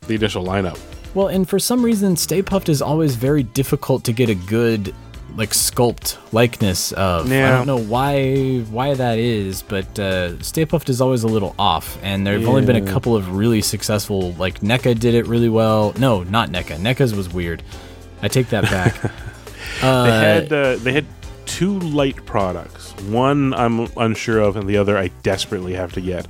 the 0.08 0.16
initial 0.16 0.44
lineup. 0.46 0.80
Well, 1.14 1.28
and 1.28 1.48
for 1.48 1.60
some 1.60 1.84
reason, 1.84 2.16
Stay 2.16 2.42
Puft 2.42 2.70
is 2.70 2.82
always 2.82 3.16
very 3.16 3.44
difficult 3.44 4.06
to 4.06 4.14
get 4.14 4.30
a 4.30 4.36
good 4.36 4.94
like 5.36 5.52
sculpt 5.52 6.18
likeness 6.34 6.92
of. 6.94 7.30
Yeah. 7.32 7.48
I 7.48 7.58
don't 7.58 7.68
know 7.68 7.80
why 7.80 8.60
why 8.70 8.94
that 8.94 9.18
is, 9.18 9.62
but 9.62 9.98
uh, 10.00 10.42
Stay 10.42 10.66
Puft 10.66 10.90
is 10.90 11.02
always 11.02 11.24
a 11.24 11.28
little 11.28 11.56
off. 11.60 11.98
And 12.02 12.26
there've 12.26 12.48
only 12.48 12.66
been 12.66 12.76
a 12.76 12.92
couple 12.92 13.16
of 13.16 13.36
really 13.36 13.62
successful. 13.62 14.34
Like 14.34 14.60
NECA 14.62 15.00
did 15.00 15.14
it 15.16 15.28
really 15.28 15.50
well. 15.50 15.94
No, 15.98 16.24
not 16.24 16.50
NECA. 16.50 16.78
NECA's 16.78 17.14
was 17.14 17.32
weird. 17.32 17.64
I 18.22 18.28
take 18.28 18.50
that 18.50 18.64
back. 18.64 19.04
uh, 19.82 20.04
They 20.04 20.12
had 20.12 20.54
uh, 20.54 20.76
they 20.78 20.94
had 20.94 21.06
two 21.46 21.80
light 21.80 22.26
products. 22.26 22.94
One 23.04 23.54
I'm 23.54 23.88
unsure 23.98 24.40
of, 24.40 24.56
and 24.56 24.70
the 24.70 24.78
other 24.78 24.98
I 24.98 25.10
desperately 25.24 25.74
have 25.74 25.94
to 25.94 26.02
get. 26.02 26.28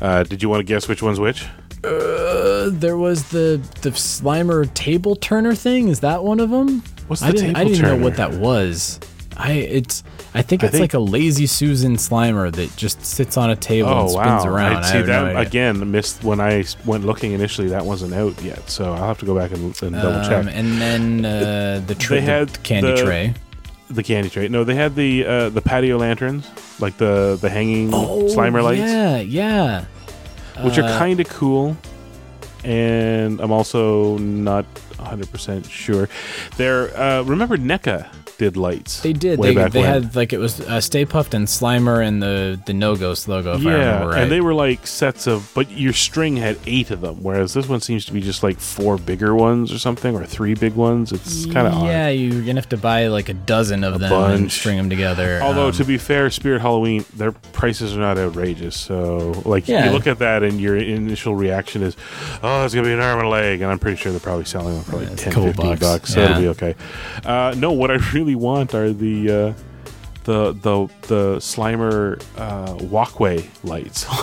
Uh, 0.00 0.22
did 0.22 0.42
you 0.42 0.48
want 0.48 0.60
to 0.60 0.64
guess 0.64 0.88
which 0.88 1.02
one's 1.02 1.18
which? 1.18 1.44
Uh, 1.84 2.70
there 2.72 2.96
was 2.96 3.28
the 3.30 3.60
the 3.82 3.90
Slimer 3.90 4.72
table 4.74 5.16
turner 5.16 5.54
thing. 5.54 5.88
Is 5.88 6.00
that 6.00 6.24
one 6.24 6.40
of 6.40 6.50
them? 6.50 6.82
What's 7.06 7.22
I 7.22 7.30
the 7.30 7.38
didn't, 7.38 7.56
I 7.56 7.64
didn't 7.64 7.82
know 7.82 7.96
what 7.96 8.16
that 8.16 8.32
was. 8.34 8.98
I 9.36 9.52
it's 9.52 10.02
I 10.34 10.42
think 10.42 10.64
I 10.64 10.66
it's 10.66 10.72
think- 10.72 10.82
like 10.82 10.94
a 10.94 10.98
lazy 10.98 11.46
Susan 11.46 11.94
Slimer 11.96 12.52
that 12.52 12.74
just 12.76 13.04
sits 13.04 13.36
on 13.36 13.50
a 13.50 13.56
table 13.56 13.88
and 13.90 13.98
Oh 14.00 14.08
spins 14.08 14.44
wow! 14.44 14.46
around. 14.52 14.76
I 14.76 14.78
I 14.80 14.82
see 14.82 14.96
have 14.98 15.06
no 15.06 15.24
that 15.34 15.46
again. 15.46 15.90
Missed 15.90 16.24
when 16.24 16.40
I 16.40 16.64
went 16.84 17.04
looking 17.04 17.32
initially. 17.32 17.68
That 17.68 17.84
wasn't 17.84 18.12
out 18.14 18.42
yet, 18.42 18.68
so 18.68 18.92
I'll 18.92 19.06
have 19.06 19.18
to 19.18 19.26
go 19.26 19.36
back 19.36 19.52
and, 19.52 19.80
and 19.82 19.92
double 19.94 20.22
check. 20.28 20.42
Um, 20.44 20.48
and 20.48 20.80
then 20.80 21.24
uh, 21.24 21.82
the, 21.86 21.94
tray, 21.94 22.18
They 22.18 22.26
had 22.26 22.48
the 22.48 22.58
candy 22.58 22.90
the- 22.96 23.04
tray. 23.04 23.34
the 23.88 24.02
candy 24.02 24.28
tray. 24.30 24.48
No, 24.48 24.64
they 24.64 24.74
had 24.74 24.96
the 24.96 25.24
uh, 25.24 25.48
the 25.50 25.62
patio 25.62 25.98
lanterns, 25.98 26.50
like 26.80 26.96
the 26.98 27.38
the 27.40 27.48
hanging 27.48 27.90
Slimer 27.92 28.62
lights, 28.64 28.82
Oh, 28.82 28.84
Yeah, 28.84 29.20
yeah. 29.20 29.84
Which 30.62 30.78
are 30.78 30.84
Uh, 30.84 30.98
kind 30.98 31.20
of 31.20 31.28
cool. 31.28 31.76
And 32.64 33.40
I'm 33.40 33.52
also 33.52 34.18
not 34.18 34.64
100 34.98 35.30
percent 35.30 35.66
sure. 35.66 36.08
They're 36.56 36.90
uh, 36.98 37.22
remember 37.22 37.56
NECA 37.56 38.06
did 38.38 38.56
lights. 38.56 39.00
They 39.00 39.12
did. 39.12 39.38
way 39.38 39.52
They, 39.54 39.68
they 39.68 39.82
had 39.82 40.14
like 40.16 40.32
it 40.32 40.38
was 40.38 40.60
uh, 40.60 40.80
Stay 40.80 41.04
Puft 41.04 41.34
and 41.34 41.46
Slimer 41.46 42.06
and 42.06 42.22
the 42.22 42.58
the 42.66 42.72
No 42.72 42.96
Ghost 42.96 43.28
logo. 43.28 43.54
If 43.56 43.66
I 43.66 43.70
yeah, 43.70 43.76
remember 43.76 44.08
right. 44.10 44.22
and 44.22 44.32
they 44.32 44.40
were 44.40 44.54
like 44.54 44.86
sets 44.86 45.26
of, 45.26 45.50
but 45.54 45.70
your 45.70 45.92
string 45.92 46.36
had 46.36 46.56
eight 46.66 46.90
of 46.90 47.00
them, 47.00 47.16
whereas 47.22 47.52
this 47.54 47.68
one 47.68 47.80
seems 47.80 48.04
to 48.06 48.12
be 48.12 48.20
just 48.20 48.42
like 48.42 48.58
four 48.60 48.96
bigger 48.96 49.34
ones 49.34 49.72
or 49.72 49.78
something, 49.78 50.14
or 50.14 50.24
three 50.24 50.54
big 50.54 50.74
ones. 50.74 51.12
It's 51.12 51.44
kind 51.46 51.66
of 51.66 51.74
odd. 51.74 51.86
yeah. 51.86 52.08
You're 52.08 52.42
gonna 52.42 52.54
have 52.54 52.68
to 52.70 52.76
buy 52.76 53.08
like 53.08 53.28
a 53.28 53.34
dozen 53.34 53.82
of 53.84 53.96
A 53.96 53.98
them 53.98 54.12
and 54.12 54.52
string 54.52 54.76
them 54.76 54.88
together. 54.88 55.40
Although 55.42 55.66
Um, 55.66 55.72
to 55.72 55.84
be 55.84 55.98
fair, 55.98 56.30
Spirit 56.30 56.60
Halloween, 56.62 57.04
their 57.16 57.32
prices 57.32 57.96
are 57.96 58.00
not 58.00 58.18
outrageous. 58.18 58.76
So 58.76 59.42
like 59.44 59.66
Yeah. 59.68 59.86
you 59.86 59.90
look 59.90 60.06
at 60.06 60.20
that 60.20 60.42
and 60.44 60.60
your 60.60 60.76
initial 60.76 61.34
reaction 61.34 61.82
is, 61.82 61.96
oh, 62.42 62.64
it's 62.64 62.74
gonna 62.74 62.86
be 62.86 62.92
an 62.92 63.00
arm 63.00 63.18
and 63.18 63.26
a 63.26 63.30
leg, 63.30 63.60
and 63.62 63.70
I'm 63.70 63.78
pretty 63.80 63.96
sure 63.96 64.12
they're 64.12 64.20
probably 64.20 64.44
selling 64.44 64.74
them 64.76 64.84
for 64.84 64.96
like 64.98 65.10
a 65.10 65.16
10, 65.16 65.32
15 65.32 65.52
bucks, 65.52 65.80
bucks, 65.80 66.14
so 66.14 66.20
it'll 66.20 66.40
be 66.40 66.48
okay. 66.48 66.74
Uh, 67.24 67.52
no, 67.56 67.72
what 67.72 67.90
I 67.90 67.94
really 68.14 68.27
want 68.34 68.74
are 68.74 68.92
the 68.92 69.30
uh, 69.30 69.52
the 70.24 70.52
the 70.52 70.88
the 71.08 71.36
Slimer 71.38 72.22
uh, 72.36 72.74
walkway 72.84 73.48
lights. 73.64 74.06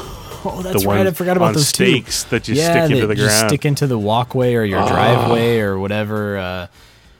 Oh, 0.47 0.61
that's 0.61 0.83
the 0.83 0.87
right. 0.87 1.07
I 1.07 1.09
forgot 1.09 1.37
about 1.37 1.55
those 1.55 1.71
too. 1.71 1.85
stakes 1.87 2.23
that 2.25 2.47
you 2.47 2.53
yeah, 2.53 2.85
stick 2.85 2.91
into 2.95 3.07
the 3.07 3.15
ground. 3.15 3.49
stick 3.49 3.65
into 3.65 3.87
the 3.87 3.97
walkway 3.97 4.53
or 4.53 4.63
your 4.63 4.79
Oh. 4.79 4.87
driveway 4.87 5.57
or 5.57 5.79
whatever. 5.79 6.37
Uh, 6.37 6.67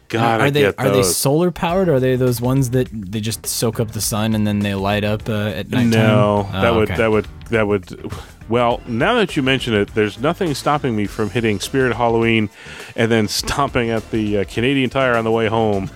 God, 0.09 0.41
are 0.41 0.43
I 0.45 0.49
they 0.51 0.65
are 0.65 0.89
they 0.91 1.01
solar 1.01 1.49
powered? 1.49 1.89
Or 1.89 1.95
are 1.95 1.99
they 1.99 2.17
those 2.17 2.39
ones 2.39 2.69
that 2.69 2.87
they 2.93 3.19
just 3.19 3.47
soak 3.47 3.79
up 3.79 3.93
the 3.93 3.99
sun 4.01 4.35
and 4.35 4.45
then 4.45 4.59
they 4.59 4.75
light 4.75 5.03
up 5.03 5.27
uh, 5.27 5.47
at 5.47 5.69
night? 5.71 5.87
No, 5.87 6.47
Oh, 6.53 6.61
that 6.61 6.75
would 6.75 6.91
okay. 6.91 6.97
that 6.97 7.09
would 7.09 7.27
that 7.49 7.65
would. 7.67 8.11
Well, 8.47 8.79
now 8.87 9.15
that 9.15 9.35
you 9.35 9.41
mention 9.41 9.73
it, 9.73 9.95
there's 9.95 10.19
nothing 10.19 10.53
stopping 10.53 10.95
me 10.95 11.07
from 11.07 11.31
hitting 11.31 11.59
Spirit 11.59 11.95
Halloween, 11.95 12.51
and 12.95 13.11
then 13.11 13.27
stomping 13.27 13.89
at 13.89 14.11
the 14.11 14.37
uh, 14.37 14.43
Canadian 14.47 14.91
Tire 14.91 15.15
on 15.17 15.23
the 15.23 15.31
way 15.31 15.47
home, 15.47 15.89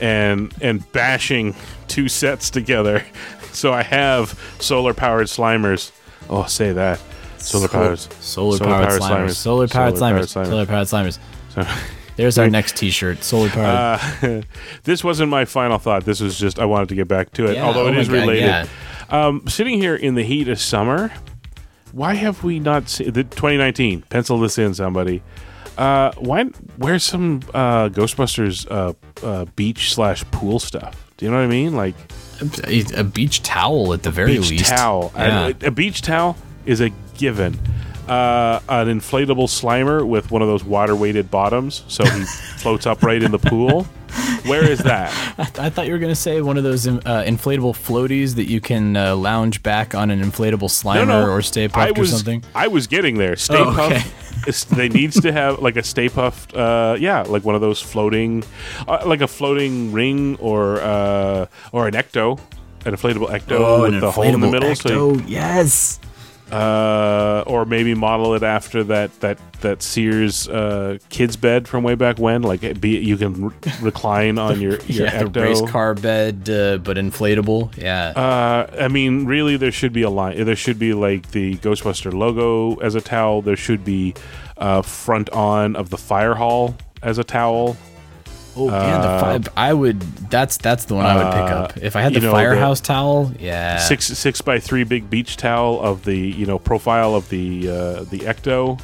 and 0.00 0.52
and 0.60 0.90
bashing 0.92 1.54
two 1.88 2.08
sets 2.08 2.50
together. 2.50 3.02
So 3.52 3.72
I 3.72 3.82
have 3.84 4.38
solar 4.60 4.92
powered 4.92 5.28
Slimers. 5.28 5.90
Oh, 6.28 6.44
say 6.44 6.72
that 6.72 7.00
solar 7.38 7.68
powered 7.68 7.98
solar 7.98 8.58
powered 8.58 9.00
Slimers. 9.00 9.34
Solar 9.36 9.66
powered 9.66 9.94
Slimers. 9.94 10.28
Solar 10.28 10.66
powered 10.66 10.86
Slimers. 10.88 11.18
There's 12.16 12.36
our 12.36 12.50
next 12.50 12.76
T-shirt. 12.76 13.24
Solar 13.24 13.48
powered. 13.48 14.00
Uh, 14.22 14.42
this 14.82 15.02
wasn't 15.02 15.30
my 15.30 15.46
final 15.46 15.78
thought. 15.78 16.04
This 16.04 16.20
was 16.20 16.38
just 16.38 16.58
I 16.58 16.66
wanted 16.66 16.90
to 16.90 16.94
get 16.94 17.08
back 17.08 17.32
to 17.32 17.46
it, 17.46 17.54
Yeah, 17.54 17.64
although 17.64 17.86
oh 17.86 17.88
it 17.88 17.96
is 17.96 18.08
God, 18.08 18.14
related. 18.14 18.42
yeah. 18.42 18.66
Um, 19.08 19.42
sitting 19.48 19.78
here 19.80 19.96
in 19.96 20.16
the 20.16 20.22
heat 20.24 20.48
of 20.48 20.60
summer, 20.60 21.10
why 21.92 22.12
have 22.14 22.44
we 22.44 22.58
not 22.58 22.90
seen 22.90 23.10
the 23.12 23.24
2019? 23.24 24.02
Pencil 24.02 24.38
this 24.38 24.58
in, 24.58 24.74
somebody. 24.74 25.22
Uh, 25.76 26.12
why? 26.18 26.44
Where's 26.76 27.04
some 27.04 27.42
uh, 27.52 27.88
Ghostbusters 27.90 28.66
uh, 28.70 28.92
uh, 29.26 29.44
beach 29.56 29.92
slash 29.94 30.24
pool 30.30 30.58
stuff? 30.58 31.10
Do 31.16 31.24
you 31.26 31.30
know 31.30 31.38
what 31.38 31.44
I 31.44 31.48
mean? 31.48 31.74
Like 31.74 31.94
a, 32.66 32.84
a 32.96 33.04
beach 33.04 33.42
towel 33.42 33.92
at 33.94 34.02
the 34.02 34.10
very 34.10 34.38
beach 34.38 34.50
least. 34.50 34.66
towel. 34.70 35.12
Yeah. 35.16 35.46
I- 35.46 35.66
a 35.66 35.70
beach 35.70 36.02
towel 36.02 36.36
is 36.64 36.80
a 36.80 36.90
given. 37.18 37.58
Uh, 38.08 38.60
an 38.68 38.86
inflatable 38.86 39.48
Slimer 39.48 40.06
with 40.06 40.30
one 40.30 40.40
of 40.40 40.46
those 40.46 40.62
water 40.62 40.94
weighted 40.94 41.28
bottoms, 41.28 41.82
so 41.88 42.04
he 42.04 42.22
floats 42.58 42.86
upright 42.86 43.22
in 43.24 43.32
the 43.32 43.38
pool. 43.38 43.82
Where 44.44 44.62
is 44.64 44.78
that? 44.84 45.10
I 45.58 45.70
thought 45.70 45.86
you 45.86 45.92
were 45.92 45.98
going 45.98 46.12
to 46.12 46.14
say 46.14 46.40
one 46.40 46.56
of 46.56 46.62
those 46.62 46.86
uh, 46.86 47.00
inflatable 47.26 47.72
floaties 47.74 48.36
that 48.36 48.44
you 48.44 48.60
can 48.60 48.96
uh, 48.96 49.16
lounge 49.16 49.60
back 49.64 49.92
on 49.96 50.12
an 50.12 50.20
inflatable 50.22 50.68
Slimer 50.70 51.28
or 51.28 51.42
Stay 51.42 51.64
I 51.64 51.68
Puft 51.68 51.98
or 51.98 52.06
something. 52.06 52.44
I 52.54 52.68
was 52.68 52.86
getting 52.86 53.18
there. 53.18 53.34
Stay 53.34 53.56
Oh, 53.58 53.72
Puft. 53.72 53.90
okay. 53.90 54.04
They 54.46 54.88
needs 54.88 55.20
to 55.20 55.32
have 55.32 55.58
like 55.66 55.76
a 55.76 55.82
Stay 55.82 56.08
Puft, 56.08 56.54
Uh, 56.56 56.96
yeah, 56.98 57.22
like 57.22 57.44
one 57.44 57.54
of 57.54 57.60
those 57.60 57.80
floating, 57.82 58.44
uh, 58.88 59.02
like 59.04 59.20
a 59.20 59.26
floating 59.28 59.92
ring 59.92 60.36
or 60.40 60.80
uh, 60.80 61.46
or 61.72 61.88
an 61.88 61.94
Ecto, 61.94 62.38
an 62.84 62.94
inflatable 62.94 63.28
Ecto 63.28 63.58
Oh, 63.58 63.82
with 63.82 64.00
the 64.00 64.10
hole 64.10 64.24
in 64.24 64.40
the 64.40 64.50
middle. 64.50 64.74
So 64.74 64.88
Ecto, 64.88 65.24
yes. 65.26 65.98
Uh, 66.52 67.42
or 67.46 67.64
maybe 67.64 67.94
model 67.94 68.34
it 68.34 68.42
after 68.42 68.84
that 68.84 69.18
that 69.20 69.38
that 69.62 69.82
Sears 69.82 70.48
uh, 70.48 70.98
kids 71.08 71.36
bed 71.36 71.66
from 71.66 71.82
way 71.82 71.94
back 71.94 72.18
when. 72.18 72.42
Like 72.42 72.62
it 72.62 72.80
be 72.80 72.98
you 72.98 73.16
can 73.16 73.48
re- 73.48 73.54
recline 73.80 74.38
on 74.38 74.60
your 74.60 74.78
your 74.86 75.06
Yeah, 75.06 75.28
race 75.34 75.60
car 75.62 75.94
bed, 75.94 76.48
uh, 76.48 76.78
but 76.78 76.96
inflatable. 76.96 77.76
Yeah. 77.76 78.08
Uh, 78.10 78.70
I 78.78 78.88
mean, 78.88 79.26
really, 79.26 79.56
there 79.56 79.72
should 79.72 79.92
be 79.92 80.02
a 80.02 80.10
line. 80.10 80.44
There 80.44 80.56
should 80.56 80.78
be 80.78 80.92
like 80.94 81.30
the 81.32 81.56
Ghostbuster 81.56 82.12
logo 82.12 82.76
as 82.76 82.94
a 82.94 83.00
towel. 83.00 83.42
There 83.42 83.56
should 83.56 83.84
be 83.84 84.14
uh, 84.56 84.82
front 84.82 85.28
on 85.30 85.76
of 85.76 85.90
the 85.90 85.98
fire 85.98 86.34
hall 86.34 86.76
as 87.02 87.18
a 87.18 87.24
towel. 87.24 87.76
Oh 88.58 88.68
man, 88.70 89.00
the 89.02 89.06
uh, 89.08 89.38
fi- 89.42 89.50
I 89.56 89.72
would. 89.74 90.00
That's 90.30 90.56
that's 90.56 90.86
the 90.86 90.94
one 90.94 91.04
I 91.06 91.14
would 91.16 91.32
pick 91.32 91.42
uh, 91.52 91.56
up 91.56 91.76
if 91.76 91.94
I 91.94 92.00
had 92.00 92.14
you 92.14 92.20
the 92.20 92.26
know, 92.28 92.32
firehouse 92.32 92.80
towel. 92.80 93.32
Yeah. 93.38 93.76
Six 93.78 94.06
six 94.06 94.40
by 94.40 94.58
three 94.60 94.84
big 94.84 95.10
beach 95.10 95.36
towel 95.36 95.80
of 95.80 96.04
the 96.04 96.16
you 96.16 96.46
know 96.46 96.58
profile 96.58 97.14
of 97.14 97.28
the 97.28 97.68
uh, 97.68 97.72
the 98.04 98.20
Ecto. 98.20 98.80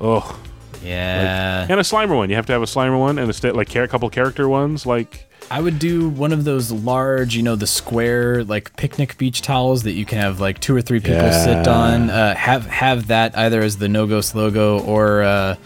Oh, 0.00 0.38
Yeah. 0.84 1.66
and 1.68 1.80
a 1.80 1.82
Slimer 1.82 2.16
one. 2.16 2.28
You 2.28 2.36
have 2.36 2.46
to 2.46 2.52
have 2.52 2.62
a 2.62 2.66
Slimer 2.66 2.98
one 2.98 3.18
and 3.18 3.30
a 3.30 3.32
sta- 3.32 3.52
like 3.54 3.74
a 3.74 3.88
couple 3.88 4.10
character 4.10 4.46
ones. 4.48 4.84
Like 4.84 5.26
I 5.50 5.60
would 5.60 5.78
do 5.78 6.10
one 6.10 6.32
of 6.32 6.44
those 6.44 6.70
large, 6.70 7.34
you 7.34 7.42
know, 7.42 7.56
the 7.56 7.66
square 7.66 8.44
like 8.44 8.76
picnic 8.76 9.16
beach 9.16 9.40
towels 9.42 9.84
that 9.84 9.92
you 9.92 10.04
can 10.04 10.18
have 10.18 10.38
like 10.38 10.60
two 10.60 10.76
or 10.76 10.82
three 10.82 11.00
people 11.00 11.32
sit 11.32 11.66
on. 11.66 12.10
Uh, 12.10 12.34
have 12.34 12.66
have 12.66 13.06
that 13.06 13.36
either 13.38 13.62
as 13.62 13.78
the 13.78 13.88
No 13.88 14.06
Ghost 14.06 14.34
logo 14.34 14.80
or 14.80 15.22
uh, 15.22 15.56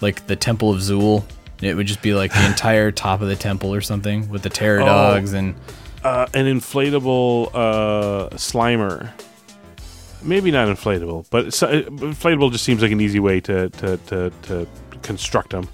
like 0.00 0.26
the 0.26 0.36
Temple 0.36 0.70
of 0.72 0.78
Zuul. 0.78 1.24
It 1.64 1.74
would 1.74 1.86
just 1.86 2.02
be 2.02 2.14
like 2.14 2.32
the 2.32 2.44
entire 2.46 2.90
top 3.04 3.20
of 3.20 3.28
the 3.28 3.36
temple 3.36 3.74
or 3.74 3.80
something 3.80 4.28
with 4.28 4.42
the 4.42 4.50
terror 4.50 4.80
Oh. 4.82 4.86
dogs 4.86 5.32
and 5.32 5.54
uh, 6.02 6.26
an 6.34 6.46
inflatable 6.46 7.50
uh, 7.54 8.28
Slimer. 8.36 9.10
Maybe 10.22 10.50
not 10.50 10.68
inflatable, 10.68 11.26
but 11.30 11.46
uh, 11.62 11.82
inflatable 11.90 12.50
just 12.52 12.64
seems 12.64 12.80
like 12.82 12.92
an 12.92 13.00
easy 13.00 13.20
way 13.20 13.40
to 13.40 13.68
to, 13.70 13.96
to, 13.98 14.30
to 14.42 14.66
construct 15.02 15.50
them. 15.50 15.68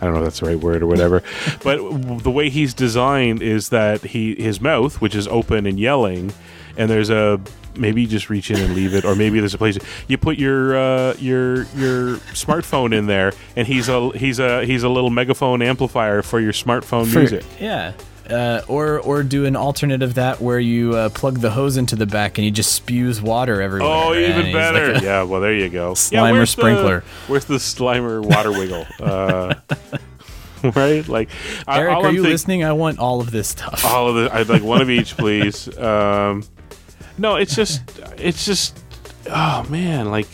I 0.00 0.04
don't 0.06 0.14
know 0.14 0.20
if 0.20 0.24
that's 0.26 0.40
the 0.40 0.46
right 0.46 0.58
word 0.58 0.82
or 0.82 0.86
whatever, 0.86 1.22
but 1.62 1.76
w- 1.76 2.20
the 2.20 2.30
way 2.30 2.48
he's 2.50 2.72
designed 2.74 3.42
is 3.42 3.68
that 3.68 4.00
he 4.02 4.34
his 4.34 4.60
mouth, 4.60 5.00
which 5.00 5.14
is 5.14 5.28
open 5.28 5.66
and 5.66 5.78
yelling, 5.78 6.32
and 6.76 6.88
there's 6.90 7.10
a 7.10 7.40
maybe 7.76 8.02
you 8.02 8.08
just 8.08 8.28
reach 8.30 8.50
in 8.50 8.58
and 8.58 8.74
leave 8.74 8.94
it, 8.94 9.04
or 9.04 9.14
maybe 9.14 9.38
there's 9.40 9.54
a 9.54 9.58
place 9.58 9.78
you 10.08 10.16
put 10.18 10.38
your 10.38 10.76
uh, 10.76 11.14
your 11.18 11.64
your 11.76 12.16
smartphone 12.34 12.92
in 12.96 13.06
there, 13.06 13.32
and 13.56 13.66
he's 13.68 13.88
a 13.88 14.10
he's 14.16 14.38
a 14.38 14.64
he's 14.64 14.82
a 14.82 14.88
little 14.88 15.10
megaphone 15.10 15.62
amplifier 15.62 16.22
for 16.22 16.40
your 16.40 16.52
smartphone 16.52 17.06
For- 17.12 17.18
music. 17.20 17.44
Yeah. 17.60 17.92
Uh, 18.30 18.62
or 18.68 19.00
or 19.00 19.22
do 19.22 19.44
an 19.44 19.56
alternate 19.56 20.02
of 20.02 20.14
that 20.14 20.40
where 20.40 20.60
you 20.60 20.94
uh, 20.94 21.08
plug 21.08 21.40
the 21.40 21.50
hose 21.50 21.76
into 21.76 21.96
the 21.96 22.06
back 22.06 22.38
and 22.38 22.44
he 22.44 22.50
just 22.50 22.72
spews 22.72 23.20
water 23.20 23.60
everywhere. 23.60 23.88
Oh, 23.90 24.14
even 24.14 24.52
better. 24.52 24.94
like 24.94 25.02
yeah, 25.02 25.22
well, 25.24 25.40
there 25.40 25.54
you 25.54 25.68
go. 25.68 25.92
Slimer 25.94 26.38
yeah, 26.38 26.44
sprinkler. 26.44 27.00
The, 27.00 27.06
where's 27.32 27.44
the 27.46 27.54
Slimer 27.56 28.22
water 28.24 28.52
wiggle? 28.52 28.86
Uh, 29.00 29.54
right? 30.76 31.06
Like, 31.08 31.30
I- 31.66 31.78
Eric, 31.80 31.94
all 31.96 32.04
are 32.04 32.08
I'm 32.08 32.14
you 32.14 32.22
think- 32.22 32.32
listening? 32.32 32.64
I 32.64 32.72
want 32.72 32.98
all 32.98 33.20
of 33.20 33.30
this 33.30 33.48
stuff. 33.48 33.84
All 33.84 34.08
of 34.10 34.14
the, 34.16 34.34
I'd 34.34 34.48
like 34.48 34.62
one 34.62 34.80
of 34.80 34.90
each, 34.98 35.16
please. 35.16 35.66
Um, 35.78 36.44
no, 37.18 37.36
it's 37.36 37.54
just, 37.56 37.82
it's 38.16 38.44
just, 38.44 38.78
oh 39.28 39.66
man, 39.68 40.10
like, 40.10 40.28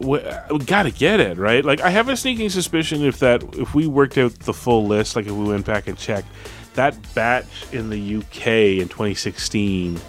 we, 0.00 0.20
we 0.50 0.58
gotta 0.58 0.90
get 0.90 1.20
it 1.20 1.38
right. 1.38 1.64
Like, 1.64 1.80
I 1.80 1.90
have 1.90 2.08
a 2.08 2.16
sneaking 2.16 2.50
suspicion 2.50 3.02
if 3.02 3.18
that, 3.20 3.42
if 3.54 3.74
we 3.74 3.86
worked 3.86 4.18
out 4.18 4.32
the 4.40 4.54
full 4.54 4.86
list, 4.86 5.16
like 5.16 5.26
if 5.26 5.32
we 5.32 5.44
went 5.44 5.64
back 5.64 5.86
and 5.86 5.96
checked 5.96 6.28
that 6.74 6.96
batch 7.14 7.72
in 7.72 7.90
the 7.90 8.16
UK 8.16 8.46
in 8.80 8.88
2016, 8.88 10.00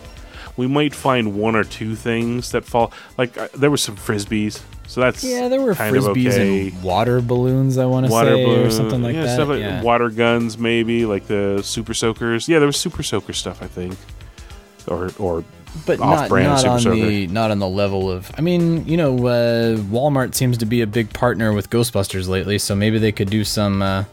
we 0.58 0.68
might 0.68 0.96
find 0.96 1.36
one 1.36 1.56
or 1.56 1.64
two 1.64 1.96
things 1.96 2.52
that 2.52 2.66
fall. 2.66 2.92
Like, 3.18 3.38
uh, 3.38 3.50
there 3.56 3.70
were 3.70 3.78
some 3.78 3.96
frisbees, 3.96 4.62
so 4.88 5.02
that's 5.02 5.24
yeah, 5.24 5.48
there 5.48 5.62
were 5.62 5.74
frisbees 5.74 6.34
okay. 6.34 6.70
and 6.70 6.84
water 6.84 7.22
balloons. 7.22 7.78
I 7.78 7.86
want 7.86 8.06
to 8.06 8.12
say 8.12 8.66
or 8.66 8.70
something 8.72 9.02
like 9.02 9.16
yeah, 9.16 9.36
that. 9.36 9.48
Like 9.48 9.60
yeah. 9.60 9.82
Water 9.82 10.10
guns, 10.10 10.58
maybe 10.58 11.06
like 11.06 11.28
the 11.28 11.62
super 11.64 11.94
soakers. 11.94 12.48
Yeah, 12.48 12.60
there 12.60 12.68
was 12.68 12.78
super 12.78 13.04
soaker 13.04 13.34
stuff, 13.34 13.62
I 13.62 13.68
think, 13.68 13.98
or 14.88 15.10
or 15.18 15.44
but 15.86 16.00
not, 16.00 16.24
off-brand 16.24 16.48
not 16.48 16.60
super 16.60 16.72
on 16.72 16.80
soaker. 16.80 16.96
the 16.96 17.28
not 17.28 17.52
on 17.52 17.60
the 17.60 17.68
level 17.68 18.10
of. 18.12 18.32
I 18.38 18.42
mean, 18.42 18.86
you 18.88 18.98
know, 18.98 19.16
uh, 19.28 19.78
Walmart 19.78 20.36
seems 20.36 20.58
to 20.60 20.66
be 20.66 20.82
a 20.82 20.88
big 20.88 21.12
partner 21.14 21.54
with 21.54 21.70
Ghostbusters 21.70 22.28
lately, 22.28 22.58
so 22.60 22.76
maybe 22.76 22.98
they 23.00 23.12
could 23.12 23.30
do 23.30 23.44
some. 23.44 23.82
Uh, 23.82 24.04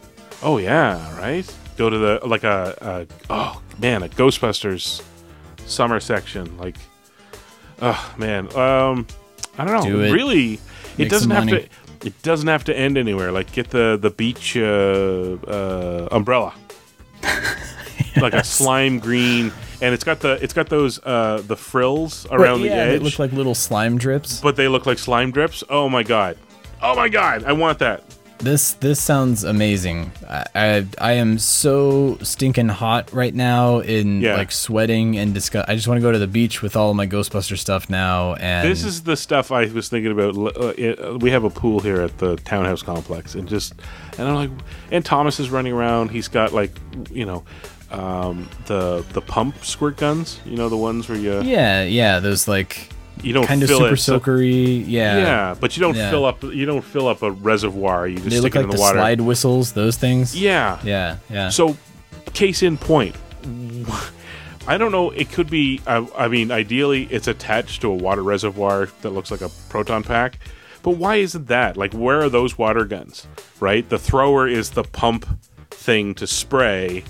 Oh 0.44 0.58
yeah, 0.58 1.16
right. 1.20 1.48
Go 1.76 1.88
to 1.88 1.96
the 1.98 2.20
like 2.26 2.42
a, 2.44 2.76
a 2.80 3.06
oh 3.30 3.62
man 3.78 4.02
a 4.02 4.08
Ghostbusters 4.08 5.02
summer 5.66 6.00
section. 6.00 6.58
Like, 6.58 6.74
oh 7.80 8.14
man, 8.18 8.46
um, 8.56 9.06
I 9.56 9.64
don't 9.64 9.74
know. 9.74 9.82
Do 9.84 10.00
it. 10.02 10.10
Really, 10.12 10.54
it 10.54 10.98
Make 10.98 11.08
doesn't 11.10 11.30
have 11.30 11.44
money. 11.46 11.62
to. 11.62 12.06
It 12.08 12.20
doesn't 12.22 12.48
have 12.48 12.64
to 12.64 12.76
end 12.76 12.98
anywhere. 12.98 13.30
Like, 13.30 13.52
get 13.52 13.70
the 13.70 13.96
the 14.00 14.10
beach 14.10 14.56
uh, 14.56 15.36
uh, 15.46 16.08
umbrella, 16.10 16.52
like 18.20 18.34
a 18.34 18.42
slime 18.42 18.98
green, 18.98 19.52
and 19.82 19.92
it's 19.92 20.04
got 20.04 20.20
the 20.20 20.42
it's 20.42 20.54
got 20.54 20.68
those 20.70 20.98
uh, 21.04 21.42
the 21.46 21.56
frills 21.56 22.26
around 22.30 22.62
the 22.62 22.68
yeah, 22.68 22.74
edge. 22.76 22.98
they 23.00 23.04
look 23.04 23.18
like 23.18 23.32
little 23.32 23.54
slime 23.54 23.98
drips. 23.98 24.40
but 24.40 24.56
they 24.56 24.68
look 24.68 24.86
like 24.86 24.98
slime 24.98 25.30
drips. 25.30 25.62
Oh 25.68 25.88
my 25.90 26.02
god! 26.02 26.38
Oh 26.80 26.94
my 26.96 27.08
god! 27.10 27.44
I 27.44 27.52
want 27.52 27.78
that. 27.80 28.02
This 28.38 28.72
this 28.72 29.00
sounds 29.00 29.44
amazing. 29.44 30.10
I 30.28 30.44
I, 30.54 30.86
I 30.98 31.12
am 31.12 31.38
so 31.38 32.18
stinking 32.22 32.70
hot 32.70 33.12
right 33.12 33.32
now 33.32 33.78
in 33.78 34.20
Yeah. 34.20 34.36
like 34.36 34.50
sweating 34.50 35.16
and 35.16 35.32
disgust. 35.32 35.68
I 35.68 35.76
just 35.76 35.86
want 35.86 35.98
to 35.98 36.02
go 36.02 36.10
to 36.10 36.18
the 36.18 36.26
beach 36.26 36.60
with 36.60 36.74
all 36.74 36.92
my 36.92 37.06
Ghostbuster 37.06 37.56
stuff 37.56 37.88
now. 37.88 38.34
And 38.34 38.68
This 38.68 38.82
is 38.84 39.02
the 39.04 39.16
stuff 39.16 39.52
I 39.52 39.66
was 39.66 39.88
thinking 39.88 40.10
about. 40.10 40.36
Uh, 40.36 40.72
it, 40.76 40.98
uh, 40.98 41.18
we 41.18 41.30
have 41.30 41.44
a 41.44 41.50
pool 41.50 41.78
here 41.78 42.00
at 42.00 42.18
the 42.18 42.34
townhouse 42.38 42.82
complex, 42.82 43.36
and 43.36 43.48
just 43.48 43.74
and 44.18 44.26
I'm 44.26 44.34
like, 44.34 44.50
and 44.90 45.04
Thomas 45.04 45.38
is 45.38 45.48
running 45.50 45.72
around. 45.72 46.10
He's 46.10 46.26
got 46.26 46.52
like, 46.52 46.72
you 47.12 47.24
know, 47.24 47.44
um, 47.92 48.48
the 48.66 49.04
the 49.12 49.20
pump 49.20 49.64
squirt 49.64 49.96
guns. 49.96 50.40
You 50.46 50.56
know, 50.56 50.68
the 50.68 50.76
ones 50.76 51.08
where 51.08 51.18
you 51.18 51.42
yeah 51.42 51.84
yeah 51.84 52.18
those 52.20 52.48
like 52.48 52.88
you 53.22 53.32
don't 53.32 53.46
kind 53.46 53.62
of 53.62 53.68
super 53.68 53.94
it. 53.94 53.96
so- 53.98 54.18
soakery. 54.18 54.82
Yeah. 54.86 55.18
yeah, 55.18 55.54
but 55.60 55.76
you 55.76 55.80
don't 55.82 55.94
Yeah. 55.96 56.10
fill 56.10 56.24
up. 56.24 56.42
You 56.42 56.64
don't 56.66 56.82
fill 56.82 57.06
up 57.06 57.22
a 57.22 57.30
reservoir. 57.30 58.08
You 58.08 58.16
just 58.16 58.30
They 58.30 58.36
stick 58.38 58.42
look 58.42 58.54
it 58.54 58.58
like 58.58 58.64
in 58.64 58.70
the 58.70 58.76
the 58.76 58.80
water. 58.80 58.98
slide 58.98 59.20
whistles. 59.20 59.72
Those 59.72 59.96
things. 59.96 60.34
Yeah. 60.36 60.78
Yeah. 60.82 61.18
Yeah. 61.30 61.48
So, 61.50 61.76
case 62.32 62.62
in 62.62 62.78
point, 62.78 63.14
I 64.66 64.78
don't 64.78 64.92
know. 64.92 65.10
It 65.10 65.30
could 65.30 65.50
be. 65.50 65.80
I, 65.86 66.06
I 66.16 66.28
mean, 66.28 66.50
ideally, 66.50 67.04
it's 67.10 67.28
attached 67.28 67.80
to 67.82 67.90
a 67.90 67.94
water 67.94 68.22
reservoir 68.22 68.88
that 69.02 69.10
looks 69.10 69.30
like 69.30 69.40
a 69.40 69.50
proton 69.68 70.02
pack. 70.02 70.38
But 70.82 70.92
why 70.92 71.16
isn't 71.16 71.46
that? 71.48 71.76
Like, 71.76 71.92
where 71.92 72.22
are 72.22 72.28
those 72.28 72.58
water 72.58 72.84
guns? 72.84 73.26
Right. 73.60 73.88
The 73.88 73.98
thrower 73.98 74.48
is 74.48 74.70
the 74.70 74.82
pump 74.82 75.26
thing 75.70 76.14
to 76.16 76.26
spray, 76.26 77.04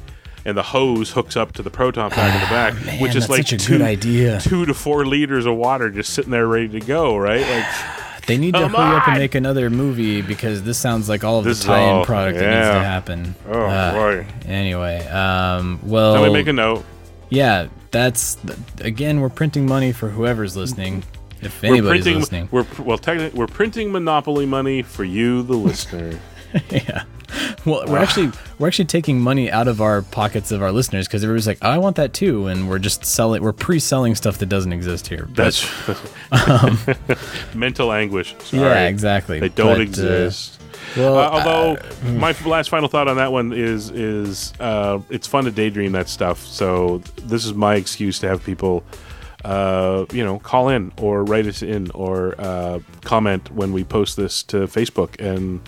and 0.45 0.57
the 0.57 0.63
hose 0.63 1.11
hooks 1.13 1.37
up 1.37 1.53
to 1.53 1.63
the 1.63 1.71
proton 1.71 2.11
pack 2.11 2.35
in 2.35 2.41
the 2.41 2.47
back, 2.47 2.75
Ah, 2.77 2.85
Man, 2.87 3.01
which 3.01 3.15
is 3.15 3.29
like 3.29 3.47
two, 3.47 3.59
two 3.59 4.67
to 4.67 4.75
four 4.75 5.05
liters 5.07 5.47
of 5.47 5.57
water 5.57 5.91
just 5.91 6.13
sitting 6.15 6.31
there 6.31 6.47
ready 6.47 6.69
to 6.69 6.81
go. 6.81 7.17
Right. 7.17 7.41
Like, 7.49 7.67
They 8.29 8.39
need 8.39 8.55
to 8.55 8.69
hurry 8.69 8.97
up 8.97 9.09
and 9.09 9.19
make 9.19 9.35
another 9.35 9.69
movie 9.69 10.23
because 10.23 10.63
this 10.63 10.79
sounds 10.79 11.09
like 11.09 11.25
all 11.25 11.41
of 11.41 11.45
This- 11.45 11.59
the 11.61 11.67
tie-in 11.67 11.97
oh, 11.97 12.05
product 12.05 12.39
that 12.39 12.55
needs 12.55 12.69
to 12.69 12.79
happen. 12.81 13.35
oh 13.49 13.67
Ah, 13.67 13.93
boy. 13.93 14.27
Anyway, 14.47 15.05
um, 15.09 15.81
well, 15.83 16.13
Let 16.13 16.29
me 16.29 16.33
make 16.33 16.47
a 16.47 16.53
note. 16.53 16.85
yeah, 17.31 17.67
that's 17.91 18.37
again, 18.81 19.21
we're 19.21 19.29
printing 19.29 19.67
money 19.67 19.91
for 19.91 20.09
whoever's 20.09 20.57
listening. 20.57 21.03
If 21.41 21.61
We're 21.63 21.71
anybody's 21.71 22.05
printing. 22.05 22.21
listening, 22.21 22.49
We're 22.53 22.65
well, 22.79 22.97
technically, 22.97 23.37
we're 23.37 23.49
printing 23.49 23.91
monopoly 23.91 24.47
money 24.47 24.83
for 24.83 25.03
you, 25.03 25.43
the 25.43 25.55
listener. 25.57 26.21
yeah. 26.71 27.03
Well, 27.65 27.85
we're 27.87 27.99
actually 27.99 28.31
we're 28.59 28.67
actually 28.69 28.87
taking 28.87 29.21
money 29.21 29.51
out 29.51 29.69
of 29.69 29.81
our 29.81 30.03
pockets 30.03 30.51
of 30.53 30.63
our 30.63 30.73
listeners 30.73 31.07
because 31.07 31.23
everybody's 31.23 31.47
like, 31.47 31.59
oh, 31.63 31.71
I 31.71 31.79
want 31.79 31.97
that 31.97 32.13
too, 32.13 32.47
and 32.49 32.69
we're 32.69 32.79
just 32.79 33.05
selling. 33.05 33.43
We're 33.43 33.53
pre-selling 33.53 34.15
stuff 34.15 34.39
that 34.39 34.47
doesn't 34.47 34.73
exist 34.73 35.07
here. 35.09 35.27
But, 35.27 35.37
That's 35.37 35.67
mental 37.55 37.93
anguish. 37.93 38.35
Sorry. 38.41 38.63
yeah, 38.63 38.89
exactly. 38.89 39.41
They 39.41 39.49
don't 39.49 39.69
But, 39.75 39.79
uh, 39.79 39.83
exist. 39.83 40.61
well, 40.97 41.19
Uh, 41.19 41.29
although 41.31 41.75
uh, 41.77 42.11
my 42.13 42.35
last 42.45 42.69
final 42.71 42.89
thought 42.89 43.09
on 43.09 43.17
that 43.17 43.33
one 43.33 43.53
is 43.53 43.91
is 43.91 44.53
uh, 44.61 44.99
it's 45.11 45.27
fun 45.27 45.45
to 45.45 45.51
daydream 45.51 45.93
that 45.93 46.09
stuff. 46.09 46.45
So 46.47 47.03
this 47.17 47.45
is 47.45 47.55
my 47.55 47.77
excuse 47.77 48.19
to 48.21 48.29
have 48.29 48.43
people 48.45 48.83
uh, 49.45 50.07
you 50.13 50.25
know, 50.25 50.39
call 50.39 50.69
in 50.69 50.93
or 50.99 51.25
write 51.25 51.47
us 51.47 51.63
in 51.63 51.91
or 51.93 52.35
uh, 52.39 52.79
comment 53.03 53.51
when 53.53 53.73
we 53.73 53.83
post 53.85 54.17
this 54.17 54.43
to 54.45 54.69
Facebook. 54.69 55.21
And 55.21 55.61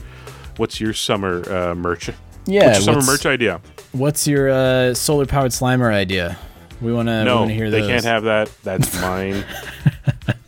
what's 0.57 0.81
your 0.81 0.93
summer 0.93 1.49
uh, 1.51 1.75
merch? 1.75 2.11
Yeah, 2.47 2.67
what's 2.67 2.87
your 2.87 2.95
summer 2.95 3.07
merch 3.07 3.27
idea? 3.27 3.61
What's 3.93 4.27
your 4.27 4.51
uh, 4.51 4.95
solar 4.95 5.27
powered 5.27 5.53
Slimer 5.53 5.93
idea? 5.93 6.39
We 6.81 6.93
want 6.93 7.09
to 7.09 7.25
no, 7.25 7.47
hear 7.47 7.71
they 7.71 7.87
can't 7.87 8.05
have 8.05 8.25
that. 8.25 8.51
That's 8.63 8.95
mine. 9.01 9.45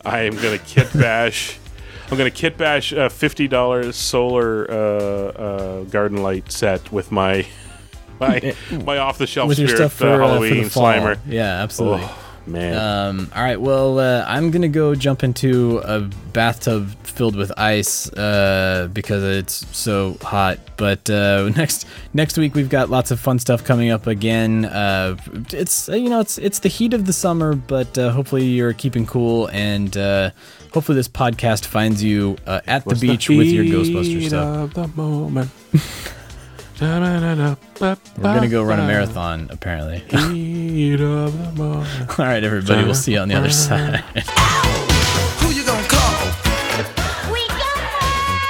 I 0.04 0.20
am 0.22 0.34
gonna 0.34 0.58
kit 0.58 0.92
bash. 0.92 1.58
I'm 2.10 2.18
gonna 2.18 2.30
kit 2.30 2.56
bash 2.56 2.92
a 2.92 3.10
fifty 3.10 3.48
dollars 3.48 3.96
solar 3.96 4.70
uh, 4.70 4.74
uh, 4.74 5.84
garden 5.84 6.22
light 6.22 6.52
set 6.52 6.92
with 6.92 7.10
my 7.10 7.46
my 8.20 8.54
my 8.84 8.98
off 8.98 9.18
the 9.18 9.26
shelf 9.26 9.52
spirit 9.52 9.70
stuff 9.76 9.92
for, 9.94 10.06
uh, 10.06 10.10
uh, 10.10 10.16
for 10.16 10.22
Halloween 10.22 10.68
fall. 10.68 10.84
Slimer. 10.84 11.18
Yeah, 11.26 11.62
absolutely. 11.62 12.02
Oh, 12.04 12.25
man. 12.46 12.76
Um, 12.76 13.30
all 13.34 13.42
right. 13.42 13.60
Well, 13.60 13.98
uh, 13.98 14.24
I'm 14.26 14.50
gonna 14.50 14.68
go 14.68 14.94
jump 14.94 15.22
into 15.22 15.78
a 15.84 16.00
bathtub 16.32 16.90
filled 17.02 17.36
with 17.36 17.50
ice 17.58 18.12
uh, 18.12 18.88
because 18.92 19.22
it's 19.22 19.66
so 19.76 20.16
hot. 20.22 20.58
But 20.76 21.08
uh, 21.08 21.50
next 21.56 21.86
next 22.14 22.36
week 22.38 22.54
we've 22.54 22.68
got 22.68 22.90
lots 22.90 23.10
of 23.10 23.20
fun 23.20 23.38
stuff 23.38 23.64
coming 23.64 23.90
up 23.90 24.06
again. 24.06 24.64
Uh, 24.66 25.16
it's 25.52 25.88
uh, 25.88 25.94
you 25.94 26.08
know 26.08 26.20
it's 26.20 26.38
it's 26.38 26.58
the 26.60 26.68
heat 26.68 26.94
of 26.94 27.06
the 27.06 27.12
summer, 27.12 27.54
but 27.54 27.96
uh, 27.98 28.10
hopefully 28.10 28.44
you're 28.44 28.72
keeping 28.72 29.06
cool 29.06 29.48
and. 29.48 29.96
Uh, 29.96 30.30
Hopefully, 30.72 30.96
this 30.96 31.08
podcast 31.08 31.64
finds 31.64 32.04
you 32.04 32.36
uh, 32.46 32.60
at 32.66 32.84
What's 32.84 33.00
the 33.00 33.08
beach 33.08 33.30
with 33.30 33.46
your 33.46 33.64
Ghostbuster 33.64 34.26
stuff. 34.28 34.74
of 36.80 37.58
the 37.78 37.86
moment. 37.86 37.98
We're 38.18 38.34
gonna 38.34 38.48
go 38.48 38.62
run 38.62 38.80
a 38.80 38.86
marathon, 38.86 39.48
apparently. 39.50 39.98
Heat 40.32 41.00
of 41.00 41.56
the 41.56 41.62
moment. 41.62 42.18
All 42.18 42.26
right, 42.26 42.42
everybody. 42.42 42.84
We'll 42.84 42.94
see 42.94 43.12
you 43.12 43.18
on 43.18 43.28
the 43.28 43.34
other 43.34 43.50
side. 43.50 44.02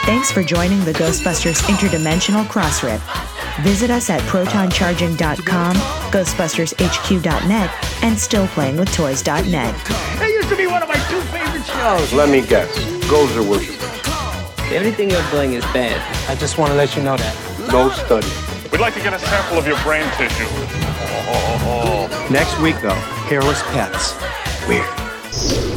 Thanks 0.07 0.31
for 0.31 0.44
joining 0.44 0.85
the 0.85 0.93
Ghostbusters 0.93 1.61
Interdimensional 1.62 2.44
Crossrip. 2.44 3.01
Visit 3.65 3.90
us 3.90 4.09
at 4.09 4.20
protoncharging.com, 4.23 5.74
ghostbustershq.net, 6.12 7.70
and 8.05 8.16
stillplayingwithtoys.net. 8.16 9.74
That 9.86 10.31
used 10.32 10.48
to 10.48 10.57
be 10.57 10.66
one 10.69 10.82
of 10.82 10.89
my 10.89 10.94
two 11.11 11.20
favorite 11.32 11.65
shows. 11.66 12.12
Let 12.12 12.28
me 12.28 12.47
guess. 12.47 12.69
Gozer 13.07 13.48
worshiper. 13.48 13.86
Everything 14.73 15.11
you're 15.11 15.31
doing 15.31 15.55
is 15.55 15.65
bad. 15.66 16.01
I 16.31 16.35
just 16.36 16.57
want 16.59 16.70
to 16.70 16.77
let 16.77 16.94
you 16.97 17.03
know 17.03 17.16
that. 17.16 17.56
No 17.70 17.90
study. 17.90 18.28
We'd 18.70 18.80
like 18.80 18.94
to 18.94 19.01
get 19.01 19.12
a 19.12 19.18
sample 19.18 19.59
of 19.59 19.66
your 19.66 19.78
brain 19.82 20.05
tissue. 20.16 20.47
Next 22.32 22.59
week, 22.60 22.76
though, 22.80 22.94
hairless 23.28 23.62
pets. 23.72 24.14
Weird. 24.68 25.76